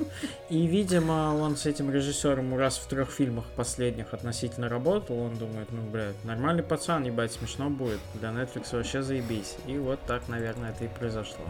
И, 0.51 0.67
видимо, 0.67 1.35
он 1.41 1.57
с 1.57 1.67
этим 1.67 1.91
режиссером 1.91 2.57
раз 2.59 2.77
в 2.79 2.87
трех 2.87 3.11
фильмах 3.11 3.47
последних 3.57 4.13
относительно 4.13 4.69
работал. 4.69 5.19
Он 5.19 5.35
думает, 5.37 5.69
ну, 5.71 5.83
блядь, 5.91 6.23
нормальный 6.25 6.63
пацан, 6.63 7.05
ебать, 7.05 7.33
смешно 7.33 7.71
будет. 7.71 8.01
Для 8.15 8.29
Netflix 8.31 8.77
вообще 8.77 9.03
заебись. 9.03 9.57
И 9.67 9.79
вот 9.79 9.99
так, 10.07 10.29
наверное, 10.29 10.71
это 10.71 10.85
и 10.85 10.89
произошло. 10.89 11.45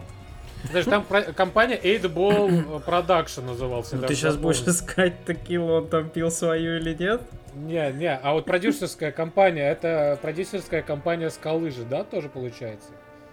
Даже 0.73 0.89
там 0.89 1.03
про- 1.03 1.21
компания 1.33 1.77
8 1.77 2.05
Ball 2.11 2.83
Production 2.85 3.45
назывался. 3.45 3.97
Ну, 3.97 4.07
ты 4.07 4.15
сейчас 4.15 4.37
будешь 4.37 4.61
искать 4.61 5.13
текилу, 5.25 5.73
он 5.73 5.87
там 5.89 6.09
пил 6.09 6.31
свою 6.31 6.77
или 6.77 6.95
нет? 6.95 7.21
Не, 7.53 7.91
не, 7.91 8.13
а 8.13 8.33
вот 8.33 8.45
продюсерская 8.45 9.11
компания, 9.11 9.69
это 9.69 10.17
продюсерская 10.21 10.81
компания 10.81 11.29
Скалы 11.29 11.71
же, 11.71 11.83
да, 11.83 12.03
тоже 12.03 12.29
получается? 12.29 12.89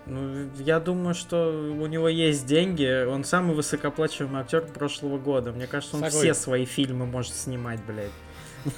Ну, 0.07 0.49
я 0.59 0.81
думаю, 0.81 1.15
что 1.15 1.51
у 1.51 1.87
него 1.87 2.09
есть 2.09 2.45
деньги. 2.47 3.05
Он 3.07 3.25
самый 3.25 3.55
высокооплачиваемый 3.55 4.41
актер 4.41 4.63
прошлого 4.63 5.19
года. 5.19 5.53
Мне 5.53 5.67
кажется, 5.67 5.97
он 5.97 6.03
Согласен. 6.03 6.21
все 6.21 6.35
свои 6.35 6.65
фильмы 6.65 7.07
может 7.07 7.35
снимать, 7.35 7.81
блядь. 7.85 8.11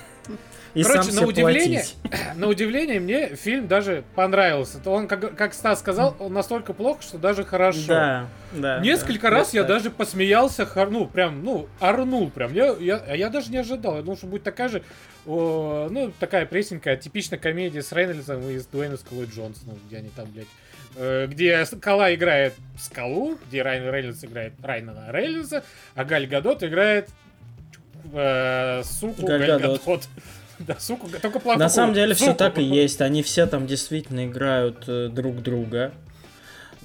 И 0.74 0.82
Короче, 0.82 1.12
сам 1.12 1.22
на 1.22 1.28
удивление, 1.28 1.84
платить. 2.02 2.34
на 2.36 2.48
удивление 2.48 2.98
мне 2.98 3.36
фильм 3.36 3.68
даже 3.68 4.02
понравился. 4.16 4.80
То 4.80 4.90
он, 4.90 5.06
как, 5.06 5.36
как 5.36 5.54
Стас 5.54 5.78
сказал, 5.78 6.16
он 6.18 6.32
настолько 6.32 6.72
плохо, 6.72 7.00
что 7.00 7.16
даже 7.16 7.44
хорошо. 7.44 7.86
Да, 7.86 8.28
да. 8.52 8.80
Несколько 8.80 9.30
да. 9.30 9.36
раз 9.36 9.54
я 9.54 9.62
Да. 9.62 9.68
даже 9.68 9.90
посмеялся, 9.90 10.68
ну, 10.90 11.06
прям, 11.06 11.44
ну, 11.44 11.68
орнул 11.78 12.28
прям. 12.28 12.52
Я, 12.52 12.74
я, 12.80 12.96
а 12.96 13.14
я 13.14 13.30
даже 13.30 13.52
не 13.52 13.58
ожидал. 13.58 13.96
Я 13.96 14.02
думал, 14.02 14.16
что 14.16 14.26
будет 14.26 14.42
такая 14.42 14.68
же, 14.68 14.82
о, 15.26 15.88
ну, 15.90 16.12
такая 16.18 16.44
пресненькая, 16.44 16.96
типичная 16.96 17.38
комедия 17.38 17.80
с 17.82 17.92
Рейнольдсом 17.92 18.46
и 18.50 18.58
с 18.58 18.66
Дуэйном 18.66 18.98
Скалой 18.98 19.26
Джонсоном, 19.26 19.78
где 19.86 19.98
они 19.98 20.08
там, 20.08 20.26
блядь, 20.32 20.48
где 20.97 21.64
Скала 21.66 22.14
играет 22.14 22.55
Скалу, 22.78 23.38
где 23.49 23.62
Райан 23.62 23.92
Рейнольдс 23.92 24.24
играет 24.24 24.53
Райана 24.62 25.07
Рейнольдса, 25.11 25.64
а 25.95 26.05
Галь 26.05 26.26
Гадот 26.26 26.62
играет 26.62 27.09
э, 28.12 28.82
суку 28.84 29.26
Галь 29.26 29.40
Галь 29.40 29.61
Гадот. 29.61 29.80
Гадот. 29.84 30.09
Да, 30.61 30.76
суку, 30.78 31.09
только 31.09 31.40
плохую. 31.40 31.59
На 31.59 31.68
самом 31.68 31.95
деле 31.95 32.14
все 32.14 32.26
суку. 32.26 32.38
так 32.38 32.59
и 32.59 32.62
есть. 32.62 33.01
Они 33.01 33.24
все 33.24 33.47
там 33.47 33.66
действительно 33.66 34.24
играют 34.24 34.84
э, 34.86 35.09
друг 35.09 35.42
друга. 35.42 35.92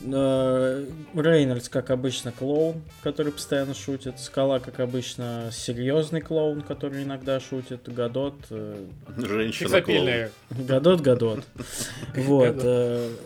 Э, 0.03 0.85
Рейнольдс, 1.13 1.69
как 1.69 1.89
обычно, 1.89 2.31
клоун, 2.31 2.81
который 3.03 3.31
постоянно 3.31 3.73
шутит. 3.73 4.19
Скала, 4.19 4.59
как 4.59 4.79
обычно, 4.79 5.49
серьезный 5.51 6.21
клоун, 6.21 6.61
который 6.61 7.03
иногда 7.03 7.39
шутит. 7.39 7.81
Гадот. 7.93 8.35
э, 8.49 8.85
Женщина 9.17 9.69
Сексапильная. 9.69 10.31
Гадот, 10.49 11.01
Гадот. 11.01 11.43
Вот. 12.15 12.63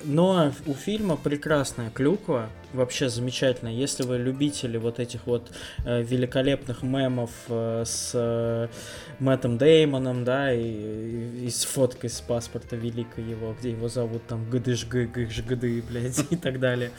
Но 0.05 0.51
у 0.65 0.73
фильма 0.73 1.17
прекрасная 1.17 1.89
клюква. 1.91 2.49
Вообще 2.73 3.07
замечательно. 3.07 3.69
Если 3.69 4.01
вы 4.03 4.17
любители 4.17 4.77
вот 4.77 4.99
этих 4.99 5.27
вот 5.27 5.51
э, 5.85 6.01
великолепных 6.01 6.81
мемов 6.81 7.29
э, 7.47 7.83
с 7.85 8.11
э, 8.15 8.67
Мэттом 9.19 9.59
Деймоном, 9.59 10.23
да, 10.23 10.51
и, 10.51 10.59
и- 10.61 11.45
и 11.45 11.49
с 11.51 11.65
фоткой 11.65 12.09
с 12.09 12.19
паспорта 12.21 12.75
великой 12.75 13.23
его, 13.25 13.55
где 13.59 13.69
его 13.71 13.89
зовут 13.89 14.25
там 14.25 14.49
ГЖГД, 14.49 15.85
блядь, 15.87 16.25
и 16.31 16.35
так 16.35 16.59
далее. 16.59 16.91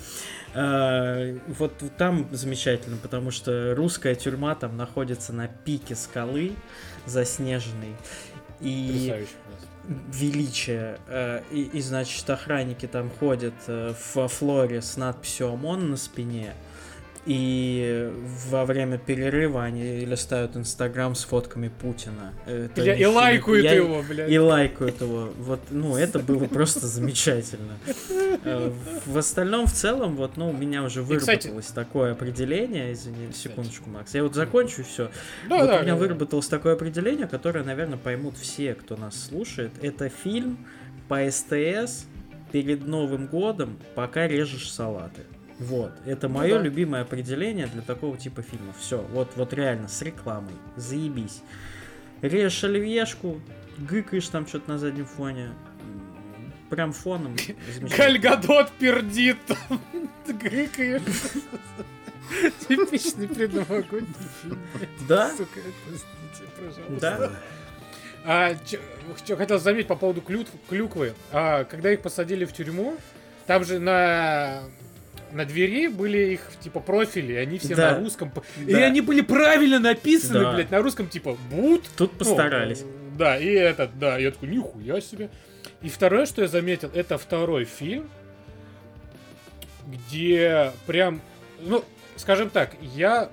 Э, 0.55 1.37
Вот 1.59 1.73
там 1.99 2.29
замечательно, 2.31 2.97
потому 2.97 3.33
что 3.33 3.75
русская 3.75 4.15
тюрьма 4.15 4.55
там 4.55 4.77
находится 4.77 5.33
на 5.33 5.49
пике 5.49 5.97
скалы 5.97 6.53
заснеженной. 7.05 7.95
И 8.61 9.11
Потрясающе. 9.11 9.33
Величие. 9.89 10.99
э, 11.07 11.43
И, 11.51 11.63
и, 11.63 11.81
значит, 11.81 12.29
охранники 12.31 12.87
там 12.87 13.11
ходят 13.11 13.55
э, 13.67 13.95
во 14.15 14.29
флоре 14.29 14.83
с 14.83 14.97
надписью 14.97 15.51
ОМОН 15.51 15.91
на 15.91 15.97
спине. 15.97 16.55
И 17.27 18.13
во 18.51 18.67
время 18.67 18.99
перерыва 18.99 19.65
они 19.65 20.05
листают 20.05 20.57
Инстаграм 20.57 21.15
с 21.15 21.25
фотками 21.25 21.69
Путина. 21.69 22.35
Это 22.47 22.83
Бля, 22.83 22.95
и 22.95 23.05
лайкают 23.07 23.65
я- 23.65 23.73
его, 23.73 24.03
блядь. 24.07 24.31
И 24.31 24.39
лайкают 24.39 25.01
его. 25.01 25.31
Вот, 25.39 25.61
ну, 25.71 25.97
это 25.97 26.19
было 26.19 26.45
просто 26.45 26.87
замечательно. 26.87 27.79
Э, 28.45 28.71
В 29.07 29.17
остальном, 29.17 29.67
в 29.67 29.73
целом, 29.73 30.17
вот, 30.17 30.37
ну, 30.37 30.51
у 30.51 30.53
меня 30.53 30.83
уже 30.83 31.03
выработалось 31.03 31.67
такое 31.69 32.13
определение. 32.13 32.93
Извини, 32.93 33.33
секундочку, 33.33 33.89
Макс. 33.89 34.13
Я 34.15 34.23
вот 34.23 34.35
закончу 34.35 34.85
все. 34.85 35.11
Вот 35.49 35.71
у 35.81 35.83
меня 35.83 35.97
выработалось 35.97 36.49
такое 36.49 36.75
определение, 36.75 37.27
которое, 37.27 37.65
наверное, 37.65 37.97
поймут 37.99 38.37
все, 38.37 38.75
кто 38.75 38.97
нас 38.97 39.29
слушает. 39.29 39.73
Это 39.81 40.11
фильм 40.11 40.59
по 41.09 41.27
СТС 41.31 42.05
перед 42.53 42.87
Новым 42.87 43.27
годом, 43.29 43.79
пока 43.95 44.29
режешь 44.29 44.71
салаты. 44.71 45.23
Вот, 45.65 45.93
это 46.05 46.29
Ну 46.29 46.35
мое 46.35 46.57
да. 46.59 46.63
любимое 46.63 47.03
определение 47.03 47.67
для 47.67 47.83
такого 47.83 48.17
типа 48.17 48.43
фильмов. 48.43 48.77
Все, 48.79 48.99
вот, 49.13 49.33
вот 49.37 49.53
реально, 49.53 49.89
с 49.89 50.03
рекламой. 50.03 50.55
Заебись. 50.77 51.43
Режешь 52.23 52.65
оливьешку, 52.65 53.41
гыкаешь 53.79 54.29
там 54.29 54.47
что-то 54.47 54.71
на 54.71 54.79
заднем 54.79 55.07
фоне. 55.07 55.51
Прям 56.71 56.93
фоном. 56.93 57.37
замечательно. 57.37 57.89
Галь 57.97 58.19
Гадот 58.19 58.71
пердит 58.73 59.37
там. 59.47 59.81
Гыкаешь. 60.27 61.03
Типичный 62.67 63.29
предновогодний 63.29 64.15
фильм. 64.43 64.59
Да? 65.09 65.31
Сука, 65.31 65.61
простите, 65.87 66.51
пожалуйста. 66.57 66.99
Да? 67.01 67.31
А, 68.27 68.55
что 69.19 69.37
хотел 69.37 69.59
заметить 69.59 69.89
по 69.89 69.97
поводу 69.97 70.23
клюквы. 70.23 71.13
А, 71.31 71.65
когда 71.65 71.93
их 71.93 72.01
посадили 72.01 72.47
в 72.47 72.53
тюрьму, 72.55 72.97
там 73.47 73.65
же 73.65 73.79
на 73.79 74.63
на 75.35 75.45
двери 75.45 75.89
были 75.89 76.33
их 76.35 76.41
типа 76.61 76.81
профили, 76.81 77.33
и 77.35 77.37
они 77.37 77.59
все 77.59 77.75
Да. 77.75 77.93
на 77.93 77.99
русском. 78.01 78.31
п- 78.31 78.43
И 78.67 78.73
Да. 78.73 78.79
они 78.85 79.01
были 79.01 79.21
правильно 79.21 79.79
написаны, 79.79 80.41
Да. 80.41 80.53
блядь, 80.55 80.71
на 80.71 80.81
русском 80.81 81.09
типа 81.09 81.37
Бут. 81.51 81.85
Тут 81.97 82.13
Ну, 82.13 82.19
постарались. 82.19 82.85
да, 83.19 83.37
и 83.39 83.47
этот, 83.49 83.99
да, 83.99 84.17
я 84.19 84.31
такой, 84.31 84.49
нихуя 84.49 85.01
себе. 85.01 85.29
И 85.83 85.89
второе, 85.89 86.27
что 86.27 86.43
я 86.43 86.49
заметил, 86.49 86.91
это 86.95 87.19
второй 87.19 87.65
фильм, 87.65 88.09
где 89.87 90.73
прям, 90.87 91.21
ну, 91.61 91.85
скажем 92.17 92.51
так, 92.51 92.73
я 92.81 93.31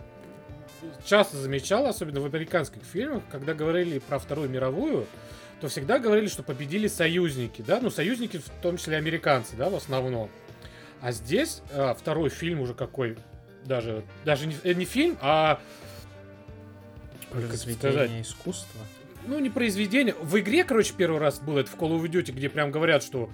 часто 1.06 1.38
замечал, 1.38 1.86
особенно 1.86 2.20
в 2.22 2.26
американских 2.26 2.82
фильмах, 2.84 3.24
когда 3.32 3.54
говорили 3.54 4.00
про 4.00 4.20
Вторую 4.20 4.50
мировую, 4.50 5.08
то 5.62 5.68
всегда 5.68 6.00
говорили, 6.00 6.28
что 6.28 6.42
победили 6.44 6.88
союзники, 6.88 7.64
да, 7.66 7.80
ну, 7.82 7.90
союзники 7.92 8.38
в 8.38 8.50
том 8.62 8.78
числе 8.78 8.98
американцы, 8.98 9.56
да, 9.56 9.70
в 9.70 9.76
основном. 9.76 10.30
А 11.02 11.12
здесь 11.12 11.62
а, 11.74 11.94
второй 11.94 12.30
фильм 12.30 12.62
уже 12.62 12.74
какой, 12.74 13.18
даже, 13.66 14.04
даже 14.24 14.48
не, 14.48 14.56
э, 14.64 14.74
не 14.74 14.86
фильм, 14.86 15.18
а 15.22 15.60
как 17.32 17.44
это 17.44 17.58
сказать? 17.58 17.80
Произведение 17.80 18.22
искусства. 18.22 18.82
ну, 19.26 19.40
не 19.40 19.50
произведение. 19.50 20.16
В 20.22 20.38
игре, 20.40 20.64
короче, 20.64 20.94
первый 20.96 21.20
раз 21.20 21.40
было 21.40 21.60
это 21.60 21.72
в 21.72 21.76
Call 21.76 21.98
of 21.98 22.04
Duty, 22.04 22.32
где 22.34 22.50
прям 22.50 22.72
говорят, 22.72 23.04
что 23.04 23.30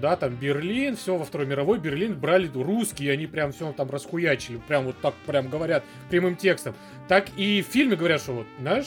да, 0.00 0.16
там 0.16 0.36
Берлин, 0.36 0.96
все 0.96 1.16
во 1.16 1.24
Второй 1.24 1.46
мировой 1.46 1.78
Берлин 1.78 2.18
брали 2.18 2.48
русские, 2.54 3.12
они 3.12 3.26
прям 3.26 3.52
все 3.52 3.72
там 3.72 3.90
расхуячили, 3.90 4.60
прям 4.68 4.84
вот 4.84 5.00
так 5.00 5.14
прям 5.26 5.48
говорят 5.48 5.84
прямым 6.10 6.36
текстом. 6.36 6.74
Так 7.08 7.28
и 7.36 7.62
в 7.62 7.72
фильме 7.72 7.96
говорят, 7.96 8.20
что 8.20 8.32
вот 8.34 8.46
наш 8.58 8.86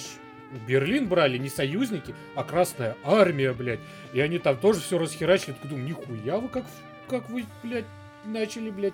Берлин 0.67 1.07
брали 1.07 1.37
не 1.37 1.49
союзники, 1.49 2.13
а 2.35 2.43
Красная 2.43 2.95
Армия, 3.03 3.53
блядь. 3.53 3.79
И 4.13 4.21
они 4.21 4.37
там 4.37 4.57
тоже 4.57 4.79
все 4.79 4.97
расхерачили. 4.97 5.55
Я 5.63 5.69
думаю, 5.69 5.87
нихуя 5.87 6.37
вы 6.37 6.49
как, 6.49 6.65
как 7.11 7.29
вы, 7.29 7.45
блядь, 7.63 7.85
начали, 8.25 8.69
блядь, 8.71 8.93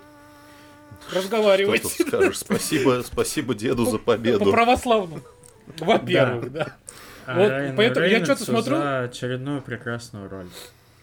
Что 1.09 1.20
разговаривать. 1.20 1.84
тут 1.84 1.91
скажешь? 2.07 2.39
Спасибо, 2.39 3.03
спасибо 3.05 3.53
деду 3.55 3.86
за 3.86 3.97
По 3.99 4.13
победу. 4.13 4.51
православному. 4.51 5.22
Во-первых, 5.80 6.51
да. 6.51 6.76
А 7.26 7.36
Вот, 7.38 7.76
поэтому 7.78 8.05
я 8.05 8.20
чё-то 8.26 8.43
смотрю- 8.43 8.78
За 8.78 9.01
очередную 9.03 9.61
прекрасную 9.61 10.30
роль. 10.30 10.47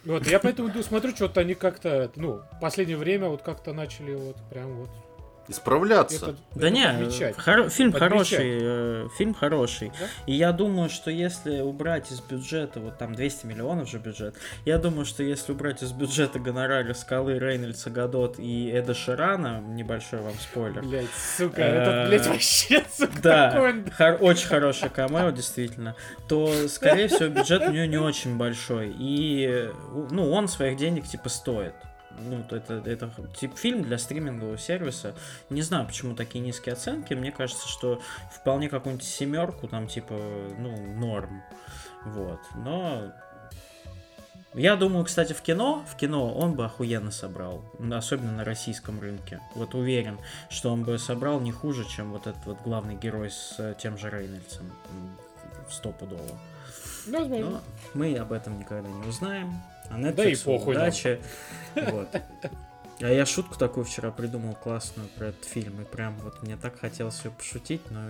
Вот, 0.04 0.26
я 0.26 0.38
поэтому 0.38 0.68
иду, 0.68 0.82
смотрю, 0.82 1.14
что-то 1.14 1.40
они 1.40 1.54
как-то, 1.54 2.10
ну, 2.16 2.40
в 2.52 2.60
последнее 2.60 2.96
время 2.98 3.28
вот 3.28 3.42
как-то 3.42 3.72
начали 3.72 4.14
вот 4.14 4.36
прям 4.50 4.72
вот 4.74 4.90
Исправляться. 5.49 6.16
это, 6.16 6.36
Да 6.55 6.66
это 6.68 6.70
не, 6.70 6.86
подмечать. 6.86 7.36
хоро- 7.36 7.68
фильм 7.68 7.92
Подмечать. 7.92 8.11
хороший, 8.11 8.59
э, 8.62 9.09
фильм 9.18 9.34
хороший. 9.34 9.92
Да? 10.01 10.07
И 10.26 10.32
я 10.34 10.53
думаю, 10.53 10.88
что 10.88 11.11
если 11.11 11.61
убрать 11.61 12.11
из 12.11 12.20
бюджета, 12.20 12.80
вот 12.80 12.97
там 12.99 13.14
200 13.14 13.47
миллионов 13.47 13.88
же 13.88 13.99
бюджет, 13.99 14.34
я 14.64 14.78
думаю, 14.78 15.05
что 15.05 15.22
если 15.22 15.53
убрать 15.53 15.82
из 15.82 15.92
бюджета 15.92 16.38
гонорары 16.38 16.95
Скалы, 16.95 17.38
Рейнольдса, 17.38 17.90
Гадот 17.90 18.38
и 18.38 18.70
Эда 18.70 18.95
Ширана, 18.95 19.61
небольшой 19.61 20.20
вам 20.20 20.34
спойлер, 20.40 20.82
Блять, 20.82 21.07
сука, 21.36 21.61
Э, 21.61 21.82
этот, 21.82 22.09
блядь, 22.09 22.26
вообще, 22.26 22.84
сука, 22.97 23.12
Да, 23.22 23.72
хор- 23.97 24.18
очень 24.20 24.49
хороший 24.49 24.88
камео, 24.88 25.30
действительно, 25.30 25.95
то, 26.28 26.53
скорее 26.68 27.09
всего, 27.09 27.28
бюджет 27.28 27.62
у 27.68 27.70
нее 27.70 27.86
не 27.86 27.99
очень 27.99 28.36
большой. 28.38 28.95
И, 28.99 29.47
э, 29.47 29.72
ну, 30.11 30.30
он 30.32 30.49
своих 30.49 30.76
денег, 30.78 31.07
типа, 31.07 31.28
стоит. 31.28 31.74
Ну, 32.18 32.42
то 32.44 32.56
это, 32.56 32.74
это 32.84 33.10
тип 33.38 33.56
фильм 33.56 33.82
для 33.82 33.98
стримингового 33.98 34.58
сервиса. 34.58 35.14
Не 35.50 35.62
знаю, 35.62 35.86
почему 35.86 36.14
такие 36.14 36.44
низкие 36.44 36.74
оценки. 36.74 37.14
Мне 37.14 37.32
кажется, 37.32 37.68
что 37.68 38.00
вполне 38.32 38.68
какую-нибудь 38.68 39.06
семерку, 39.06 39.68
там, 39.68 39.88
типа, 39.88 40.14
ну, 40.58 40.76
норм. 40.94 41.42
Вот. 42.04 42.40
Но 42.54 43.12
я 44.54 44.76
думаю, 44.76 45.04
кстати, 45.04 45.32
в 45.32 45.42
кино, 45.42 45.84
в 45.90 45.96
кино 45.96 46.32
он 46.32 46.54
бы 46.54 46.64
охуенно 46.64 47.10
собрал, 47.10 47.64
особенно 47.92 48.32
на 48.32 48.44
российском 48.44 49.00
рынке. 49.00 49.40
Вот 49.56 49.74
уверен, 49.74 50.18
что 50.48 50.72
он 50.72 50.84
бы 50.84 50.96
собрал 50.98 51.40
не 51.40 51.50
хуже, 51.50 51.84
чем 51.88 52.12
вот 52.12 52.28
этот 52.28 52.46
вот 52.46 52.60
главный 52.62 52.94
герой 52.94 53.30
с 53.30 53.56
э, 53.58 53.74
тем 53.76 53.98
же 53.98 54.10
Рейнольдсом. 54.10 54.70
Стопудово. 55.68 56.38
Возможно. 57.08 57.50
Но 57.50 57.60
мы 57.94 58.16
об 58.16 58.32
этом 58.32 58.58
никогда 58.58 58.88
не 58.88 59.08
узнаем. 59.08 59.60
А 59.91 59.99
Netflix 59.99 60.14
Да 60.14 60.24
и 60.24 60.37
похуй 60.37 60.74
удачи. 60.74 61.20
Вот. 61.74 62.09
А 63.01 63.09
я 63.09 63.26
шутку 63.26 63.59
такую 63.59 63.85
вчера 63.85 64.12
придумал 64.12 64.55
классную 64.55 65.09
про 65.09 65.26
этот 65.26 65.45
фильм, 65.45 65.80
и 65.82 65.85
прям 65.85 66.16
вот 66.20 66.41
мне 66.43 66.57
так 66.57 66.78
хотелось 66.78 67.24
ее 67.24 67.32
пошутить, 67.32 67.80
но 67.91 68.01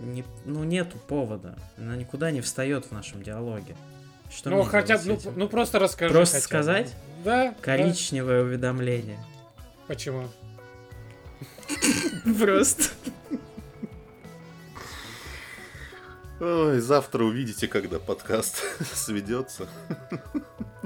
не, 0.00 0.24
ну 0.44 0.64
нету 0.64 0.98
повода. 0.98 1.56
Она 1.78 1.94
никуда 1.94 2.32
не 2.32 2.40
встает 2.40 2.86
в 2.86 2.92
нашем 2.92 3.22
диалоге. 3.22 3.76
Что 4.30 4.50
Ну, 4.50 4.62
хотя 4.64 5.00
ну, 5.04 5.18
ну 5.36 5.48
просто 5.48 5.78
расскажи. 5.78 6.12
Просто 6.12 6.36
хотя 6.36 6.44
сказать? 6.44 6.94
Да. 7.24 7.50
да. 7.50 7.54
Коричневое 7.60 8.42
уведомление. 8.42 9.18
Почему? 9.86 10.28
Просто. 12.38 12.84
Ой, 16.40 16.80
завтра 16.80 17.22
увидите, 17.24 17.68
когда 17.68 17.98
подкаст 17.98 18.62
сведется. 18.92 19.68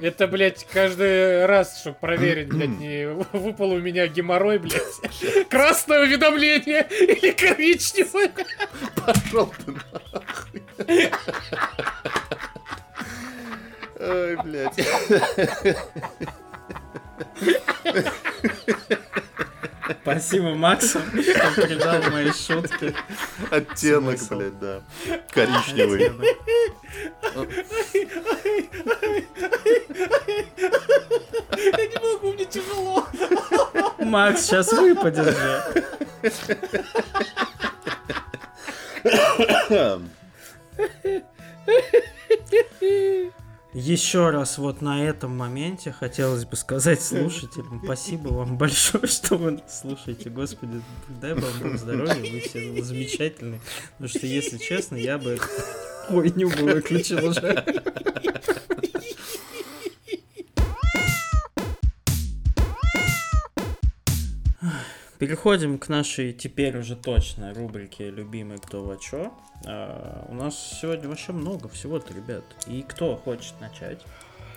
Это, 0.00 0.28
блядь, 0.28 0.64
каждый 0.72 1.46
раз, 1.46 1.80
чтобы 1.80 1.96
проверить, 2.00 2.48
блядь, 2.48 2.68
не 2.78 3.08
выпал 3.32 3.72
у 3.72 3.80
меня 3.80 4.06
геморрой, 4.06 4.58
блядь. 4.58 4.82
Красное 5.50 6.02
уведомление 6.02 6.86
или 6.90 7.32
коричневое. 7.32 8.30
Пошел 9.04 9.52
ты 9.64 9.72
нахуй. 9.72 10.62
Ой, 13.98 14.36
блядь. 14.44 14.78
Спасибо 20.02 20.54
Максу, 20.54 21.00
что 21.00 21.62
придал 21.62 22.02
моей 22.10 22.32
шутке. 22.32 22.94
Оттенок, 23.50 24.18
Смысл. 24.18 24.36
блядь, 24.36 24.58
да. 24.58 24.82
Коричневый. 25.30 26.12
Я 31.56 31.86
не 31.86 32.12
могу, 32.14 32.32
мне 32.32 32.44
тяжело. 32.44 33.06
Макс, 33.98 34.42
сейчас 34.42 34.72
выпадет 34.72 35.36
же. 35.36 35.62
Еще 43.74 44.30
раз 44.30 44.56
вот 44.56 44.80
на 44.80 45.04
этом 45.04 45.36
моменте 45.36 45.92
хотелось 45.92 46.46
бы 46.46 46.56
сказать 46.56 47.02
слушателям 47.02 47.82
спасибо 47.84 48.28
вам 48.28 48.56
большое, 48.56 49.06
что 49.06 49.36
вы 49.36 49.52
нас 49.52 49.80
слушаете. 49.80 50.30
Господи, 50.30 50.80
дай 51.20 51.34
вам 51.34 51.52
Бог 51.60 51.76
здоровья, 51.76 52.14
вы 52.14 52.40
все 52.40 52.82
замечательные. 52.82 53.60
Потому 53.92 54.08
что, 54.08 54.26
если 54.26 54.56
честно, 54.56 54.96
я 54.96 55.18
бы 55.18 55.38
хуйню 56.06 56.48
бы 56.48 56.62
выключил 56.62 57.22
уже. 57.28 57.64
Переходим 65.18 65.78
к 65.78 65.88
нашей 65.88 66.32
теперь 66.32 66.78
уже 66.78 66.94
точно 66.94 67.52
рубрике 67.52 68.08
«Любимый 68.10 68.58
кто 68.58 68.84
во 68.84 68.96
чё». 68.96 69.32
А, 69.66 70.24
у 70.28 70.34
нас 70.34 70.78
сегодня 70.80 71.08
вообще 71.08 71.32
много 71.32 71.68
всего-то, 71.68 72.14
ребят. 72.14 72.44
И 72.68 72.82
кто 72.82 73.16
хочет 73.16 73.54
начать? 73.60 74.00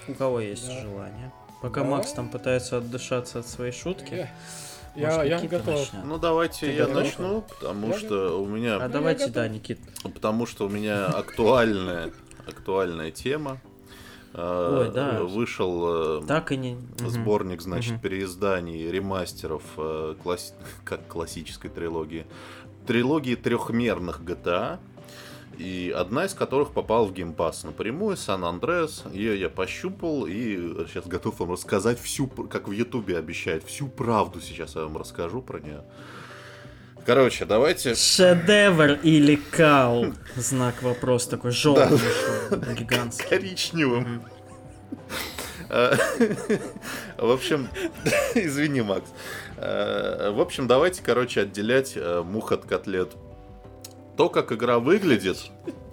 У 0.08 0.14
кого 0.14 0.40
есть 0.40 0.68
Да. 0.68 0.82
желание? 0.82 1.32
Пока 1.64 1.82
Да. 1.82 1.88
Макс 1.88 2.12
там 2.14 2.30
пытается 2.30 2.78
отдышаться 2.78 3.40
от 3.40 3.48
своей 3.48 3.72
шутки. 3.72 4.28
Я, 4.96 5.08
может, 5.08 5.18
я, 5.20 5.24
я 5.24 5.38
Никита 5.38 5.58
готов. 5.60 5.80
начнет? 5.80 6.06
Ну 6.06 6.18
давайте 6.20 6.66
Ты 6.68 6.74
я 6.74 6.86
готов? 6.86 7.04
начну, 7.04 7.42
потому 7.42 7.88
Я 7.88 7.98
что 7.98 8.40
у 8.42 8.46
А 8.46 8.48
меня, 8.48 8.74
я 8.76 8.88
давайте, 8.90 9.20
готов. 9.22 9.34
да, 9.36 9.48
Никит. 9.48 9.80
потому 10.04 10.46
что 10.46 10.66
у 10.68 10.70
меня 10.70 11.08
актуальная, 11.08 12.12
актуальная 12.48 13.10
тема. 13.10 13.60
Э, 14.34 14.86
Ой, 14.88 14.92
да. 14.94 15.24
Вышел 15.24 16.22
э, 16.22 16.26
Так 16.28 16.52
и 16.52 16.58
не... 16.58 16.78
Сборник, 17.00 17.62
значит, 17.62 17.94
Мгм. 17.94 18.02
переизданий, 18.02 18.90
ремастеров 18.90 19.64
э, 19.78 20.16
класс- 20.24 20.54
как 20.86 21.08
классической 21.08 21.70
трилогии. 21.70 22.26
Трилогии 22.88 23.36
трехмерных 23.36 24.22
GTA, 24.22 24.80
и 25.58 25.94
одна 25.96 26.26
из 26.26 26.34
которых 26.34 26.72
попала 26.72 27.06
в 27.06 27.12
Pass 27.12 27.66
напрямую, 27.66 28.18
Сан 28.18 28.44
Андреас. 28.46 29.04
Ее 29.12 29.40
я 29.40 29.50
пощупал 29.50 30.26
и 30.26 30.56
сейчас 30.88 31.06
готов 31.06 31.40
вам 31.40 31.52
рассказать 31.52 32.00
всю, 32.00 32.28
как 32.28 32.68
в 32.68 32.72
Ютубе 32.72 33.18
обещают, 33.18 33.64
всю 33.66 33.88
правду 33.88 34.40
сейчас 34.42 34.76
я 34.76 34.84
вам 34.84 34.98
расскажу 34.98 35.42
про 35.42 35.60
нее. 35.60 35.84
Короче, 37.06 37.46
давайте... 37.46 37.96
Шедевр 37.96 39.00
или 39.04 39.36
кал? 39.36 40.08
Знак 40.36 40.82
вопрос 40.84 41.28
такой 41.28 41.52
желтый, 41.52 41.98
гигантский. 42.78 43.28
коричневым. 43.28 44.24
Э, 45.70 45.96
В 47.18 47.32
общем, 47.32 47.70
извини, 48.36 48.82
Макс. 48.82 49.10
Э, 49.58 50.32
В 50.32 50.40
общем, 50.42 50.68
давайте, 50.68 51.02
короче, 51.04 51.42
отделять 51.42 51.94
э, 51.96 52.22
мух 52.24 52.52
от 52.52 52.66
котлет. 52.66 53.16
То, 54.18 54.30
как 54.30 54.52
игра 54.52 54.78
выглядит, 54.78 55.38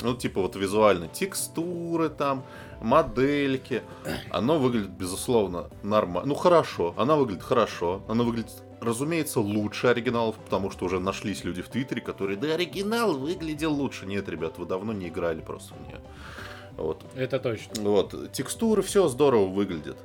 ну, 0.03 0.15
типа 0.15 0.43
вот 0.43 0.57
визуально, 0.57 1.09
текстуры 1.09 2.09
там, 2.11 2.45
модельки, 2.83 3.83
оно 4.31 4.59
выглядит, 4.59 4.91
безусловно, 4.91 5.71
нормально. 5.83 6.29
Ну, 6.29 6.35
хорошо, 6.35 6.95
она 6.99 7.15
выглядит 7.17 7.45
хорошо, 7.45 8.03
она 8.09 8.25
выглядит, 8.25 8.51
разумеется, 8.81 9.41
лучше 9.41 9.89
оригиналов, 9.89 10.37
потому 10.37 10.71
что 10.71 10.85
уже 10.87 11.01
нашлись 11.01 11.45
люди 11.45 11.63
в 11.63 11.69
Твиттере, 11.69 12.01
которые, 12.01 12.37
да, 12.37 12.55
оригинал 12.55 13.15
выглядел 13.17 13.73
лучше. 13.73 14.07
Нет, 14.07 14.29
ребят, 14.29 14.59
вы 14.59 14.67
давно 14.67 14.93
не 14.93 15.09
играли 15.09 15.41
просто 15.41 15.75
в 15.75 15.87
нее. 15.87 16.01
Вот. 16.77 17.03
Это 17.17 17.39
точно. 17.41 17.83
Вот, 17.83 18.33
текстуры, 18.33 18.83
все 18.83 19.09
здорово 19.09 19.47
выглядит. 19.47 19.97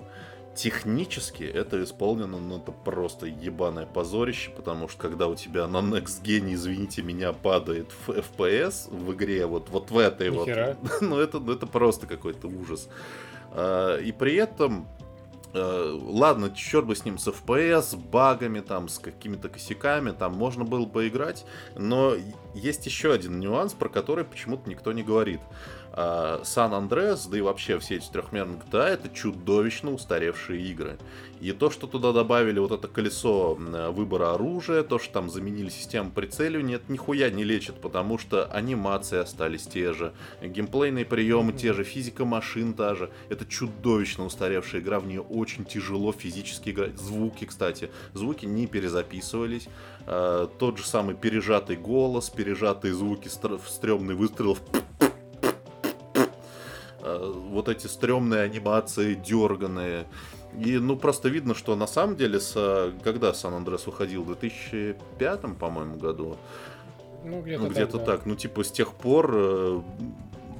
Технически 0.55 1.43
это 1.43 1.83
исполнено, 1.83 2.37
ну 2.39 2.57
это 2.57 2.71
просто 2.71 3.25
ебаное 3.25 3.87
позорище, 3.87 4.51
потому 4.51 4.87
что 4.87 5.01
когда 5.01 5.27
у 5.27 5.33
тебя 5.35 5.67
на 5.67 5.77
Next 5.77 6.21
Gen, 6.23 6.53
извините 6.53 7.01
меня, 7.01 7.33
падает 7.33 7.89
ф- 8.07 8.15
FPS 8.37 8.95
в 8.95 9.13
игре, 9.13 9.47
вот, 9.47 9.69
вот 9.69 9.89
в 9.89 9.97
этой 9.97 10.29
Нихера. 10.29 10.77
вот, 10.79 10.91
ну 11.01 11.17
это, 11.17 11.39
ну 11.39 11.53
это 11.53 11.65
просто 11.65 12.05
какой-то 12.05 12.47
ужас. 12.47 12.87
А, 13.51 13.97
И 13.97 14.11
при 14.11 14.35
этом, 14.35 14.87
ладно, 15.53 16.49
черт 16.49 16.85
бы 16.85 16.95
с 16.95 17.05
ним, 17.05 17.17
с 17.17 17.27
FPS, 17.27 17.81
с 17.81 17.95
багами, 17.95 18.59
там, 18.59 18.87
с 18.87 18.99
какими-то 18.99 19.49
косяками, 19.49 20.11
там 20.11 20.33
можно 20.33 20.63
было 20.63 20.85
поиграть, 20.85 21.45
но 21.75 22.13
есть 22.53 22.85
еще 22.85 23.13
один 23.13 23.39
нюанс, 23.39 23.73
про 23.73 23.89
который 23.89 24.25
почему-то 24.25 24.69
никто 24.69 24.91
не 24.91 25.03
говорит. 25.03 25.41
Сан 25.95 26.73
Андреас, 26.73 27.27
да 27.27 27.37
и 27.37 27.41
вообще 27.41 27.77
все 27.79 27.95
эти 27.97 28.09
трехмерные 28.09 28.59
GTA, 28.59 28.85
это 28.85 29.09
чудовищно 29.09 29.93
устаревшие 29.93 30.61
игры. 30.63 30.97
И 31.39 31.51
то, 31.51 31.69
что 31.69 31.87
туда 31.87 32.11
добавили 32.13 32.57
вот 32.59 32.71
это 32.71 32.87
колесо 32.87 33.53
выбора 33.53 34.33
оружия, 34.33 34.81
то, 34.83 34.97
что 34.97 35.13
там 35.13 35.29
заменили 35.29 35.69
систему 35.69 36.09
прицеливания, 36.09 36.77
это 36.77 36.91
нихуя 36.91 37.29
не 37.29 37.43
лечит, 37.43 37.79
потому 37.81 38.17
что 38.17 38.45
анимации 38.45 39.19
остались 39.19 39.63
те 39.67 39.93
же, 39.93 40.13
геймплейные 40.41 41.05
приемы 41.05 41.53
те 41.53 41.73
же, 41.73 41.83
физика 41.83 42.25
машин 42.25 42.73
та 42.73 42.95
же. 42.95 43.11
Это 43.29 43.45
чудовищно 43.45 44.25
устаревшая 44.25 44.81
игра, 44.81 44.99
в 44.99 45.05
нее 45.05 45.21
очень 45.21 45.65
тяжело 45.65 46.11
физически 46.11 46.71
играть. 46.71 46.97
Звуки, 46.97 47.45
кстати, 47.45 47.91
звуки 48.13 48.45
не 48.45 48.65
перезаписывались. 48.65 49.67
А, 50.07 50.47
Тот 50.47 50.77
же 50.77 50.85
самый 50.85 51.13
пережатый 51.15 51.75
голос, 51.75 52.29
пережатые 52.29 52.93
звуки, 52.93 53.27
стр- 53.27 53.59
стрёмный 53.67 54.15
выстрел 54.15 54.57
э, 54.99 55.09
вот 57.03 57.69
эти 57.69 57.87
стрёмные 57.87 58.41
анимации, 58.41 59.13
дерганые. 59.15 60.05
И, 60.57 60.77
ну, 60.77 60.95
просто 60.95 61.29
видно, 61.29 61.55
что 61.55 61.75
на 61.75 61.87
самом 61.87 62.15
деле, 62.15 62.39
с, 62.39 62.53
э, 62.55 62.91
когда 63.03 63.33
Сан 63.33 63.53
Андрес 63.55 63.85
выходил, 63.87 64.23
в 64.23 64.27
2005, 64.27 65.57
по-моему, 65.57 65.97
году, 65.97 66.37
Ну, 67.25 67.41
где-то 67.41 67.63
ну, 67.63 67.69
где-то 67.69 67.97
да. 67.97 68.05
так, 68.05 68.25
ну, 68.25 68.35
типа, 68.35 68.63
с 68.63 68.71
тех 68.71 68.93
пор 68.93 69.31
э, 69.33 69.81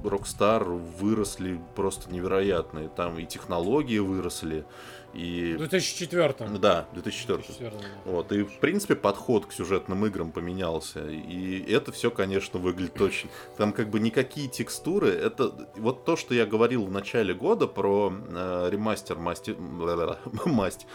Rockstar 0.03 0.63
выросли 0.99 1.59
просто 1.75 2.11
невероятные. 2.11 2.89
Там 2.89 3.19
и 3.19 3.25
технологии 3.25 3.99
выросли, 3.99 4.65
и... 5.13 5.53
В 5.53 5.59
2004 5.59 6.35
Да, 6.59 6.87
2004. 6.93 7.37
2004 7.37 7.71
да. 7.71 8.11
Вот, 8.11 8.31
и 8.31 8.43
в 8.43 8.59
принципе 8.59 8.95
подход 8.95 9.45
к 9.45 9.53
сюжетным 9.53 10.05
играм 10.05 10.31
поменялся. 10.31 11.07
И 11.07 11.71
это 11.71 11.91
все, 11.91 12.09
конечно, 12.09 12.59
выглядит 12.59 12.99
очень. 12.99 13.29
Там 13.57 13.73
как 13.73 13.89
бы 13.89 13.99
никакие 13.99 14.47
текстуры. 14.47 15.09
Это 15.09 15.53
вот 15.75 16.05
то, 16.05 16.15
что 16.15 16.33
я 16.33 16.45
говорил 16.45 16.85
в 16.85 16.91
начале 16.91 17.33
года 17.33 17.67
про 17.67 18.11
э, 18.11 18.69
ремастер 18.71 19.17
масти... 19.17 19.55
масть, 20.45 20.87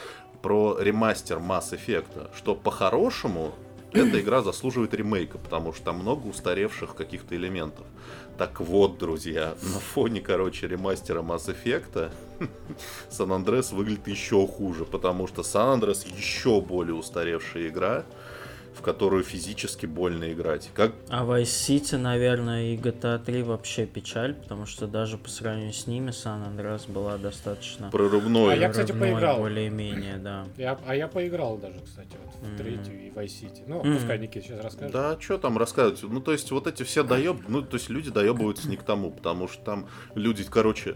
про 0.43 0.77
ремастер 0.79 1.39
Mass 1.39 1.73
Effect, 1.73 2.31
что 2.35 2.55
по-хорошему 2.55 3.55
эта 3.93 4.21
игра 4.21 4.43
заслуживает 4.43 4.93
ремейка, 4.95 5.39
потому 5.39 5.73
что 5.73 5.87
там 5.87 5.99
много 6.01 6.27
устаревших 6.27 6.95
каких-то 6.95 7.35
элементов. 7.35 7.87
Так 8.39 8.61
вот, 8.61 8.99
друзья, 8.99 9.57
на 9.63 9.81
фоне, 9.81 10.21
короче, 10.21 10.69
ремастера 10.69 11.23
Mass 11.23 11.53
Effect 11.53 12.13
Сан 13.11 13.33
Андрес 13.33 13.73
выглядит 13.73 14.07
еще 14.07 14.47
хуже, 14.47 14.85
потому 14.85 15.27
что 15.27 15.43
Сан 15.43 15.71
Андрес 15.71 16.05
еще 16.05 16.61
более 16.61 16.95
устаревшая 16.95 17.67
игра, 17.67 18.05
в 18.79 18.83
которую 18.83 19.25
физически 19.25 19.87
больно 19.87 20.33
играть. 20.33 20.71
Как 20.73 20.93
А 21.09 21.25
Vice 21.25 21.43
City, 21.43 21.97
наверное, 21.97 22.73
и 22.73 22.77
GTA 22.77 23.19
3 23.19 23.43
вообще 23.43 23.87
печаль, 23.87 24.35
потому 24.35 24.67
что 24.67 24.87
даже 24.87 25.19
по 25.19 25.29
сравнению 25.29 25.73
с 25.73 25.87
ними 25.89 26.13
Сан 26.13 26.45
Андреас 26.45 26.87
была 26.87 27.19
достаточно 27.19 27.91
прорывной. 27.91 28.55
А 28.55 28.57
я, 28.57 28.69
кстати, 28.69 28.93
прорывной 28.93 29.15
поиграл. 29.15 29.39
более-менее, 29.39 30.17
да. 30.19 30.47
Я, 30.57 30.79
а 30.87 30.95
я 30.95 31.09
поиграл 31.09 31.59
даже, 31.59 31.81
кстати, 31.85 32.17
вот 32.25 32.35
в 32.41 32.47
Мгм. 32.47 32.57
третью 32.57 33.07
и 33.07 33.11
Vice 33.11 33.43
City. 33.43 33.65
Ну, 33.67 33.83
Мгм. 33.83 33.95
пускай 33.99 34.19
Никит 34.19 34.45
сейчас 34.45 34.63
расскажет. 34.63 34.93
Да, 34.93 35.17
что 35.21 35.39
там 35.39 35.59
рассказывать? 35.59 36.01
Ну, 36.05 36.21
то 36.21 36.31
есть, 36.33 36.51
вот 36.53 36.67
эти 36.69 36.85
все 36.85 37.03
доеб... 37.03 37.49
Ну, 37.49 37.63
то 37.63 37.77
есть, 37.77 37.89
люди 37.91 38.11
доебываются 38.11 38.71
не 38.71 38.77
к 38.77 38.85
тому, 38.85 39.11
потому 39.11 39.49
что 39.49 39.61
там 39.65 39.89
люди, 40.15 40.45
короче, 40.45 40.95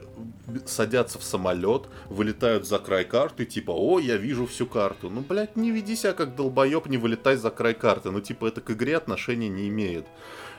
садятся 0.67 1.19
в 1.19 1.25
самолет, 1.25 1.89
вылетают 2.09 2.67
за 2.67 2.79
край 2.79 3.05
карты, 3.05 3.45
типа, 3.45 3.71
о, 3.71 3.99
я 4.01 4.17
вижу 4.17 4.47
всю 4.47 4.67
карту. 4.67 5.09
Ну, 5.11 5.21
блядь, 5.21 5.57
не 5.57 5.71
веди 5.71 5.97
себя 5.97 6.13
как 6.13 6.35
долбоеб, 6.37 6.87
не 6.87 6.97
вылетай 6.99 7.37
за 7.37 7.51
край 7.51 7.75
карты. 7.75 8.11
Ну, 8.11 8.21
типа, 8.21 8.47
это 8.47 8.61
к 8.61 8.71
игре 8.71 8.97
отношения 8.97 9.49
не 9.49 9.69
имеет. 9.69 10.07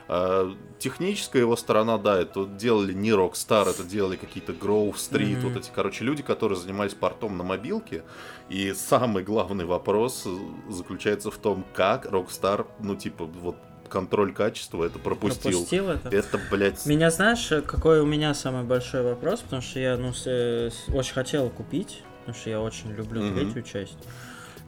А, 0.06 0.54
техническая 0.78 1.42
его 1.42 1.56
сторона, 1.56 1.96
да, 1.98 2.20
это 2.20 2.44
делали 2.44 2.92
не 2.92 3.10
Rockstar, 3.10 3.68
это 3.70 3.84
делали 3.84 4.16
какие-то 4.16 4.52
Grove 4.52 4.94
Street, 4.96 5.38
Мгм. 5.38 5.48
вот 5.48 5.56
эти, 5.56 5.70
короче, 5.74 6.04
люди, 6.04 6.22
которые 6.22 6.58
занимались 6.58 6.94
портом 6.94 7.38
на 7.38 7.44
мобилке. 7.44 8.02
И 8.50 8.74
самый 8.74 9.22
главный 9.22 9.64
вопрос 9.64 10.24
э, 10.26 10.36
заключается 10.70 11.30
в 11.30 11.38
том, 11.38 11.64
как 11.74 12.06
Rockstar, 12.06 12.66
ну, 12.80 12.96
типа, 12.96 13.24
вот 13.24 13.56
контроль 13.88 14.32
качества 14.32 14.84
это 14.84 14.98
пропустил. 14.98 15.52
Пропустил 15.52 15.90
это? 15.90 16.08
Это, 16.08 16.40
блядь, 16.50 16.84
Меня 16.86 17.10
знаешь, 17.10 17.48
какой 17.66 18.00
у 18.00 18.06
меня 18.06 18.34
самый 18.34 18.64
большой 18.64 19.02
вопрос, 19.02 19.40
потому 19.40 19.62
что 19.62 19.80
я 19.80 19.96
ну, 19.96 20.12
э, 20.26 20.70
очень 20.92 21.14
хотел 21.14 21.48
купить, 21.50 22.02
потому 22.20 22.36
что 22.36 22.50
я 22.50 22.60
очень 22.60 22.90
люблю 22.92 23.22
Мгм. 23.22 23.34
третью 23.34 23.62
часть. 23.62 23.98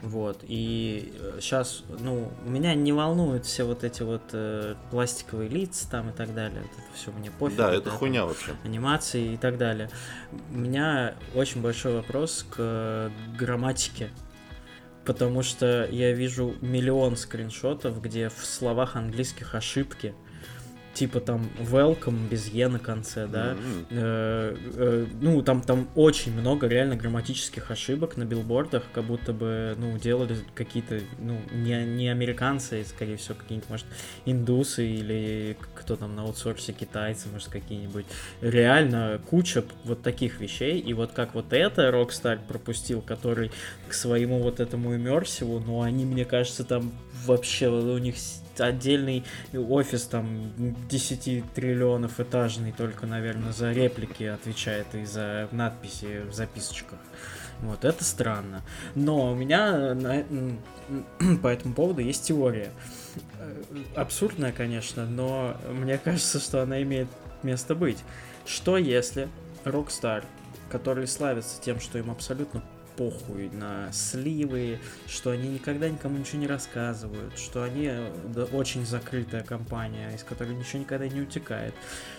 Вот, 0.03 0.41
и 0.47 1.15
сейчас, 1.41 1.83
ну, 2.01 2.31
меня 2.45 2.75
не 2.75 2.93
волнуют 2.93 3.47
все 3.47 3.65
вот 3.65 3.83
эти 3.83 4.03
вот 4.03 4.23
э, 4.33 4.75
пластиковые 4.91 5.49
лица 5.49 5.89
там 5.91 6.11
и 6.11 6.13
так 6.13 6.35
далее. 6.35 6.61
Вот 6.61 6.71
это 6.71 6.95
все 6.97 7.11
мне 7.13 7.31
пофиг. 7.31 7.57
Да, 7.57 7.69
вот 7.69 7.77
это 7.77 7.91
хуйня 7.91 8.27
вообще. 8.27 8.53
Анимации 8.63 9.33
и 9.33 9.37
так 9.39 9.57
далее. 9.57 9.89
У 10.53 10.59
меня 10.59 11.15
очень 11.35 11.63
большой 11.63 11.95
вопрос 11.95 12.47
к 12.49 13.11
грамматике. 13.39 14.11
Потому 15.07 15.45
что 15.45 15.89
я 15.91 16.13
вижу 16.13 16.57
миллион 16.61 17.17
скриншотов, 17.17 18.03
где 18.03 18.29
в 18.29 18.45
словах 18.45 18.97
английских 18.97 19.55
ошибки 19.55 20.15
типа 20.97 21.21
там 21.21 21.51
welcome 21.59 22.29
без 22.31 22.49
е 22.49 22.69
на 22.69 22.79
конце, 22.79 23.27
да. 23.27 23.55
Э, 23.91 24.57
э, 24.77 25.07
ну, 25.21 25.43
там, 25.43 25.61
там 25.61 25.89
очень 25.95 26.33
много 26.33 26.67
реально 26.69 26.97
грамматических 26.97 27.71
ошибок 27.71 28.17
на 28.17 28.25
билбордах, 28.25 28.83
как 28.95 29.05
будто 29.05 29.35
бы, 29.35 29.75
ну, 29.77 29.99
делали 29.99 30.37
какие-то, 30.55 31.01
ну, 31.19 31.39
не, 31.53 31.85
не 31.85 32.09
американцы, 32.09 32.83
скорее 32.85 33.19
всего, 33.19 33.35
какие-нибудь, 33.35 33.69
может, 33.69 33.87
индусы 34.25 34.87
или 34.87 35.59
кто 35.75 35.97
там 35.97 36.17
на 36.17 36.23
аутсорсе, 36.23 36.73
китайцы, 36.73 37.29
может, 37.29 37.49
какие-нибудь. 37.49 38.07
Реально 38.41 39.21
куча 39.29 39.65
вот 39.85 40.03
таких 40.03 40.41
вещей, 40.41 40.81
и 40.81 40.95
вот 40.95 41.13
как 41.13 41.35
вот 41.35 41.53
это 41.53 41.91
Rockstar 41.91 42.39
пропустил, 42.49 43.03
который 43.03 43.51
к 43.87 43.93
своему 43.93 44.39
вот 44.39 44.61
этому 44.61 44.97
иммерсиву, 44.97 45.61
ну, 45.61 45.83
они, 45.83 46.07
мне 46.07 46.25
кажется, 46.25 46.65
там 46.65 46.93
вообще 47.27 47.69
у 47.69 47.99
них 47.99 48.17
отдельный 48.61 49.25
офис 49.55 50.05
там 50.05 50.53
10 50.89 51.53
триллионов 51.53 52.21
этажный 52.21 52.73
только, 52.73 53.07
наверное, 53.07 53.53
за 53.53 53.73
реплики 53.73 54.25
отвечает 54.25 54.87
и 54.95 55.05
за 55.05 55.49
надписи 55.53 56.23
в 56.29 56.35
записочках. 56.35 56.99
Вот, 57.61 57.85
это 57.85 58.05
странно. 58.05 58.63
Но 58.95 59.33
у 59.33 59.35
меня 59.35 59.95
на- 59.95 60.25
по 61.43 61.49
этому 61.49 61.75
поводу 61.75 62.01
есть 62.03 62.25
теория. 62.27 62.71
Э, 63.39 63.63
Абсурдная, 63.95 64.53
конечно, 64.53 65.07
но 65.07 65.57
мне 65.73 65.97
кажется, 65.99 66.39
что 66.39 66.63
она 66.63 66.83
имеет 66.83 67.09
место 67.43 67.75
быть. 67.75 67.99
Что 68.45 68.77
если 68.77 69.29
Rockstar, 69.65 70.25
которые 70.71 71.07
славятся 71.07 71.61
тем, 71.61 71.81
что 71.81 71.99
им 71.99 72.11
абсолютно 72.11 72.63
похуй 72.97 73.51
на 73.51 73.93
сливы, 73.93 74.81
что 75.07 75.31
они 75.31 75.49
никогда 75.49 75.89
никому 75.89 76.19
ничего 76.19 76.41
не 76.41 76.47
рассказывают, 76.47 77.39
что 77.39 77.63
они 77.63 77.91
очень 78.53 78.87
закрытая 78.87 79.43
компания, 79.43 80.15
из 80.15 80.23
которой 80.23 80.55
ничего 80.55 80.81
никогда 80.81 81.09
не 81.09 81.21
утекает. 81.21 81.75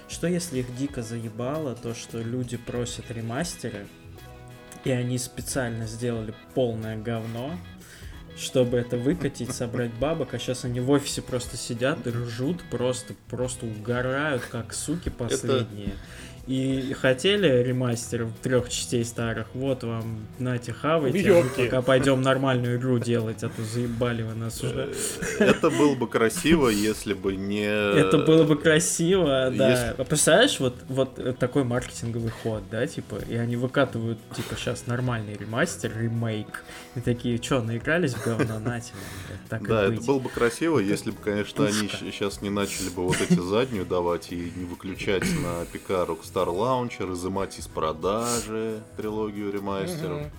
Что 0.07 0.27
если 0.27 0.59
их 0.59 0.75
дико 0.77 1.01
заебало 1.01 1.75
то, 1.75 1.93
что 1.93 2.21
люди 2.21 2.57
просят 2.57 3.11
ремастеры, 3.11 3.87
и 4.83 4.91
они 4.91 5.17
специально 5.17 5.85
сделали 5.85 6.33
полное 6.53 6.97
говно, 6.97 7.57
чтобы 8.37 8.77
это 8.77 8.97
выкатить, 8.97 9.51
собрать 9.51 9.91
бабок, 9.95 10.33
а 10.33 10.39
сейчас 10.39 10.63
они 10.63 10.79
в 10.79 10.91
офисе 10.91 11.21
просто 11.21 11.57
сидят 11.57 12.05
и 12.05 12.11
ржут, 12.11 12.61
просто, 12.69 13.15
просто 13.29 13.65
угорают, 13.65 14.43
как 14.43 14.73
суки 14.73 15.09
последние. 15.09 15.95
И 16.47 16.93
хотели 16.93 17.61
ремастер 17.61 18.27
трех 18.41 18.69
частей 18.69 19.03
старых, 19.03 19.47
вот 19.53 19.83
вам, 19.83 20.25
нате, 20.39 20.71
хавайте, 20.71 21.29
а 21.29 21.43
мы 21.43 21.49
пока 21.49 21.81
пойдем 21.81 22.21
нормальную 22.21 22.77
игру 22.77 22.99
делать, 22.99 23.43
а 23.43 23.49
то 23.49 23.63
заебали 23.63 24.23
вы 24.23 24.33
нас 24.33 24.63
уже. 24.63 24.93
Это 25.39 25.69
было 25.69 25.95
бы 25.95 26.07
красиво, 26.07 26.69
если 26.69 27.13
бы 27.13 27.35
не... 27.35 27.65
Это 27.65 28.19
было 28.19 28.43
бы 28.45 28.55
красиво, 28.57 29.51
да. 29.53 29.71
если- 29.71 30.01
А 30.01 30.05
Представляешь, 30.05 30.57
вот, 30.61 30.75
вот 30.87 31.19
э, 31.19 31.33
такой 31.37 31.65
маркетинговый 31.65 32.31
ход, 32.31 32.63
да, 32.71 32.87
типа, 32.87 33.17
и 33.29 33.35
они 33.35 33.57
выкатывают, 33.57 34.17
типа, 34.33 34.55
сейчас 34.55 34.87
нормальный 34.87 35.35
ремастер, 35.35 35.91
ремейк, 35.99 36.63
и 36.95 37.01
такие, 37.01 37.41
что, 37.43 37.61
наигрались 37.61 38.13
в 38.13 38.23
говно, 38.23 38.57
нате 38.63 38.93
так 39.49 39.67
Да, 39.67 39.83
это 39.85 40.01
было 40.01 40.19
бы 40.19 40.29
красиво, 40.29 40.79
если 40.79 41.11
бы, 41.11 41.17
конечно, 41.21 41.65
они 41.65 41.89
сейчас 41.89 42.41
не 42.41 42.49
начали 42.49 42.87
бы 42.89 43.03
вот 43.03 43.17
эти 43.19 43.39
заднюю 43.39 43.85
давать 43.85 44.31
и 44.31 44.51
не 44.55 44.63
выключать 44.65 45.23
на 45.43 45.65
ПК 45.65 45.91
Rockstar 46.09 46.36
Launcher, 46.45 47.13
изымать 47.13 47.57
из 47.57 47.67
продажи 47.67 48.81
трилогию 48.95 49.51
ремастеров. 49.51 50.21
Мгм. 50.21 50.31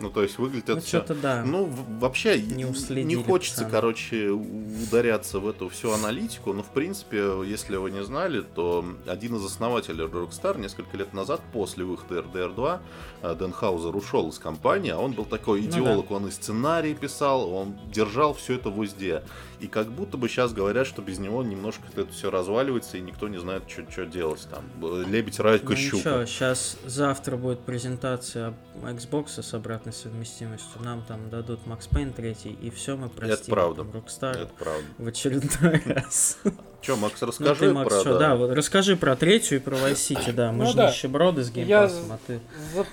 Ну, 0.00 0.10
то 0.10 0.22
есть 0.24 0.36
выглядит 0.36 0.66
Ну, 0.66 0.76
это 0.78 0.86
что-то 0.86 1.14
да. 1.14 1.44
Ну, 1.44 1.70
вообще, 2.00 2.40
Не 2.40 2.64
не, 2.64 3.14
хочется, 3.22 3.58
пацаны. 3.64 3.70
короче, 3.70 4.30
ударяться 4.30 5.38
в 5.38 5.48
эту 5.48 5.68
всю 5.68 5.92
аналитику, 5.92 6.52
но, 6.52 6.64
в 6.64 6.70
принципе, 6.70 7.24
если 7.46 7.76
вы 7.76 7.92
не 7.92 8.02
знали, 8.02 8.40
то 8.40 8.84
один 9.06 9.36
из 9.36 9.44
основателей 9.44 10.04
Rockstar 10.04 10.58
несколько 10.58 10.96
лет 10.96 11.14
назад, 11.14 11.40
после 11.52 11.84
выхода 11.84 12.20
RDR 12.20 12.52
2, 12.52 12.80
э, 13.22 13.34
Дэн 13.38 13.52
Хаузер 13.52 13.94
ушел 13.94 14.28
из 14.30 14.40
компании, 14.40 14.90
а 14.90 14.98
он 14.98 15.12
был 15.12 15.24
такой 15.24 15.60
Ну 15.60 15.68
идеолог, 15.68 16.10
он 16.10 16.26
и 16.26 16.32
сценарий 16.32 16.94
писал, 16.94 17.52
он 17.52 17.76
держал 17.92 18.34
все 18.34 18.54
это 18.54 18.70
в 18.70 18.80
узде. 18.80 19.22
И 19.62 19.68
как 19.68 19.86
будто 19.92 20.16
бы 20.16 20.28
сейчас 20.28 20.52
говорят, 20.52 20.88
что 20.88 21.02
без 21.02 21.20
него 21.20 21.40
немножко 21.44 21.84
это 21.96 22.10
все 22.12 22.30
разваливается, 22.32 22.96
и 22.96 23.00
никто 23.00 23.28
не 23.28 23.38
знает, 23.38 23.62
что 23.68 24.04
делать 24.04 24.46
там. 24.50 24.64
Э, 24.82 25.04
Лебедь, 25.08 25.38
райка, 25.38 25.66
Ну 25.70 25.76
щука. 25.76 25.96
ничего, 25.98 26.24
сейчас 26.26 26.76
завтра 26.84 27.36
будет 27.36 27.60
презентация 27.60 28.54
Xbox 28.82 29.40
с 29.40 29.54
обратной 29.54 29.92
совместимостью. 29.92 30.82
Нам 30.82 31.02
там 31.06 31.30
дадут 31.30 31.60
Max 31.66 31.88
Payne 31.88 32.12
3, 32.12 32.50
и 32.60 32.70
все 32.70 32.96
мы 32.96 33.08
простим. 33.08 33.54
правда. 33.54 33.84
там 33.84 33.90
Rockstar 33.92 34.32
Это 34.32 34.50
правда. 34.58 34.84
в 34.98 35.06
очередной 35.06 35.80
раз. 35.94 36.38
Че, 36.80 36.96
Макс, 36.96 37.20
Ну 37.20 37.26
расскажи 37.28 37.60
ты, 37.60 37.72
Макс, 37.72 37.94
про... 37.94 38.02
чё, 38.02 38.18
да, 38.18 38.34
вот 38.34 38.50
расскажи 38.50 38.96
про 38.96 39.14
третью 39.14 39.58
и 39.58 39.60
про 39.60 39.76
Vice 39.76 39.92
City, 40.16 40.32
да. 40.32 40.50
Мы 40.50 40.64
Ну 40.64 40.70
же 40.70 40.76
да. 40.76 40.88
нищеброды 40.90 41.44
с 41.44 41.50
Я 41.50 41.64
геймпасом, 41.64 42.10
а 42.10 42.18
ты 42.26 42.40
Вот 42.74 42.88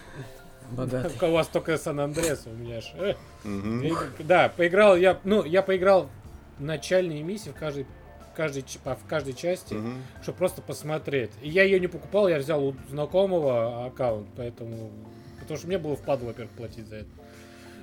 богатый. 0.69 1.27
у 1.29 1.31
вас 1.31 1.47
только 1.47 1.75
Сан-Андреас, 1.79 2.43
у 2.45 2.51
меня 2.51 2.79
ж. 2.81 2.85
э. 2.93 3.15
И- 3.43 4.23
Да, 4.23 4.53
поиграл 4.55 4.95
я, 4.95 5.19
ну, 5.23 5.43
я 5.43 5.63
поиграл 5.63 6.11
начальные 6.59 7.23
миссии 7.23 7.49
в 7.49 7.55
каждой, 7.55 7.85
каждой, 8.35 8.63
в 8.63 9.07
каждой 9.07 9.33
части, 9.33 9.73
Мгм. 9.73 9.95
чтобы 10.21 10.37
просто 10.37 10.61
посмотреть. 10.61 11.31
И 11.41 11.49
я 11.49 11.63
ее 11.63 11.79
не 11.79 11.87
покупал, 11.87 12.27
я 12.27 12.39
взял 12.39 12.63
у 12.65 12.75
знакомого 12.89 13.85
аккаунт, 13.85 14.27
поэтому... 14.35 14.91
Потому 15.41 15.57
что 15.57 15.67
мне 15.67 15.77
было 15.77 15.95
впадло, 15.95 16.27
во-первых, 16.27 16.51
платить 16.53 16.87
за 16.87 16.97
это. 16.97 17.09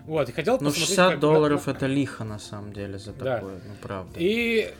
Вот, 0.06 0.28
и 0.28 0.32
хотел 0.32 0.54
Ну, 0.54 0.58
посмотреть... 0.58 0.86
60 0.86 1.10
как- 1.12 1.20
долларов 1.20 1.66
это 1.68 1.86
лихо, 1.86 2.22
на 2.24 2.38
самом 2.38 2.72
деле, 2.72 2.96
за 2.98 3.12
Да. 3.12 3.36
такое, 3.36 3.54
ну, 3.54 3.74
правда. 3.82 4.12
И 4.18 4.72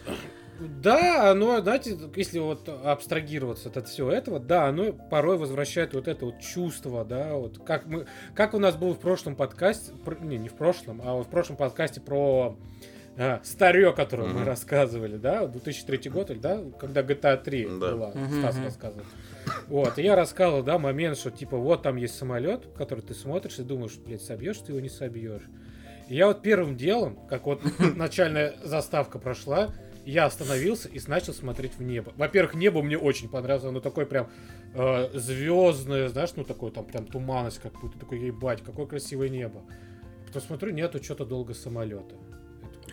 да, 0.60 1.30
оно, 1.30 1.60
знаете, 1.60 1.98
если 2.14 2.38
вот 2.38 2.66
абстрагироваться 2.68 3.70
от 3.74 3.88
всего 3.88 4.10
этого, 4.10 4.38
да, 4.38 4.66
оно 4.68 4.92
порой 4.92 5.36
возвращает 5.36 5.92
вот 5.94 6.08
это 6.08 6.24
вот 6.26 6.40
чувство, 6.40 7.04
да, 7.04 7.34
вот 7.34 7.58
как 7.66 7.86
мы, 7.86 8.06
как 8.34 8.54
у 8.54 8.58
нас 8.58 8.74
было 8.76 8.94
в 8.94 8.98
прошлом 9.00 9.36
подкасте, 9.36 9.92
не, 10.20 10.38
не 10.38 10.48
в 10.48 10.54
прошлом, 10.54 11.02
а 11.04 11.14
вот 11.14 11.26
в 11.26 11.30
прошлом 11.30 11.56
подкасте 11.56 12.00
про 12.00 12.56
а, 13.16 13.40
старье, 13.44 13.92
которое 13.92 14.24
мы 14.24 14.40
Мгм. 14.40 14.44
рассказывали, 14.44 15.16
да, 15.16 15.46
2003 15.46 16.10
год, 16.10 16.30
или, 16.30 16.38
да, 16.38 16.62
когда 16.78 17.02
GTA 17.02 17.36
3 17.36 17.66
Да. 17.80 17.92
была, 17.92 18.10
Мгм, 18.14 18.38
Стас 18.38 18.56
рассказывал. 18.62 19.06
Вот, 19.68 19.98
и 19.98 20.02
я 20.02 20.14
рассказывал, 20.14 20.62
да, 20.62 20.78
момент, 20.78 21.18
что 21.18 21.30
типа 21.30 21.56
вот 21.56 21.82
там 21.82 21.96
есть 21.96 22.16
самолет, 22.16 22.66
который 22.76 23.00
ты 23.00 23.14
смотришь 23.14 23.58
и 23.58 23.62
думаешь, 23.62 23.98
блядь, 24.04 24.22
собьешь 24.22 24.58
ты 24.58 24.72
его, 24.72 24.80
не 24.80 24.88
собьешь. 24.88 25.42
И 26.08 26.14
я 26.14 26.28
вот 26.28 26.42
первым 26.42 26.76
делом, 26.76 27.18
как 27.28 27.46
вот 27.46 27.62
начальная 27.96 28.54
заставка 28.62 29.18
прошла, 29.18 29.72
я 30.04 30.26
остановился 30.26 30.88
и 30.88 31.00
начал 31.08 31.32
смотреть 31.32 31.78
в 31.78 31.82
небо. 31.82 32.12
Во-первых, 32.16 32.54
небо 32.54 32.80
мне 32.80 32.96
очень 32.96 33.28
понравилось, 33.28 33.64
оно 33.64 33.80
такое 33.80 34.06
прям 34.06 34.28
звездное, 35.14 36.08
знаешь, 36.08 36.30
ну 36.36 36.44
такое 36.44 36.70
там 36.70 36.84
прям 36.84 37.06
туманность, 37.06 37.58
как 37.58 37.72
будто 37.80 37.98
такой, 37.98 38.20
ебать, 38.20 38.62
какое 38.62 38.86
красивое 38.86 39.28
небо. 39.28 39.62
Потом 40.26 40.42
смотрю, 40.42 40.72
нету 40.72 41.02
что-то 41.02 41.24
долго 41.24 41.54
самолета. 41.54 42.14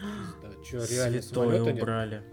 Че, 0.70 0.78
реально 0.90 1.22
Святое 1.22 1.46
самолета 1.46 1.72
нет? 1.74 1.84
убрали. 1.84 2.24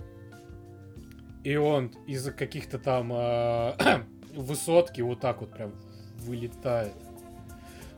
И 1.44 1.56
он 1.56 1.92
из-за 2.06 2.32
каких-то 2.32 2.78
там 2.78 3.10
а, 3.12 4.04
высотки 4.34 5.00
вот 5.00 5.20
так 5.20 5.40
вот 5.40 5.52
прям 5.52 5.72
вылетает. 6.18 6.92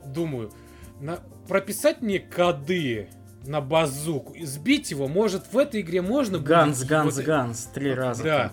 Думаю, 0.07 0.53
на... 1.01 1.19
прописать 1.49 2.03
мне 2.03 2.19
коды 2.21 3.09
на 3.47 3.61
базуку, 3.61 4.33
и 4.35 4.45
сбить 4.45 4.91
его, 4.93 5.09
может 5.09 5.53
в 5.53 5.59
этой 5.59 5.81
игре 5.81 6.01
можно 6.01 6.39
будет 6.39 6.49
Ганс, 6.49 6.85
Ганс, 6.85 7.17
вот- 7.17 7.25
Ганс, 7.25 7.65
три 7.75 7.93
раза. 7.93 8.23
Да. 8.23 8.53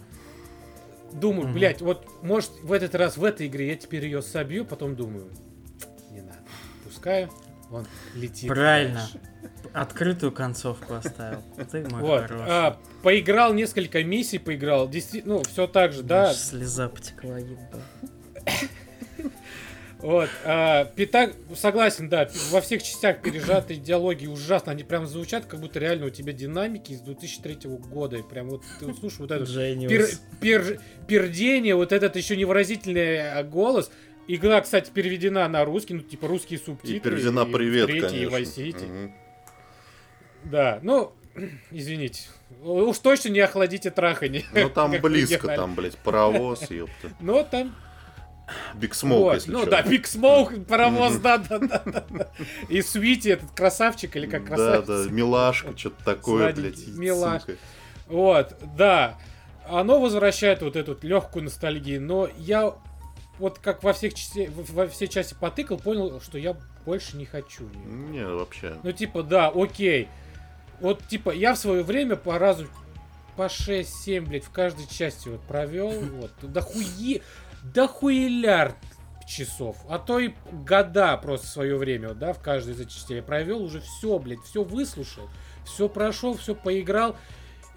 Думаю, 1.14 1.46
Мгм. 1.46 1.54
блять, 1.54 1.82
вот 1.82 2.08
может 2.24 2.52
в 2.64 2.72
этот 2.72 2.94
раз 2.96 3.18
в 3.18 3.24
этой 3.24 3.48
игре 3.48 3.70
я 3.70 3.76
теперь 3.76 4.06
ее 4.06 4.22
собью, 4.22 4.66
потом 4.66 4.96
думаю, 4.96 5.30
не 6.12 6.22
надо, 6.22 6.40
пускай 6.84 7.28
он 7.72 7.86
летит. 8.16 8.48
Правильно. 8.48 9.00
дальше. 9.00 9.20
Открытую 9.74 10.32
концовку 10.32 10.94
оставил. 10.96 11.42
Ты 11.72 11.88
мой 11.90 12.02
Вот, 12.02 12.22
хороший. 12.28 12.46
а, 12.48 12.80
поиграл 13.04 13.54
несколько 13.54 14.04
миссий, 14.04 14.38
поиграл, 14.40 14.90
действительно, 14.90 15.36
ну 15.36 15.44
все 15.44 15.68
так 15.68 15.94
же, 15.94 16.04
да, 16.04 16.34
Слеза 16.34 16.90
потекла, 16.90 17.38
ебать. 17.40 18.70
Вот, 20.02 20.30
а, 20.46 20.86
пита- 20.86 21.34
согласен, 21.58 22.08
да, 22.08 22.30
во 22.52 22.62
всех 22.62 22.82
частях 22.82 23.22
пережатые 23.22 23.78
диалоги 23.82 24.28
ужасно, 24.28 24.72
они 24.72 24.84
прям 24.86 25.06
звучат, 25.06 25.46
как 25.46 25.60
будто 25.60 25.78
реально 25.80 26.06
у 26.06 26.10
тебя 26.10 26.32
динамики 26.32 26.94
из 26.94 27.02
2003 27.02 27.68
года, 27.78 28.16
и 28.16 28.24
прям 28.24 28.48
вот 28.50 28.64
ты 28.80 28.86
вот 28.86 28.98
слушаешь 28.98 29.20
вот 29.20 29.32
это 29.32 29.44
пер- 29.44 30.18
пер- 30.40 30.80
пердение, 31.06 31.76
вот 31.76 31.92
этот 31.92 32.16
еще 32.16 32.38
невыразительный 32.38 33.30
а, 33.40 33.44
голос. 33.44 33.92
Игра, 34.30 34.62
кстати, 34.62 34.90
переведена 34.90 35.50
на 35.50 35.66
русский, 35.66 35.96
ну, 35.96 36.02
типа 36.02 36.28
русские 36.30 36.60
И 36.60 36.64
субтитры. 36.64 37.00
переведена 37.12 37.42
и 37.42 37.52
привет, 37.52 37.88
третьей, 37.88 38.24
и 38.24 38.26
в 38.28 38.32
конечно. 38.32 38.80
Мгм. 38.86 39.16
Да, 40.44 40.80
ну, 40.82 41.14
извините. 41.72 42.24
Уж 42.64 42.98
точно 43.00 43.30
не 43.30 43.40
охладите 43.40 43.92
трахани. 43.92 44.46
Ну 44.54 44.70
там 44.70 44.92
близко, 45.02 45.48
там, 45.48 45.76
блядь, 45.76 45.98
паровоз, 45.98 46.70
ёпта. 46.70 47.12
Но 47.20 47.44
там 47.44 47.76
Биг 48.74 48.96
Смоук, 48.96 49.22
Вот, 49.22 49.34
если 49.36 49.52
ну 49.52 49.64
чё. 49.64 49.70
да, 49.70 49.82
Биг 49.84 50.08
Смоук, 50.08 50.66
паровоз, 50.68 51.18
да, 51.18 51.38
да, 51.38 51.60
да, 51.60 51.82
да, 51.86 52.04
да. 52.10 52.28
И 52.68 52.82
Свити, 52.82 53.30
этот 53.30 53.52
красавчик, 53.52 54.16
или 54.16 54.26
как 54.26 54.44
Да, 54.50 54.56
красавец. 54.56 54.88
да, 55.08 55.12
милашка, 55.14 55.78
что-то 55.78 56.04
такое, 56.04 56.54
блядь. 56.54 56.88
милаш. 56.88 57.42
сука. 57.42 57.58
Вот, 58.08 58.56
да. 58.76 59.18
Оно 59.68 60.00
возвращает 60.02 60.64
вот 60.64 60.76
эту 60.76 60.98
легкую 61.04 61.44
ностальгию, 61.44 62.02
но 62.02 62.28
я 62.38 62.74
вот 63.38 63.60
как 63.60 63.84
во 63.84 63.94
всех 63.94 64.16
части, 64.16 64.52
во 64.52 64.88
все 64.88 65.08
части 65.08 65.36
потыкал, 65.40 65.78
понял, 65.78 66.20
что 66.20 66.40
я 66.40 66.58
больше 66.86 67.18
не 67.18 67.26
хочу. 67.26 67.70
Не, 67.86 68.26
вообще. 68.26 68.76
Ну, 68.82 68.92
типа, 68.92 69.22
да, 69.22 69.50
окей. 69.54 70.08
Вот, 70.82 71.06
типа, 71.08 71.32
я 71.32 71.54
в 71.54 71.58
свое 71.58 71.84
время 71.84 72.16
по 72.16 72.38
разу 72.40 72.68
по 73.36 73.44
6-7, 73.44 74.22
блядь, 74.22 74.44
в 74.44 74.52
каждой 74.52 74.88
части 74.88 75.30
вот 75.30 75.42
провел. 75.42 75.92
Вот. 75.92 76.32
Да 76.42 76.62
хуе... 76.62 77.22
Да 77.64 77.88
хуелярд 77.88 78.76
часов. 79.28 79.78
А 79.88 80.00
то 80.00 80.20
и 80.20 80.34
года 80.52 81.16
просто 81.18 81.48
свое 81.48 81.78
время, 81.78 82.10
вот, 82.10 82.20
да, 82.20 82.34
в 82.34 82.42
каждой 82.42 82.74
из 82.74 82.82
этих 82.82 82.94
частей 82.94 83.18
я 83.18 83.24
провел. 83.24 83.62
Уже 83.64 83.80
все, 83.80 84.18
блядь, 84.20 84.42
все 84.44 84.64
выслушал. 84.64 85.30
Все 85.66 85.88
прошел, 85.88 86.36
все 86.36 86.56
поиграл. 86.56 87.16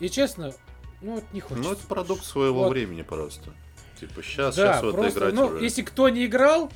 И 0.00 0.09
честно, 0.09 0.53
ну, 1.00 1.16
вот 1.16 1.24
не 1.32 1.40
хочется. 1.40 1.68
Ну, 1.68 1.74
это 1.74 1.86
продукт 1.86 2.24
своего 2.24 2.64
Вот. 2.64 2.70
времени 2.70 3.03
просто. 3.03 3.53
Типа, 4.00 4.22
сейчас, 4.22 4.57
Да, 4.57 4.74
сейчас 4.74 4.82
в 4.82 4.88
это 4.88 4.96
просто, 4.96 5.18
играть 5.18 5.34
ну, 5.34 5.46
уже. 5.46 5.62
если 5.62 5.82
кто 5.82 6.09
не 6.09 6.26
играл, 6.26 6.72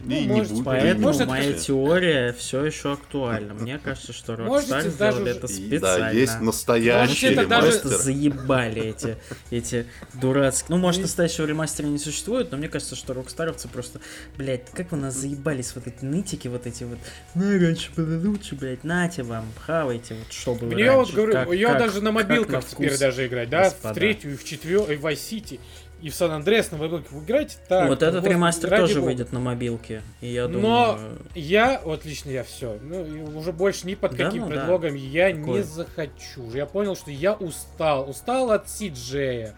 ну, 0.00 0.14
И 0.14 0.20
не 0.20 0.26
можете 0.28 0.54
будет, 0.54 0.64
поэтому- 0.66 0.94
не 0.94 1.00
Может, 1.00 1.26
моя 1.28 1.52
теория 1.54 2.32
все 2.34 2.64
еще 2.64 2.92
актуальна. 2.92 3.54
Мне 3.54 3.78
кажется, 3.78 4.12
что 4.12 4.34
Rockstar 4.34 4.68
даже 4.68 4.90
сделали 4.90 5.22
уже- 5.22 5.30
это 5.30 5.48
специально. 5.48 5.80
Да, 6.06 6.10
есть 6.10 6.40
настоящий 6.40 7.08
Можете 7.08 7.32
это 7.32 7.46
даже- 7.46 7.66
Просто 7.80 7.88
заебали 7.98 8.82
эти, 8.82 9.16
эти 9.50 9.86
дурацкие... 10.14 10.66
Ну, 10.68 10.76
может, 10.78 11.00
настоящего 11.02 11.46
ремастера 11.46 11.86
не 11.86 11.98
существует, 11.98 12.50
но 12.52 12.58
мне 12.58 12.68
кажется, 12.68 12.94
что 12.94 13.14
рокстаровцы 13.14 13.68
просто... 13.68 14.00
Блядь, 14.36 14.70
как 14.70 14.92
вы 14.92 14.98
нас 14.98 15.14
заебались, 15.14 15.72
вот 15.74 15.86
эти 15.86 16.04
нытики, 16.04 16.48
вот 16.48 16.66
эти 16.66 16.84
вот... 16.84 16.98
Ну, 17.34 17.58
раньше 17.58 17.90
было 17.96 18.18
лучше, 18.28 18.54
блядь, 18.54 18.84
нате 18.84 19.22
вам, 19.22 19.46
хавайте, 19.58 20.14
вот 20.14 20.32
что 20.32 20.54
было 20.54 20.68
Мне 20.68 20.90
вот 20.90 20.96
раньше, 20.98 21.12
говорю, 21.14 21.32
как- 21.32 21.52
я 21.52 21.68
как- 21.68 21.78
даже 21.78 22.00
на 22.02 22.12
мобилках 22.12 22.64
теперь 22.66 22.98
даже 22.98 23.26
играть, 23.26 23.48
да, 23.48 23.64
господа. 23.64 23.94
в 23.94 23.96
третью, 23.96 24.36
в 24.38 24.44
четвертую, 24.44 24.98
в 24.98 25.04
Vice 25.04 25.14
City, 25.14 25.58
и 26.02 26.10
в 26.10 26.14
Сан 26.14 26.30
Андреас 26.30 26.70
на 26.70 26.78
мобилке. 26.78 27.06
Вы 27.10 27.24
играете 27.24 27.56
так. 27.68 27.88
вот 27.88 28.02
этот 28.02 28.22
вот, 28.22 28.30
ремастер 28.30 28.68
тоже 28.68 28.96
бога. 28.96 29.06
выйдет 29.06 29.32
на 29.32 29.40
мобилке, 29.40 30.02
и 30.20 30.28
я 30.28 30.46
Но 30.46 30.96
думаю... 30.96 31.18
я, 31.34 31.80
вот 31.84 32.04
лично 32.04 32.30
я 32.30 32.44
все, 32.44 32.78
ну, 32.82 33.02
уже 33.36 33.52
больше 33.52 33.86
ни 33.86 33.94
под 33.94 34.14
Да, 34.14 34.26
каким 34.26 34.42
ну 34.42 34.48
да. 34.48 34.54
предлогом 34.56 34.94
я 34.94 35.34
Такое. 35.34 35.58
не 35.58 35.62
захочу. 35.62 36.50
Я 36.52 36.66
понял, 36.66 36.96
что 36.96 37.10
я 37.10 37.32
устал. 37.32 38.08
Устал 38.08 38.50
от 38.50 38.68
Сиджея. 38.68 39.54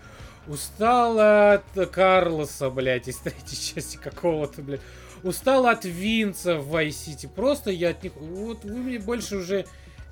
Устал 0.47 1.19
от 1.19 1.91
Карлоса, 1.91 2.71
блядь, 2.71 3.09
из 3.09 3.17
третьей 3.19 3.75
части 3.75 3.97
какого-то, 3.97 4.63
блядь. 4.63 4.81
Устал 5.25 5.67
от 5.67 5.85
Винца 5.85 6.57
в 6.57 6.75
Vice 6.75 6.91
City. 6.91 7.29
Просто 7.29 7.71
я 7.71 7.91
от 7.91 8.03
них... 8.03 8.13
Вот 8.15 8.63
вы 8.63 8.77
мне 8.77 8.99
больше 9.01 9.37
уже 9.37 9.67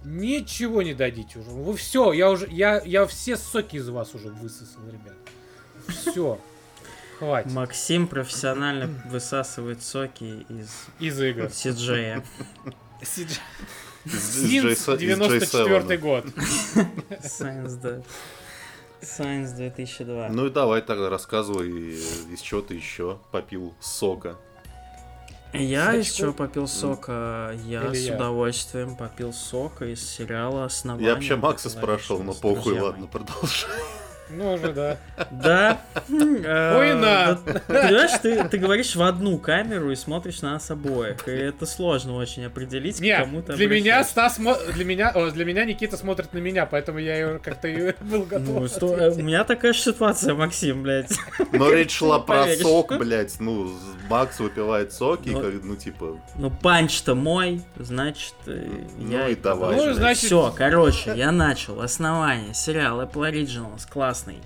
ничего 0.04 0.82
не 0.82 0.94
дадите 0.94 1.38
уже. 1.38 1.50
Вы 1.50 1.76
все, 1.76 2.12
я 2.12 2.30
уже... 2.30 2.48
Я, 2.50 2.82
я 2.84 3.06
все 3.06 3.36
соки 3.36 3.76
из 3.76 3.88
вас 3.88 4.14
уже 4.14 4.28
высосал, 4.28 4.82
ребят. 4.88 5.14
Все. 5.88 6.38
Хватит. 7.18 7.50
Максим 7.52 8.08
профессионально 8.08 8.88
высасывает 9.08 9.82
соки 9.82 10.44
из 10.48 10.68
Из 11.00 11.20
игр. 11.20 11.50
Сиджея. 11.50 12.22
Сидж- 13.02 13.38
Из- 14.04 14.14
из 14.14 14.50
Синс, 14.50 14.88
J7. 14.88 14.98
94 14.98 15.98
год. 15.98 16.24
Science, 17.22 17.76
да. 17.80 18.02
Science 19.02 19.54
2002. 19.56 20.28
Ну 20.30 20.46
и 20.46 20.50
давай 20.50 20.82
тогда 20.82 21.08
рассказывай, 21.10 21.68
из 21.70 22.40
чего 22.40 22.60
ты 22.60 22.74
еще 22.74 23.18
попил 23.32 23.74
сока. 23.80 24.36
Я 25.52 25.94
из 25.94 26.06
Значит, 26.06 26.14
чего 26.14 26.26
ну, 26.28 26.34
попил 26.34 26.68
сока? 26.68 27.54
Я 27.64 27.84
или 27.86 27.94
с 27.94 28.00
я? 28.08 28.16
удовольствием 28.16 28.94
попил 28.96 29.32
сока 29.32 29.86
из 29.86 30.02
сериала 30.06 30.66
«Основание». 30.66 31.08
Я 31.08 31.14
вообще 31.14 31.36
Макса 31.36 31.70
спрашивал, 31.70 32.22
но 32.22 32.32
с 32.34 32.36
похуй, 32.36 32.78
ладно, 32.78 33.06
продолжай. 33.06 33.70
Ну 34.30 34.54
уже, 34.54 34.72
да. 34.72 34.96
Да. 35.30 35.80
э, 36.08 36.74
Хуйна. 36.76 37.38
да, 37.46 37.52
Ты 37.52 37.60
понимаешь, 37.60 38.10
ты, 38.22 38.44
ты 38.48 38.58
говоришь 38.58 38.96
в 38.96 39.02
одну 39.02 39.38
камеру 39.38 39.90
и 39.90 39.96
смотришь 39.96 40.42
на 40.42 40.52
нас 40.52 40.70
обоих. 40.70 41.26
И 41.28 41.30
это 41.30 41.66
сложно 41.66 42.16
очень 42.16 42.44
определить, 42.44 42.98
к 42.98 43.00
Не, 43.00 43.16
кому 43.18 43.42
ты 43.42 43.54
для 43.54 43.68
меня. 43.68 44.02
Стас, 44.04 44.38
для 44.74 44.84
меня, 44.84 45.10
о, 45.10 45.30
для 45.30 45.44
меня 45.44 45.64
Никита 45.64 45.96
смотрит 45.96 46.32
на 46.32 46.38
меня, 46.38 46.66
поэтому 46.66 46.98
я 46.98 47.36
и 47.36 47.38
как-то 47.38 47.68
и 47.68 47.94
был 48.00 48.22
готов. 48.24 48.48
Ну, 48.48 48.68
что- 48.68 48.96
э, 48.96 49.10
у 49.12 49.22
меня 49.22 49.44
такая 49.44 49.72
же 49.72 49.80
ситуация, 49.80 50.34
Максим, 50.34 50.82
блядь. 50.82 51.12
Но 51.52 51.70
речь 51.70 51.92
шла 51.92 52.18
про 52.18 52.46
сок, 52.56 52.96
блядь. 52.98 53.38
Ну, 53.40 53.72
Макс 54.08 54.38
выпивает 54.38 54.92
соки, 54.92 55.30
Ну, 55.30 55.40
как- 55.40 55.62
ну, 55.62 55.76
типа... 55.76 56.18
Ну, 56.36 56.50
панч-то 56.50 57.14
мой, 57.14 57.62
значит, 57.76 58.34
э, 58.46 58.68
Ну 58.98 59.10
я 59.10 59.28
и 59.28 59.34
давай. 59.34 59.76
Ну, 59.76 59.92
значит, 59.94 60.24
Все, 60.24 60.52
короче, 60.56 61.12
я 61.16 61.32
начал. 61.32 61.80
Основание. 61.80 62.54
Сериал 62.54 63.00
Apple 63.02 63.30
Originals. 63.30 63.86
Классный. 64.16 64.40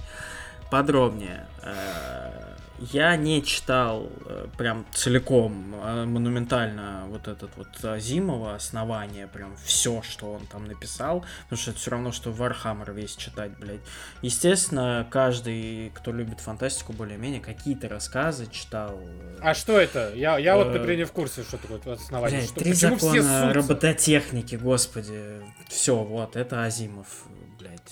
Подробнее. 0.71 1.47
Э, 1.63 2.57
Я 2.93 3.15
не 3.17 3.43
читал 3.43 4.09
э, 4.25 4.47
прям 4.57 4.87
целиком, 4.95 5.75
э, 5.85 6.05
монументально 6.07 7.05
вот 7.09 7.29
этот 7.29 7.51
вот 7.57 7.69
Азимова 7.85 8.55
основание, 8.55 9.27
прям 9.27 9.55
все, 9.63 10.01
что 10.03 10.33
он 10.33 10.47
там 10.47 10.65
написал, 10.67 11.25
потому 11.45 11.61
что 11.61 11.73
это 11.73 11.81
все 11.81 11.91
равно, 11.91 12.11
что 12.13 12.33
Warhammer 12.33 12.93
весь 12.93 13.17
читать, 13.17 13.51
блядь. 13.59 13.81
Естественно, 14.23 15.07
каждый, 15.11 15.91
кто 15.95 16.11
любит 16.13 16.41
фантастику 16.41 16.93
более-менее, 16.95 17.41
какие-то 17.41 17.89
рассказы 17.89 18.47
читал. 18.51 18.99
А 19.43 19.53
что 19.55 19.79
это? 19.79 20.13
Я, 20.15 20.39
я 20.39 20.57
вот, 20.57 20.69
например, 20.69 20.97
не 20.99 21.05
в 21.05 21.13
курсе, 21.13 21.43
что 21.43 21.59
такое 21.59 21.97
основание. 21.97 22.39
Блядь, 22.41 22.51
Что- 22.51 22.61
три 22.61 22.73
закона 22.73 23.53
робототехники, 23.53 24.55
господи. 24.55 25.43
Все, 25.69 25.97
вот, 25.97 26.35
это 26.37 26.65
Азимов. 26.65 27.25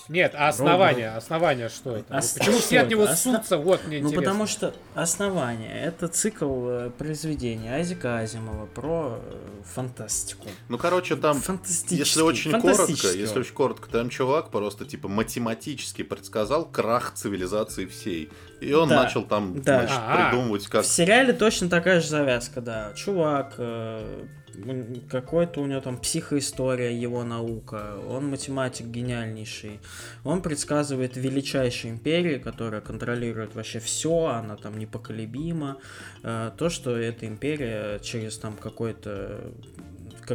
Нет, 0.07 0.33
а 0.35 0.47
основание, 0.47 1.09
основание 1.09 1.69
что 1.69 1.95
это? 1.97 2.17
Ос- 2.17 2.33
Почему 2.33 2.57
что 2.57 2.63
все 2.67 2.79
от 2.81 2.89
него 2.89 3.03
Осно- 3.03 3.15
ссутся? 3.37 3.57
Вот 3.57 3.85
мне 3.85 3.97
Ну, 3.99 4.07
интересно. 4.07 4.21
потому 4.21 4.47
что 4.47 4.73
основание 4.95 5.81
это 5.83 6.07
цикл 6.07 6.67
э, 6.69 6.89
произведений 6.97 7.69
Азика 7.69 8.19
Азимова 8.19 8.65
про 8.67 9.19
э, 9.21 9.61
фантастику. 9.73 10.47
Ну, 10.69 10.77
короче, 10.77 11.15
там... 11.15 11.41
Если 11.89 12.21
очень 12.21 12.51
коротко, 12.59 13.07
если 13.07 13.39
очень 13.39 13.53
коротко, 13.53 13.89
там 13.89 14.09
чувак 14.09 14.49
просто 14.49 14.85
типа 14.85 15.07
математически 15.07 16.03
предсказал 16.03 16.65
крах 16.65 17.13
цивилизации 17.15 17.85
всей. 17.85 18.29
И 18.61 18.73
он 18.73 18.89
Да, 18.89 19.03
начал 19.03 19.23
там 19.23 19.61
да. 19.61 19.79
значит, 19.79 19.97
А-а. 19.97 20.29
придумывать, 20.31 20.67
как 20.67 20.83
В 20.83 20.87
сериале 20.87 21.33
точно 21.33 21.69
такая 21.69 22.01
же 22.01 22.07
завязка, 22.07 22.61
да. 22.61 22.91
Чувак, 22.95 23.53
э, 23.57 24.25
какой-то 25.09 25.61
у 25.61 25.65
него 25.65 25.81
там 25.81 25.97
психоистория, 25.97 26.91
его 26.91 27.23
наука, 27.23 27.95
он 28.07 28.29
математик 28.29 28.87
гениальнейший. 28.87 29.79
Он 30.23 30.41
предсказывает 30.41 31.17
величайшей 31.17 31.91
империи, 31.91 32.37
которая 32.37 32.81
контролирует 32.81 33.55
вообще 33.55 33.79
все, 33.79 34.25
она 34.27 34.55
там 34.55 34.77
непоколебима. 34.77 35.77
Э, 36.23 36.51
то, 36.57 36.69
что 36.69 36.95
эта 36.95 37.27
империя 37.27 37.99
через 37.99 38.37
там 38.37 38.55
какой-то 38.55 39.51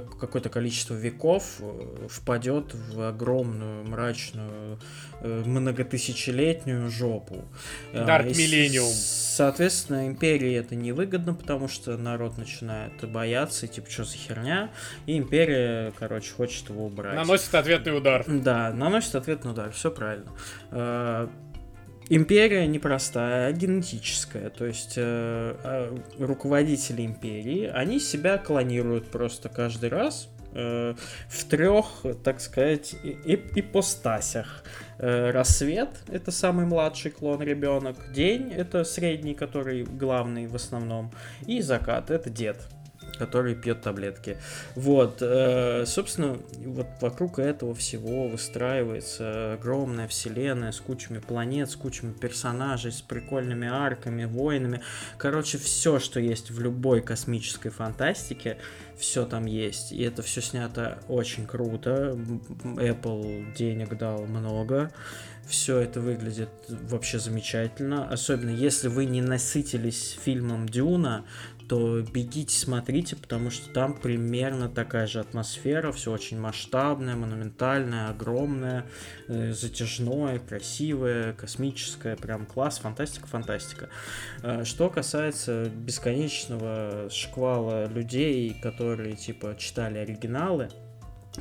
как- 0.01 0.19
какое-то 0.19 0.49
количество 0.49 0.95
веков 0.95 1.57
э, 1.61 2.07
впадет 2.11 2.75
в 2.75 3.01
огромную 3.09 3.85
мрачную 3.85 4.79
э, 5.21 5.43
многотысячелетнюю 5.47 6.91
жопу. 6.91 7.45
Э, 7.93 8.05
с- 8.35 8.39
Millennium. 8.39 8.91
Соответственно, 9.37 10.07
империи 10.07 10.55
это 10.55 10.75
невыгодно, 10.75 11.35
потому 11.35 11.69
что 11.69 11.97
народ 11.97 12.39
начинает 12.39 12.93
бояться, 13.11 13.67
типа, 13.67 13.91
что 13.91 14.05
за 14.05 14.17
херня, 14.17 14.71
и 15.07 15.17
империя, 15.19 15.93
короче, 15.99 16.33
хочет 16.33 16.69
его 16.71 16.87
убрать. 16.87 17.17
Наносит 17.17 17.55
ответный 17.55 17.97
удар. 17.97 18.25
Да, 18.29 18.73
наносит 18.73 19.15
ответный 19.15 19.51
удар, 19.53 19.71
все 19.73 19.91
правильно. 19.91 20.31
Империя 22.11 22.67
непростая, 22.67 23.49
а 23.49 23.53
генетическая. 23.53 24.51
То 24.51 24.67
есть 24.67 24.95
э, 24.97 25.57
э, 25.65 25.97
руководители 26.19 27.05
империи, 27.05 27.71
они 27.73 27.99
себя 27.99 28.37
клонируют 28.39 29.07
просто 29.07 29.49
каждый 29.49 29.89
раз 29.89 30.29
э, 30.53 30.95
в 31.29 31.45
трех, 31.47 32.05
так 32.23 32.41
сказать, 32.41 32.95
и- 33.03 33.19
и- 33.25 33.61
ипостасях. 33.61 34.65
Э, 34.99 35.31
рассвет— 35.31 35.89
это 36.09 36.31
самый 36.31 36.67
младший 36.67 37.11
клон 37.11 37.43
ребенок. 37.43 37.97
День— 38.13 38.53
это 38.57 38.85
средний, 38.85 39.35
который 39.35 39.85
главный 39.85 40.47
в 40.47 40.55
основном. 40.55 41.11
И 41.47 41.61
закат— 41.63 42.11
это 42.13 42.31
дед. 42.31 42.69
Который 43.17 43.55
пьет 43.55 43.83
таблетки. 43.83 44.39
Вот, 44.75 45.19
э, 45.21 45.85
собственно, 45.87 46.39
вот 46.65 46.87
вокруг 47.01 47.39
этого 47.39 47.75
всего 47.75 48.29
выстраивается 48.29 49.55
огромная 49.55 50.09
вселенная 50.09 50.73
с 50.73 50.81
кучами 50.81 51.19
планет, 51.19 51.71
с 51.71 51.77
кучами 51.77 52.13
персонажей, 52.13 52.93
с 52.93 53.03
прикольными 53.03 53.69
арками, 53.69 54.25
воинами. 54.25 54.81
Короче, 55.19 55.59
все, 55.59 55.99
что 55.99 56.21
есть 56.21 56.51
в 56.51 56.61
любой 56.61 57.01
космической 57.01 57.71
фантастике, 57.71 58.59
все 58.97 59.25
там 59.27 59.47
есть. 59.47 59.93
И 59.93 60.03
это 60.03 60.23
все 60.23 60.41
снято 60.41 60.99
очень 61.09 61.47
круто. 61.47 62.17
Apple 62.65 63.55
денег 63.55 63.97
дал 63.99 64.25
много. 64.27 64.91
Все 65.47 65.79
это 65.79 66.01
выглядит 66.01 66.49
вообще 66.69 67.19
замечательно. 67.19 68.09
Особенно 68.09 68.51
если 68.51 68.89
вы 68.89 69.05
не 69.05 69.21
насытились 69.21 70.19
фильмом 70.23 70.69
Дюна, 70.69 71.27
то 71.69 72.01
бегите, 72.03 72.57
смотрите, 72.57 73.17
потому 73.17 73.51
что 73.51 73.71
там 73.71 73.95
примерно 73.95 74.69
такая 74.69 75.07
же 75.07 75.21
атмосфера, 75.21 75.93
все 75.93 76.13
очень 76.13 76.39
масштабное, 76.39 77.17
монументальное, 77.17 78.09
огромное, 78.09 78.87
э, 79.29 79.53
затяжное, 79.53 80.39
красивое, 80.39 81.33
космическое, 81.33 82.17
прям 82.17 82.47
класс, 82.47 82.79
фантастика, 82.79 83.27
фантастика. 83.27 83.89
Э, 84.43 84.65
Что 84.65 84.91
касается 84.91 85.71
бесконечного 85.75 87.09
шквала 87.11 87.87
людей, 87.87 88.59
которые 88.63 89.17
типа 89.17 89.57
читали 89.59 89.99
оригиналы, 89.99 90.69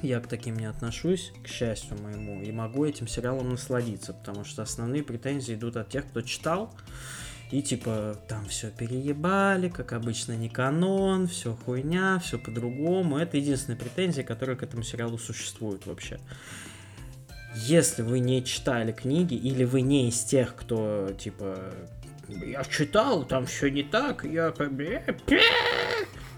я 0.02 0.20
к 0.20 0.28
таким 0.28 0.58
не 0.58 0.66
отношусь, 0.66 1.32
к 1.44 1.48
счастью 1.48 1.98
моему, 2.02 2.42
и 2.42 2.52
могу 2.52 2.86
этим 2.86 3.08
сериалом 3.08 3.52
насладиться, 3.52 4.14
потому 4.14 4.44
что 4.44 4.64
основные 4.64 5.04
претензии 5.04 5.54
идут 5.54 5.78
от 5.78 5.90
тех, 5.90 6.08
кто 6.08 6.22
читал, 6.22 6.74
и 7.54 7.62
типа 7.62 8.18
там 8.28 8.48
все 8.48 8.72
переебали, 8.72 9.70
как 9.70 9.94
обычно 9.94 10.36
не 10.36 10.50
канон, 10.50 11.28
все 11.28 11.56
хуйня, 11.56 12.18
все 12.18 12.40
по-другому. 12.40 13.20
Это 13.20 13.38
единственная 13.38 13.78
претензия, 13.78 14.24
которая 14.24 14.56
к 14.56 14.64
этому 14.64 14.82
сериалу 14.82 15.20
существует 15.20 15.86
вообще. 15.86 16.20
Если 17.56 18.02
вы 18.02 18.18
не 18.18 18.44
читали 18.44 18.92
книги, 18.92 19.36
или 19.36 19.66
вы 19.66 19.82
не 19.82 20.10
из 20.10 20.24
тех, 20.24 20.56
кто 20.56 21.12
типа 21.16 21.60
я 22.28 22.64
читал, 22.64 23.24
там 23.24 23.46
все 23.46 23.70
не 23.70 23.84
так, 23.84 24.24
я 24.24 24.50
как 24.50 24.74
бы 24.74 24.86
«Э, 24.86 25.04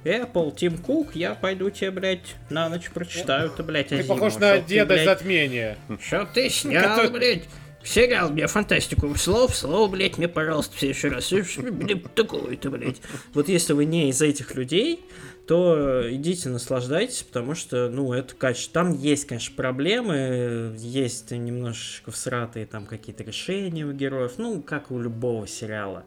Apple, 0.04 0.54
Тим 0.54 0.78
Кук, 0.78 1.16
я 1.16 1.34
пойду 1.34 1.70
тебе, 1.70 1.92
блядь, 1.92 2.36
на 2.50 2.68
ночь 2.68 2.90
прочитаю, 2.90 3.52
ты, 3.52 3.64
блядь, 3.64 3.88
Ты 3.88 4.04
похож 4.04 4.36
на 4.36 4.58
деда 4.58 5.02
затмения. 5.02 5.78
Чтоб 6.02 6.30
ты 6.34 6.50
снял, 6.50 7.10
блядь, 7.10 7.46
сериал 7.86 8.30
мне 8.30 8.48
фантастику 8.48 9.14
слов, 9.16 9.56
слов, 9.56 9.92
блядь, 9.92 10.18
мне, 10.18 10.28
пожалуйста, 10.28 10.76
в 10.76 10.80
следующий 10.80 11.10
раз. 11.10 11.32
Блядь, 11.58 12.14
такое-то, 12.14 12.70
блядь. 12.70 13.02
Вот 13.34 13.48
если 13.48 13.74
вы 13.74 13.86
не 13.86 14.10
из 14.10 14.22
этих 14.22 14.56
людей, 14.56 15.06
то 15.48 16.04
идите 16.10 16.50
наслаждайтесь, 16.50 17.24
потому 17.24 17.54
что, 17.56 17.90
ну, 17.90 18.14
это 18.14 18.36
качество. 18.36 18.82
Там 18.82 18.94
есть, 18.94 19.26
конечно, 19.26 19.56
проблемы, 19.56 20.76
есть 20.78 21.32
немножечко 21.32 22.12
всратые 22.12 22.66
там 22.66 22.86
какие-то 22.86 23.24
решения 23.24 23.86
у 23.86 23.94
героев, 23.94 24.34
ну, 24.38 24.62
как 24.62 24.92
у 24.92 25.00
любого 25.00 25.48
сериала. 25.48 26.06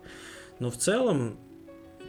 Но 0.59 0.71
в 0.71 0.77
целом 0.77 1.39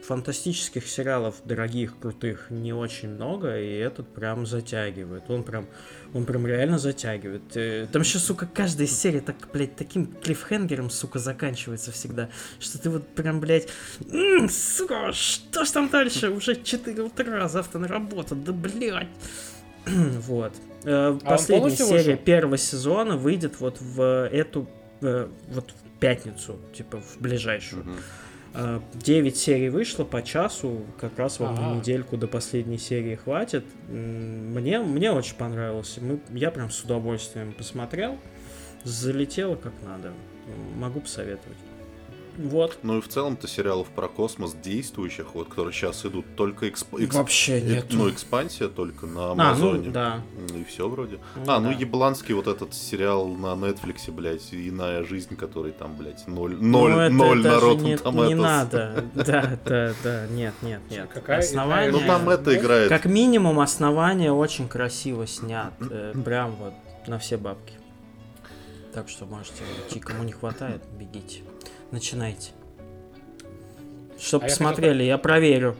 фантастических 0.02 0.86
сериалов 0.86 1.36
дорогих, 1.44 1.98
крутых 1.98 2.46
не 2.50 2.72
очень 2.72 3.10
много, 3.10 3.60
и 3.60 3.70
этот 3.74 4.08
прям 4.08 4.46
затягивает. 4.46 5.24
Он 5.28 5.44
прям, 5.44 5.68
он 6.12 6.24
прям 6.24 6.46
реально 6.46 6.78
затягивает. 6.78 7.42
Э, 7.56 7.86
Там 7.92 8.02
еще, 8.02 8.18
сука, 8.18 8.48
каждая 8.52 8.86
серия 8.86 9.20
так, 9.20 9.36
блядь, 9.52 9.76
таким 9.76 10.06
клиффхенгером, 10.06 10.90
сука, 10.90 11.18
заканчивается 11.18 11.92
всегда, 11.92 12.28
что 12.58 12.78
ты 12.78 12.90
вот 12.90 13.06
прям, 13.14 13.40
блядь, 13.40 13.68
«М, 14.10 14.48
сука, 14.48 15.12
что 15.12 15.64
ж 15.64 15.70
там 15.70 15.88
дальше? 15.88 16.30
Уже 16.30 16.56
4 16.62 17.02
утра, 17.02 17.48
завтра 17.48 17.78
на 17.78 17.88
работу, 17.88 18.34
да, 18.34 18.52
блядь. 18.52 19.08
вот. 19.86 20.52
Э, 20.84 21.18
Последняя 21.24 21.60
полностью 21.60 21.86
серия 21.86 22.12
вышел? 22.12 22.24
первого 22.24 22.56
сезона 22.58 23.16
выйдет 23.16 23.60
вот 23.60 23.80
в 23.80 24.28
эту, 24.28 24.68
э, 25.02 25.28
вот 25.48 25.70
в 25.70 25.98
пятницу, 26.00 26.58
типа 26.74 27.00
в 27.00 27.18
ближайшую. 27.20 27.84
Мгм. 27.84 27.96
9 28.54 29.36
серий 29.36 29.68
вышло 29.68 30.04
по 30.04 30.22
часу, 30.22 30.84
как 31.00 31.18
раз 31.18 31.38
вам 31.38 31.54
на 31.54 31.66
Ага. 31.68 31.76
недельку 31.78 32.16
до 32.16 32.26
последней 32.26 32.78
серии 32.78 33.14
хватит. 33.14 33.64
Мне, 33.88 34.80
мне 34.80 35.12
очень 35.12 35.36
понравилось. 35.36 35.98
Мы, 36.00 36.20
я 36.30 36.50
прям 36.50 36.70
с 36.70 36.82
удовольствием 36.82 37.52
посмотрел. 37.52 38.18
Залетело 38.82 39.54
как 39.56 39.72
надо. 39.84 40.12
Могу 40.76 41.00
посоветовать. 41.00 41.58
Вот. 42.42 42.78
Ну 42.82 42.98
и 42.98 43.00
в 43.00 43.08
целом-то 43.08 43.46
сериалов 43.46 43.88
про 43.88 44.08
космос 44.08 44.54
действующих, 44.54 45.34
вот, 45.34 45.48
которые 45.48 45.72
сейчас 45.72 46.04
идут, 46.06 46.24
только 46.36 46.68
эксп... 46.68 46.94
экс- 46.96 47.14
Вообще 47.14 47.58
э, 47.58 47.60
нет. 47.60 47.86
Ну, 47.90 48.08
экспансия 48.10 48.68
только 48.68 49.06
на 49.06 49.32
А, 49.32 49.34
ну 49.34 49.42
Амазоне. 49.42 49.90
да. 49.90 50.22
Ну 50.50 50.58
И 50.58 50.64
все 50.64 50.88
вроде. 50.88 51.18
Ну 51.36 51.42
а, 51.52 51.60
ну 51.60 51.70
да. 51.70 51.76
ебланский 51.76 52.34
вот 52.34 52.46
этот 52.46 52.72
сериал 52.74 53.28
на 53.28 53.54
Нетфликсе, 53.56 54.10
блядь, 54.10 54.48
иная 54.52 55.04
жизнь, 55.04 55.36
который 55.36 55.72
там, 55.72 55.96
блядь, 55.96 56.26
ноль, 56.26 56.56
Ну, 56.60 56.88
ноль, 56.88 56.92
это 56.92 57.14
ноль 57.14 57.42
даже 57.42 57.66
на 57.66 57.70
Rotten 57.70 57.82
не, 57.82 57.94
Tomatoes. 57.96 58.28
не 58.28 58.34
надо. 58.34 59.04
Да, 59.14 59.58
да, 59.64 59.92
да. 60.02 60.26
Нет, 60.28 60.54
нет, 60.62 60.80
нет. 60.90 61.08
Какая 61.12 61.40
Основание... 61.40 61.92
Ну 61.92 62.00
там 62.06 62.28
это 62.28 62.56
играет. 62.56 62.88
Как 62.88 63.04
минимум, 63.04 63.60
основание 63.60 64.32
очень 64.32 64.68
красиво 64.68 65.26
снят. 65.26 65.72
э, 65.80 66.14
Прям 66.24 66.56
вот 66.56 66.72
на 67.06 67.18
все 67.18 67.36
бабки. 67.36 67.74
Так 68.94 69.08
что 69.08 69.24
можете 69.26 69.62
идти. 69.88 70.00
Кому 70.00 70.24
не 70.24 70.32
хватает, 70.32 70.82
бегите. 70.98 71.42
Начинайте. 71.92 72.50
Чтоб 74.18 74.42
А 74.42 74.46
я 74.46 74.50
посмотрели, 74.50 75.02
я 75.02 75.18
проверю. 75.18 75.76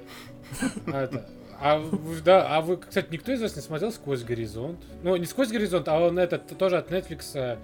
А, 0.86 1.04
это- 1.04 1.28
а 1.60 1.78
вы, 1.78 2.20
да, 2.24 2.56
а 2.56 2.60
вы, 2.62 2.78
кстати, 2.78 3.08
никто 3.10 3.32
из 3.32 3.40
вас 3.42 3.54
не 3.54 3.62
смотрел 3.62 3.92
«Сквозь 3.92 4.22
горизонт»? 4.22 4.78
Ну, 5.02 5.14
не 5.16 5.26
«Сквозь 5.26 5.48
горизонт», 5.48 5.88
а 5.88 5.98
он 6.00 6.18
этот, 6.18 6.56
тоже 6.58 6.78
от 6.78 6.90
Netflix. 6.90 7.30
э, 7.34 7.56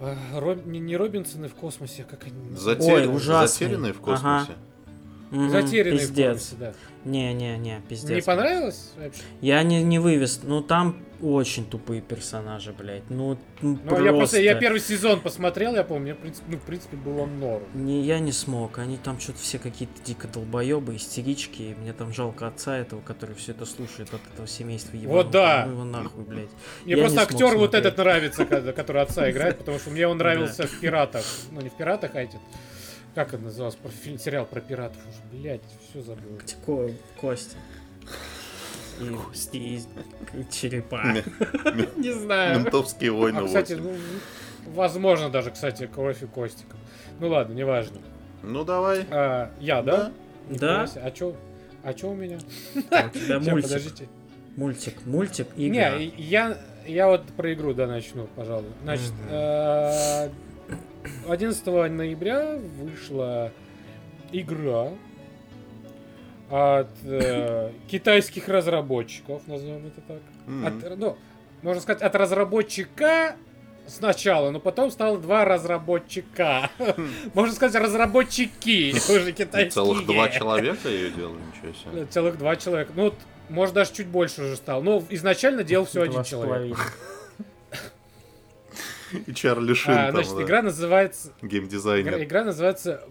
э, 0.00 0.14
Роб- 0.38 0.66
не, 0.66 0.80
не 0.80 0.96
Робинсоны 0.96 1.48
в 1.48 1.54
космосе, 1.54 2.04
а 2.08 2.10
как 2.10 2.24
они 2.26 2.50
называются? 2.50 2.86
Затер- 2.88 3.08
Ой, 3.08 3.16
ужасный. 3.16 3.48
Затерянные 3.66 3.92
в 3.92 4.02
Ага. 4.02 4.04
космосе. 4.12 4.58
Мгм, 5.30 5.50
Затерянные 5.50 5.98
в 5.98 6.00
Пиздец. 6.00 6.32
космосе, 6.34 6.56
да. 6.60 6.72
Не-не-не, 7.10 7.80
пиздец. 7.88 8.10
Не 8.16 8.22
понравилось 8.22 8.92
вообще? 8.96 9.22
Я 9.40 9.62
не, 9.62 9.82
не 9.82 9.98
вывез. 9.98 10.40
Ну 10.44 10.60
там 10.62 10.96
очень 11.20 11.68
тупые 11.68 12.00
персонажи, 12.00 12.72
блядь. 12.72 13.08
Ну, 13.08 13.38
ну, 13.60 13.78
Ну, 13.84 14.04
я 14.04 14.12
просто, 14.12 14.40
я 14.40 14.54
первый 14.54 14.80
сезон 14.80 15.20
посмотрел, 15.20 15.74
я 15.74 15.84
помню, 15.84 16.02
мне, 16.02 16.14
в 16.14 16.18
принципе, 16.18 16.46
ну, 16.48 16.56
в 16.58 16.62
принципе, 16.62 16.96
было 16.96 17.26
норм. 17.26 17.64
Не, 17.74 18.02
я 18.02 18.18
не 18.18 18.32
смог. 18.32 18.78
Они 18.78 18.96
там 18.96 19.18
что-то 19.18 19.38
все 19.38 19.58
какие-то 19.58 19.94
дико 20.04 20.28
долбоебы, 20.28 20.96
истерички. 20.96 21.62
И 21.62 21.74
мне 21.74 21.92
там 21.92 22.12
жалко 22.12 22.46
отца 22.46 22.76
этого, 22.76 23.00
который 23.00 23.34
все 23.34 23.52
это 23.52 23.66
слушает 23.66 24.12
от 24.12 24.20
этого 24.32 24.46
семейства 24.46 24.96
ебаного. 24.96 25.22
Вот 25.22 25.30
да. 25.30 25.64
Ну 25.66 25.72
его 25.72 25.84
нахуй, 25.84 26.24
блядь. 26.24 26.50
Мне 26.84 26.94
Я 26.94 26.98
просто 26.98 27.22
актер 27.22 27.56
вот 27.56 27.74
этот 27.74 27.96
нравится, 27.96 28.44
который 28.44 29.02
отца 29.02 29.30
играет, 29.30 29.58
потому 29.58 29.78
что 29.78 29.90
мне 29.90 30.06
он 30.06 30.18
нравился 30.18 30.66
в 30.66 30.80
«Пиратах». 30.80 31.24
Ну, 31.50 31.60
не 31.60 31.68
в 31.68 31.74
«Пиратах», 31.74 32.14
а 32.14 32.22
этот... 32.22 32.40
Как 33.14 33.32
это? 33.32 33.70
Про 33.82 33.88
фильм, 33.90 34.18
сериал 34.18 34.44
про 34.44 34.60
пиратов 34.60 35.00
уже, 35.08 35.20
блядь, 35.32 35.62
все 35.88 36.02
забыл. 36.02 36.38
Ко- 36.66 36.90
Кости. 39.26 39.82
Черепа. 40.50 41.02
Не 41.96 42.12
знаю. 42.12 42.60
Ментовские 42.60 43.12
войны. 43.12 43.38
А, 43.38 43.46
кстати, 43.46 43.74
8. 43.74 43.84
ну, 43.84 44.72
возможно 44.72 45.30
даже, 45.30 45.50
кстати, 45.50 45.86
кровь 45.86 46.22
и 46.22 46.26
костиком. 46.26 46.78
Ну 47.20 47.28
ладно, 47.28 47.54
неважно. 47.54 47.98
Ну 48.42 48.64
давай. 48.64 49.04
А, 49.10 49.50
я, 49.60 49.82
да? 49.82 50.12
Да. 50.48 50.86
А 51.02 51.10
чё? 51.10 51.34
А 51.82 51.92
чё 51.94 52.10
у 52.10 52.14
меня? 52.14 52.38
А 52.90 53.06
у 53.06 53.10
тебя 53.10 53.38
мультик. 53.40 53.62
подождите. 53.70 54.08
Мультик. 54.56 54.94
Мультик 55.06 55.48
игра. 55.56 55.98
Не, 55.98 56.06
я, 56.16 56.56
я 56.86 57.08
вот 57.08 57.24
про 57.36 57.52
игру, 57.52 57.74
да, 57.74 57.86
начну, 57.86 58.26
пожалуй. 58.36 58.70
Значит, 58.82 59.12
Мгм. 59.12 59.28
э, 59.30 60.30
11 61.28 61.66
ноября 61.88 62.56
вышла 62.80 63.52
игра 64.32 64.88
от 66.50 66.88
э, 67.04 67.72
китайских 67.88 68.48
разработчиков, 68.48 69.42
назовем 69.46 69.86
это 69.86 70.00
так. 70.06 70.20
М. 70.46 70.66
От, 70.66 70.98
ну, 70.98 71.16
можно 71.62 71.80
сказать, 71.80 72.02
от 72.02 72.14
разработчика 72.14 73.36
сначала, 73.86 74.50
но 74.50 74.60
потом 74.60 74.90
стало 74.90 75.18
два 75.18 75.44
разработчика. 75.44 76.70
Можно 77.34 77.54
сказать, 77.54 77.82
разработчики 77.82 78.94
уже 79.10 79.32
китайские. 79.32 79.70
Целых 79.70 80.06
два 80.06 80.28
человека 80.28 80.88
ее 80.88 81.10
делали, 81.10 81.40
ничего 81.40 81.72
себе. 81.72 82.06
Целых 82.06 82.38
два 82.38 82.56
человека. 82.56 82.92
Ну, 82.94 83.12
может, 83.48 83.74
даже 83.74 83.92
чуть 83.92 84.06
больше 84.06 84.42
уже 84.42 84.56
стал. 84.56 84.82
Но 84.82 85.02
изначально 85.10 85.64
делал 85.64 85.86
все 85.86 86.02
один 86.02 86.24
человек. 86.24 86.76
И 89.26 89.32
Чарли 89.32 89.72
Шин 89.72 89.92
А, 89.92 90.06
там, 90.06 90.14
значит, 90.16 90.36
да, 90.36 90.42
игра 90.42 90.62
называется... 90.62 91.32
Игра, 91.40 91.48
геймдизайнер. 91.48 92.22
игра 92.24 92.44
называется 92.44 93.04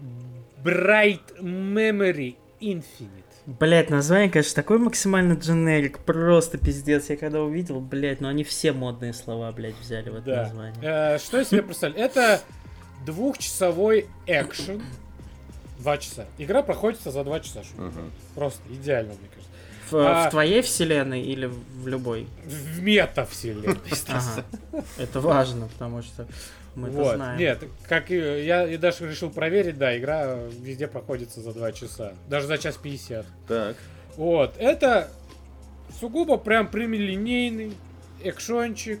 Bright 0.62 1.40
Memory 1.40 2.36
Infinite. 2.60 3.25
Блять, 3.46 3.90
название, 3.90 4.28
конечно, 4.28 4.54
такой 4.54 4.78
максимально 4.78 5.34
дженерик, 5.34 6.00
просто 6.00 6.58
пиздец. 6.58 7.08
Я 7.10 7.16
когда 7.16 7.40
увидел, 7.42 7.80
блять, 7.80 8.20
ну 8.20 8.26
они 8.28 8.42
все 8.42 8.72
модные 8.72 9.14
слова, 9.14 9.52
блять, 9.52 9.76
взяли 9.80 10.10
в 10.10 10.16
это 10.16 10.24
Да. 10.26 10.42
название. 10.42 10.74
Э, 10.82 11.18
что 11.18 11.38
я 11.38 11.44
себе 11.44 11.62
представляю? 11.62 12.04
Это 12.04 12.40
двухчасовой 13.04 14.06
экшен 14.26 14.82
Два 15.78 15.98
часа. 15.98 16.24
Игра 16.38 16.62
проходится 16.62 17.10
за 17.10 17.22
два 17.22 17.38
часа. 17.38 17.60
Мгм. 17.76 18.10
Просто 18.34 18.60
идеально, 18.70 19.10
мне 19.12 19.28
кажется. 19.28 19.50
В, 19.90 19.94
А- 19.96 20.26
в 20.26 20.30
твоей 20.30 20.62
вселенной 20.62 21.22
или 21.22 21.46
в 21.46 21.86
любой? 21.86 22.26
В 22.44 22.82
мета-вселенной, 22.82 23.78
естественно. 23.88 24.44
Ага. 24.72 24.84
Это 24.96 25.20
важно, 25.20 25.68
потому 25.68 26.02
что 26.02 26.26
мы 26.76 26.88
это 26.88 26.96
Вот. 26.96 27.16
знаем. 27.16 27.38
Нет, 27.38 27.64
как 27.88 28.10
я, 28.10 28.68
и 28.68 28.76
даже 28.76 29.08
решил 29.08 29.30
проверить, 29.30 29.78
да, 29.78 29.96
игра 29.98 30.36
везде 30.60 30.86
проходится 30.86 31.40
за 31.40 31.52
2 31.52 31.72
часа. 31.72 32.12
Даже 32.28 32.46
за 32.46 32.58
час 32.58 32.76
50. 32.76 33.26
Так. 33.48 33.76
Вот. 34.16 34.54
Это 34.58 35.08
сугубо 36.00 36.36
прям 36.36 36.68
прямолинейный 36.68 37.72
экшончик 38.22 39.00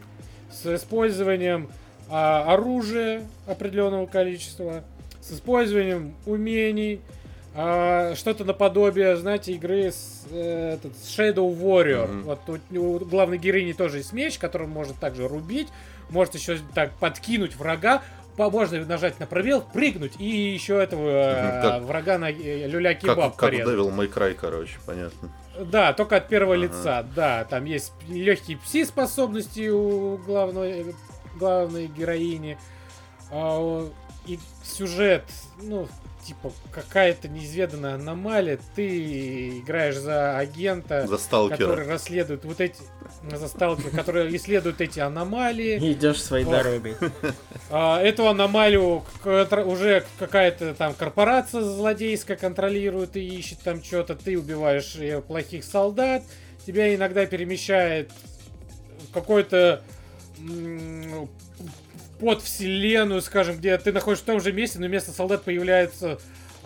с 0.50 0.66
использованием 0.74 1.68
а, 2.08 2.52
оружия 2.54 3.22
определенного 3.46 4.06
количества, 4.06 4.84
с 5.20 5.32
использованием 5.32 6.14
умений, 6.24 7.00
а, 7.54 8.14
что-то 8.14 8.44
наподобие, 8.44 9.16
знаете, 9.16 9.52
игры 9.52 9.90
с, 9.90 10.26
э, 10.30 10.74
этот, 10.74 10.96
с 10.96 11.18
Shadow 11.18 11.54
Warrior. 11.58 12.06
Мгм. 12.06 12.22
Вот 12.22 12.40
у, 12.48 12.78
у 12.80 12.98
главной 13.00 13.38
героини 13.38 13.72
тоже 13.72 13.98
есть 13.98 14.12
меч, 14.12 14.38
которым 14.38 14.70
можно 14.70 14.94
также 14.94 15.26
рубить, 15.26 15.68
может 16.10 16.34
еще 16.34 16.58
так 16.74 16.92
подкинуть 16.94 17.56
врага, 17.56 18.02
можно 18.38 18.84
нажать 18.84 19.18
на 19.18 19.26
пробел, 19.26 19.62
прыгнуть 19.62 20.12
и 20.18 20.26
еще 20.28 20.82
этого 20.82 21.08
э, 21.08 21.62
как- 21.62 21.82
врага 21.84 22.18
на 22.18 22.30
э, 22.30 22.66
люля-кебаб 22.68 23.16
Как, 23.16 23.30
как 23.36 23.40
порезать. 23.50 23.74
Devil 23.74 23.94
May 23.96 24.12
Cry, 24.12 24.34
короче, 24.34 24.76
понятно. 24.84 25.30
Да, 25.58 25.92
только 25.94 26.16
от 26.16 26.28
первого 26.28 26.54
Ага. 26.54 26.62
лица, 26.64 27.02
да. 27.14 27.44
Там 27.44 27.64
есть 27.64 27.92
легкие 28.08 28.58
пси-способности 28.58 29.68
у 29.70 30.18
главной, 30.18 30.94
главной 31.38 31.86
героини. 31.86 32.58
А, 33.30 33.88
и 34.26 34.38
сюжет, 34.62 35.24
ну, 35.62 35.88
типа, 36.26 36.52
какая-то 36.72 37.28
неизведанная 37.28 37.94
аномалия. 37.94 38.58
Ты 38.74 39.58
играешь 39.60 39.96
за 39.96 40.36
агента, 40.36 41.06
За 41.06 41.18
сталкера. 41.18 41.56
который 41.56 41.86
расследует 41.86 42.44
вот 42.44 42.60
эти... 42.60 42.76
За 43.30 43.48
сталкера, 43.48 43.90
который 43.90 44.34
исследует 44.36 44.80
эти 44.80 45.00
аномалии. 45.00 45.78
И 45.78 45.92
идешь 45.92 46.22
своей 46.22 46.44
О. 46.44 46.50
дорогой. 46.50 46.96
А, 47.70 48.00
эту 48.00 48.28
аномалию 48.28 49.04
уже 49.24 50.04
какая-то 50.18 50.74
там 50.74 50.94
корпорация 50.94 51.62
злодейская 51.62 52.36
контролирует 52.36 53.16
и 53.16 53.26
ищет 53.26 53.60
там 53.60 53.82
что-то. 53.82 54.14
Ты 54.16 54.38
убиваешь 54.38 54.96
э, 54.96 55.20
плохих 55.20 55.64
солдат. 55.64 56.22
Тебя 56.66 56.94
иногда 56.94 57.26
перемещает 57.26 58.10
какой-то 59.12 59.82
под 62.18 62.42
вселенную, 62.42 63.22
скажем, 63.22 63.56
где 63.56 63.76
ты 63.78 63.92
находишься 63.92 64.24
в 64.24 64.26
том 64.26 64.40
же 64.40 64.52
месте, 64.52 64.78
но 64.78 64.86
вместо 64.86 65.12
солдат 65.12 65.44
появляются 65.44 66.18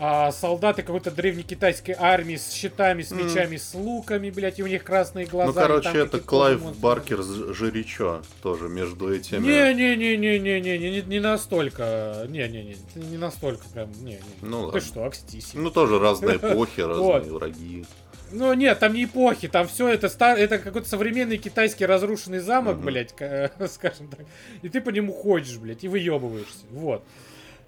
а, 0.02 0.32
солдаты 0.32 0.82
какой-то 0.82 1.10
древнекитайской 1.10 1.94
армии 1.98 2.36
с 2.36 2.52
щитами, 2.52 3.02
с 3.02 3.10
мечами, 3.10 3.58
с 3.58 3.74
луками, 3.74 4.30
блядь, 4.30 4.58
и 4.58 4.62
у 4.62 4.66
них 4.66 4.82
красные 4.82 5.26
глаза. 5.26 5.52
Ну, 5.52 5.54
короче, 5.54 5.98
это 5.98 6.20
Клайв 6.20 6.62
монстры. 6.62 6.80
Баркер 6.80 7.22
с 7.22 7.54
Жиричо 7.54 8.22
тоже 8.42 8.70
между 8.70 9.12
этими. 9.12 9.46
Не-не-не-не-не-не, 9.46 10.78
не, 10.78 11.02
не 11.02 11.20
настолько. 11.20 12.24
Не-не-не, 12.28 12.76
не 12.94 13.16
настолько 13.18 13.68
прям. 13.74 13.90
Не, 14.00 14.12
не. 14.12 14.20
Ну 14.40 14.60
Ты 14.60 14.64
ладно. 14.66 14.80
что, 14.80 15.04
акстись. 15.04 15.50
Ну, 15.52 15.70
тоже 15.70 15.98
разные 15.98 16.36
эпохи, 16.42 16.80
разные 16.80 17.32
враги. 17.32 17.84
Ну 18.32 18.52
нет, 18.54 18.78
там 18.78 18.92
не 18.94 19.04
эпохи, 19.04 19.48
там 19.48 19.66
все 19.66 19.88
это 19.88 20.08
стар... 20.08 20.38
это 20.38 20.58
какой-то 20.58 20.88
современный 20.88 21.36
китайский 21.38 21.84
разрушенный 21.86 22.38
замок, 22.38 22.76
Мгм. 22.76 22.84
блядь, 22.86 23.12
ка- 23.14 23.50
скажем 23.68 24.08
так. 24.08 24.20
И 24.62 24.68
ты 24.68 24.80
по 24.80 24.90
нему 24.90 25.12
ходишь, 25.12 25.56
блядь, 25.58 25.82
и 25.84 25.88
выебываешься. 25.88 26.64
Вот. 26.70 27.02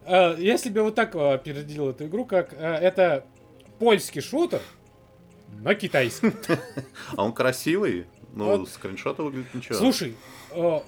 Э, 0.07 0.35
Я 0.39 0.59
себе 0.59 0.83
вот 0.83 0.95
так 0.95 1.15
э, 1.15 1.39
переделил 1.43 1.91
эту 1.91 2.07
игру, 2.07 2.25
как 2.25 2.53
э, 2.53 2.57
это 2.77 3.25
польский 3.79 4.21
шутер, 4.21 4.61
но 5.61 5.75
китайский. 5.75 6.33
А 7.17 7.25
он 7.25 7.33
красивый? 7.33 8.07
Ну, 8.35 8.45
Вот. 8.59 8.69
скриншоты 8.71 9.23
выглядят 9.23 9.53
ничего. 9.55 9.75
Слушай, 9.75 10.15
э, 10.53 10.81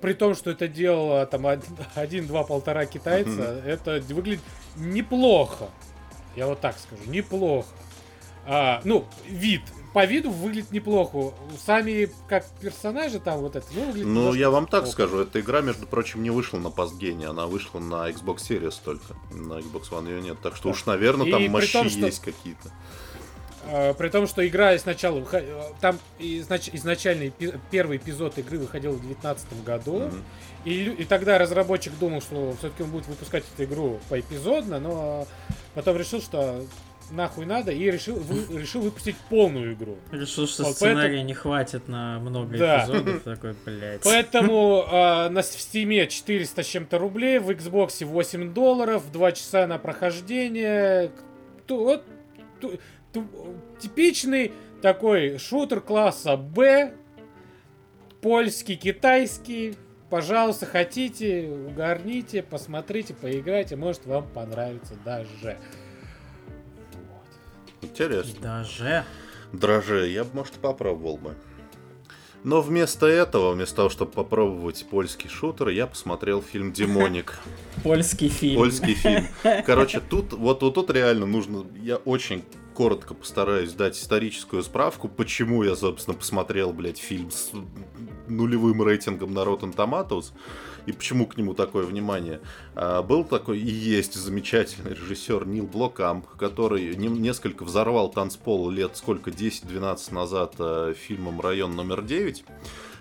при 0.00 0.12
том, 0.14 0.34
что 0.34 0.50
это 0.50 0.68
делало 0.68 1.26
там 1.26 1.44
од- 1.44 1.64
один, 1.94 2.26
два, 2.26 2.44
полтора 2.44 2.86
китайца, 2.86 3.60
это 3.66 4.00
выглядит 4.10 4.40
неплохо. 4.76 5.68
Я 6.36 6.46
вот 6.46 6.60
так 6.60 6.76
скажу, 6.78 7.02
неплохо. 7.10 7.68
А, 8.50 8.80
ну, 8.84 9.04
вид. 9.26 9.60
По 9.92 10.04
виду 10.04 10.30
выглядит 10.30 10.70
неплохо. 10.70 11.34
Сами 11.64 12.08
как 12.28 12.46
персонажи 12.60 13.20
там 13.20 13.40
вот 13.40 13.56
это, 13.56 13.66
ну, 13.74 13.84
выглядит 13.86 14.06
Ну, 14.06 14.32
я 14.34 14.48
вам 14.50 14.66
так 14.66 14.82
плохо. 14.84 14.92
скажу, 14.92 15.18
эта 15.20 15.40
игра, 15.40 15.60
между 15.60 15.86
прочим, 15.86 16.22
не 16.22 16.30
вышла 16.30 16.58
на 16.58 16.70
постгене, 16.70 17.26
она 17.26 17.46
вышла 17.46 17.78
на 17.78 18.08
Xbox 18.10 18.36
Series 18.48 18.74
только. 18.84 19.14
На 19.30 19.54
Xbox 19.54 19.90
One 19.90 20.08
ее 20.08 20.22
нет. 20.22 20.38
Так 20.42 20.56
что 20.56 20.64
Да. 20.64 20.70
уж, 20.70 20.86
наверное, 20.86 21.26
И 21.26 21.30
там 21.30 21.42
мощи 21.50 21.72
том, 21.72 21.88
что- 21.90 22.06
есть 22.06 22.20
какие-то. 22.20 22.70
А, 23.70 23.92
При 23.94 24.08
том, 24.08 24.26
что 24.26 24.46
игра 24.46 24.78
сначала... 24.78 25.22
Там 25.80 25.98
изнач- 26.18 26.70
изначальный 26.72 27.32
первый 27.70 27.98
эпизод 27.98 28.38
игры 28.38 28.58
выходил 28.58 28.92
в 28.92 29.00
2019 29.00 29.62
году. 29.64 29.98
Мгм. 30.06 30.24
И, 30.64 30.84
и 30.84 31.04
тогда 31.04 31.38
разработчик 31.38 31.92
думал, 31.98 32.20
что 32.22 32.54
все-таки 32.58 32.82
он 32.82 32.90
будет 32.90 33.06
выпускать 33.08 33.44
эту 33.54 33.64
игру 33.64 34.00
поэпизодно, 34.08 34.78
но 34.80 35.26
потом 35.74 35.96
решил, 35.96 36.20
что 36.22 36.64
нахуй 37.10 37.46
надо, 37.46 37.72
и 37.72 37.90
решил, 37.90 38.16
вы- 38.16 38.60
решил 38.60 38.80
выпустить 38.82 39.16
полную 39.28 39.74
игру. 39.74 39.96
Решил, 40.12 40.46
что 40.46 40.64
Вот 40.64 40.74
сценария 40.76 41.22
не 41.22 41.34
хватит 41.34 41.88
на 41.88 42.18
много 42.20 42.56
Да. 42.58 42.84
эпизодов. 42.84 43.22
Такой, 43.22 43.54
блядь. 43.64 44.02
Поэтому 44.04 44.84
а, 44.90 45.28
на 45.28 45.42
в 45.42 45.44
Steam 45.44 46.06
400 46.06 46.62
с 46.62 46.66
чем-то 46.66 46.98
рублей, 46.98 47.38
в 47.38 47.50
Xbox 47.50 48.04
8 48.04 48.52
долларов, 48.54 49.10
2 49.12 49.32
часа 49.32 49.66
на 49.66 49.78
прохождение. 49.78 51.10
Ту- 51.66 51.84
вот, 51.84 52.04
ту- 52.60 52.78
ту- 53.12 53.28
типичный 53.80 54.52
такой 54.82 55.38
шутер 55.38 55.80
класса 55.80 56.36
Б, 56.36 56.92
польский, 58.20 58.76
китайский. 58.76 59.76
Пожалуйста, 60.10 60.64
хотите, 60.64 61.50
угорните, 61.68 62.42
посмотрите, 62.42 63.12
поиграйте, 63.12 63.76
может 63.76 64.06
вам 64.06 64.26
понравится 64.26 64.94
даже. 65.04 65.58
Интересно. 67.82 68.40
Даже. 68.40 69.04
Дроже, 69.52 70.08
я 70.08 70.24
бы, 70.24 70.30
может, 70.34 70.54
попробовал 70.54 71.16
бы. 71.16 71.34
Но 72.44 72.60
вместо 72.60 73.06
этого, 73.06 73.52
вместо 73.52 73.76
того, 73.76 73.88
чтобы 73.88 74.12
попробовать 74.12 74.86
польский 74.88 75.28
шутер, 75.28 75.68
я 75.68 75.86
посмотрел 75.86 76.40
фильм 76.40 76.72
«Демоник». 76.72 77.38
Польский 77.82 78.28
фильм. 78.28 78.56
Польский 78.56 78.94
фильм. 78.94 79.26
Короче, 79.66 80.00
тут 80.00 80.32
вот, 80.32 80.62
вот 80.62 80.74
тут 80.74 80.90
реально 80.90 81.26
нужно. 81.26 81.66
Я 81.82 81.96
очень 81.96 82.44
коротко 82.74 83.14
постараюсь 83.14 83.72
дать 83.72 83.98
историческую 83.98 84.62
справку, 84.62 85.08
почему 85.08 85.64
я, 85.64 85.74
собственно, 85.74 86.16
посмотрел, 86.16 86.72
блядь, 86.72 86.98
фильм 86.98 87.32
с 87.32 87.50
нулевым 88.28 88.84
рейтингом 88.84 89.34
на 89.34 89.40
Rotten 89.40 89.74
Tomatoes 89.74 90.32
и 90.88 90.92
почему 90.92 91.26
к 91.26 91.36
нему 91.36 91.52
такое 91.54 91.84
внимание. 91.84 92.40
А, 92.74 93.02
был 93.02 93.22
такой 93.24 93.58
и 93.58 93.70
есть 93.70 94.14
замечательный 94.14 94.94
режиссер 94.94 95.46
Нил 95.46 95.66
Бломкамп, 95.66 96.26
который 96.38 96.96
не- 96.96 97.08
несколько 97.08 97.64
взорвал 97.64 98.08
танцпол 98.10 98.70
лет 98.70 98.96
сколько, 98.96 99.30
10-12 99.30 100.12
назад 100.14 100.54
э, 100.58 100.94
фильмом 100.98 101.40
«Район 101.42 101.76
номер 101.76 102.00
9», 102.00 102.42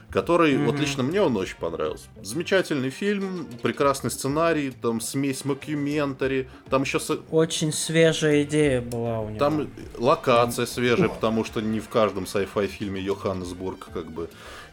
который, 0.10 0.58
вот 0.58 0.74
Мгм. 0.76 0.82
лично 0.82 1.04
мне 1.04 1.22
он 1.22 1.36
очень 1.36 1.58
понравился. 1.58 2.08
Замечательный 2.22 2.90
фильм, 2.90 3.46
прекрасный 3.62 4.10
сценарий, 4.10 4.72
там 4.72 5.02
смесь 5.02 5.44
мокюментари, 5.46 6.50
там 6.70 6.84
еще 6.84 7.00
с- 7.00 7.20
Очень 7.30 7.74
свежая 7.74 8.44
идея 8.44 8.82
была 8.82 9.20
у 9.20 9.30
него. 9.30 9.40
там 9.40 9.70
локация 9.98 10.66
свежая, 10.66 11.10
потому 11.10 11.44
что 11.44 11.62
не 11.62 11.80
в 11.82 11.90
каждом 11.90 12.24
sci-fi 12.24 12.68
фильме 12.68 13.02
Йоханнесбург 13.02 13.90
как 13.94 14.10
бы 14.12 14.30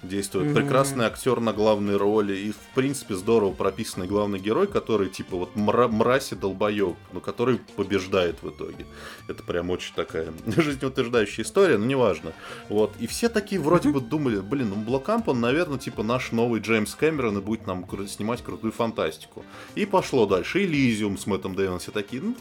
действует. 0.09 0.47
Мгм. 0.47 0.55
Прекрасный 0.55 1.05
актер 1.07 1.41
на 1.41 1.53
главной 1.53 1.97
роли 1.97 2.35
и, 2.35 2.53
в 2.53 2.75
принципе, 2.75 3.15
здорово 3.15 3.53
прописанный 3.53 4.07
главный 4.07 4.39
герой, 4.39 4.67
который, 4.67 5.09
типа, 5.09 5.37
вот 5.37 5.55
мра- 5.55 5.89
мразь 5.89 6.33
и 6.33 6.37
долбоеб, 6.37 6.97
но 7.13 7.21
который 7.21 7.59
побеждает 7.77 8.43
в 8.43 8.51
итоге. 8.51 8.87
Это 9.27 9.43
прям 9.43 9.71
очень 9.71 9.95
такая 9.95 10.33
жизнеутверждающая 10.47 11.45
история, 11.45 11.79
но 11.79 11.87
неважно. 11.87 12.33
Вот. 12.69 12.93
И 13.01 13.07
все 13.07 13.29
такие 13.29 13.61
вроде 13.61 13.89
бы 13.89 14.01
думали, 14.01 14.41
блин, 14.41 14.71
ну 14.71 14.77
Блокамп, 14.77 15.29
он, 15.29 15.41
наверное, 15.41 15.79
типа 15.79 16.03
наш 16.03 16.33
новый 16.33 16.61
Джеймс 16.61 16.95
Кэмерон 16.95 17.39
и 17.39 17.41
будет 17.41 17.67
нам 17.67 17.87
снимать 18.07 18.43
крутую 18.43 18.73
фантастику. 18.73 19.45
И 19.75 19.87
пошло 19.87 20.27
дальше. 20.27 20.65
Элизиум 20.65 21.17
с 21.17 21.27
Мэттом 21.27 21.55
Дэйвом 21.55 21.79
все 21.79 21.91
такие, 21.91 22.23
ну, 22.23 22.37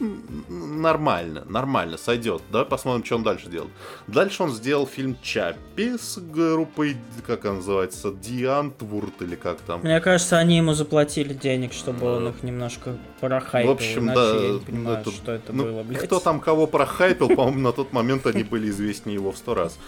нормально, 0.48 1.44
нормально, 1.48 1.96
сойдет. 1.96 2.42
Давай 2.50 2.66
посмотрим, 2.66 3.04
что 3.04 3.16
он 3.16 3.22
дальше 3.22 3.48
делает. 3.48 3.72
Дальше 4.06 4.42
он 4.42 4.50
сделал 4.50 4.86
фильм 4.86 5.16
Чаппи 5.22 5.96
с 5.96 6.18
группой, 6.18 6.96
как 7.26 7.46
она 7.46 7.56
называется, 7.56 8.12
Диантвурт 8.12 9.22
или 9.22 9.36
как 9.36 9.60
там. 9.60 9.80
Мне 9.80 10.00
кажется, 10.00 10.38
они 10.38 10.58
ему 10.58 10.74
заплатили 10.74 11.32
денег, 11.32 11.72
чтобы 11.72 12.16
он 12.16 12.28
их 12.28 12.42
немножко 12.42 12.96
прохайпил. 13.28 13.72
В 13.72 13.74
общем, 13.74 14.04
иначе 14.04 14.14
да. 14.20 14.44
я 14.46 14.52
не 14.52 14.58
понимаю, 14.60 14.98
это- 15.00 15.10
что 15.10 15.32
это 15.32 15.52
ну, 15.52 15.64
было, 15.64 15.82
блядь. 15.82 16.02
Кто 16.02 16.20
там 16.20 16.40
кого 16.40 16.66
прохайпил, 16.66 17.28
по-моему, 17.28 17.60
на 17.60 17.72
тот 17.72 17.92
момент 17.92 18.26
они 18.26 18.42
были 18.42 18.68
известнее 18.70 19.14
его 19.14 19.32
в 19.32 19.36
сто 19.38 19.54
раз. 19.54 19.78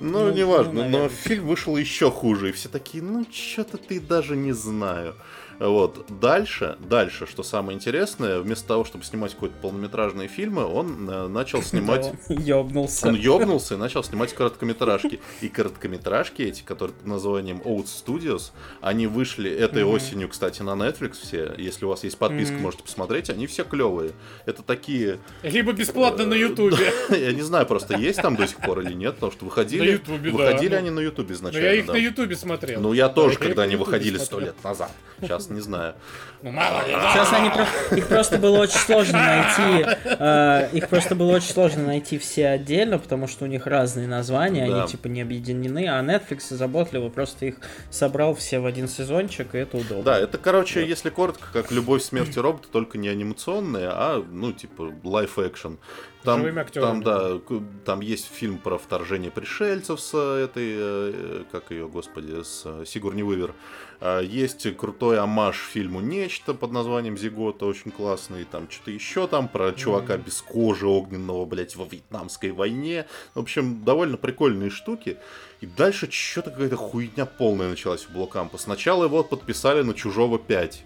Ну, 0.00 0.26
Ну, 0.26 0.32
неважно, 0.32 0.88
ну, 0.88 0.88
но 0.88 1.08
фильм 1.08 1.46
вышел 1.46 1.76
еще 1.76 2.10
хуже, 2.10 2.48
и 2.50 2.52
все 2.52 2.68
такие, 2.68 3.02
ну, 3.02 3.24
что-то 3.32 3.76
ты 3.78 4.00
даже 4.00 4.36
не 4.36 4.52
знаю. 4.52 5.14
Вот. 5.58 6.06
Дальше, 6.20 6.76
дальше, 6.80 7.26
что 7.26 7.42
самое 7.42 7.76
интересное, 7.76 8.40
вместо 8.40 8.68
того, 8.68 8.84
чтобы 8.84 9.04
снимать 9.04 9.34
какие-то 9.34 9.56
полнометражные 9.60 10.28
фильмы, 10.28 10.64
он 10.64 11.08
э, 11.08 11.28
начал 11.28 11.62
снимать... 11.64 12.12
Ёбнулся. 12.28 13.08
Он 13.08 13.14
ёбнулся 13.14 13.74
и 13.74 13.76
начал 13.76 14.02
снимать 14.02 14.32
короткометражки. 14.34 15.20
И 15.40 15.48
короткометражки 15.48 16.42
эти, 16.42 16.62
которые 16.62 16.94
под 16.94 17.06
названием 17.06 17.58
Oats 17.64 18.04
Studios, 18.04 18.52
они 18.80 19.06
вышли 19.06 19.50
этой 19.50 19.84
осенью, 19.84 20.28
кстати, 20.28 20.62
на 20.62 20.70
Netflix 20.70 21.14
все. 21.22 21.54
Если 21.58 21.84
у 21.84 21.88
вас 21.88 22.04
есть 22.04 22.18
подписка, 22.18 22.54
можете 22.54 22.82
посмотреть. 22.82 23.30
Они 23.30 23.46
все 23.46 23.64
клевые. 23.64 24.12
Это 24.46 24.62
такие... 24.62 25.18
Либо 25.42 25.72
бесплатно 25.72 26.26
на 26.26 26.34
Ютубе. 26.34 26.92
Я 27.10 27.32
не 27.32 27.42
знаю, 27.42 27.66
просто 27.66 27.96
есть 27.96 28.20
там 28.20 28.36
до 28.36 28.46
сих 28.46 28.58
пор 28.58 28.80
или 28.80 28.94
нет, 28.94 29.14
потому 29.14 29.32
что 29.32 29.44
выходили... 29.44 30.00
Выходили 30.06 30.74
Ну, 30.74 30.78
они 30.78 30.90
на 30.90 31.00
Ютубе 31.00 31.30
Но 31.30 31.34
изначально. 31.34 31.64
я 31.64 31.74
их 31.74 31.86
на 31.86 31.96
Ютубе 31.96 32.36
смотрел. 32.36 32.80
Ну, 32.80 32.92
я 32.92 33.08
тоже, 33.08 33.38
когда 33.38 33.62
они 33.62 33.76
выходили 33.76 34.18
сто 34.18 34.40
лет 34.40 34.54
назад. 34.64 34.90
Сейчас 35.20 35.43
не 35.50 35.60
знаю. 35.60 35.94
Ну, 36.42 36.50
мало 36.50 36.86
ли. 36.86 36.92
Сейчас 36.92 37.32
они 37.32 37.48
про- 37.50 37.96
их 37.96 38.06
просто 38.08 38.38
было 38.38 38.58
очень 38.58 38.78
сложно 38.78 39.18
найти. 39.18 39.86
э, 40.04 40.68
их 40.72 40.88
просто 40.88 41.14
было 41.14 41.32
очень 41.36 41.50
сложно 41.52 41.84
найти 41.84 42.18
все 42.18 42.48
отдельно, 42.48 42.98
потому 42.98 43.26
что 43.26 43.44
у 43.44 43.48
них 43.48 43.66
разные 43.66 44.06
названия, 44.06 44.66
Да. 44.68 44.80
они 44.80 44.88
типа 44.88 45.06
не 45.08 45.22
объединены, 45.22 45.86
а 45.88 46.02
Netflix 46.02 46.54
заботливо 46.54 47.08
просто 47.08 47.46
их 47.46 47.56
собрал 47.90 48.34
все 48.34 48.58
в 48.58 48.66
один 48.66 48.88
сезончик, 48.88 49.54
и 49.54 49.58
это 49.58 49.78
удобно. 49.78 50.04
Да, 50.04 50.18
это, 50.18 50.36
короче, 50.38 50.86
если 50.86 51.08
коротко, 51.10 51.46
как 51.52 51.70
«Любовь, 51.70 52.02
смерть 52.02 52.36
и 52.36 52.40
роботы», 52.40 52.68
только 52.70 52.98
не 52.98 53.08
анимационные, 53.08 53.88
а, 53.90 54.22
ну, 54.30 54.52
типа, 54.52 54.92
live-action. 55.02 55.76
Там, 56.24 56.40
Живыми 56.40 56.62
актерами. 56.62 56.86
там, 56.86 57.02
да, 57.02 57.40
там 57.84 58.00
есть 58.00 58.30
фильм 58.32 58.56
про 58.58 58.78
вторжение 58.78 59.30
пришельцев 59.30 60.00
с 60.00 60.12
э, 60.14 60.44
этой, 60.44 60.72
э, 60.74 61.44
как 61.52 61.70
ее, 61.70 61.86
господи, 61.86 62.42
с 62.42 62.62
э, 62.64 62.84
Сигурни 62.86 63.22
Уивер. 63.22 63.54
А, 64.00 64.20
Есть 64.20 64.74
крутой 64.76 65.18
амаш 65.18 65.58
фильму 65.58 66.00
«Нечто» 66.00 66.54
под 66.54 66.72
названием 66.72 67.18
«Зигота», 67.18 67.66
очень 67.66 67.90
классный. 67.90 68.44
Там 68.44 68.70
что-то 68.70 68.90
еще 68.90 69.26
там 69.26 69.48
про 69.48 69.72
чувака 69.72 70.16
без 70.16 70.40
кожи 70.40 70.86
огненного, 70.86 71.44
блядь, 71.44 71.76
во 71.76 71.84
Вьетнамской 71.84 72.52
войне. 72.52 73.06
В 73.34 73.40
общем, 73.40 73.84
довольно 73.84 74.16
прикольные 74.16 74.70
штуки. 74.70 75.18
И 75.60 75.66
дальше 75.66 76.10
что-то 76.10 76.50
какая-то 76.50 76.76
хуйня 76.76 77.26
полная 77.26 77.68
началась 77.68 78.06
у 78.08 78.12
Блокампа. 78.12 78.56
Сначала 78.56 79.04
его 79.04 79.22
подписали 79.24 79.82
на 79.82 79.92
«Чужого 79.92 80.38
5» 80.38 80.76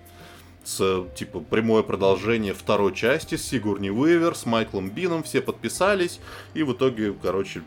с, 0.69 1.07
типа, 1.15 1.41
прямое 1.41 1.83
продолжение 1.83 2.53
второй 2.53 2.95
части 2.95 3.37
с 3.37 3.49
Сигурни 3.49 3.89
Уивер, 3.89 4.35
с 4.35 4.45
Майклом 4.45 4.91
Бином, 4.91 5.23
все 5.23 5.41
подписались, 5.41 6.21
и 6.53 6.63
в 6.63 6.75
итоге, 6.75 7.15
короче, 7.15 7.63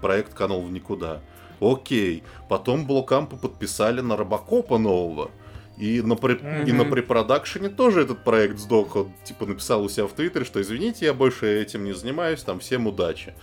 проект 0.00 0.34
канул 0.34 0.62
в 0.62 0.70
никуда. 0.70 1.20
Окей, 1.60 2.22
потом 2.48 2.86
Блокампа 2.86 3.36
подписали 3.36 4.00
на 4.02 4.16
Робокопа 4.16 4.78
нового, 4.78 5.32
и 5.76 6.00
на, 6.00 6.14
при... 6.14 6.34
и 6.64 6.70
на 6.70 6.84
препродакшене 6.84 7.70
тоже 7.70 8.02
этот 8.02 8.22
проект 8.22 8.58
сдох. 8.58 8.94
Он, 8.94 9.12
типа, 9.24 9.44
написал 9.44 9.82
у 9.82 9.88
себя 9.88 10.06
в 10.06 10.12
Твиттере, 10.12 10.44
что 10.44 10.62
извините, 10.62 11.06
я 11.06 11.14
больше 11.14 11.60
этим 11.60 11.82
не 11.82 11.92
занимаюсь, 11.92 12.42
там, 12.42 12.60
всем 12.60 12.86
удачи. 12.86 13.34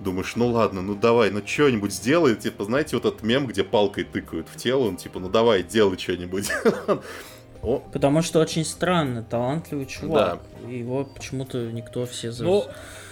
Думаешь, 0.00 0.36
ну 0.36 0.48
ладно, 0.48 0.80
ну 0.80 0.94
давай, 0.94 1.30
ну 1.30 1.42
что-нибудь 1.44 1.92
сделай. 1.92 2.34
Типа, 2.34 2.64
знаете, 2.64 2.96
вот 2.96 3.04
этот 3.04 3.22
мем, 3.22 3.46
где 3.46 3.62
палкой 3.62 4.04
тыкают 4.04 4.48
в 4.48 4.56
тело, 4.56 4.84
он 4.84 4.96
типа, 4.96 5.20
ну 5.20 5.28
давай, 5.28 5.62
делай 5.62 5.98
что-нибудь. 5.98 6.48
О, 7.62 7.82
Потому 7.92 8.22
что 8.22 8.40
очень 8.40 8.64
странно, 8.64 9.22
талантливый 9.22 9.86
чувак. 9.86 10.40
Его 10.68 11.04
почему-то 11.04 11.70
никто 11.72 12.06
все 12.06 12.30
за... 12.30 12.44
Ну, 12.44 12.64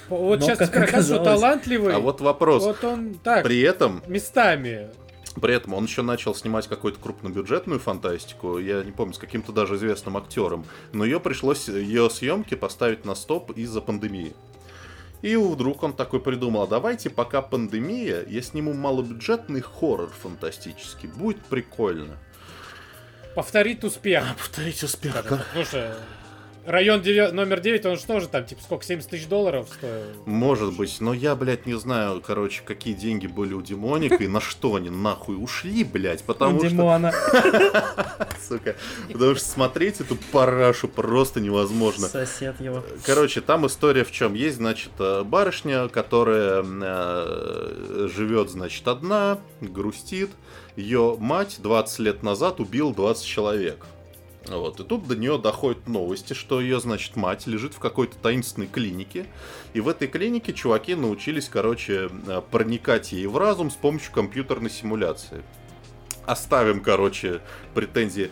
вот 0.09 0.41
Но, 0.41 0.47
сейчас 0.47 0.59
как 0.59 0.69
скажу, 0.69 0.85
оказалось- 0.87 1.25
талантливый. 1.25 1.95
А 1.95 1.99
вот 1.99 2.21
вопрос. 2.21 2.63
Вот 2.63 2.83
он 2.85 3.15
так, 3.15 3.43
При 3.45 3.61
этом, 3.61 4.03
местами. 4.07 4.89
при 5.41 5.55
этом 5.55 5.75
он 5.75 5.85
еще 5.85 6.03
начал 6.03 6.35
снимать 6.35 6.69
какую-то 6.69 7.01
крупнобюджетную 7.01 7.81
фантастику, 7.81 8.59
я 8.59 8.85
не 8.85 8.93
помню, 8.93 9.15
с 9.15 9.19
каким-то 9.19 9.51
даже 9.53 9.75
известным 9.75 10.17
актером, 10.17 10.65
но 10.93 11.05
ее 11.05 11.19
пришлось, 11.19 11.69
ее 11.69 12.09
съемки 12.09 12.55
поставить 12.55 13.05
на 13.05 13.17
стоп 13.17 13.51
из-за 13.51 13.81
пандемии. 13.81 14.33
И 15.23 15.35
вдруг 15.35 15.83
он 15.83 15.93
такой 15.93 16.21
придумал, 16.21 16.63
а 16.63 16.67
давайте 16.69 17.11
пока 17.11 17.43
пандемия, 17.43 18.25
я 18.29 18.43
сниму 18.43 18.75
малобюджетный 18.75 19.61
хоррор 19.61 20.11
фантастический, 20.11 21.09
будет 21.09 21.45
прикольно. 21.47 22.17
Повторить 23.37 23.85
успех. 23.85 24.25
Повторить 24.39 24.83
успех. 24.83 25.15
Слушай, 25.53 25.91
район 26.65 27.03
девя- 27.03 27.33
номер 27.33 27.61
9, 27.61 27.85
он 27.85 27.99
что 27.99 28.19
же 28.19 28.29
там, 28.29 28.47
типа, 28.47 28.63
сколько, 28.63 28.83
70 28.87 29.11
тысяч 29.11 29.27
долларов 29.27 29.69
стоил? 29.69 30.07
Может 30.25 30.75
быть, 30.75 30.97
но 31.01 31.13
я, 31.13 31.37
блядь, 31.37 31.67
не 31.67 31.79
знаю, 31.79 32.23
короче, 32.27 32.63
какие 32.65 32.95
деньги 32.95 33.27
были 33.27 33.53
у 33.53 33.61
Димоника 33.61 34.25
и 34.25 34.27
на 34.27 34.41
что 34.41 34.77
они 34.77 34.89
нахуй 34.89 35.37
ушли, 35.37 35.85
блядь, 35.85 36.25
потому 36.25 36.61
что, 36.61 36.69
Димона. 36.71 37.13
сука, 38.49 38.75
потому 39.13 39.35
что 39.35 39.45
смотреть 39.47 40.01
эту 40.01 40.17
парашу 40.33 40.89
просто 40.89 41.41
невозможно. 41.41 42.09
Сосед 42.09 42.59
его. 42.59 42.83
Короче, 43.05 43.43
там 43.43 43.67
история 43.67 44.05
в 44.05 44.13
чем? 44.13 44.33
Есть, 44.33 44.57
значит, 44.57 44.93
э, 44.99 45.25
барышня, 45.25 45.89
которая 45.89 46.65
э, 46.65 48.09
живет, 48.15 48.49
значит, 48.49 48.89
одна, 48.89 49.39
грустит. 49.61 50.31
Ее 50.77 51.17
мать 51.19 51.57
20 51.63 51.99
лет 52.01 52.23
назад 52.23 52.61
убил 52.61 52.93
20 52.95 53.25
человек. 53.25 53.87
Вот, 54.47 54.79
и 54.79 54.85
тут 54.85 55.09
до 55.09 55.17
нее 55.17 55.39
доходят 55.39 55.89
новости, 55.89 56.33
что 56.33 56.61
ее, 56.61 56.79
значит, 56.79 57.17
мать 57.17 57.47
лежит 57.47 57.75
в 57.75 57.79
какой-то 57.81 58.17
таинственной 58.19 58.69
клинике. 58.69 59.27
И 59.75 59.81
в 59.81 59.89
этой 59.89 60.07
клинике 60.07 60.53
чуваки 60.53 60.95
научились, 60.95 61.49
короче, 61.49 62.11
э, 62.29 62.43
проникать 62.51 63.13
ей 63.13 63.27
в 63.27 63.37
разум 63.37 63.71
с 63.71 63.75
помощью 63.75 64.13
компьютерной 64.13 64.71
симуляции. 64.71 65.43
Оставим, 66.27 66.81
короче, 66.81 67.41
претензии. 67.75 68.31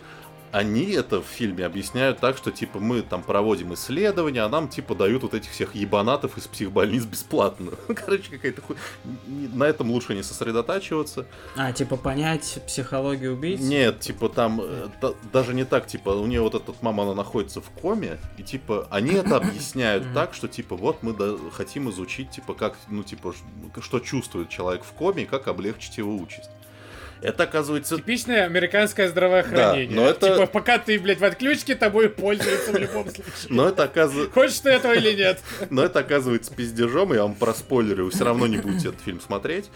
Они 0.55 0.91
это 0.91 1.21
в 1.21 1.25
фильме 1.25 1.65
объясняют 1.65 2.19
так, 2.19 2.37
что 2.37 2.49
типа 2.49 2.79
мы 2.79 3.01
там 3.01 3.21
проводим 3.21 3.73
исследования, 3.73 4.41
а 4.41 4.47
нам 4.47 4.69
типа 4.69 4.95
дают 4.95 5.23
вот 5.23 5.33
этих 5.33 5.51
всех 5.51 5.75
ебанатов 5.75 6.37
из 6.37 6.47
психбольниц 6.47 7.03
бесплатно. 7.03 7.71
Короче, 7.87 8.31
какая-то 8.31 8.61
хуй... 8.61 8.77
На 9.25 9.65
этом 9.65 9.91
лучше 9.91 10.15
не 10.15 10.23
сосредотачиваться. 10.23 11.25
А, 11.57 11.73
типа 11.73 11.97
понять 11.97 12.61
психологию 12.67 13.33
убийц? 13.33 13.59
Нет, 13.59 13.99
типа 13.99 14.29
там 14.29 14.61
э, 14.63 14.87
да- 15.01 15.15
даже 15.33 15.53
не 15.53 15.65
так, 15.65 15.87
типа 15.87 16.11
у 16.11 16.25
нее 16.25 16.39
вот 16.39 16.55
этот 16.55 16.81
мама, 16.81 17.03
она 17.03 17.15
находится 17.15 17.59
в 17.59 17.69
коме, 17.71 18.17
и 18.37 18.43
типа 18.43 18.87
они 18.89 19.11
это 19.11 19.35
объясняют 19.35 20.05
так, 20.13 20.33
что 20.33 20.47
типа 20.47 20.77
вот 20.77 21.03
мы 21.03 21.11
да- 21.11 21.35
хотим 21.51 21.89
изучить, 21.89 22.29
типа 22.29 22.53
как, 22.53 22.77
ну 22.87 23.03
типа 23.03 23.33
что 23.81 23.99
чувствует 23.99 24.47
человек 24.47 24.85
в 24.85 24.93
коме 24.93 25.23
и 25.23 25.25
как 25.25 25.49
облегчить 25.49 25.97
его 25.97 26.15
участь. 26.15 26.49
Это 27.21 27.43
оказывается 27.43 27.95
Типичное 27.97 28.45
американское 28.45 29.07
здравоохранение. 29.09 29.87
Да, 29.89 29.95
но 29.95 30.07
это- 30.09 30.33
Типа, 30.35 30.45
пока 30.47 30.77
ты, 30.77 30.99
блядь, 30.99 31.19
в 31.19 31.23
отключке, 31.23 31.75
тобой 31.75 32.09
пользуются 32.09 32.71
в 32.71 32.75
любом 32.77 33.05
случае. 33.05 33.25
но 33.49 33.69
это 33.69 33.83
оказывается 33.83 34.33
Хочешь 34.33 34.59
ты 34.59 34.69
этого 34.69 34.93
или 34.93 35.13
нет? 35.13 35.39
Но 35.69 35.83
это 35.83 35.99
оказывается 35.99 36.53
пиздежом, 36.53 37.13
я 37.13 37.23
вам 37.23 37.35
проспойлерю, 37.35 38.05
вы 38.05 38.11
все 38.11 38.25
равно 38.25 38.47
не 38.47 38.57
будете 38.57 38.89
этот 38.89 39.01
фильм 39.01 39.19
смотреть. 39.21 39.69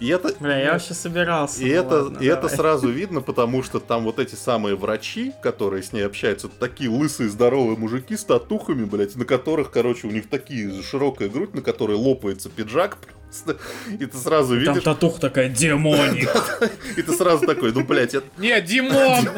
И 0.00 0.08
это, 0.08 0.34
Бля, 0.40 0.58
я 0.62 0.72
вообще 0.72 0.94
собирался. 0.94 1.62
и 1.62 1.66
ну 1.74 1.80
это, 1.80 2.02
ладно, 2.02 2.18
и 2.18 2.26
это 2.26 2.48
сразу 2.48 2.88
видно, 2.88 3.20
потому 3.20 3.62
что 3.62 3.80
там 3.80 4.04
вот 4.04 4.18
эти 4.18 4.34
самые 4.34 4.76
врачи, 4.76 5.32
которые 5.42 5.82
с 5.82 5.92
ней 5.92 6.02
общаются, 6.06 6.48
такие 6.48 6.90
лысые 6.90 7.28
здоровые 7.28 7.76
мужики 7.76 8.16
с 8.16 8.24
татухами, 8.24 8.84
блядь, 8.84 9.16
на 9.16 9.24
которых, 9.24 9.70
короче, 9.70 10.06
у 10.06 10.10
них 10.10 10.28
такие 10.28 10.82
широкая 10.82 11.28
грудь, 11.28 11.54
на 11.54 11.62
которой 11.62 11.96
лопается 11.96 12.48
пиджак. 12.50 12.98
И 13.98 14.06
ты 14.06 14.16
сразу 14.16 14.54
Там 14.54 14.58
видишь, 14.58 14.84
татух 14.84 15.18
такая, 15.18 15.48
демоник. 15.48 16.30
и 16.96 17.02
ты 17.02 17.12
сразу 17.12 17.46
такой, 17.46 17.72
ну, 17.72 17.82
блядь, 17.84 18.14
это 18.14 18.26
Нет, 18.38 18.64
Димон! 18.64 19.28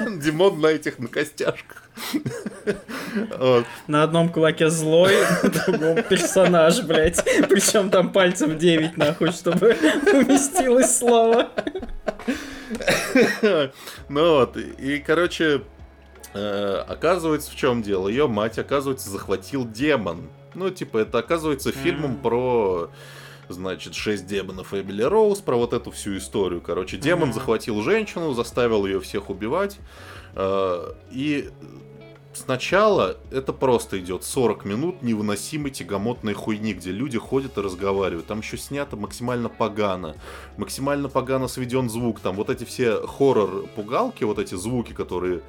Димон 0.18 0.60
на 0.60 0.68
этих, 0.68 0.98
на 0.98 1.08
костяшках. 1.08 1.82
На 3.86 4.02
одном 4.02 4.28
кулаке 4.28 4.70
злой, 4.70 5.14
на 5.42 5.48
другом 5.48 6.02
персонаж, 6.04 6.82
блядь. 6.82 7.22
Причем 7.48 7.90
там 7.90 8.12
пальцев 8.12 8.56
9, 8.56 8.96
нахуй, 8.96 9.32
чтобы 9.32 9.76
уместилось 10.12 10.96
слово. 10.96 11.48
Ну 14.08 14.34
вот, 14.34 14.56
и, 14.56 14.96
и, 14.96 14.98
короче, 15.00 15.62
э, 16.34 16.84
оказывается, 16.86 17.50
в 17.50 17.56
чем 17.56 17.82
дело? 17.82 18.08
Ее 18.08 18.28
мать, 18.28 18.58
оказывается, 18.58 19.10
захватил 19.10 19.66
демон. 19.66 20.28
Ну, 20.54 20.70
типа, 20.70 20.98
это 20.98 21.18
оказывается 21.18 21.72
фильмом 21.72 22.16
про, 22.16 22.90
значит, 23.48 23.94
шесть 23.94 24.26
демонов 24.26 24.74
Эмили 24.74 25.02
Роуз, 25.02 25.40
про 25.40 25.56
вот 25.56 25.72
эту 25.72 25.90
всю 25.90 26.16
историю. 26.16 26.60
Короче, 26.60 26.96
демон 26.96 27.32
захватил 27.32 27.82
женщину, 27.82 28.32
заставил 28.34 28.86
ее 28.86 29.00
всех 29.00 29.30
убивать. 29.30 29.78
э, 30.34 30.92
и 31.10 31.50
сначала 32.32 33.16
это 33.30 33.52
просто 33.52 33.98
идет 33.98 34.24
40 34.24 34.64
минут 34.64 35.02
невыносимой 35.02 35.70
тягомотной 35.70 36.34
хуйни, 36.34 36.74
где 36.74 36.90
люди 36.90 37.18
ходят 37.18 37.58
и 37.58 37.60
разговаривают. 37.60 38.26
Там 38.26 38.40
еще 38.40 38.56
снято 38.56 38.96
максимально 38.96 39.48
погано. 39.48 40.16
Максимально 40.56 41.08
погано 41.08 41.48
сведен 41.48 41.90
звук. 41.90 42.20
Там 42.20 42.36
вот 42.36 42.50
эти 42.50 42.64
все 42.64 43.04
хоррор-пугалки, 43.06 44.24
вот 44.24 44.38
эти 44.38 44.54
звуки, 44.54 44.92
которые 44.92 45.42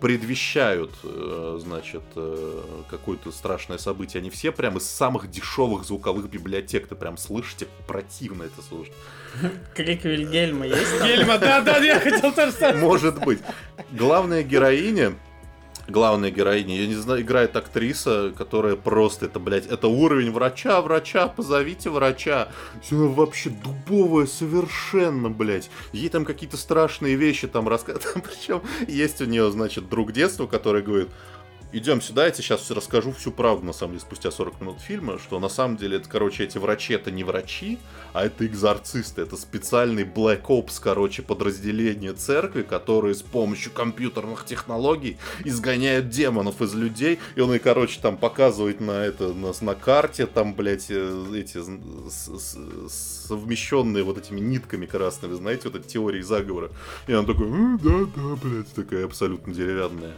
предвещают, 0.00 0.90
э, 1.04 1.58
значит, 1.60 2.02
э, 2.16 2.62
какое-то 2.90 3.32
страшное 3.32 3.78
событие. 3.78 4.20
Они 4.20 4.30
все 4.30 4.52
прям 4.52 4.78
из 4.78 4.86
самых 4.86 5.30
дешевых 5.30 5.84
звуковых 5.84 6.28
библиотек. 6.28 6.86
Ты 6.86 6.94
прям 6.94 7.16
слышите, 7.16 7.66
противно 7.86 8.44
это 8.44 8.62
слушать. 8.62 8.94
Крик 9.74 10.04
Вильгельма 10.04 10.66
есть? 10.66 10.98
там? 10.98 11.08
Гельма, 11.08 11.38
да-да, 11.38 11.78
я 11.78 12.00
хотел 12.00 12.32
тоже 12.32 12.52
сказать. 12.52 12.76
Может 12.76 13.24
быть. 13.24 13.40
Главная 13.90 14.42
героиня, 14.42 15.14
главная 15.88 16.30
героиня, 16.30 16.80
я 16.80 16.86
не 16.86 16.94
знаю, 16.94 17.22
играет 17.22 17.56
актриса, 17.56 18.32
которая 18.36 18.76
просто, 18.76 19.26
это, 19.26 19.38
блядь, 19.38 19.66
это 19.66 19.88
уровень 19.88 20.30
врача, 20.32 20.80
врача, 20.80 21.28
позовите 21.28 21.90
врача. 21.90 22.48
Она 22.90 23.06
вообще 23.06 23.50
дубовая 23.50 24.26
совершенно, 24.26 25.30
блядь. 25.30 25.70
Ей 25.92 26.08
там 26.08 26.24
какие-то 26.24 26.56
страшные 26.56 27.16
вещи 27.16 27.48
там 27.48 27.68
рассказывают. 27.68 28.24
Причем 28.24 28.62
есть 28.88 29.20
у 29.20 29.24
нее, 29.24 29.50
значит, 29.50 29.88
друг 29.88 30.12
детства, 30.12 30.46
который 30.46 30.82
говорит, 30.82 31.08
идем 31.72 32.00
сюда, 32.00 32.26
я 32.26 32.30
тебе 32.30 32.44
сейчас 32.44 32.70
расскажу 32.70 33.12
всю 33.12 33.32
правду, 33.32 33.66
на 33.66 33.72
самом 33.72 33.94
деле, 33.94 34.02
спустя 34.02 34.30
40 34.30 34.60
минут 34.60 34.80
фильма, 34.80 35.18
что 35.18 35.38
на 35.40 35.48
самом 35.48 35.76
деле, 35.76 35.96
это, 35.96 36.08
короче, 36.08 36.44
эти 36.44 36.58
врачи, 36.58 36.94
это 36.94 37.10
не 37.10 37.24
врачи, 37.24 37.78
а 38.12 38.24
это 38.26 38.46
экзорцисты, 38.46 39.22
это 39.22 39.36
специальный 39.36 40.04
Black 40.04 40.42
Ops, 40.46 40.80
короче, 40.80 41.22
подразделение 41.22 42.12
церкви, 42.12 42.62
которые 42.62 43.14
с 43.14 43.22
помощью 43.22 43.72
компьютерных 43.72 44.44
технологий 44.44 45.18
изгоняют 45.44 46.08
демонов 46.10 46.60
из 46.62 46.74
людей, 46.74 47.18
и 47.34 47.40
он 47.40 47.54
и, 47.54 47.58
короче, 47.58 48.00
там 48.00 48.16
показывает 48.16 48.80
на 48.80 49.04
это, 49.04 49.32
на, 49.32 49.52
на 49.60 49.74
карте, 49.74 50.26
там, 50.26 50.54
блядь, 50.54 50.86
э, 50.90 51.26
эти 51.34 51.62
совмещенные 52.88 54.04
вот 54.04 54.18
этими 54.18 54.40
нитками 54.40 54.86
красными, 54.86 55.34
знаете, 55.34 55.62
вот 55.64 55.76
эти 55.76 55.92
теории 55.92 56.20
заговора. 56.20 56.70
И 57.06 57.14
он 57.14 57.26
такой, 57.26 57.46
«М, 57.46 57.78
да-да, 57.82 58.36
блядь, 58.42 58.72
такая 58.74 59.04
абсолютно 59.04 59.54
деревянная. 59.54 60.16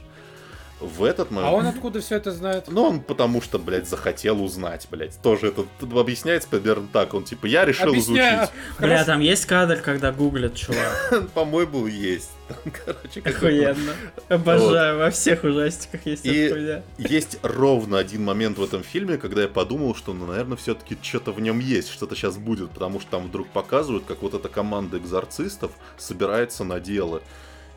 В 0.80 1.04
этот 1.04 1.30
момент... 1.30 1.52
А 1.52 1.56
он 1.56 1.66
откуда 1.66 2.00
все 2.00 2.16
это 2.16 2.32
знает? 2.32 2.64
Ну, 2.68 2.82
он 2.82 3.00
потому 3.00 3.40
что, 3.40 3.58
блядь, 3.58 3.88
захотел 3.88 4.42
узнать, 4.42 4.86
блядь. 4.90 5.16
Тоже 5.22 5.48
это 5.48 5.64
объясняется 5.80 6.48
примерно 6.48 6.88
так. 6.92 7.14
Он 7.14 7.24
типа, 7.24 7.46
я 7.46 7.64
решил 7.64 7.90
Объясняю. 7.90 8.44
изучить. 8.44 8.54
Бля, 8.78 9.04
там 9.04 9.20
есть 9.20 9.46
кадр, 9.46 9.76
когда 9.76 10.12
гуглят, 10.12 10.54
чувак. 10.54 11.30
По-моему, 11.34 11.86
есть. 11.86 12.30
Там, 12.48 12.72
Короче, 12.84 13.20
Охуенно. 13.20 13.92
Обожаю, 14.28 14.98
во 14.98 15.10
всех 15.10 15.44
ужастиках 15.44 16.04
есть 16.04 16.26
И-. 16.26 16.82
Есть 16.98 17.38
ровно 17.42 17.98
один 17.98 18.24
момент 18.24 18.58
в 18.58 18.64
этом 18.64 18.82
фильме, 18.82 19.16
когда 19.16 19.42
я 19.42 19.48
подумал, 19.48 19.94
что, 19.94 20.12
ну, 20.12 20.26
наверное, 20.26 20.56
все-таки 20.56 20.98
что-то 21.00 21.32
в 21.32 21.40
нем 21.40 21.60
есть, 21.60 21.90
что-то 21.90 22.14
сейчас 22.16 22.36
будет, 22.36 22.70
потому 22.70 23.00
что 23.00 23.12
там 23.12 23.28
вдруг 23.28 23.48
показывают, 23.48 24.04
как 24.06 24.22
вот 24.22 24.34
эта 24.34 24.48
команда 24.48 24.98
экзорцистов 24.98 25.70
собирается 25.96 26.64
на 26.64 26.80
дело. 26.80 27.22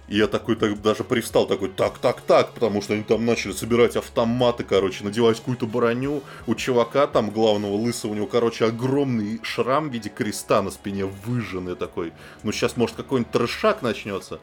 И 0.07 0.17
я 0.17 0.27
такой 0.27 0.55
так, 0.55 0.81
даже 0.81 1.03
привстал, 1.03 1.47
такой, 1.47 1.69
так, 1.69 1.97
так, 1.97 2.21
так, 2.21 2.53
потому 2.53 2.81
что 2.81 2.93
они 2.93 3.03
там 3.03 3.25
начали 3.25 3.51
собирать 3.51 3.95
автоматы, 3.97 4.63
короче, 4.63 5.03
надевать 5.03 5.37
какую-то 5.37 5.65
броню. 5.65 6.23
У 6.45 6.55
чувака 6.55 7.07
там, 7.07 7.29
главного 7.29 7.75
лысого, 7.75 8.11
у 8.11 8.15
него, 8.15 8.27
короче, 8.27 8.65
огромный 8.65 9.39
шрам 9.43 9.89
в 9.89 9.93
виде 9.93 10.09
креста 10.09 10.61
на 10.61 10.71
спине, 10.71 11.05
выжженный 11.05 11.75
такой. 11.75 12.13
Ну, 12.43 12.51
сейчас, 12.51 12.77
может, 12.77 12.95
какой-нибудь 12.95 13.31
трешак 13.31 13.81
начнется. 13.81 14.39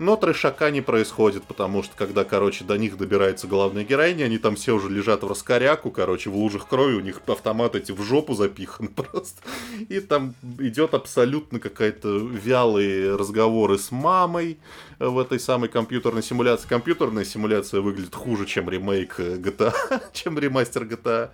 Но 0.00 0.16
трешака 0.16 0.70
не 0.70 0.80
происходит, 0.80 1.44
потому 1.44 1.82
что 1.82 1.94
когда, 1.94 2.24
короче, 2.24 2.64
до 2.64 2.78
них 2.78 2.96
добирается 2.96 3.46
главная 3.46 3.84
героиня, 3.84 4.24
они 4.24 4.38
там 4.38 4.56
все 4.56 4.74
уже 4.74 4.88
лежат 4.88 5.22
в 5.22 5.28
раскоряку, 5.28 5.90
короче, 5.90 6.30
в 6.30 6.36
лужах 6.36 6.68
крови, 6.68 6.94
у 6.94 7.00
них 7.00 7.20
автоматы 7.26 7.78
эти 7.78 7.92
в 7.92 8.02
жопу 8.02 8.32
запиханы 8.32 8.88
просто. 8.96 9.42
И 9.90 10.00
там 10.00 10.34
идет 10.58 10.94
абсолютно 10.94 11.60
какая-то 11.60 12.16
вялые 12.16 13.14
разговоры 13.14 13.76
с 13.76 13.90
мамой 13.90 14.58
в 15.00 15.18
этой 15.18 15.40
самой 15.40 15.70
компьютерной 15.70 16.22
симуляции. 16.22 16.68
Компьютерная 16.68 17.24
симуляция 17.24 17.80
выглядит 17.80 18.14
хуже, 18.14 18.44
чем 18.44 18.68
ремейк 18.68 19.14
э, 19.18 19.36
GTA, 19.36 19.72
чем 20.12 20.38
ремастер 20.38 20.84
GTA. 20.84 21.30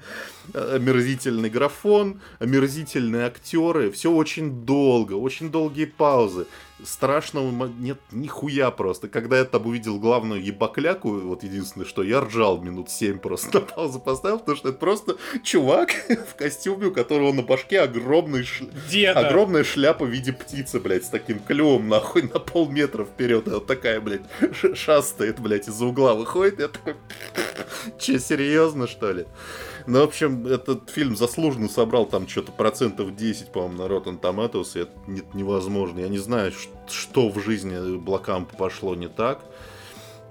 Омерзительный 0.55 1.51
графон, 1.51 2.20
омерзительные 2.38 3.26
актеры, 3.26 3.90
все 3.90 4.12
очень 4.12 4.64
долго, 4.64 5.14
очень 5.14 5.51
долгие 5.51 5.86
паузы 5.86 6.47
страшного 6.84 7.68
нет 7.78 7.98
нихуя 8.10 8.70
просто. 8.70 9.09
Когда 9.09 9.38
я 9.38 9.44
там 9.44 9.66
увидел 9.66 9.98
главную 9.98 10.44
ебакляку, 10.44 11.10
вот 11.10 11.43
единственное, 11.43 11.86
что 11.86 12.02
я 12.02 12.20
ржал 12.20 12.60
минут 12.60 12.90
7 12.90 13.18
просто 13.18 13.60
на 13.60 13.60
паузу 13.60 13.98
поставил, 13.98 14.38
потому 14.38 14.56
что 14.56 14.68
это 14.68 14.78
просто 14.78 15.16
чувак 15.43 15.90
в 16.30 16.34
костюме, 16.36 16.86
у 16.86 16.93
которого 16.93 17.32
на 17.32 17.43
башке 17.43 17.80
огромный 17.80 18.44
ш-. 18.44 18.66
Огромная 19.14 19.64
шляпа 19.64 20.05
в 20.05 20.10
виде 20.10 20.32
птицы, 20.32 20.80
блядь, 20.80 21.05
с 21.05 21.09
таким 21.09 21.40
клювом, 21.40 21.88
нахуй, 21.88 22.22
на 22.22 22.40
полметра 22.40 23.05
вперед. 23.05 23.48
Вот 23.56 23.66
такая, 23.66 24.02
блядь, 24.02 24.20
шастает, 24.74 25.40
блядь, 25.40 25.66
из-за 25.66 25.86
угла 25.86 26.12
выходит. 26.12 26.60
Я 26.60 26.68
такой, 26.68 26.94
че, 27.98 28.18
серьезно, 28.18 28.86
что 28.86 29.12
ли? 29.12 29.24
Ну, 29.86 30.00
в 30.00 30.04
общем, 30.04 30.46
этот 30.46 30.90
фильм 30.90 31.16
заслуженно 31.16 31.70
собрал 31.70 32.04
там 32.04 32.28
что-то 32.28 32.52
процентов 32.52 33.16
10, 33.16 33.52
по-моему, 33.52 33.82
на 33.82 33.86
Rotten 33.90 34.20
Tomatoes, 34.20 34.78
и 34.78 34.82
это 34.82 34.92
не- 35.06 35.22
невозможно. 35.32 36.00
Я 36.00 36.08
не 36.08 36.18
знаю, 36.18 36.52
что 36.86 37.30
в 37.30 37.40
жизни 37.40 37.96
Блокампа 37.96 38.54
пошло 38.56 38.94
не 38.94 39.08
так. 39.08 39.40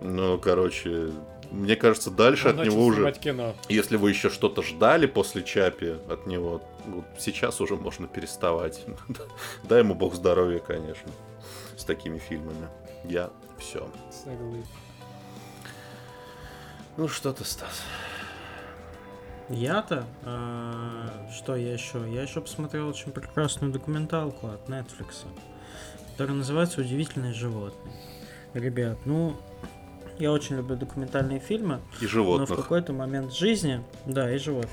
Но, 0.01 0.37
короче, 0.37 1.09
мне 1.49 1.75
кажется, 1.75 2.11
дальше 2.11 2.49
Он 2.49 2.59
от 2.59 2.67
него 2.67 2.85
уже... 2.85 3.11
кино. 3.13 3.55
Если 3.69 3.97
вы 3.97 4.11
еще 4.11 4.29
что-то 4.29 4.61
ждали 4.61 5.07
после 5.07 5.41
Чапи 5.41 5.95
от 6.09 6.27
него, 6.27 6.61
вот 6.85 7.05
сейчас 7.17 7.59
уже 7.59 7.75
можно 7.75 8.07
переставать. 8.07 8.85
Дай 9.63 9.79
ему 9.79 9.95
бог 9.95 10.13
здоровья, 10.13 10.59
конечно, 10.59 11.09
с 11.75 11.83
такими 11.85 12.19
фильмами. 12.19 12.67
Я 13.07 13.29
все. 13.59 13.87
Ну 16.97 17.07
что 17.07 17.33
ты, 17.33 17.43
Стас? 17.43 17.83
Я-то, 19.49 20.05
э, 20.23 21.29
что 21.31 21.55
я 21.55 21.73
еще? 21.73 22.03
Я 22.11 22.23
еще 22.23 22.41
посмотрел 22.41 22.87
очень 22.87 23.11
прекрасную 23.11 23.71
документалку 23.71 24.47
от 24.47 24.67
Netflix, 24.67 25.25
которая 26.11 26.37
называется 26.37 26.81
«Удивительные 26.81 27.33
животные». 27.33 27.93
Ребят, 28.53 28.97
ну, 29.05 29.35
я 30.19 30.31
очень 30.31 30.57
люблю 30.57 30.75
документальные 30.75 31.39
фильмы, 31.39 31.79
И 31.99 32.03
но 32.03 32.07
в 32.07 32.11
животных. 32.11 32.49
какой-то 32.55 32.93
момент 32.93 33.33
жизни, 33.33 33.81
да, 34.05 34.31
и 34.33 34.37
животных, 34.37 34.71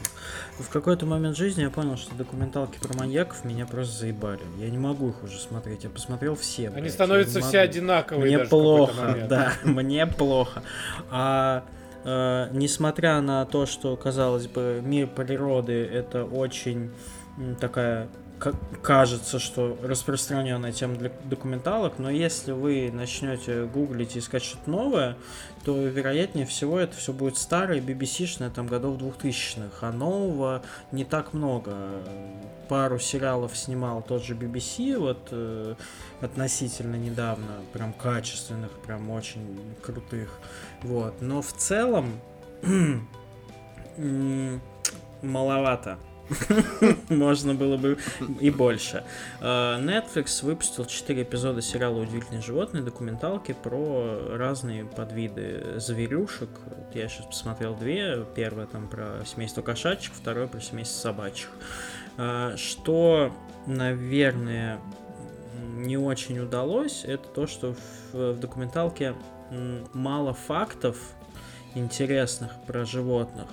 в 0.59 0.69
какой-то 0.69 1.07
момент 1.07 1.37
жизни 1.37 1.63
я 1.63 1.71
понял, 1.71 1.97
что 1.97 2.15
документалки 2.15 2.79
про 2.79 2.97
маньяков 2.97 3.45
меня 3.45 3.67
просто 3.67 3.99
заебали. 4.01 4.41
Я 4.59 4.71
не 4.71 4.79
могу 4.79 5.11
их 5.11 5.23
уже 5.23 5.39
смотреть, 5.39 5.85
я 5.85 5.91
посмотрел 5.91 6.35
все. 6.37 6.69
Они 6.69 6.83
блядь, 6.83 6.93
становятся 6.93 7.41
все 7.41 7.59
одинаковые 7.61 8.27
Мне 8.27 8.39
даже 8.39 8.51
плохо, 8.51 9.27
да, 9.29 9.53
мне 9.65 10.07
плохо. 10.07 10.63
А 11.11 11.65
э, 12.05 12.49
несмотря 12.53 13.21
на 13.21 13.45
то, 13.47 13.67
что, 13.67 13.97
казалось 13.97 14.47
бы, 14.47 14.81
мир 14.85 15.07
природы 15.09 15.85
это 15.85 16.25
очень 16.25 16.91
такая 17.61 18.07
ка- 18.07 18.09
кажется, 18.83 19.39
что 19.39 19.79
распространенная 19.83 20.73
тема 20.73 20.97
для 20.97 21.11
документалок, 21.25 21.95
но 21.99 22.11
если 22.11 22.53
вы 22.53 22.91
начнете 22.93 23.65
гуглить 23.65 24.17
и 24.17 24.19
искать 24.19 24.43
что-то 24.43 24.71
новое, 24.71 25.17
то 25.65 25.77
вероятнее 25.77 26.47
всего 26.47 26.79
это 26.79 26.97
все 26.97 27.13
будет 27.13 27.37
старое, 27.37 27.81
BBC-шное, 27.81 28.51
там 28.51 28.67
годов 28.67 28.99
2000-х, 29.01 29.87
а 29.87 29.93
нового 29.93 30.63
не 30.91 31.05
так 31.05 31.33
много. 31.33 31.75
Пару 32.69 32.99
сериалов 32.99 33.57
снимал 33.57 34.03
тот 34.03 34.25
же 34.25 34.35
BBC, 34.35 34.99
вот 34.99 35.29
э, 35.31 35.75
относительно 36.21 36.97
недавно, 36.97 37.61
прям 37.73 37.93
качественных, 37.93 38.71
прям 38.87 39.11
очень 39.11 39.61
крутых. 39.83 40.39
Вот. 40.83 41.21
Но 41.21 41.43
в 41.43 41.53
целом 41.53 42.21
маловато. 45.23 45.99
Можно 47.09 47.55
было 47.55 47.77
бы 47.77 47.99
и 48.41 48.51
больше. 48.51 49.05
Э, 49.41 49.79
Netflix 49.79 50.45
выпустил 50.45 50.85
4 50.85 51.23
эпизода 51.23 51.61
сериала 51.63 52.01
«Удивительные 52.01 52.43
животные», 52.43 52.83
документалки 52.83 53.53
про 53.53 54.37
разные 54.37 54.85
подвиды 54.85 55.75
зверюшек. 55.77 56.51
Я 56.95 57.09
сейчас 57.09 57.27
посмотрел 57.27 57.75
две. 57.75 58.25
Первая 58.35 58.67
там 58.67 58.89
про 58.89 59.25
семейство 59.27 59.63
кошачьих, 59.63 60.13
второе 60.15 60.47
про 60.47 60.61
семейство 60.61 61.01
собачьих. 61.01 61.51
Э, 62.19 62.55
Что, 62.57 63.33
наверное, 63.67 64.79
не 65.75 65.97
очень 65.97 66.39
удалось, 66.39 67.05
это 67.05 67.29
то, 67.29 67.47
что 67.47 67.75
в, 68.13 68.39
документалке 68.39 69.15
мало 69.93 70.35
фактов 70.35 70.97
интересных 71.75 72.53
про 72.67 72.85
животных. 72.85 73.47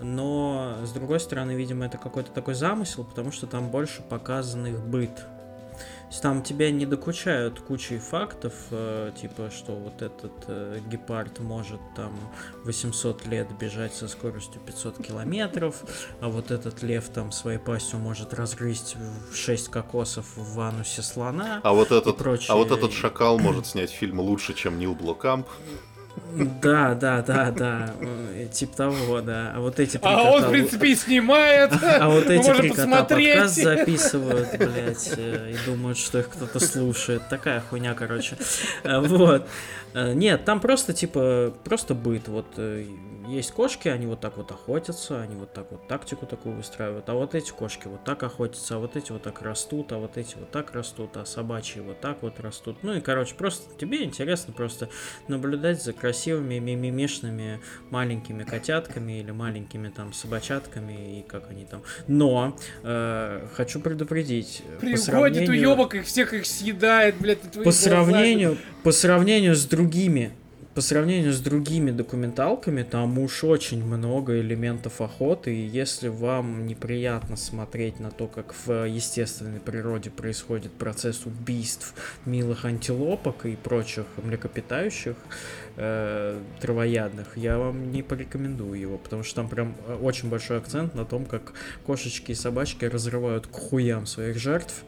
Но, 0.00 0.76
с 0.84 0.90
другой 0.92 1.20
стороны, 1.20 1.52
видимо, 1.52 1.86
это 1.86 1.98
какой-то 1.98 2.30
такой 2.30 2.54
замысел, 2.54 3.04
потому 3.04 3.32
что 3.32 3.46
там 3.46 3.70
больше 3.70 4.02
показан 4.02 4.66
их 4.66 4.80
быт. 4.80 5.10
есть 6.14 6.22
Там 6.22 6.42
тебя 6.42 6.70
не 6.70 6.86
докучают 6.86 7.60
кучей 7.60 7.98
фактов, 7.98 8.54
э, 8.70 9.10
типа, 9.20 9.50
что 9.50 9.72
вот 9.72 10.00
этот 10.02 10.32
э, 10.46 10.80
гепард 10.88 11.40
может 11.40 11.80
там 11.96 12.12
800 12.64 13.26
лет 13.26 13.48
бежать 13.58 13.94
со 13.94 14.06
скоростью 14.06 14.60
500 14.60 15.04
километров, 15.04 15.82
а 16.20 16.28
вот 16.28 16.50
этот 16.50 16.82
лев 16.82 17.08
там 17.08 17.32
своей 17.32 17.58
пастью 17.58 17.98
может 17.98 18.32
разгрызть 18.32 18.96
в 19.30 19.34
6 19.34 19.68
кокосов 19.68 20.26
в 20.36 20.60
анусе 20.60 21.02
слона. 21.02 21.60
А 21.64 21.72
вот 21.72 21.90
этот, 21.90 22.16
прочее. 22.16 22.48
а 22.50 22.56
вот 22.56 22.70
этот 22.70 22.92
шакал 22.92 23.38
может 23.38 23.66
снять 23.66 23.90
фильм 23.90 24.20
лучше, 24.20 24.54
чем 24.54 24.78
Нил 24.78 24.94
Блокамп. 24.94 25.48
Да, 26.62 26.94
да, 26.94 27.22
да, 27.22 27.50
да, 27.52 27.94
э, 28.00 28.48
типа 28.50 28.76
того, 28.76 29.20
да. 29.20 29.52
А 29.54 29.60
вот 29.60 29.78
эти 29.78 29.98
А 30.02 30.32
он, 30.32 30.42
в 30.44 30.50
принципе, 30.50 30.88
и 30.88 30.94
снимает. 30.96 31.72
А 31.82 32.08
вот 32.08 32.28
эти 32.28 32.50
три 32.54 32.70
кота 32.70 33.04
подкаст 33.04 33.54
записывают, 33.54 34.48
блядь, 34.58 35.12
э, 35.16 35.52
и 35.52 35.66
думают, 35.66 35.96
что 35.96 36.18
их 36.18 36.28
кто-то 36.28 36.58
слушает. 36.58 37.22
Такая 37.28 37.60
хуйня, 37.60 37.94
короче. 37.94 38.36
Э, 38.82 39.00
Вот. 39.00 39.46
Нет, 39.94 40.44
там 40.44 40.58
просто, 40.58 40.92
типа, 40.92 41.54
просто 41.62 41.94
быт. 41.94 42.26
Вот 42.26 42.46
есть 43.28 43.52
кошки, 43.52 43.88
они 43.88 44.06
вот 44.06 44.20
так 44.20 44.36
вот 44.36 44.50
охотятся, 44.50 45.20
они 45.22 45.36
вот 45.36 45.52
так 45.52 45.70
вот 45.70 45.86
тактику 45.88 46.26
такую 46.26 46.56
выстраивают. 46.56 47.08
А 47.08 47.14
вот 47.14 47.34
эти 47.34 47.50
кошки 47.50 47.86
вот 47.88 48.04
так 48.04 48.22
охотятся, 48.22 48.76
а 48.76 48.78
вот 48.78 48.96
эти 48.96 49.12
вот 49.12 49.22
так 49.22 49.42
растут, 49.42 49.92
а 49.92 49.98
вот 49.98 50.16
эти 50.16 50.36
вот 50.36 50.50
так 50.50 50.72
растут, 50.72 51.16
а 51.16 51.24
собачьи 51.24 51.80
вот 51.80 52.00
так 52.00 52.22
вот 52.22 52.40
растут. 52.40 52.78
Ну 52.82 52.94
и, 52.94 53.00
короче, 53.00 53.34
просто 53.34 53.64
тебе 53.78 54.04
интересно 54.04 54.52
просто 54.52 54.88
наблюдать 55.28 55.82
за 55.82 55.92
красивыми 55.92 56.58
мимимишными 56.58 57.60
маленькими 57.90 58.44
котятками 58.44 59.20
или 59.20 59.30
маленькими 59.30 59.88
там 59.88 60.12
собачатками 60.12 61.18
и 61.20 61.22
как 61.22 61.50
они 61.50 61.64
там. 61.64 61.82
Но 62.06 62.56
э, 62.82 63.46
хочу 63.54 63.80
предупредить. 63.80 64.62
по 64.74 64.80
Приходит 64.80 65.04
сравнению- 65.04 65.50
уебок, 65.70 65.94
их 65.94 66.06
всех 66.06 66.34
их 66.34 66.46
съедает, 66.46 67.16
блядь, 67.18 67.40
по 67.40 67.62
глаза. 67.62 67.78
сравнению, 67.90 68.58
по 68.82 68.92
сравнению 68.92 69.54
с 69.54 69.64
другими, 69.64 70.32
по 70.74 70.80
сравнению 70.80 71.32
с 71.32 71.38
другими 71.38 71.92
документалками, 71.92 72.82
там 72.82 73.18
уж 73.20 73.44
очень 73.44 73.84
много 73.84 74.40
элементов 74.40 75.00
охоты, 75.00 75.54
и 75.54 75.66
если 75.66 76.08
вам 76.08 76.66
неприятно 76.66 77.36
смотреть 77.36 78.00
на 78.00 78.10
то, 78.10 78.26
как 78.26 78.54
в 78.66 78.84
естественной 78.84 79.60
природе 79.60 80.10
происходит 80.10 80.72
процесс 80.72 81.26
убийств 81.26 81.94
милых 82.24 82.64
антилопок 82.64 83.46
и 83.46 83.54
прочих 83.54 84.06
млекопитающих, 84.16 85.14
э, 85.76 86.40
травоядных, 86.60 87.36
я 87.36 87.56
вам 87.58 87.92
не 87.92 88.02
порекомендую 88.02 88.80
его, 88.80 88.98
потому 88.98 89.22
что 89.22 89.36
там 89.36 89.48
прям 89.48 89.76
э, 89.86 89.94
очень 89.94 90.28
большой 90.28 90.58
акцент 90.58 90.96
на 90.96 91.04
том, 91.04 91.24
как 91.24 91.52
кошечки 91.86 92.32
и 92.32 92.34
собачки 92.34 92.84
разрывают 92.84 93.46
к 93.46 93.52
хуям 93.52 94.06
своих 94.06 94.38
жертв. 94.38 94.82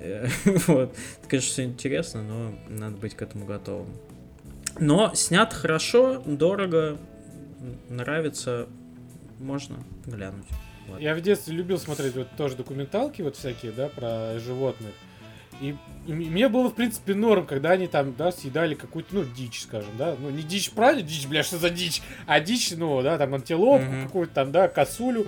Э, 0.00 0.26
Вот. 0.66 0.94
Это, 1.20 1.28
конечно, 1.28 1.52
все 1.52 1.64
интересно, 1.64 2.22
но 2.22 2.54
надо 2.68 2.96
быть 2.96 3.14
к 3.14 3.22
этому 3.22 3.46
готовым. 3.46 3.88
Но 4.78 5.14
снят 5.14 5.52
хорошо, 5.52 6.22
дорого, 6.24 6.98
нравится, 7.88 8.68
можно 9.38 9.76
глянуть. 10.06 10.46
Вот. 10.88 11.00
Я 11.00 11.14
в 11.14 11.20
детстве 11.20 11.54
любил 11.54 11.78
смотреть 11.78 12.14
вот 12.14 12.28
тоже 12.36 12.56
документалки 12.56 13.22
вот 13.22 13.36
всякие, 13.36 13.72
да, 13.72 13.88
про 13.88 14.38
животных. 14.38 14.92
И, 15.60 15.76
и 16.06 16.12
мне 16.12 16.48
было, 16.48 16.70
в 16.70 16.74
принципе, 16.74 17.14
норм, 17.14 17.46
когда 17.46 17.72
они 17.72 17.86
там, 17.86 18.14
да, 18.16 18.32
съедали 18.32 18.74
какую-то, 18.74 19.14
ну, 19.14 19.24
дичь, 19.24 19.62
скажем, 19.62 19.90
да. 19.98 20.16
Ну, 20.18 20.30
не 20.30 20.42
дичь, 20.42 20.70
правильно, 20.70 21.02
дичь, 21.02 21.26
бля, 21.26 21.42
что 21.42 21.58
за 21.58 21.68
дичь? 21.68 22.00
А 22.26 22.40
дичь, 22.40 22.72
ну, 22.74 23.02
да, 23.02 23.18
там, 23.18 23.34
антилопку 23.34 23.90
Мгм. 23.90 24.06
какую-то 24.06 24.34
там, 24.34 24.52
да, 24.52 24.68
косулю. 24.68 25.26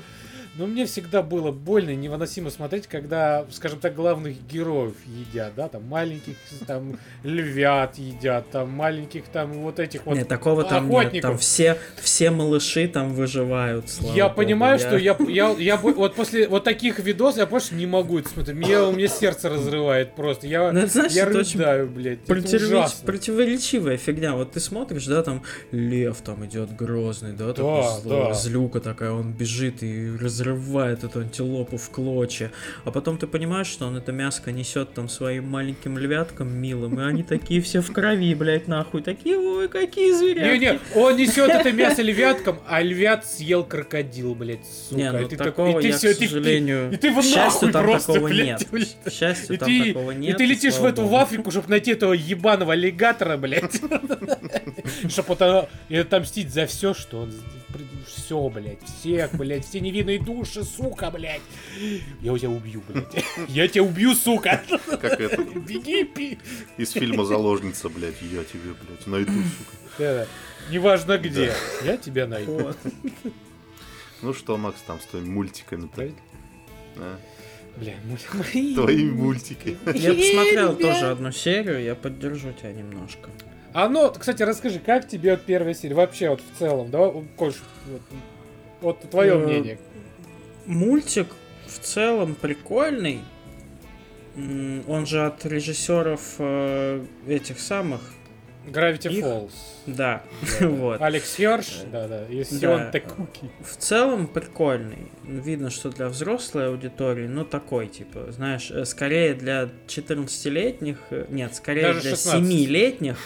Но 0.55 0.66
мне 0.66 0.85
всегда 0.85 1.23
было 1.23 1.51
больно 1.51 1.91
и 1.91 1.97
невыносимо 1.97 2.51
смотреть, 2.51 2.87
когда, 2.87 3.47
скажем 3.51 3.81
так, 3.81 3.95
главных 3.95 4.37
героев 4.47 4.95
едят, 5.07 5.55
да, 5.57 5.69
там, 5.69 5.87
маленьких, 5.89 6.35
там, 6.66 6.99
львят 7.24 7.97
едят, 7.97 8.51
там, 8.51 8.70
маленьких, 8.70 9.24
там, 9.29 9.53
вот 9.53 9.79
этих 9.79 10.05
вот 10.05 10.15
Нет, 10.16 10.29
такого 10.29 10.65
там 10.65 10.91
нет. 10.91 11.23
Там 11.23 11.39
все, 11.39 11.79
все 12.03 12.31
малыши 12.31 12.87
там 12.87 13.15
выживают. 13.15 13.87
Я 14.15 14.29
богу. 14.29 14.37
понимаю, 14.37 14.79
что 14.79 14.99
я, 14.99 15.16
я, 15.27 15.51
я 15.53 15.77
вот 15.79 16.15
после 16.15 16.47
вот 16.49 16.65
таких 16.65 16.99
видосов 16.99 17.39
я 17.39 17.47
больше 17.47 17.74
не 17.74 17.87
могу 17.87 18.19
это 18.19 18.29
смотреть. 18.29 18.57
Меня, 18.59 18.85
у 18.85 18.93
меня 18.93 19.09
сердце 19.09 19.49
разрывает 19.49 20.15
просто. 20.15 20.47
Я, 20.47 20.70
Ну, 20.70 20.81
это, 20.81 20.93
знаешь, 20.93 21.12
я 21.12 21.24
это 21.24 21.39
очень 21.39 21.61
рыдаю, 21.61 21.89
блядь. 21.89 22.29
Ужасно. 22.29 23.07
противоречивая 23.07 23.97
фигня. 23.97 24.35
Вот 24.35 24.53
ты 24.53 24.61
смотришь, 24.61 25.07
да, 25.07 25.23
там 25.23 25.43
лев 25.70 26.19
там 26.23 26.45
идет 26.45 26.77
грозный, 26.77 27.33
да, 27.33 27.55
такой 27.55 27.83
Да, 27.83 28.01
злой, 28.01 28.29
да. 28.29 28.35
злюка 28.35 28.81
такая, 28.81 29.12
он 29.12 29.33
бежит 29.33 29.83
и 29.83 30.11
разрывает 30.11 30.41
эту 30.43 31.20
антилопу 31.20 31.77
в 31.77 31.90
клочья. 31.90 32.51
А 32.85 32.90
потом 32.90 33.19
ты 33.19 33.27
понимаешь, 33.27 33.66
что 33.66 33.86
он 33.86 33.97
это 33.97 34.12
мяско 34.12 34.52
несет 34.52 34.94
там 34.94 35.09
своим 35.09 35.48
маленьким 35.48 35.98
львяткам 35.98 36.52
милым, 36.52 37.01
и 37.01 37.05
они 37.05 37.23
такие 37.23 37.60
все 37.60 37.81
в 37.81 37.93
крови, 37.93 38.35
блядь, 38.35 38.69
нахуй. 38.69 39.02
Такие, 39.02 39.39
ой, 39.39 39.69
какие 39.69 40.12
зверя. 40.12 40.52
Не-не, 40.52 40.81
он 40.94 41.16
несет 41.16 41.51
это 41.51 41.73
мясо 41.73 42.02
львяткам, 42.02 42.59
а 42.66 42.82
львят 42.82 43.27
съел 43.27 43.64
крокодил, 43.64 44.35
блядь, 44.35 44.66
сука. 44.66 45.01
Не, 45.01 45.12
ну 45.12 45.20
и 45.20 45.28
ты 45.28 45.36
такого 45.36 45.69
такой, 45.69 45.81
и 45.81 45.82
ты 45.82 45.89
я, 45.89 45.97
всё, 45.98 46.14
к 46.14 46.19
ты- 46.19 46.28
сожалению, 46.28 46.93
и 46.93 46.97
ты 46.97 47.10
к 47.10 47.14
вот 47.14 47.24
счастью, 47.24 47.69
нахуй 47.69 47.73
там 47.73 47.85
просто, 47.85 48.12
такого 48.14 48.28
блядь, 48.28 48.73
нет. 48.73 48.93
К 49.05 49.10
счастью, 49.10 49.55
И 49.55 49.59
там 49.59 49.69
ты, 49.69 49.86
такого 49.93 50.10
и 50.10 50.14
нет. 50.16 50.36
ты 50.36 50.44
летишь 50.44 50.74
в 50.74 50.85
эту 50.85 51.06
в 51.06 51.14
Африку, 51.14 51.51
чтобы 51.51 51.69
найти 51.69 51.93
этого 51.93 52.12
ебаного 52.12 52.73
аллигатора, 52.73 53.36
блядь. 53.36 53.81
Чтобы 55.09 55.69
и 55.89 55.97
отомстить 55.97 56.52
за 56.52 56.66
все, 56.66 56.94
что 56.94 57.20
он... 57.23 57.32
Все, 58.07 58.49
блядь, 58.49 58.82
всех, 58.85 59.35
блядь, 59.35 59.65
все 59.65 59.81
невинные 59.81 60.19
души, 60.19 60.65
сука, 60.65 61.11
блядь. 61.11 61.40
Я 62.20 62.36
тебя 62.39 62.51
убью, 62.51 62.82
блядь. 62.89 63.24
Я 63.49 63.69
тебя 63.69 63.85
убью, 63.85 64.15
сука. 64.15 64.62
Как 64.86 65.20
это 65.20 65.43
Беги, 65.43 66.05
пи. 66.05 66.39
из 66.77 66.90
фильма 66.93 67.24
«Заложница», 67.24 67.89
блядь. 67.89 68.20
Я 68.23 68.44
тебе, 68.44 68.74
блядь, 68.74 69.07
найду, 69.07 69.32
сука. 69.32 69.77
Да, 69.99 70.27
Неважно 70.70 71.19
где, 71.19 71.53
я 71.85 71.97
тебя 71.97 72.27
найду. 72.27 72.53
Вот. 72.59 72.78
Ну 74.23 74.32
что, 74.32 74.57
Макс, 74.57 74.81
там 74.82 75.01
с 75.01 75.05
твоими 75.07 75.28
мультиками-то? 75.28 76.11
А? 76.97 77.19
Бля, 77.77 77.94
мои... 78.35 78.74
Твои 78.74 79.11
мультики. 79.11 79.77
Я 79.94 80.15
посмотрел 80.15 80.77
тоже 80.77 81.11
одну 81.11 81.32
серию, 81.32 81.82
я 81.82 81.94
поддержу 81.94 82.53
тебя 82.53 82.73
немножко. 82.73 83.31
А 83.74 83.89
ну, 83.89 84.12
кстати, 84.12 84.43
расскажи, 84.43 84.78
как 84.81 85.09
тебе 85.09 85.32
вот 85.32 85.43
первая 85.43 85.74
серия? 85.74 85.94
Вообще, 85.94 86.28
вот 86.31 86.40
в 86.43 86.59
целом, 86.59 86.90
давай, 86.90 87.24
Кош, 87.36 87.55
вот, 87.86 88.03
вот 88.81 89.11
твое 89.11 89.32
Э, 89.32 89.39
мнение. 89.39 89.78
Мультик 90.66 91.28
в 91.66 91.78
целом 91.78 92.35
прикольный. 92.35 93.20
Он 94.36 95.07
же 95.07 95.27
от 95.27 95.44
режиссеров 95.44 96.35
э, 96.39 97.05
этих 97.27 97.61
самых. 97.61 98.01
Gravity 98.66 99.11
их- 99.12 99.24
Falls. 99.24 99.51
Да, 99.86 100.23
Да. 100.61 100.69
вот. 100.69 101.01
Алекс 101.03 101.36
да-да, 101.90 102.27
и 102.28 102.39
Да. 102.39 102.44
Сион 102.44 102.90
Такуки. 102.93 103.51
В 103.65 103.77
целом 103.77 104.28
прикольный. 104.28 105.09
Видно, 105.24 105.69
что 105.70 105.90
для 105.90 106.09
взрослой 106.09 106.69
аудитории, 106.69 107.27
ну 107.27 107.44
такой, 107.44 107.89
типа, 107.89 108.31
знаешь, 108.31 108.70
э, 108.70 108.85
скорее 108.85 109.35
для 109.35 109.69
14-летних, 109.89 110.99
э, 111.11 111.27
нет, 111.28 111.55
скорее 111.57 111.82
Даже 111.82 112.01
для 112.03 112.11
16. 112.12 112.40
7-летних, 112.49 113.19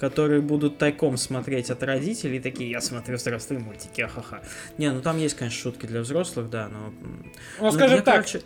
которые 0.00 0.40
будут 0.40 0.78
тайком 0.78 1.18
смотреть 1.18 1.70
от 1.70 1.82
родителей, 1.82 2.38
и 2.38 2.40
такие, 2.40 2.70
я 2.70 2.80
смотрю 2.80 3.16
взрослые 3.18 3.60
мультики, 3.60 4.00
ахаха. 4.00 4.40
Не, 4.78 4.90
ну 4.92 5.02
там 5.02 5.18
есть, 5.18 5.36
конечно, 5.36 5.60
шутки 5.60 5.84
для 5.84 6.00
взрослых, 6.00 6.48
да, 6.48 6.68
но... 6.68 6.92
Ну, 7.00 7.66
Ну, 7.66 7.70
скажем 7.72 7.98
я, 7.98 8.02
так, 8.02 8.14
короче, 8.14 8.40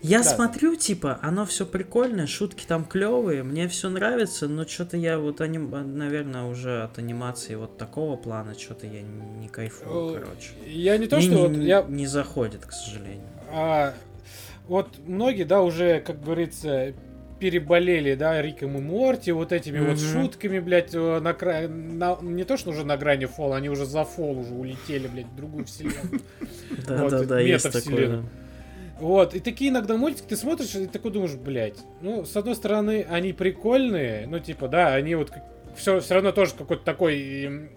я 0.00 0.18
Да. 0.18 0.24
смотрю, 0.24 0.76
типа, 0.76 1.18
оно 1.22 1.44
все 1.44 1.66
прикольное, 1.66 2.26
шутки 2.26 2.64
там 2.66 2.84
клевые, 2.86 3.42
мне 3.42 3.68
все 3.68 3.90
нравится, 3.90 4.48
но 4.48 4.66
что-то 4.66 4.96
я 4.96 5.18
вот, 5.18 5.42
аним... 5.42 5.70
наверное, 5.96 6.44
уже 6.44 6.82
от 6.84 6.98
анимации 6.98 7.54
вот 7.54 7.76
такого 7.76 8.16
плана, 8.16 8.58
что-то 8.58 8.86
я 8.86 9.02
не 9.02 9.48
кайфую, 9.48 10.16
Э, 10.16 10.20
короче. 10.20 10.50
я 10.66 10.96
не 10.96 11.06
то, 11.06 11.16
Мне 11.16 11.24
что 11.26 11.34
не, 11.34 11.42
вот 11.58 11.64
я... 11.66 11.82
не 11.82 12.06
заходит, 12.06 12.64
к 12.64 12.72
сожалению. 12.72 13.28
а, 13.52 13.92
вот 14.68 14.88
многие, 15.06 15.44
да, 15.44 15.60
уже, 15.60 16.00
как 16.00 16.22
говорится, 16.22 16.94
переболели, 17.38 18.14
да, 18.14 18.40
Риком 18.40 18.76
и 18.78 18.80
Морти, 18.80 19.32
вот 19.32 19.52
этими 19.52 19.78
вот 19.80 19.96
Мгм. 19.96 19.98
шутками, 19.98 20.58
блядь, 20.60 20.94
э, 20.94 21.20
на 21.20 21.34
край... 21.34 21.68
на- 21.68 22.18
Не 22.22 22.44
то, 22.44 22.56
что 22.56 22.70
уже 22.70 22.84
на 22.84 22.96
грани 22.96 23.26
фола, 23.26 23.56
они 23.56 23.68
уже 23.68 23.84
за 23.86 24.04
фол 24.04 24.38
уже 24.38 24.54
улетели, 24.54 25.06
блядь, 25.08 25.26
в 25.26 25.36
другую 25.36 25.64
вселенную. 25.66 26.20
Да, 26.86 27.02
Вот, 27.02 27.10
да, 27.10 27.24
да, 27.24 27.40
есть 27.40 27.70
такое. 27.70 28.24
Вот, 29.00 29.34
и 29.34 29.40
такие 29.40 29.70
иногда 29.70 29.96
мультики 29.96 30.26
ты 30.28 30.36
смотришь 30.36 30.74
и 30.76 30.86
такой 30.86 31.10
думаешь, 31.10 31.34
блядь, 31.34 31.78
ну, 32.00 32.24
с 32.24 32.36
одной 32.36 32.54
стороны, 32.54 33.04
они 33.08 33.32
прикольные, 33.32 34.26
ну, 34.28 34.38
типа, 34.38 34.68
да, 34.68 34.94
они 34.94 35.14
вот 35.16 35.32
все, 35.76 36.00
все 36.00 36.14
равно 36.14 36.30
тоже 36.32 36.52
какой-то 36.56 36.84
такой 36.84 37.70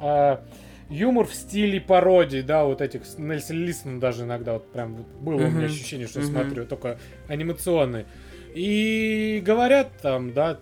а, 0.00 0.42
юмор 0.88 1.26
в 1.26 1.34
стиле 1.34 1.80
пародии, 1.80 2.40
да, 2.40 2.64
вот 2.64 2.80
этих 2.80 3.02
Нельсон 3.18 3.56
Лисман 3.58 4.00
даже 4.00 4.24
иногда 4.24 4.54
вот 4.54 4.70
прям 4.72 4.94
вот 4.96 5.06
было 5.20 5.46
у 5.46 5.50
меня 5.50 5.66
ощущение, 5.66 6.06
что 6.06 6.20
я 6.20 6.26
смотрю, 6.26 6.64
только 6.66 6.98
анимационные. 7.28 8.06
И 8.54 9.42
говорят 9.44 9.88
там, 10.00 10.32
да, 10.32 10.58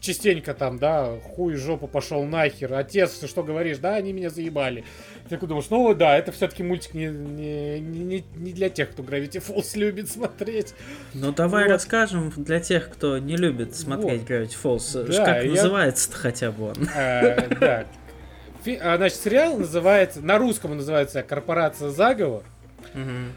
частенько 0.00 0.54
там, 0.54 0.78
да, 0.78 1.16
хуй 1.22 1.54
жопу 1.56 1.86
пошел 1.88 2.24
нахер, 2.24 2.72
отец, 2.74 3.14
ты 3.18 3.26
что 3.26 3.42
говоришь, 3.42 3.78
да, 3.78 3.96
они 3.96 4.12
меня 4.12 4.30
заебали. 4.30 4.84
Ты 5.24 5.30
такой 5.30 5.48
думаешь, 5.48 5.66
ну 5.70 5.92
да, 5.94 6.16
это 6.16 6.32
все-таки 6.32 6.62
мультик 6.62 6.94
не, 6.94 7.06
не, 7.08 7.80
не, 7.80 8.24
не 8.36 8.52
для 8.52 8.70
тех, 8.70 8.90
кто 8.92 9.02
Gravity 9.02 9.42
Falls 9.44 9.76
любит 9.78 10.08
смотреть. 10.10 10.74
Ну 11.12 11.32
давай 11.32 11.64
Вот. 11.64 11.72
расскажем 11.72 12.32
для 12.36 12.60
тех, 12.60 12.88
кто 12.90 13.18
не 13.18 13.36
любит 13.36 13.74
смотреть 13.74 14.20
Вот. 14.22 14.30
Gravity 14.30 14.56
Falls. 14.62 15.04
Да, 15.12 15.24
как 15.24 15.44
я- 15.44 15.50
называется-то 15.50 16.16
хотя 16.16 16.52
бы 16.52 16.68
он? 16.70 16.76
Э, 16.94 17.48
Да. 17.60 17.84
Фи- 18.64 18.78
а, 18.82 18.96
Значит, 18.96 19.18
сериал 19.20 19.58
называется, 19.58 20.20
на 20.22 20.38
русском 20.38 20.70
он 20.72 20.78
называется 20.78 21.22
«Корпорация 21.22 21.90
заговор», 21.90 22.42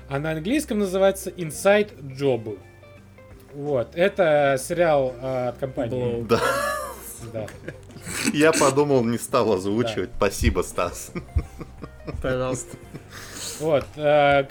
а 0.08 0.20
на 0.20 0.32
английском 0.32 0.80
называется 0.80 1.30
Inside 1.32 2.16
Job. 2.18 2.58
Вот, 3.60 3.90
это 3.94 4.58
сериал 4.58 5.14
а, 5.22 5.50
от 5.50 5.58
компании. 5.58 6.24
Да, 6.30 6.40
Да. 7.34 7.46
я 8.34 8.54
подумал, 8.54 9.04
не 9.04 9.18
стал 9.18 9.52
озвучивать. 9.52 10.12
Спасибо, 10.16 10.62
Стас. 10.62 11.12
Пожалуйста. 12.22 12.78
Вот. 13.60 13.86
э, 13.98 14.46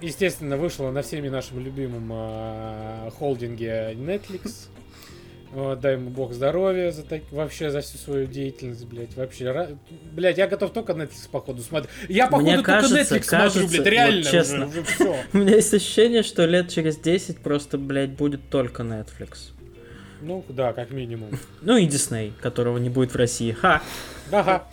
Естественно, 0.00 0.56
вышло 0.56 0.90
на 0.90 1.02
всеми 1.02 1.28
нашим 1.28 1.60
любимом 1.60 2.10
э, 2.12 3.10
холдинге 3.16 3.92
Netflix. 3.92 4.66
Дай 5.52 5.94
ему 5.94 6.10
бог 6.10 6.32
здоровья 6.32 6.92
за 6.92 7.02
так, 7.02 7.22
вообще 7.32 7.70
за 7.70 7.80
всю 7.80 7.98
свою 7.98 8.26
деятельность, 8.26 8.84
блядь, 8.86 9.16
вообще. 9.16 9.76
Блядь, 10.12 10.38
я 10.38 10.46
готов 10.46 10.72
только 10.72 10.92
Netflix 10.92 11.28
походу 11.30 11.60
смотреть. 11.62 11.90
Я 12.08 12.26
походу 12.26 12.44
Мне 12.44 12.54
только 12.56 12.72
кажется- 12.72 12.96
Netflix 13.00 13.22
смотрю, 13.24 13.38
кажется, 13.50 13.68
блядь, 13.68 13.86
реально 13.86 14.22
вот 14.22 14.30
честно. 14.30 14.66
уже, 14.66 14.80
уже 14.80 14.82
все. 14.84 15.16
У 15.32 15.38
меня 15.38 15.56
есть 15.56 15.74
ощущение, 15.74 16.22
что 16.22 16.46
лет 16.46 16.68
через 16.68 16.98
10 16.98 17.38
просто, 17.38 17.78
блядь, 17.78 18.10
будет 18.10 18.48
только 18.48 18.84
Netflix. 18.84 19.50
Ну, 20.22 20.44
да, 20.48 20.72
как 20.72 20.90
минимум. 20.90 21.30
Ну 21.62 21.76
и 21.76 21.86
Disney, 21.88 22.32
которого 22.40 22.78
не 22.78 22.90
будет 22.90 23.12
в 23.12 23.16
России. 23.16 23.50
Ха! 23.52 23.82
Ага. 24.30 24.64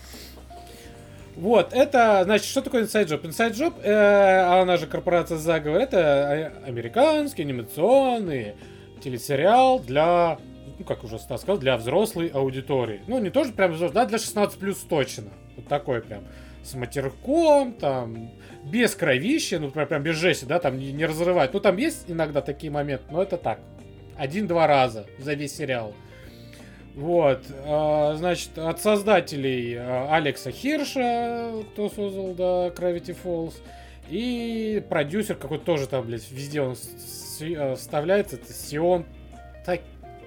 Вот, 1.35 1.71
это, 1.71 2.21
значит, 2.23 2.47
что 2.47 2.61
такое 2.61 2.83
Inside 2.83 3.05
Job? 3.07 3.21
Inside 3.23 3.53
Job, 3.53 3.73
э, 3.83 3.91
а 3.91 4.61
она 4.61 4.77
же 4.77 4.87
корпорация 4.87 5.37
заговор, 5.37 5.79
это 5.81 5.97
э, 5.97 6.67
американский 6.67 7.43
анимационный 7.43 8.53
телесериал 9.03 9.79
для, 9.79 10.39
ну, 10.79 10.85
как 10.85 11.03
уже 11.03 11.19
Стас 11.19 11.41
сказал, 11.41 11.59
для 11.59 11.77
взрослой 11.77 12.27
аудитории. 12.27 13.01
Ну, 13.07 13.19
не 13.19 13.29
тоже 13.29 13.51
прям 13.51 13.71
взрослый, 13.71 13.95
да, 13.95 14.05
для 14.05 14.17
16 14.17 14.59
плюс 14.59 14.77
точно. 14.77 15.29
Вот 15.55 15.67
такой 15.67 16.01
прям. 16.01 16.23
С 16.63 16.73
матерком, 16.75 17.73
там, 17.73 18.29
без 18.63 18.93
кровища, 18.95 19.59
ну, 19.59 19.71
прям, 19.71 19.87
прям 19.87 20.03
без 20.03 20.17
жести, 20.17 20.45
да, 20.45 20.59
там 20.59 20.77
не, 20.77 20.91
не 20.91 21.05
разрывать. 21.05 21.53
Ну, 21.53 21.59
там 21.59 21.77
есть 21.77 22.05
иногда 22.07 22.41
такие 22.41 22.71
моменты, 22.71 23.05
но 23.09 23.23
это 23.23 23.37
так. 23.37 23.59
Один-два 24.17 24.67
раза 24.67 25.05
за 25.19 25.33
весь 25.33 25.55
сериал. 25.55 25.93
Вот, 26.95 27.43
а, 27.63 28.15
значит, 28.15 28.57
от 28.57 28.81
создателей 28.81 29.75
а, 29.77 30.15
Алекса 30.15 30.51
Хирша, 30.51 31.63
кто 31.71 31.89
создал, 31.89 32.33
да, 32.33 32.67
Gravity 32.69 33.15
Falls, 33.23 33.53
и 34.09 34.83
продюсер 34.89 35.35
какой-то 35.35 35.63
тоже 35.63 35.87
там, 35.87 36.07
блядь, 36.07 36.29
везде 36.31 36.61
он 36.61 36.75
э, 37.41 37.75
вставляется, 37.75 38.37
это 38.37 38.51
Сион 38.51 39.05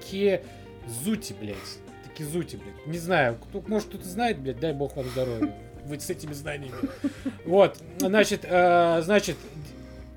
Таке 0.00 0.42
Зути, 1.04 1.34
блядь. 1.40 1.56
Таки 2.04 2.24
Зути, 2.24 2.56
блядь. 2.56 2.86
Не 2.86 2.98
знаю, 2.98 3.36
кто, 3.36 3.62
может 3.66 3.88
кто-то 3.88 4.06
знает, 4.08 4.38
блядь, 4.38 4.58
дай 4.58 4.72
бог 4.72 4.96
вам 4.96 5.06
здоровья. 5.06 5.54
Вы 5.84 5.98
с 5.98 6.10
этими 6.10 6.32
знаниями. 6.32 6.74
Вот, 7.46 7.78
значит, 7.98 8.40
э, 8.44 9.00
значит, 9.02 9.36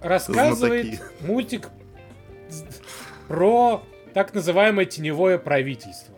рассказывает 0.02 0.86
Знатоки. 0.88 1.26
мультик 1.26 1.70
про 3.28 3.82
так 4.14 4.34
называемое 4.34 4.86
теневое 4.86 5.38
правительство. 5.38 6.14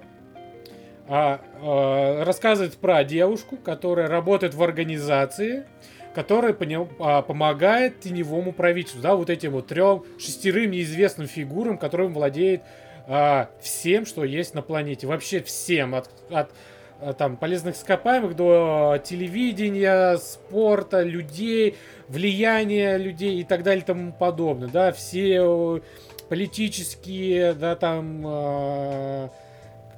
А, 1.08 1.40
э, 1.62 2.24
рассказывает 2.24 2.76
про 2.78 3.04
девушку, 3.04 3.58
которая 3.58 4.08
работает 4.08 4.56
в 4.56 4.64
организации, 4.64 5.66
которая 6.16 6.54
поня- 6.54 6.90
а, 7.00 7.22
помогает 7.22 8.00
теневому 8.00 8.54
правительству, 8.54 9.02
да, 9.02 9.16
вот 9.16 9.30
этим 9.30 9.52
вот 9.52 9.68
трем, 9.68 10.04
шестерым 10.18 10.72
неизвестным 10.72 11.28
фигурам, 11.28 11.78
которым 11.78 12.14
владеет 12.14 12.64
а, 13.08 13.50
всем, 13.62 14.06
что 14.06 14.24
есть 14.24 14.54
на 14.54 14.62
планете. 14.62 15.08
Вообще 15.08 15.42
всем, 15.42 15.96
от, 15.96 16.10
от, 16.30 16.50
а, 17.00 17.14
там, 17.14 17.38
полезных 17.38 17.76
ископаемых 17.76 18.36
до 18.36 19.00
телевидения, 19.04 20.18
спорта, 20.18 21.02
людей, 21.02 21.76
влияния 22.08 22.98
людей 22.98 23.40
и 23.40 23.44
так 23.44 23.64
далее 23.64 23.84
и 23.84 23.86
тому 23.86 24.12
подобное, 24.12 24.70
да, 24.70 24.92
все 24.92 25.78
э, 25.78 25.80
политические, 26.30 27.54
да, 27.54 27.76
там, 27.76 28.24
э, 28.26 29.30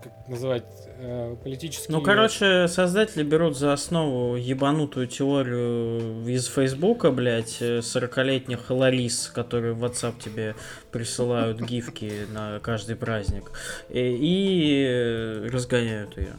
как 0.04 0.28
называть, 0.28 0.64
э, 1.00 1.36
политические... 1.44 1.96
Ну, 1.96 2.04
короче, 2.04 2.68
создатели 2.68 3.24
берут 3.24 3.58
за 3.58 3.74
основу 3.74 4.36
ебанутую 4.36 5.08
теорию 5.08 6.28
из 6.28 6.48
Фейсбука, 6.48 7.12
блядь, 7.12 7.58
э, 7.62 7.80
40-летних 7.80 8.70
лолис, 8.70 9.32
которые 9.34 9.74
в 9.74 9.84
WhatsApp 9.84 10.16
тебе 10.24 10.56
присылают 10.92 11.62
гифки 11.62 12.26
на 12.32 12.60
каждый 12.60 12.96
праздник, 12.96 13.52
и, 13.90 14.00
и 14.00 14.86
э, 14.86 15.48
разгоняют 15.48 16.18
ее. 16.18 16.34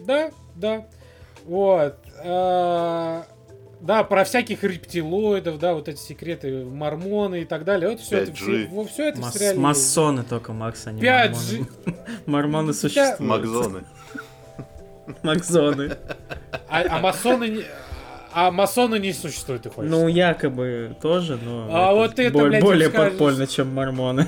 Да, 0.00 0.30
да. 0.56 0.86
Вот. 1.44 1.96
а, 2.24 3.24
Да, 3.82 4.04
про 4.04 4.22
всяких 4.22 4.62
рептилоидов, 4.62 5.58
да, 5.58 5.74
вот 5.74 5.88
эти 5.88 5.98
секреты 5.98 6.64
мормоны 6.64 7.42
и 7.42 7.44
так 7.44 7.64
далее. 7.64 7.90
Вот 7.90 8.00
все 8.00 8.18
это, 8.18 8.30
5G. 8.30 8.34
все, 8.68 8.84
все 8.92 9.08
это 9.08 9.18
в 9.18 9.22
Мас- 9.22 9.34
сериале 9.34 9.50
есть. 9.54 9.60
масоны 9.60 10.22
только, 10.22 10.52
Макс, 10.52 10.86
а 10.86 10.92
не 10.92 11.02
5G. 11.02 11.58
мормоны. 11.58 11.66
Мормоны 12.26 12.72
существуют. 12.74 13.18
Макзоны. 13.20 13.84
Макзоны. 15.24 15.96
А, 16.68 16.82
а 16.88 16.98
масоны 17.00 17.48
не... 17.48 17.64
А 18.34 18.50
масоны 18.50 18.98
не 19.00 19.12
существует, 19.12 19.62
ты 19.62 19.70
хочешь? 19.70 19.90
Ну, 19.90 20.06
якобы 20.08 20.96
тоже, 21.02 21.36
но 21.42 21.68
А 21.70 21.92
вот 21.92 22.18
это, 22.18 22.38
блядь, 22.38 22.62
более 22.62 22.88
скажешь. 22.88 23.10
подпольно, 23.10 23.46
чем 23.46 23.74
мормоны. 23.74 24.26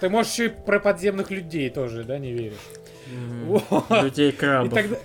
Ты 0.00 0.08
можешь 0.08 0.32
еще 0.32 0.46
и 0.46 0.48
про 0.48 0.80
подземных 0.80 1.30
людей 1.30 1.68
тоже, 1.70 2.04
да, 2.04 2.18
не 2.18 2.32
веришь? 2.32 2.54
Мгм. 3.08 3.44
Вот. 3.68 3.90
Людей 4.04 4.30
И 4.30 4.32
крабов. 4.32 4.72
тогда... 4.72 4.96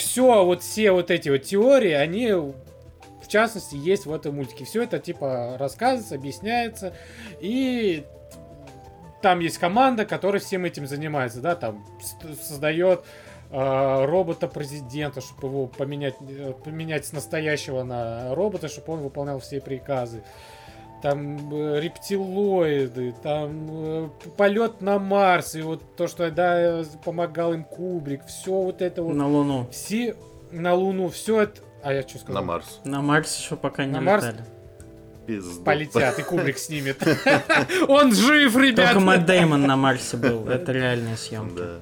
Все, 0.00 0.44
вот 0.44 0.62
все 0.62 0.92
вот 0.92 1.10
эти 1.10 1.28
вот 1.28 1.42
теории, 1.42 1.92
они 1.92 2.32
в 2.32 3.28
частности 3.28 3.76
есть 3.76 4.06
в 4.06 4.12
этом 4.12 4.36
мультике. 4.36 4.64
Все 4.64 4.82
это 4.82 4.98
типа 4.98 5.56
рассказывается, 5.58 6.14
объясняется. 6.14 6.94
И 7.40 8.04
там 9.22 9.40
есть 9.40 9.58
команда, 9.58 10.04
которая 10.04 10.40
всем 10.40 10.64
этим 10.64 10.86
занимается, 10.86 11.40
да, 11.40 11.54
там 11.54 11.86
создает 12.42 13.04
э, 13.50 14.04
робота 14.06 14.48
президента, 14.48 15.20
чтобы 15.20 15.48
его 15.48 15.66
поменять, 15.66 16.14
э, 16.20 16.54
поменять 16.64 17.06
с 17.06 17.12
настоящего 17.12 17.82
на 17.82 18.34
робота, 18.34 18.68
чтобы 18.68 18.94
он 18.94 19.00
выполнял 19.00 19.38
все 19.40 19.60
приказы. 19.60 20.22
Там 21.02 21.52
э, 21.54 21.80
рептилоиды, 21.80 23.14
там 23.22 23.68
э, 23.70 24.08
полет 24.36 24.80
на 24.82 24.98
Марс, 24.98 25.54
и 25.54 25.62
вот 25.62 25.82
то, 25.96 26.06
что 26.08 26.30
да, 26.30 26.82
помогал 27.04 27.54
им 27.54 27.64
Кубрик, 27.64 28.26
все 28.26 28.52
вот 28.52 28.82
это 28.82 29.02
вот, 29.02 29.14
На 29.14 29.26
Луну. 29.26 29.66
все 29.70 30.14
на 30.50 30.74
Луну, 30.74 31.08
все 31.08 31.42
это, 31.42 31.60
а 31.82 31.92
я 31.94 32.02
что 32.02 32.18
сказал? 32.18 32.42
На 32.42 32.46
Марс. 32.46 32.80
На 32.84 33.00
Марс 33.00 33.38
еще 33.38 33.56
пока 33.56 33.84
не 33.86 33.92
На 33.92 34.00
Марс? 34.00 34.24
летали. 34.26 34.44
Пизду. 35.26 35.62
Полетят, 35.62 36.18
и 36.18 36.22
Кубрик 36.22 36.58
снимет. 36.66 37.02
Он 37.88 38.12
жив, 38.12 38.56
ребят! 38.56 38.88
Только 38.88 39.00
Мэтт 39.00 39.24
Дэймон 39.26 39.62
на 39.62 39.76
Марсе 39.76 40.16
был. 40.16 40.48
Это 40.48 40.72
реальные 40.72 41.16
съемки. 41.16 41.56
Да. 41.58 41.78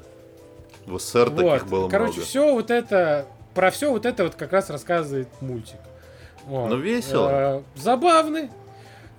В 0.86 0.98
СССР 0.98 1.30
Вот, 1.30 1.52
таких 1.54 1.68
было 1.68 1.88
короче, 1.88 2.12
много. 2.12 2.24
все 2.26 2.52
вот 2.54 2.70
это, 2.70 3.26
про 3.54 3.70
все 3.70 3.90
вот 3.90 4.06
это 4.06 4.24
вот 4.24 4.34
как 4.36 4.52
раз 4.52 4.70
рассказывает 4.70 5.28
мультик. 5.40 5.76
Вот. 6.46 6.68
Ну, 6.70 6.76
весело. 6.78 7.28
Э, 7.30 7.62
Забавный. 7.74 8.50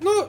Ну, 0.02 0.28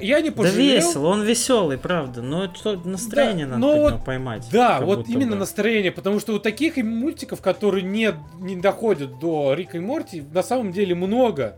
я 0.00 0.20
не 0.20 0.30
Да 0.30 0.36
пожалел. 0.36 0.58
весело, 0.76 1.08
он 1.08 1.22
веселый, 1.22 1.78
правда. 1.78 2.22
Но 2.22 2.52
что 2.54 2.76
настроение 2.84 3.46
Да, 3.46 3.56
надо 3.56 3.66
но 3.66 3.80
вот- 3.80 4.04
поймать. 4.04 4.48
Да, 4.52 4.80
вот 4.80 5.08
именно 5.08 5.32
бы. 5.32 5.36
настроение, 5.38 5.92
потому 5.92 6.20
что 6.20 6.32
вот 6.32 6.42
таких 6.42 6.76
мультиков, 6.76 7.40
которые 7.40 7.82
не, 7.82 8.12
не 8.38 8.56
доходят 8.56 9.18
до 9.18 9.54
Рика 9.54 9.76
и 9.78 9.80
Морти, 9.80 10.22
на 10.32 10.42
самом 10.42 10.72
деле 10.72 10.94
много. 10.94 11.56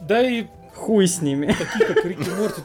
Да 0.00 0.22
и 0.22 0.46
Хуй 0.74 1.06
с 1.06 1.20
ними. 1.20 1.46
таких, 1.46 1.86
как 1.94 2.04
Рик 2.04 2.26
и 2.26 2.30
Морти, 2.30 2.60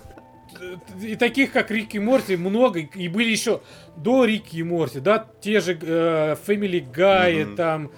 и 1.02 1.16
таких, 1.16 1.52
как 1.52 1.70
Рик 1.72 1.96
и 1.96 2.00
Морти, 2.00 2.38
много. 2.38 2.80
И 2.80 3.08
были 3.10 3.30
еще 3.30 3.62
до 3.98 4.26
Рики 4.26 4.58
и 4.58 4.64
Морти, 4.64 5.00
да, 5.00 5.26
те 5.42 5.60
же 5.60 5.78
э, 5.82 6.36
Family 6.48 6.86
Guy, 6.92 7.46
Мгм. 7.46 7.56
там, 7.56 7.92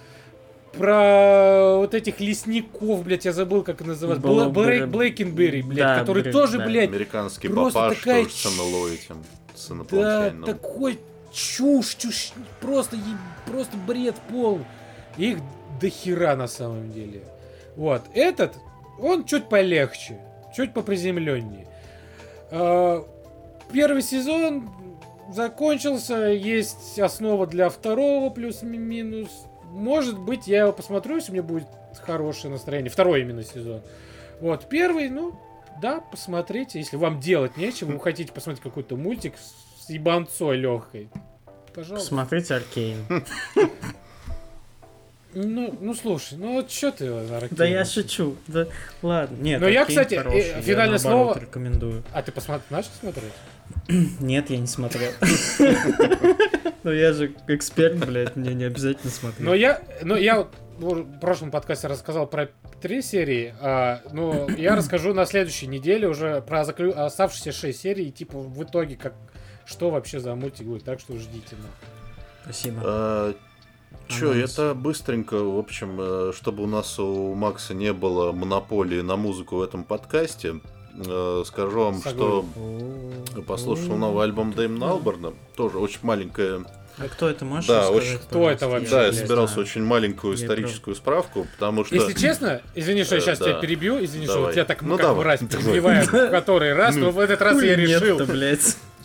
про 0.78 1.76
вот 1.78 1.94
этих 1.94 2.20
лесников, 2.20 3.02
блядь, 3.04 3.24
я 3.24 3.32
забыл, 3.32 3.62
как 3.62 3.80
Было- 3.82 4.46
Бла- 4.46 4.48
было- 4.50 4.86
Блейкенберри, 4.86 5.62
блядь, 5.62 5.78
Да, 5.78 5.98
который 6.00 6.22
Брейк, 6.22 6.32
тоже, 6.34 6.58
да. 6.58 6.64
блядь, 6.66 6.88
Американский 6.88 7.48
просто 7.48 7.78
папаш 7.80 7.98
такая 7.98 8.22
тоже 8.24 8.34
с 8.34 8.38
ч- 8.38 8.48
НЛО 8.48 8.88
этим. 8.88 9.24
С 9.54 9.68
Да, 9.90 10.32
такой 10.46 10.98
чушь, 11.32 11.94
чушь, 11.96 12.32
просто, 12.60 12.96
е- 12.96 13.02
просто 13.46 13.76
бред 13.76 14.14
пол. 14.30 14.60
Их 15.16 15.38
до 15.80 15.88
хера 15.88 16.36
на 16.36 16.46
самом 16.46 16.92
деле. 16.92 17.22
Вот, 17.76 18.02
этот, 18.14 18.54
он 19.00 19.24
чуть 19.24 19.48
полегче, 19.48 20.18
чуть 20.56 20.72
поприземленнее. 20.72 21.66
А, 22.50 23.04
первый 23.72 24.02
сезон 24.02 24.70
закончился, 25.34 26.26
есть 26.28 26.98
основа 26.98 27.46
для 27.46 27.68
второго 27.68 28.30
плюс-минус. 28.30 29.28
Может 29.70 30.18
быть, 30.18 30.46
я 30.46 30.60
его 30.60 30.72
посмотрю, 30.72 31.16
если 31.16 31.32
мне 31.32 31.42
будет 31.42 31.66
хорошее 32.02 32.52
настроение. 32.52 32.90
Второй 32.90 33.20
именно 33.22 33.42
сезон. 33.42 33.82
Вот, 34.40 34.68
первый, 34.68 35.08
ну, 35.10 35.38
да, 35.82 36.00
посмотрите. 36.00 36.78
Если 36.78 36.96
вам 36.96 37.20
делать 37.20 37.56
нечего, 37.56 37.92
вы 37.92 38.00
хотите 38.00 38.32
посмотреть 38.32 38.62
какой-то 38.62 38.96
мультик 38.96 39.34
с 39.38 39.90
ебанцой 39.90 40.56
легкой. 40.56 41.08
Пожалуйста. 41.74 42.08
Смотрите 42.08 42.54
Аркейн. 42.54 43.04
Ну, 45.34 45.74
ну 45.80 45.94
слушай, 45.94 46.38
ну 46.38 46.54
вот 46.54 46.70
что 46.70 46.90
ты, 46.90 47.06
Аракин? 47.06 47.56
Да 47.56 47.64
я 47.66 47.84
шучу. 47.84 48.36
Да 48.46 48.66
ладно. 49.02 49.36
Нет, 49.36 49.60
Но 49.60 49.68
я, 49.68 49.82
Аркейн 49.82 49.98
кстати, 50.00 50.14
э, 50.14 50.22
хороший, 50.22 50.48
я, 50.48 50.62
финальное 50.62 50.98
наоборот, 50.98 51.34
слово- 51.36 51.40
рекомендую. 51.40 52.02
А 52.14 52.22
ты 52.22 52.32
посмотри, 52.32 52.64
начал 52.70 52.90
смотреть? 52.98 53.32
Нет, 54.20 54.50
я 54.50 54.58
не 54.58 54.66
смотрел. 54.66 55.12
Ну 56.84 56.92
я 56.92 57.12
же 57.12 57.34
эксперт, 57.48 57.96
блядь, 58.06 58.36
мне 58.36 58.54
не 58.54 58.64
обязательно 58.64 59.10
смотреть. 59.10 59.40
Но 59.46 59.52
я, 59.52 59.82
но 60.02 60.16
я 60.16 60.36
вот 60.36 60.54
в 60.78 61.18
прошлом 61.18 61.50
подкасте 61.50 61.88
рассказал 61.88 62.26
про 62.26 62.50
три 62.80 63.02
серии, 63.02 63.52
а, 63.60 64.00
но 64.12 64.48
я 64.56 64.76
расскажу 64.76 65.12
на 65.12 65.26
следующей 65.26 65.66
неделе 65.66 66.08
уже 66.08 66.40
про 66.40 66.64
заклю... 66.64 66.96
оставшиеся 66.96 67.52
шесть 67.52 67.80
серий, 67.80 68.08
и 68.08 68.12
типа 68.12 68.38
в 68.38 68.62
итоге 68.62 68.96
как 68.96 69.14
что 69.66 69.90
вообще 69.90 70.18
за 70.18 70.34
мультик 70.34 70.66
будет, 70.66 70.84
так 70.84 70.98
что 71.00 71.16
ждите. 71.16 71.56
ну. 71.60 71.68
Спасибо. 72.44 72.80
А, 72.82 73.34
Чё, 74.06 74.32
Анонс. 74.32 74.52
это 74.52 74.74
быстренько, 74.74 75.34
в 75.34 75.58
общем, 75.58 75.98
э, 76.00 76.32
чтобы 76.34 76.62
у 76.62 76.66
нас 76.66 76.98
у 76.98 77.34
Макса 77.34 77.74
не 77.74 77.92
было 77.92 78.32
монополии 78.32 79.02
на 79.02 79.16
музыку 79.16 79.56
в 79.56 79.62
этом 79.62 79.84
подкасте, 79.84 80.60
скажу 81.44 81.80
вам, 81.84 82.00
что 82.02 82.44
послушал 83.46 83.96
новый 83.96 84.24
альбом 84.24 84.52
Дэймона 84.52 84.90
Алберна, 84.90 85.32
тоже 85.56 85.78
очень 85.78 86.00
маленькая 86.02 86.64
А 87.00 87.06
кто 87.08 87.28
это, 87.28 87.44
можешь 87.44 87.68
Да, 87.68 87.90
очень- 87.90 88.18
Кто 88.18 88.50
это 88.50 88.66
вообще? 88.68 88.90
Да, 88.90 89.06
я 89.06 89.12
собирался 89.12 89.54
знаю. 89.54 89.68
очень 89.68 89.84
маленькую 89.84 90.36
Я 90.36 90.42
историческую 90.44 90.96
справку, 90.96 91.46
потому 91.52 91.84
что... 91.84 91.94
Если 91.94 92.12
честно, 92.14 92.60
извини, 92.74 93.04
что 93.04 93.14
я 93.14 93.20
Э, 93.20 93.24
сейчас 93.24 93.38
да. 93.38 93.44
тебя 93.44 93.60
перебью, 93.60 94.04
извини, 94.04 94.24
что 94.24 94.34
Давай. 94.34 94.46
вот 94.48 94.54
тебя 94.54 94.64
так 94.64 94.82
Ну, 94.82 94.96
как 94.96 95.06
давай, 95.06 95.24
мразь 95.24 95.40
давай. 95.40 95.64
перебиваем 95.64 96.04
в 96.06 96.30
который 96.30 96.74
раз, 96.74 96.96
но 96.96 97.12
в 97.12 97.20
этот 97.20 97.40
раз 97.40 97.62
я 97.62 97.76
решил. 97.76 98.18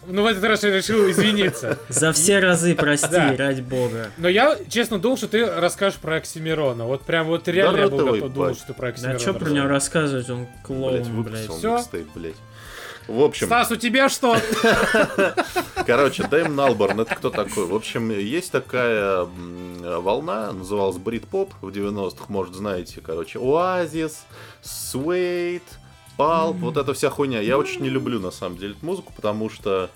Ну 0.08 0.24
в 0.24 0.26
этот 0.26 0.44
раз 0.44 0.64
я 0.64 0.72
решил 0.76 1.10
извиниться. 1.10 1.78
За 1.90 2.12
все 2.14 2.40
разы 2.40 2.76
прости, 2.76 3.08
Да. 3.12 3.36
ради 3.38 3.62
бога. 3.62 4.08
Но 4.18 4.28
я, 4.30 4.58
честно, 4.70 5.00
думал, 5.00 5.18
что 5.18 5.28
ты 5.28 5.46
расскажешь 5.46 6.00
про 6.00 6.16
Оксимирона. 6.18 6.86
Вот 6.86 7.02
прям 7.04 7.28
вот 7.28 7.48
реально 7.48 7.78
я 7.82 7.88
был 7.90 7.98
готов 8.06 8.32
бать. 8.32 8.58
что 8.58 8.68
ты 8.68 8.74
про 8.74 8.88
Да 8.88 8.90
Оксимирона. 8.90 9.20
что 9.20 9.34
про 9.34 9.50
него 9.50 9.68
рассказывать, 9.68 10.30
он 10.30 10.48
клоун, 10.64 11.24
блядь. 11.24 11.48
блять. 12.16 12.36
В 13.06 13.22
общем, 13.22 13.48
Стас, 13.48 13.70
у 13.70 13.76
тебя 13.76 14.08
что? 14.08 14.38
короче, 15.86 16.24
Дэйм 16.26 16.56
Налборн, 16.56 17.02
это 17.02 17.16
кто 17.16 17.30
такой? 17.30 17.66
В 17.66 17.76
общем, 17.76 18.10
есть 18.12 18.52
такая 18.52 19.28
волна, 19.82 20.54
называлась 20.54 20.98
Брит-поп 20.98 21.54
в 21.62 21.68
90-х, 21.68 22.26
может, 22.30 22.56
знаете, 22.56 23.02
короче, 23.02 23.40
Оазис, 23.40 24.24
Суэйт, 24.62 25.64
Палп, 26.18 26.58
вот 26.58 26.78
эта 26.78 26.94
вся 26.94 27.10
хуйня. 27.10 27.42
Я 27.42 27.58
очень 27.58 27.82
не 27.82 27.90
люблю, 27.90 28.20
на 28.20 28.32
самом 28.32 28.58
деле, 28.58 28.74
эту 28.74 28.86
музыку, 28.86 29.14
потому 29.16 29.50
что... 29.50 29.90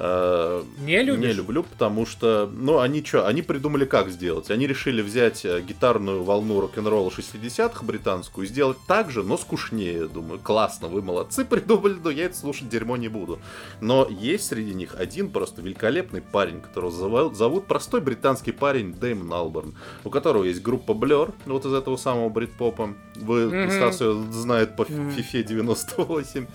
э, 0.00 0.62
Не 0.80 1.02
любишь? 1.02 1.26
Не 1.26 1.32
люблю, 1.32 1.62
потому 1.62 2.06
что, 2.06 2.50
ну, 2.52 2.78
они 2.80 3.04
что, 3.04 3.26
они 3.26 3.42
придумали, 3.42 3.84
как 3.84 4.10
сделать. 4.10 4.50
Они 4.50 4.66
решили 4.66 5.02
взять 5.02 5.44
э, 5.44 5.60
гитарную 5.60 6.22
волну 6.24 6.60
рок-н-ролла 6.60 7.10
60-х 7.10 7.84
британскую 7.84 8.46
и 8.46 8.48
сделать 8.48 8.78
так 8.88 9.10
же, 9.10 9.22
но 9.22 9.36
скучнее. 9.36 10.06
Думаю, 10.08 10.40
классно, 10.40 10.88
вы 10.88 11.02
молодцы 11.02 11.44
придумали, 11.50 11.96
но 12.02 12.10
я 12.10 12.24
это 12.24 12.36
слушать 12.36 12.68
дерьмо 12.68 12.96
не 12.96 13.08
буду. 13.08 13.38
Но 13.80 14.08
есть 14.08 14.46
среди 14.46 14.74
них 14.74 14.94
один 14.98 15.30
просто 15.30 15.62
великолепный 15.62 16.22
парень, 16.22 16.60
которого 16.60 16.90
зовут, 16.90 17.36
зовут 17.36 17.66
простой 17.66 18.00
британский 18.00 18.52
парень 18.52 18.94
Дэймон 18.94 19.32
Алберн, 19.32 19.74
у 20.04 20.10
которого 20.10 20.44
есть 20.44 20.62
группа 20.62 20.92
Blur, 20.92 21.34
вот 21.46 21.66
из 21.66 21.72
этого 21.74 21.96
самого 21.96 22.28
брит-попа. 22.30 22.94
Вы, 23.16 23.50
Мгм. 23.50 23.70
Стас 23.70 24.00
ее 24.00 24.14
знает 24.32 24.76
по 24.76 24.84
Мгм. 24.84 25.10
FIFA 25.10 25.42
98, 25.42 26.46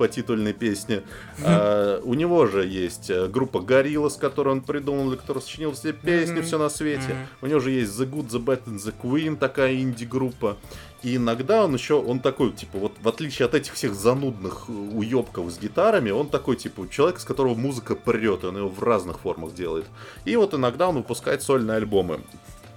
по 0.00 0.08
титульной 0.08 0.54
песне. 0.54 1.02
А, 1.44 2.00
у 2.02 2.14
него 2.14 2.46
же 2.46 2.66
есть 2.66 3.10
э, 3.10 3.26
группа 3.26 3.58
Gorilla, 3.58 4.08
с 4.08 4.16
которой 4.16 4.48
он 4.48 4.62
придумал, 4.62 5.14
который 5.14 5.42
сочинил 5.42 5.72
все 5.72 5.92
песни, 5.92 6.40
все 6.40 6.56
на 6.56 6.70
свете. 6.70 7.28
У 7.42 7.46
него 7.46 7.60
же 7.60 7.70
есть 7.70 7.92
The 8.00 8.10
Good, 8.10 8.30
The 8.30 8.42
Bad 8.42 8.64
and 8.64 8.78
The 8.78 8.94
Queen, 8.98 9.36
такая 9.36 9.74
инди-группа. 9.74 10.56
И 11.02 11.16
иногда 11.16 11.64
он 11.64 11.74
еще, 11.74 11.94
он 11.94 12.20
такой, 12.20 12.52
типа, 12.52 12.78
вот 12.78 12.92
в 13.02 13.08
отличие 13.08 13.44
от 13.44 13.54
этих 13.54 13.74
всех 13.74 13.94
занудных 13.94 14.64
э, 14.68 14.72
уебков 14.72 15.50
с 15.50 15.58
гитарами, 15.58 16.10
он 16.10 16.30
такой, 16.30 16.56
типа, 16.56 16.88
человек, 16.90 17.20
с 17.20 17.24
которого 17.24 17.54
музыка 17.54 17.94
прет, 17.94 18.42
и 18.44 18.46
он 18.46 18.56
его 18.56 18.70
в 18.70 18.82
разных 18.82 19.20
формах 19.20 19.52
делает. 19.52 19.84
И 20.24 20.34
вот 20.34 20.54
иногда 20.54 20.88
он 20.88 20.96
выпускает 20.96 21.42
сольные 21.42 21.76
альбомы. 21.76 22.20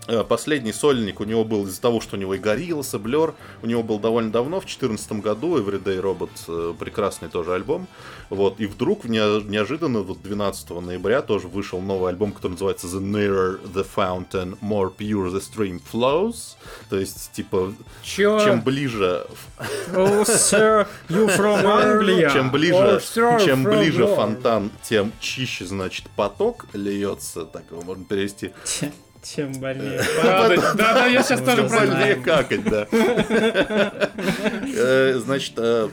Э, 0.08 0.24
Последний 0.24 0.74
сольник 0.74 1.22
у 1.22 1.24
него 1.24 1.46
был 1.46 1.66
из-за 1.66 1.80
того, 1.82 2.02
что 2.02 2.18
у 2.18 2.20
него 2.20 2.34
и 2.34 2.40
Gorillaz, 2.40 2.96
и 2.96 3.00
Blur. 3.02 3.34
У 3.62 3.68
него 3.68 3.84
был 3.84 4.00
довольно 4.00 4.32
давно, 4.32 4.58
в 4.60 4.66
2014 4.66 5.14
году, 5.22 5.58
Everyday 5.58 6.02
Robot, 6.02 6.30
э, 6.48 6.74
прекрасный 6.78 7.30
тоже 7.30 7.54
альбом. 7.54 7.88
Вот, 8.30 8.60
и 8.60 8.66
вдруг 8.66 9.06
нео- 9.06 9.42
неожиданно, 9.48 10.00
вот 10.02 10.22
12 10.22 10.82
ноября 10.82 11.22
тоже 11.22 11.48
вышел 11.48 11.80
новый 11.80 12.10
альбом, 12.10 12.34
который 12.34 12.54
называется 12.54 12.88
The 12.88 13.00
Nearer 13.00 13.62
the 13.74 13.86
Fountain, 13.96 14.58
More 14.60 14.92
Pure 14.94 15.32
the 15.32 15.42
Stream 15.42 15.82
Flows. 15.92 16.56
То 16.90 16.98
есть, 16.98 17.32
типа, 17.32 17.74
Чё? 18.04 18.40
чем 18.44 18.62
ближе, 18.62 19.26
Oh, 19.94 20.24
sir, 20.26 20.86
you 21.08 21.28
from 21.38 21.64
Anglia. 21.64 22.32
чем 22.34 22.52
ближе, 22.52 22.74
Oh, 22.76 22.98
sir, 23.00 23.46
чем 23.46 23.66
from 23.66 23.78
ближе 23.80 24.06
фонтан, 24.08 24.70
тем 24.82 25.14
чище, 25.22 25.66
значит, 25.66 26.10
поток 26.18 26.66
льется, 26.74 27.46
так 27.46 27.64
его 27.72 27.82
можно 27.84 28.04
перевести. 28.04 28.52
Чем 29.24 29.54
больнее. 29.54 30.02
Да, 30.24 30.94
да, 30.94 31.06
я 31.06 31.24
сейчас 31.24 31.42
тоже 31.42 31.64
про. 31.64 31.78
Больнее 31.80 32.16
какать, 32.16 32.64
да. 32.66 32.88
Э, 34.76 35.14
Значит, 35.24 35.54
э, 35.58 35.90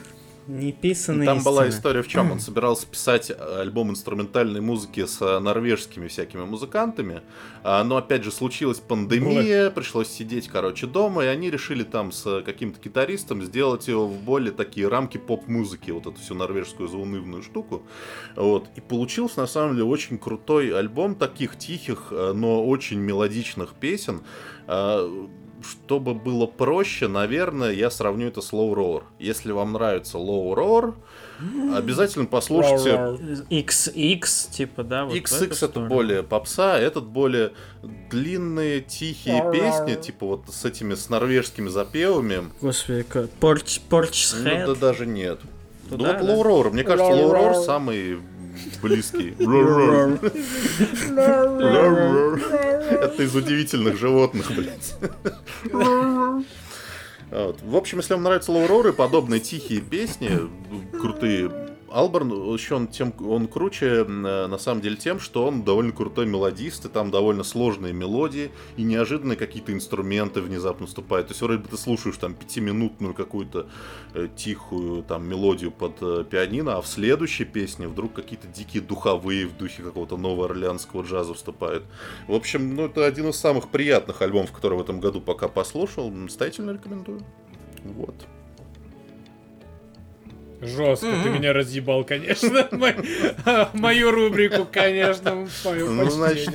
Неписанные 0.51 1.27
Там 1.27 1.45
была 1.45 1.69
история 1.69 2.03
в 2.03 2.09
чем? 2.09 2.33
Он 2.33 2.41
собирался 2.41 2.85
писать 2.85 3.31
э, 3.31 3.61
альбом 3.61 3.91
инструментальной 3.91 4.61
музыки 4.61 5.07
с 5.07 5.23
э, 5.23 5.39
норвежскими 5.39 6.09
всякими 6.09 6.43
музыкантами, 6.43 7.23
а, 7.63 7.85
но 7.85 7.97
опять 7.97 8.25
же 8.25 8.33
случилась 8.33 8.81
пандемия, 8.81 9.71
пришлось 9.71 10.09
сидеть, 10.09 10.49
короче, 10.49 10.89
дома, 10.89 11.23
и 11.23 11.29
они 11.29 11.51
решили 11.51 11.85
там 11.85 12.11
с 12.11 12.27
э, 12.27 12.43
каким-то 12.43 12.81
гитаристом 12.81 13.45
сделать 13.45 13.87
его 13.87 14.09
в 14.09 14.19
более 14.23 14.51
такие 14.51 14.89
рамки 14.89 15.19
поп-музыки, 15.19 15.93
вот 15.93 16.07
эту 16.09 16.19
всю 16.21 16.35
норвежскую 16.35 16.89
заунывную 16.89 17.45
штуку. 17.45 17.85
Вот. 18.35 18.67
И 18.75 18.81
получился 18.81 19.39
на 19.39 19.47
самом 19.47 19.75
деле 19.75 19.85
очень 19.85 20.19
крутой 20.19 20.77
альбом 20.77 21.15
таких 21.15 21.57
тихих, 21.59 22.09
но 22.11 22.67
очень 22.67 22.99
мелодичных 22.99 23.75
песен. 23.75 24.23
А, 25.61 25.65
Чтобы 25.65 26.15
было 26.15 26.47
проще, 26.47 27.09
наверное, 27.09 27.73
я 27.73 27.91
сравню 27.91 28.29
это 28.29 28.41
с 28.41 28.53
Low 28.53 28.75
Roar. 28.75 29.03
Если 29.19 29.53
вам 29.53 29.73
нравится 29.73 30.19
Low 30.19 30.55
Roar, 30.55 30.95
обязательно 31.77 32.27
послушайте. 32.27 32.91
XX, 33.51 34.51
типа, 34.51 34.85
да, 34.85 35.05
вот 35.05 35.15
XX 35.15 35.65
это 35.65 35.81
более 35.81 36.23
попса, 36.23 36.79
этот 36.79 37.05
более 37.05 37.53
длинные, 38.11 38.81
тихие 38.81 39.51
песни, 39.53 40.01
типа 40.01 40.27
вот 40.27 40.45
с 40.49 40.65
этими 40.65 40.95
с 40.95 41.09
норвежскими 41.09 41.69
запевами. 41.69 42.51
Господи, 42.61 43.03
как... 43.03 43.31
Порч, 43.31 43.81
порч 43.89 44.33
Ну 44.35 44.67
да 44.67 44.75
даже 44.75 45.07
нет. 45.07 45.41
Ну 45.91 45.97
Туда, 45.97 46.19
вот 46.19 46.27
да? 46.27 46.33
Low 46.33 46.43
Roar, 46.43 46.71
мне 46.71 46.85
кажется, 46.85 47.13
Low 47.13 47.33
roar. 47.33 47.65
самый 47.65 48.19
близкий. 48.83 49.35
Это 52.91 53.23
из 53.23 53.35
удивительных 53.35 53.97
животных, 53.99 54.51
блядь. 54.53 54.95
Вот. 57.31 57.63
В 57.63 57.77
общем, 57.77 57.99
если 57.99 58.15
вам 58.15 58.25
нравятся 58.25 58.51
лоуроры, 58.51 58.93
подобные 58.93 59.39
тихие 59.41 59.81
песни, 59.81 60.31
крутые, 60.99 61.70
Алберн 61.91 62.31
еще 62.53 62.77
он, 62.77 62.87
тем, 62.89 63.13
он 63.21 63.49
круче, 63.49 64.05
э, 64.07 64.47
на 64.47 64.59
самом 64.59 64.81
деле, 64.81 64.97
тем, 64.97 65.21
что 65.21 65.47
он 65.47 65.63
довольно 65.63 65.93
крутой 65.93 66.27
мелодист, 66.27 66.85
и 66.85 66.89
там 66.89 67.11
довольно 67.11 67.45
сложные 67.45 67.93
мелодии, 67.93 68.51
и 68.77 68.83
неожиданные 68.83 69.37
какие-то 69.37 69.73
инструменты 69.73 70.41
внезапно 70.41 70.87
вступают. 70.87 71.29
То 71.29 71.33
есть, 71.33 71.43
вроде 71.43 71.59
бы 71.63 71.69
ты 71.69 71.77
слушаешь 71.77 72.17
там 72.17 72.35
пятиминутную 72.35 73.15
какую-то 73.15 73.69
э, 74.15 74.29
тихую 74.37 75.03
там 75.03 75.29
мелодию 75.29 75.71
под 75.71 75.97
э, 76.01 76.25
пианино, 76.29 76.77
а 76.77 76.83
в 76.83 76.87
следующей 76.87 77.45
песне 77.45 77.89
вдруг 77.89 78.13
какие-то 78.13 78.47
дикие 78.47 78.83
духовые 78.83 79.47
в 79.47 79.57
духе 79.57 79.83
какого-то 79.83 80.17
нового 80.17 80.47
орлеанского 80.47 81.03
джаза 81.03 81.35
вступают. 81.35 81.85
В 82.27 82.35
общем, 82.35 82.75
ну 82.75 82.87
это 82.87 83.05
один 83.07 83.29
из 83.29 83.37
самых 83.37 83.69
приятных 83.69 84.23
альбомов, 84.23 84.53
который 84.53 84.79
в 84.79 84.81
этом 84.81 85.01
году 85.01 85.21
пока 85.21 85.49
послушал. 85.49 86.11
Настоятельно 86.11 86.73
рекомендую. 86.73 87.21
Вот. 87.85 88.15
Жестко, 90.61 91.07
ты 91.07 91.31
меня 91.31 91.53
разъебал, 91.53 92.05
конечно. 92.05 92.69
Мо- 92.73 93.69
Мою 93.73 94.11
рубрику, 94.11 94.67
конечно, 94.71 95.47
Ну, 95.65 96.11
значит, 96.11 96.55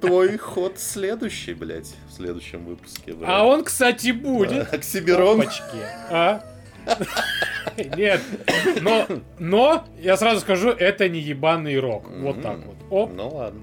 твой 0.00 0.36
ход 0.38 0.78
следующий, 0.78 1.54
блядь, 1.54 1.92
в 2.08 2.14
следующем 2.14 2.64
выпуске. 2.64 3.14
А 3.26 3.44
он, 3.44 3.64
кстати, 3.64 4.12
будет. 4.12 4.72
Оксимирон. 4.72 5.40
Опачки. 5.40 5.76
А? 6.10 6.40
Нет, 7.96 8.20
но, 8.80 9.06
но, 9.38 9.84
я 9.98 10.16
сразу 10.16 10.40
скажу, 10.40 10.70
это 10.70 11.08
не 11.08 11.18
ебаный 11.18 11.78
рок. 11.80 12.08
Вот 12.08 12.40
так 12.42 12.58
вот. 12.64 12.76
Оп. 12.90 13.12
Ну 13.14 13.28
ладно. 13.28 13.60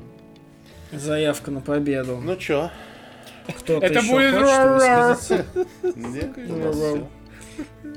Заявка 0.91 1.51
на 1.51 1.61
победу. 1.61 2.19
Ну 2.21 2.35
чё? 2.35 2.69
Кто-то 3.47 3.85
Это 3.85 4.01
будет 4.01 4.35
хочет 4.35 4.47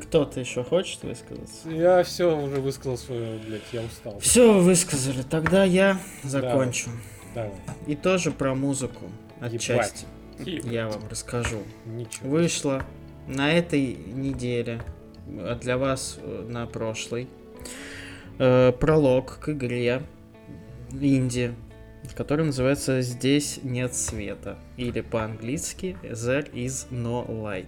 Кто-то 0.03 0.41
еще 0.41 0.63
хочет 0.63 1.03
высказаться? 1.03 1.69
Я 1.69 2.03
все 2.03 2.37
уже 2.37 2.61
высказал 2.61 2.97
свое, 2.97 3.39
блядь, 3.39 3.63
я 3.73 3.83
устал. 3.83 4.19
Все 4.21 4.53
вы 4.53 4.61
высказали, 4.61 5.23
тогда 5.23 5.65
я 5.65 6.01
закончу. 6.23 6.91
Давай. 7.35 7.53
И 7.87 7.95
тоже 7.97 8.31
про 8.31 8.55
музыку 8.55 9.11
отчасти. 9.41 10.07
Ебать. 10.39 10.65
Я 10.65 10.89
вам 10.89 11.03
расскажу. 11.09 11.59
Ничего. 11.85 12.29
Вышла 12.29 12.85
на 13.27 13.53
этой 13.53 13.97
неделе, 13.97 14.83
а 15.39 15.55
для 15.57 15.77
вас 15.79 16.19
э, 16.21 16.47
на 16.49 16.67
прошлой, 16.67 17.29
э, 18.39 18.73
пролог 18.73 19.39
к 19.41 19.49
игре 19.51 20.03
инди, 20.93 21.55
который 22.15 22.47
называется 22.47 23.01
«Здесь 23.03 23.61
нет 23.63 23.95
света» 23.95 24.59
или 24.77 25.01
по-английски 25.01 25.97
«There 26.03 26.51
is 26.53 26.87
no 26.91 27.27
light». 27.29 27.67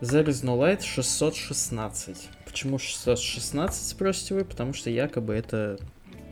There 0.00 0.24
is 0.28 0.44
no 0.44 0.56
light 0.56 0.82
616. 0.82 2.28
Почему 2.44 2.78
616, 2.78 3.88
спросите 3.88 4.34
вы? 4.34 4.44
Потому 4.44 4.72
что 4.72 4.90
якобы 4.90 5.34
это 5.34 5.78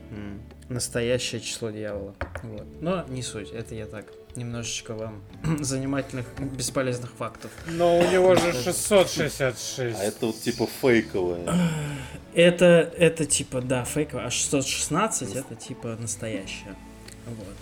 м, 0.09 0.41
настоящее 0.69 1.41
число 1.41 1.69
дьявола. 1.69 2.15
Вот. 2.43 2.65
Но 2.81 3.03
не 3.09 3.21
суть, 3.21 3.51
это 3.51 3.75
я 3.75 3.85
так 3.85 4.05
немножечко 4.37 4.93
вам 4.93 5.21
занимательных, 5.59 6.25
бесполезных 6.39 7.11
фактов. 7.11 7.51
Но 7.67 7.99
у 7.99 8.09
него 8.09 8.35
же 8.35 8.53
666. 8.53 9.99
А 9.99 10.03
это 10.03 10.27
вот 10.27 10.39
типа 10.39 10.67
фейковое. 10.81 11.45
Это, 12.33 12.93
это 12.95 13.25
типа, 13.25 13.61
да, 13.61 13.83
фейковое, 13.83 14.27
а 14.27 14.29
616 14.29 15.35
это 15.35 15.55
типа 15.55 15.97
настоящее. 15.99 16.75
Вот. 17.25 17.55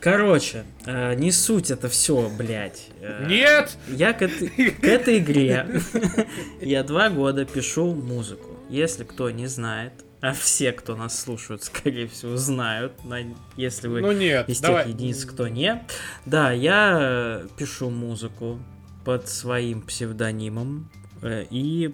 Короче, 0.00 0.64
э, 0.86 1.14
не 1.16 1.32
суть 1.32 1.70
это 1.70 1.88
все, 1.88 2.30
блядь. 2.38 2.86
Э, 3.00 3.26
Нет! 3.28 3.76
Я 3.88 4.12
к 4.12 4.22
этой, 4.22 4.48
к 4.70 4.84
этой 4.84 5.18
игре 5.18 5.82
я 6.60 6.84
два 6.84 7.10
года 7.10 7.44
пишу 7.44 7.94
музыку. 7.94 8.56
Если 8.70 9.02
кто 9.02 9.28
не 9.30 9.46
знает, 9.48 9.92
а 10.20 10.32
все, 10.34 10.72
кто 10.72 10.94
нас 10.94 11.18
слушают, 11.18 11.64
скорее 11.64 12.06
всего, 12.06 12.36
знают, 12.36 12.92
на- 13.04 13.24
если 13.56 13.88
вы 13.88 14.00
Ну 14.02 14.12
нет, 14.12 14.48
из 14.48 14.58
тех 14.58 14.68
давай. 14.68 14.88
единиц, 14.88 15.24
кто 15.24 15.48
не. 15.48 15.82
Да, 16.26 16.52
я 16.52 17.42
пишу 17.56 17.90
музыку 17.90 18.60
под 19.04 19.28
своим 19.28 19.82
псевдонимом. 19.82 20.90
э, 21.22 21.44
И 21.50 21.92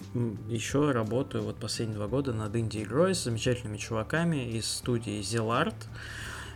еще 0.51 0.91
работаю 0.91 1.45
вот 1.45 1.57
последние 1.57 1.97
два 1.97 2.09
года 2.09 2.35
над 2.35 2.55
инди-игрой 2.55 3.15
с 3.15 3.25
замечательными 3.25 3.79
чуваками 3.79 4.51
из 4.51 4.67
студии 4.67 5.21
Zilart. 5.21 5.75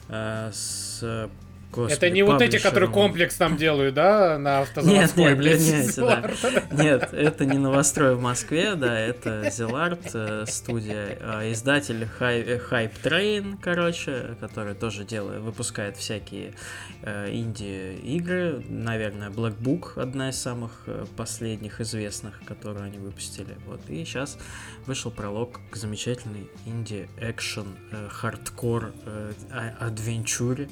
Э, 0.08 0.50
С, 0.52 1.00
э, 1.02 1.28
господи, 1.72 1.94
Это 1.94 2.10
не 2.10 2.22
вот 2.22 2.42
эти, 2.42 2.58
которые 2.58 2.90
комплекс 2.90 3.36
там 3.36 3.56
делают, 3.56 3.94
да, 3.94 4.38
на 4.38 4.60
Нет, 4.60 4.68
автозаводской, 4.68 5.24
нет, 5.24 5.38
блядь, 5.38 5.60
нет, 5.60 5.96
нет, 5.96 6.66
да. 6.70 6.82
Нет, 6.82 7.08
это 7.12 7.44
не 7.44 7.58
новострой 7.58 8.14
в 8.14 8.20
Москве, 8.20 8.74
да, 8.74 8.98
это 8.98 9.42
Zilart 9.48 10.10
э, 10.14 10.46
студия, 10.46 11.18
э, 11.20 11.52
издатель 11.52 12.08
э, 12.20 12.58
Hype 12.70 12.92
Train, 13.02 13.58
короче, 13.60 14.36
который 14.40 14.74
тоже 14.74 15.04
делает, 15.04 15.40
выпускает 15.42 15.96
всякие 15.96 16.54
э, 17.02 17.30
инди-игры, 17.32 18.64
наверное, 18.68 19.30
Black 19.30 19.58
Book 19.58 20.00
одна 20.00 20.30
из 20.30 20.38
самых 20.40 20.86
последних 21.16 21.80
известных, 21.80 22.40
которую 22.44 22.84
они 22.84 22.98
выпустили, 22.98 23.56
вот, 23.66 23.80
и 23.88 24.04
сейчас 24.04 24.38
вышел 24.86 25.10
пролог 25.10 25.60
к 25.70 25.76
замечательной 25.76 26.48
инди-экшен, 26.66 27.66
хардкор, 28.10 28.92
а- 29.50 29.74
адвенчуре. 29.80 30.68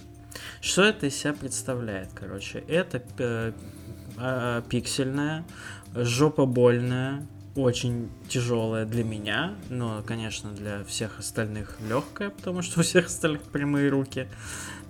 Что 0.60 0.84
это 0.84 1.06
из 1.06 1.16
себя 1.16 1.32
представляет, 1.32 2.10
короче? 2.14 2.58
Это 2.68 3.02
э, 3.18 3.52
а, 4.18 4.62
пиксельная, 4.62 5.44
жопобольная, 5.94 7.26
очень 7.54 8.10
тяжелая 8.28 8.84
для 8.84 9.04
меня, 9.04 9.54
но, 9.70 10.02
конечно, 10.06 10.50
для 10.52 10.84
всех 10.84 11.18
остальных 11.18 11.76
легкая, 11.88 12.30
потому 12.30 12.62
что 12.62 12.80
у 12.80 12.82
всех 12.82 13.06
остальных 13.06 13.42
прямые 13.42 13.88
руки. 13.88 14.28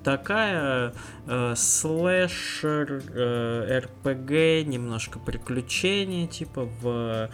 Такая 0.04 0.94
э, 1.26 1.54
слэшер, 1.56 3.02
э, 3.12 3.80
РПГ, 3.80 4.68
немножко 4.68 5.18
приключений, 5.18 6.28
типа 6.28 6.68
в 6.80 7.28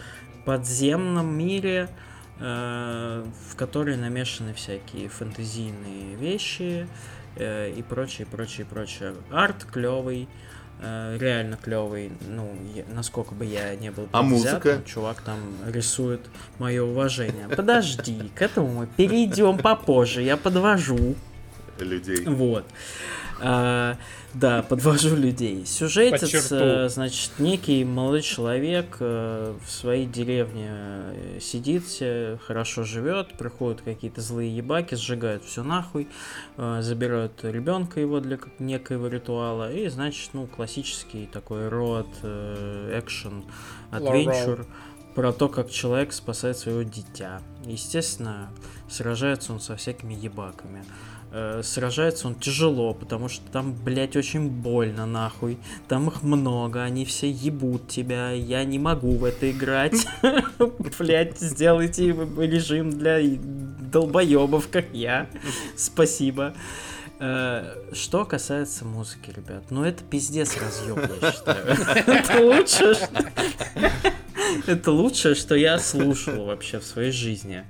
подземном 0.46 1.36
мире, 1.36 1.90
э, 2.38 3.24
в 3.50 3.56
которой 3.56 3.96
намешаны 3.96 4.54
всякие 4.54 5.10
фэнтезийные 5.10 6.16
вещи 6.16 6.86
э, 6.88 7.21
и 7.36 7.82
прочее, 7.82 8.26
прочее, 8.30 8.66
прочее. 8.66 9.14
Арт 9.30 9.64
клевый, 9.64 10.28
э, 10.80 11.16
реально 11.18 11.56
клевый. 11.56 12.12
Ну, 12.28 12.54
я- 12.74 12.84
насколько 12.94 13.34
бы 13.34 13.44
я 13.44 13.74
не 13.76 13.90
был 13.90 14.08
А 14.12 14.22
музыка? 14.22 14.82
чувак 14.86 15.20
там 15.22 15.38
рисует 15.66 16.20
мое 16.58 16.82
уважение. 16.82 17.48
Подожди, 17.48 18.30
к 18.34 18.42
этому 18.42 18.68
мы 18.68 18.86
перейдем 18.86 19.58
попозже. 19.58 20.22
Я 20.22 20.36
подвожу. 20.36 21.14
людей. 21.78 22.24
Вот. 22.26 22.64
Да, 24.34 24.62
подвожу 24.62 25.14
людей. 25.14 25.66
Сюжетец, 25.66 26.50
э, 26.52 26.88
значит, 26.88 27.32
некий 27.38 27.84
молодой 27.84 28.22
человек 28.22 28.96
э, 29.00 29.54
в 29.64 29.70
своей 29.70 30.06
деревне 30.06 30.70
э, 30.70 31.38
сидит, 31.40 31.84
хорошо 32.46 32.84
живет, 32.84 33.36
приходят 33.36 33.82
какие-то 33.82 34.22
злые 34.22 34.56
ебаки, 34.56 34.94
сжигают 34.94 35.44
все 35.44 35.62
нахуй, 35.62 36.08
забирают 36.56 37.44
ребенка 37.44 38.00
его 38.00 38.20
для 38.20 38.38
некоего 38.58 39.08
ритуала, 39.08 39.70
и, 39.72 39.88
значит, 39.88 40.30
ну, 40.32 40.46
классический 40.46 41.28
такой 41.30 41.68
род, 41.68 42.08
экшен, 42.22 43.44
адвенчур, 43.90 44.66
про 45.14 45.32
то, 45.32 45.48
как 45.48 45.70
человек 45.70 46.12
спасает 46.12 46.56
своего 46.58 46.82
дитя. 46.82 47.40
Естественно, 47.64 48.50
сражается 48.88 49.52
он 49.52 49.60
со 49.60 49.76
всякими 49.76 50.14
ебаками. 50.14 50.84
Э, 51.34 51.62
Сражается 51.64 52.28
он 52.28 52.34
тяжело, 52.34 52.92
потому 52.92 53.28
что 53.28 53.50
там, 53.50 53.72
блядь, 53.72 54.16
очень 54.16 54.48
больно, 54.50 55.06
нахуй. 55.06 55.58
Там 55.88 56.08
их 56.08 56.22
много, 56.22 56.82
они 56.82 57.04
все 57.06 57.30
ебут 57.30 57.88
тебя. 57.88 58.30
Я 58.32 58.64
не 58.64 58.78
могу 58.78 59.16
в 59.16 59.24
это 59.24 59.50
играть. 59.50 60.06
Блядь, 60.98 61.38
сделайте 61.38 62.08
режим 62.08 62.90
для 62.90 63.20
долбоебов, 63.90 64.68
как 64.68 64.92
я. 64.92 65.28
Спасибо. 65.76 66.54
Э, 67.18 67.76
Что 67.92 68.24
касается 68.26 68.84
музыки, 68.84 69.32
ребят, 69.34 69.70
ну 69.70 69.84
это 69.84 70.02
пиздец 70.04 70.56
разъеб, 70.56 70.98
я 71.22 71.32
считаю. 71.32 71.66
Это 72.06 72.40
лучше, 72.40 72.96
это 74.66 74.90
лучшее, 74.90 75.34
что 75.34 75.54
я 75.54 75.78
слушал 75.78 76.46
вообще 76.46 76.78
в 76.78 76.84
своей 76.84 77.12
жизни. 77.12 77.64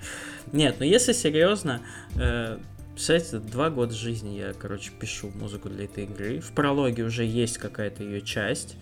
Нет, 0.52 0.76
ну 0.78 0.84
если 0.84 1.12
серьезно, 1.12 1.80
э, 2.16 2.58
представляете, 2.94 3.38
два 3.38 3.70
года 3.70 3.94
жизни 3.94 4.38
я, 4.38 4.52
короче, 4.52 4.90
пишу 4.98 5.30
музыку 5.34 5.68
для 5.68 5.84
этой 5.84 6.04
игры. 6.04 6.40
В 6.40 6.52
прологе 6.52 7.02
уже 7.04 7.24
есть 7.24 7.58
какая-то 7.58 8.02
ее 8.02 8.20
часть. 8.20 8.76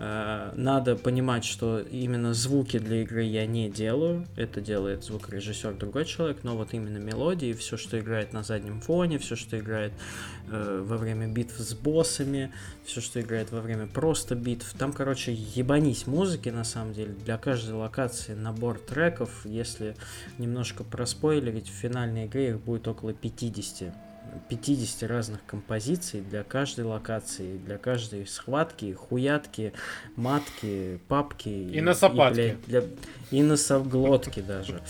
Э, 0.00 0.52
Надо 0.56 0.96
понимать, 0.96 1.44
что 1.44 1.80
именно 1.80 2.32
звуки 2.32 2.78
для 2.78 3.02
игры 3.02 3.22
я 3.22 3.46
не 3.46 3.68
делаю. 3.68 4.26
Это 4.34 4.62
делает 4.62 5.04
звукорежиссер 5.04 5.74
другой 5.74 6.06
человек, 6.06 6.38
но 6.42 6.56
вот 6.56 6.72
именно 6.72 6.96
мелодии, 6.96 7.52
все, 7.52 7.76
что 7.76 7.98
играет 8.00 8.32
на 8.32 8.42
заднем 8.42 8.80
фоне, 8.80 9.18
все, 9.18 9.36
что 9.36 9.58
играет 9.58 9.92
э, 10.48 10.82
во 10.82 10.96
время 10.96 11.28
битв 11.28 11.58
с 11.58 11.74
боссами, 11.74 12.50
все, 12.84 13.02
что 13.02 13.20
играет 13.20 13.52
во 13.52 13.60
время 13.60 13.86
просто 13.86 14.34
битв. 14.34 14.72
Там, 14.78 14.94
короче, 14.94 15.34
ебанись 15.34 16.06
музыки, 16.06 16.48
на 16.48 16.64
самом 16.64 16.94
деле. 16.94 17.12
Для 17.24 17.36
каждой 17.36 17.74
локации 17.74 18.32
набор 18.32 18.78
треков. 18.78 19.44
Если 19.44 19.96
немножко 20.38 20.82
проспойлерить, 20.82 21.68
в 21.68 21.74
финальной 21.74 22.24
игре 22.24 22.50
их 22.50 22.60
будет 22.60 22.88
около 22.88 23.12
50. 23.12 24.09
50 24.48 25.08
разных 25.08 25.44
композиций 25.46 26.20
для 26.20 26.42
каждой 26.42 26.84
локации, 26.84 27.56
для 27.58 27.78
каждой 27.78 28.26
схватки, 28.26 28.92
хуятки, 28.92 29.72
матки, 30.16 31.00
папки. 31.08 31.48
И, 31.48 31.80
носопатки. 31.80 32.34
блядь, 32.34 32.64
для- 32.66 32.82
И 33.30 33.42
носоглотки 33.42 34.40
даже. 34.40 34.80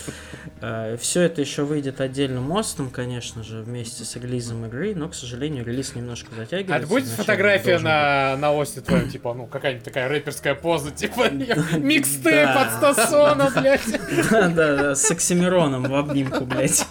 Все 0.99 1.21
это 1.21 1.41
еще 1.41 1.63
выйдет 1.63 2.01
отдельным 2.01 2.43
мостом, 2.43 2.89
конечно 2.89 3.43
же, 3.43 3.61
вместе 3.61 4.03
с 4.03 4.15
релизом 4.15 4.65
игры, 4.65 4.95
но, 4.95 5.09
к 5.09 5.15
сожалению, 5.15 5.63
релиз 5.65 5.93
немножко 5.95 6.29
А 6.33 6.39
затягивается. 6.41 6.75
это 6.77 6.87
будет 6.87 7.05
фотография 7.07 7.77
на, 7.79 8.35
на 8.37 8.51
оси 8.51 8.79
твоем, 8.81 9.09
типа, 9.09 9.33
ну, 9.33 9.45
какая-нибудь 9.45 9.83
такая 9.85 10.07
рэперская 10.09 10.55
поза, 10.55 10.89
типа, 10.91 11.29
микстейп 11.77 12.23
Да. 12.47 12.63
от 12.63 12.73
Стасона, 12.95 13.51
блядь. 13.55 13.81
Да, 14.31 14.49
да, 14.49 14.75
да, 14.75 14.95
с 14.95 15.09
Оксимироном 15.11 15.83
в 15.83 15.95
обнимку, 15.95 16.45
блядь. 16.45 16.85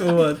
Вот. 0.00 0.38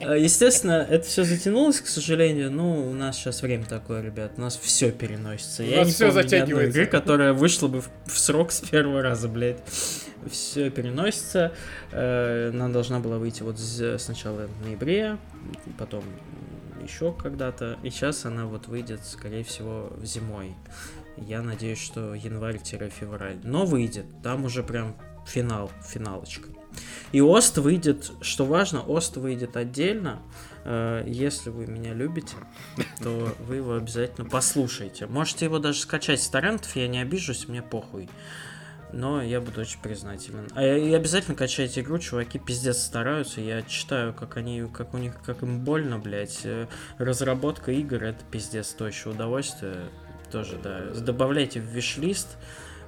Э, 0.00 0.18
Естественно, 0.18 0.86
это 0.88 1.06
все 1.06 1.24
затянулось, 1.24 1.80
к 1.80 1.86
сожалению. 1.86 2.50
Ну, 2.50 2.88
у 2.90 2.92
нас 2.92 3.16
сейчас 3.16 3.42
время 3.42 3.64
такое, 3.64 4.02
ребят. 4.02 4.32
У 4.36 4.40
нас 4.42 4.58
все 4.60 4.90
переносится. 4.90 5.62
У 5.62 5.66
Я 5.66 5.84
не 5.84 5.90
всё 5.90 6.12
помню 6.12 6.68
игры, 6.68 6.86
которая 6.86 7.32
вышла 7.32 7.68
бы 7.68 7.82
в 8.06 8.18
срок 8.18 8.52
с 8.52 8.60
первого 8.60 9.02
раза, 9.02 9.28
блядь. 9.28 9.58
Все 10.30 10.70
переносится. 10.70 11.52
Э, 11.92 12.50
Она 12.52 12.68
должна 12.68 13.00
была 13.00 13.18
выйти 13.18 13.42
вот 13.42 13.58
сначала 13.58 14.46
в 14.46 14.62
ноябре, 14.62 15.18
потом 15.78 16.04
еще 16.82 17.12
когда-то. 17.12 17.78
И 17.82 17.90
сейчас 17.90 18.24
она 18.24 18.46
вот 18.46 18.68
выйдет, 18.68 19.04
скорее 19.04 19.44
всего, 19.44 19.92
зимой. 20.02 20.54
Я 21.16 21.42
надеюсь, 21.42 21.80
что 21.80 22.14
январь-февраль. 22.14 23.38
Но 23.42 23.64
выйдет. 23.64 24.06
Там 24.22 24.44
уже 24.44 24.62
прям 24.62 24.96
финал, 25.26 25.70
финалочка. 25.82 26.48
И 27.12 27.20
Ост 27.20 27.56
выйдет, 27.58 28.12
что 28.20 28.44
важно, 28.44 28.82
Ост 28.82 29.16
выйдет 29.16 29.56
отдельно. 29.56 30.20
Э, 30.64 31.02
Если 31.06 31.50
вы 31.50 31.66
меня 31.66 31.94
любите, 31.94 32.36
то 33.02 33.34
вы 33.46 33.56
его 33.56 33.74
обязательно 33.74 34.28
послушайте. 34.28 35.06
Можете 35.06 35.46
его 35.46 35.58
даже 35.58 35.80
скачать 35.80 36.20
с 36.20 36.28
торрентов, 36.28 36.76
я 36.76 36.88
не 36.88 36.98
обижусь, 37.00 37.48
мне 37.48 37.62
похуй. 37.62 38.10
Но 38.92 39.20
я 39.22 39.40
буду 39.40 39.60
очень 39.60 39.80
признателен. 39.82 40.48
А 40.54 40.62
и 40.64 40.92
обязательно 40.94 41.36
качайте 41.36 41.80
игру, 41.80 41.98
чуваки 41.98 42.38
пиздец 42.38 42.78
стараются. 42.78 43.40
Я 43.40 43.62
читаю, 43.62 44.14
как 44.14 44.36
они, 44.36 44.66
как 44.72 44.94
у 44.94 44.98
них, 44.98 45.14
как 45.24 45.42
им 45.42 45.60
больно, 45.60 45.98
блядь. 45.98 46.40
Э, 46.44 46.66
Разработка 46.98 47.72
игр 47.72 48.02
это 48.04 48.24
пиздец 48.30 48.68
стоящее 48.68 49.12
удовольствие. 49.12 49.76
Тоже, 50.30 50.56
да. 50.62 50.80
Добавляйте 50.98 51.60
в 51.60 51.64
wishlist. 51.64 52.36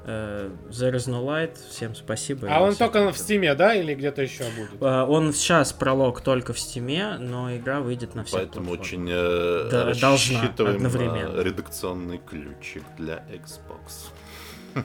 Э, 0.06 0.50
There 0.70 0.94
Is 0.94 1.08
No 1.08 1.22
Light. 1.26 1.58
Всем 1.68 1.94
спасибо. 1.96 2.46
А 2.50 2.62
он 2.62 2.76
только 2.76 3.00
в 3.00 3.06
пока. 3.06 3.18
Steam 3.18 3.44
е, 3.44 3.54
да, 3.54 3.74
или 3.74 3.94
где-то 3.94 4.22
еще 4.22 4.44
будет? 4.56 4.80
А, 4.80 5.04
Он 5.04 5.32
сейчас 5.34 5.72
пролог 5.72 6.20
только 6.22 6.52
в 6.52 6.58
Steam 6.60 7.00
е, 7.00 7.16
но 7.18 7.54
игра 7.54 7.80
выйдет 7.80 8.14
на 8.14 8.22
всех 8.24 8.40
Поэтому 8.40 8.70
очень 8.70 9.06
э, 9.10 9.68
Да, 9.70 9.84
должна 9.94 10.12
рассчитываем 10.12 10.76
одновременно. 10.76 11.32
на 11.32 11.40
редакционный 11.42 12.18
ключик 12.18 12.84
для 12.96 13.24
Xbox. 13.28 14.12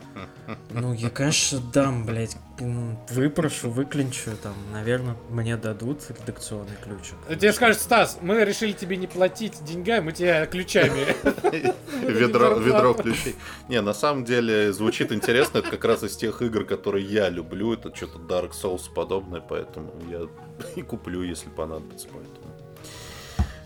Ну, 0.72 0.94
я, 0.94 1.10
конечно, 1.10 1.60
дам, 1.74 2.06
блядь, 2.06 2.38
выпрошу, 2.60 3.70
выклинчу, 3.70 4.32
там, 4.41 4.53
наверное, 4.72 5.15
мне 5.30 5.57
дадут 5.57 6.02
редакционный 6.10 6.76
ключик. 6.84 7.15
Тебе 7.30 7.53
скажут, 7.53 7.82
Стас, 7.82 8.20
мы 8.22 8.44
решили 8.44 8.74
тебе 8.74 8.98
не 8.98 9.07
платить 9.07 9.64
деньгами, 9.64 10.06
мы 10.06 10.11
тебе 10.11 10.48
ключами. 10.52 11.06
Ведро, 12.03 12.57
ведро 12.60 12.94
ключей. 12.94 13.36
Не, 13.70 13.82
на 13.82 13.94
самом 13.94 14.26
деле 14.26 14.74
звучит 14.74 15.11
интересно. 15.11 15.60
Это 15.60 15.70
как 15.72 15.86
раз 15.86 16.03
из 16.03 16.18
тех 16.18 16.41
игр, 16.41 16.65
которые 16.65 17.06
я 17.06 17.30
люблю. 17.30 17.74
Это 17.74 17.95
что-то 17.95 18.20
Dark 18.20 18.52
Souls 18.52 18.91
подобное, 18.94 19.40
поэтому 19.40 19.94
я 20.10 20.28
и 20.76 20.82
куплю, 20.82 21.24
если 21.24 21.49
понадобится. 21.49 22.07
Поэтому 22.11 22.43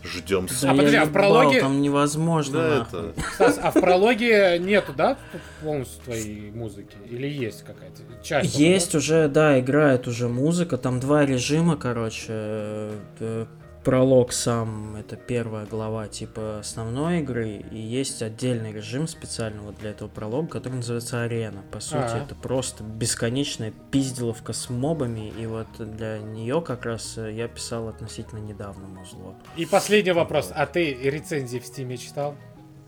ждем. 0.08 0.48
Да 0.62 0.72
А 0.72 0.76
подожди, 0.76 0.96
а 0.98 1.06
в 1.06 1.12
прологе- 1.12 1.60
Там 1.60 1.82
невозможно, 1.82 2.60
Да, 2.60 2.80
нахуй. 2.80 3.00
это... 3.12 3.22
Стас, 3.36 3.60
а 3.62 3.72
в 3.72 3.74
прологе 3.80 4.58
нету, 4.60 4.94
да, 4.96 5.18
полностью 5.62 6.04
твоей 6.04 6.52
музыки? 6.52 6.96
Или 7.10 7.28
есть 7.28 7.64
какая-то 7.64 8.02
часть? 8.24 8.56
Есть 8.58 8.96
уже, 8.96 9.28
да, 9.28 9.60
играет 9.60 10.08
уже 10.08 10.28
музыка, 10.28 10.78
там 10.78 11.00
два 11.00 11.26
режима, 11.26 11.76
короче, 11.78 12.26
э, 12.30 12.92
э, 13.20 13.46
пролог 13.88 14.34
сам, 14.34 14.97
это 14.97 15.15
первая 15.15 15.65
глава 15.65 16.09
типа 16.09 16.59
основной 16.59 17.22
игры, 17.22 17.64
и 17.72 17.77
есть 17.77 18.22
отдельный 18.22 18.73
режим 18.73 19.07
специально 19.07 19.61
вот 19.61 19.77
для 19.77 19.91
этого 19.91 20.09
пролога, 20.09 20.49
который 20.49 20.73
называется 20.73 21.23
арена. 21.23 21.64
По 21.72 21.80
сути, 21.80 22.01
А. 22.01 22.18
это 22.18 22.35
просто 22.35 22.84
бесконечная 22.84 23.72
пизделовка 23.89 24.51
с 24.51 24.69
мобами, 24.69 25.31
и 25.39 25.45
вот 25.45 25.68
для 25.80 26.19
нее 26.19 26.61
как 26.61 26.84
раз 26.84 27.18
э, 27.18 27.31
я 27.31 27.47
писал 27.47 27.88
относительно 27.88 28.39
недавно 28.39 28.89
музло. 28.89 29.35
И 29.55 29.65
последний 29.65 30.11
вопрос. 30.11 30.51
А 30.53 30.65
ты 30.65 30.93
рецензии 30.93 31.59
в 31.59 31.65
Steam 31.65 31.90
е 31.90 31.95
читал? 31.95 32.35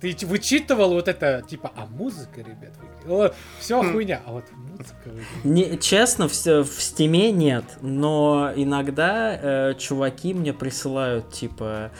Ты 0.01 0.15
вычитывал 0.26 0.93
вот 0.93 1.07
это, 1.07 1.43
типа, 1.47 1.71
а 1.76 1.85
музыка, 1.85 2.39
ребят, 2.41 2.73
все 3.59 3.81
хуйня, 3.81 4.21
а 4.26 4.31
вот 4.31 4.45
музыка 4.53 4.95
выглядит. 5.05 5.43
Не, 5.43 5.77
честно, 5.80 6.27
в, 6.30 6.34
с- 6.34 6.63
в 6.63 6.81
Steam 6.81 7.23
е 7.23 7.31
нет, 7.31 7.65
но 7.81 8.51
иногда 8.55 9.38
э, 9.41 9.73
чуваки 9.77 10.34
мне 10.34 10.53
присылают 10.53 11.31
типа 11.34 11.91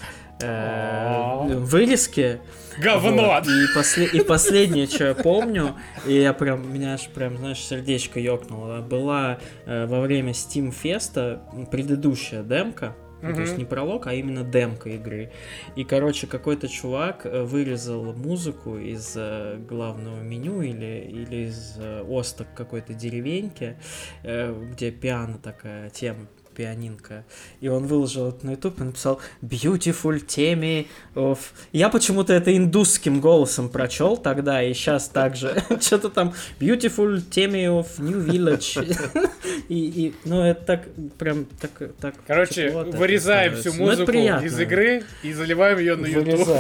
э, 0.42 0.46
О. 0.48 1.44
вырезки. 1.50 2.40
Говно! 2.82 3.34
Вот, 3.34 3.48
и, 3.48 3.74
после- 3.74 4.06
и 4.06 4.24
последнее, 4.24 4.88
что 4.88 5.08
я 5.08 5.14
помню, 5.16 5.76
и 6.06 6.14
я 6.14 6.32
прям, 6.32 6.74
меня 6.74 6.94
аж 6.94 7.08
прям, 7.10 7.38
знаешь, 7.38 7.60
сердечко 7.60 8.20
ёкнуло, 8.22 8.80
была 8.80 9.40
э, 9.66 9.86
во 9.86 10.00
время 10.00 10.32
Steam 10.32 10.72
Fest 10.72 11.28
а 11.28 11.42
предыдущая 11.72 12.44
демка, 12.44 12.96
ну, 13.22 13.34
то 13.34 13.42
есть 13.42 13.58
не 13.58 13.66
пролог, 13.66 14.08
а 14.08 14.14
именно 14.14 14.44
демка 14.44 14.90
игры. 14.90 15.32
И, 15.76 15.84
короче, 15.84 16.28
какой-то 16.28 16.68
чувак 16.68 17.26
э, 17.26 17.44
вырезал 17.44 18.14
музыку 18.14 18.78
из 18.78 19.14
э, 19.16 19.58
главного 19.58 20.22
меню 20.22 20.62
или, 20.62 21.08
или 21.10 21.48
из 21.48 21.76
э, 21.78 22.02
осток 22.02 22.48
какой-то 22.56 22.94
деревеньки, 22.94 23.78
где 24.24 24.92
пиано 24.92 25.38
такая 25.38 25.90
тема 25.90 26.28
пианинка. 26.60 27.24
И 27.62 27.70
он 27.70 27.88
выложил 27.88 28.28
это 28.28 28.46
на 28.46 28.52
YouTube 28.52 28.82
и 28.82 28.84
написал 28.84 29.22
Beautiful 29.42 30.22
Temi 30.26 30.88
of... 31.16 31.38
Я 31.72 31.88
почему-то 31.88 32.34
это 32.34 32.56
индусским 32.56 33.22
голосом 33.22 33.70
прочел 33.70 34.18
тогда, 34.18 34.62
и 34.62 34.74
сейчас 34.74 35.08
также. 35.08 35.64
Что-то 35.80 36.10
там 36.10 36.34
Beautiful 36.60 37.24
Temi 37.30 37.64
of 37.68 37.88
New 38.00 38.20
Village. 38.20 39.32
и, 39.70 40.08
и, 40.08 40.16
ну, 40.26 40.44
это 40.44 40.62
так, 40.66 40.88
прям 41.18 41.46
так... 41.62 41.72
так 42.02 42.16
Короче, 42.28 42.72
вырезаем 42.72 43.56
всю. 43.56 43.72
Ну, 43.74 43.86
музыку 43.86 44.12
из 44.12 44.60
игры 44.60 45.04
и 45.24 45.32
заливаем 45.32 45.80
ее 45.80 45.96
на 45.96 46.08
YouTube. 46.08 46.50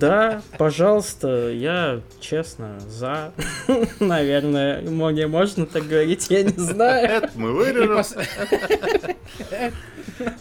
Да, 0.00 0.42
пожалуйста, 0.56 1.50
я 1.50 2.00
честно 2.20 2.78
за. 2.80 3.32
Наверное, 4.00 4.80
мне 4.82 5.26
можно 5.26 5.66
так 5.66 5.86
говорить, 5.86 6.26
я 6.30 6.42
не 6.42 6.56
знаю. 6.56 7.08
Это 7.08 7.30
мы 7.34 7.52
вырежем. 7.52 8.04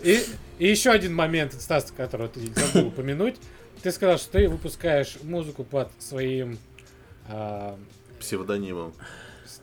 И- 0.04 0.26
и 0.60 0.68
еще 0.68 0.92
один 0.92 1.14
момент, 1.14 1.54
Стас, 1.54 1.92
который 1.96 2.30
ты 2.30 2.40
забыл 2.54 2.88
упомянуть. 2.88 3.36
Ты 3.84 3.92
сказал, 3.92 4.18
что 4.18 4.32
ты 4.34 4.50
выпускаешь 4.50 5.18
музыку 5.22 5.64
под 5.64 5.90
своим 6.02 6.58
а, 7.30 7.78
Псевдонимом. 8.20 8.94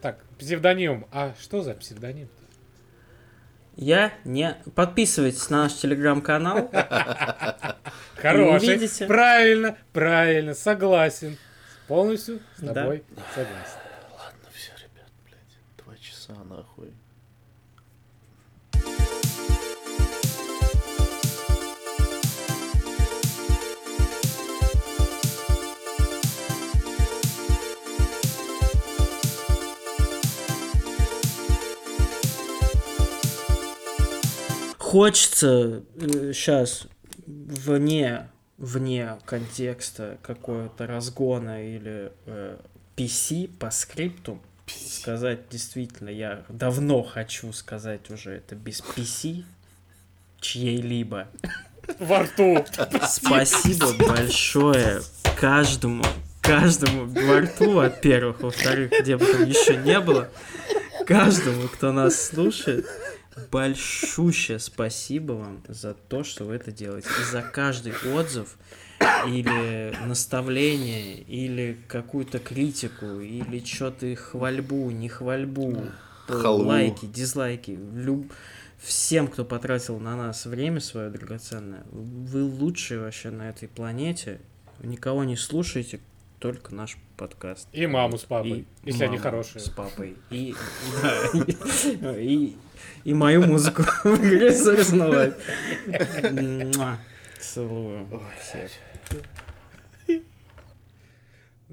так, 0.01 0.21
псевдонимом. 0.39 1.07
А 1.11 1.35
что 1.41 1.63
за 1.63 1.75
псевдоним? 1.75 2.29
Я 3.77 4.13
не... 4.25 4.57
Подписывайтесь 4.77 5.51
на 5.51 5.65
наш 5.65 5.75
телеграм-канал. 5.75 6.71
Хороший. 8.17 8.69
увидите. 8.77 9.07
Правильно, 9.07 9.77
правильно, 9.93 10.55
согласен. 10.55 11.37
Полностью 11.89 12.39
с 12.57 12.61
Да. 12.61 12.73
тобой 12.75 13.03
согласен. 13.35 13.79
Ладно, 14.13 14.49
все, 14.55 14.71
ребят, 14.77 15.11
блядь. 15.25 15.85
Два 15.85 15.97
часа 15.97 16.35
нахуй. 16.45 16.74
Хочется 34.95 35.83
сейчас 35.97 36.87
вне, 37.27 38.29
вне 38.59 39.19
контекста 39.25 40.19
какого-то 40.23 40.87
разгона 40.87 41.67
или 41.69 42.13
э, 42.27 42.59
PC 42.95 43.51
по 43.59 43.73
скрипту 43.73 44.41
сказать 44.69 45.49
действительно, 45.51 46.11
я 46.11 46.45
давно 46.49 47.03
хочу 47.03 47.53
сказать 47.53 48.09
уже 48.13 48.35
это 48.37 48.55
без 48.55 48.83
PC 48.83 49.43
чьей-либо. 50.41 51.27
Во 51.99 52.21
рту. 52.21 52.65
Спасибо 53.03 53.95
большое 53.99 55.03
каждому, 55.37 56.05
каждому 56.41 57.07
во 57.07 57.41
рту, 57.41 57.73
во-первых, 57.73 58.43
во-вторых, 58.43 58.93
где 59.01 59.17
бы 59.17 59.27
там 59.27 59.45
еще 59.45 59.77
не 59.77 59.99
было, 59.99 60.31
каждому, 61.05 61.67
кто 61.67 61.91
нас 61.91 62.27
слушает, 62.27 62.87
большущее 63.51 64.59
спасибо 64.59 65.33
вам 65.33 65.63
за 65.69 65.95
то, 65.95 66.25
что 66.25 66.45
вы 66.45 66.55
это 66.55 66.73
делаете. 66.73 67.09
И 67.21 67.33
за 67.33 67.43
каждый 67.43 67.93
отзыв 68.15 68.57
или 69.27 69.95
наставление, 70.07 71.19
или 71.21 71.79
какую-то 71.89 72.39
критику, 72.39 73.21
или 73.21 73.65
что-то 73.65 74.15
хвальбу, 74.15 74.91
не 74.91 75.09
хвальбу, 75.09 75.85
Халву. 76.27 76.65
лайки, 76.65 77.07
дизлайки, 77.07 77.79
люб- 77.95 78.33
всем, 78.79 79.29
кто 79.29 79.45
потратил 79.45 79.99
на 79.99 80.17
нас 80.17 80.47
время 80.47 80.81
свое 80.81 81.11
драгоценное, 81.11 81.85
вы 81.91 82.43
лучшие 82.45 83.01
вообще 83.01 83.31
на 83.31 83.49
этой 83.49 83.69
планете. 83.69 84.41
Никого 84.83 85.25
не 85.25 85.37
слушайте, 85.37 86.01
только 86.45 86.75
наш 86.75 86.99
подкаст. 87.17 87.67
И 87.73 87.87
маму 87.87 88.19
с 88.19 88.25
папой, 88.25 88.67
И 88.83 88.91
если 88.91 89.05
они 89.05 89.17
хорошие. 89.17 89.63
С 89.63 89.71
папой. 89.71 90.15
И, 90.31 90.55
и, 92.03 92.57
и, 93.05 93.15
мою 93.15 93.47
музыку 93.47 93.83
Source 94.05 94.93
Целую 97.41 98.07
всех. 98.43 98.71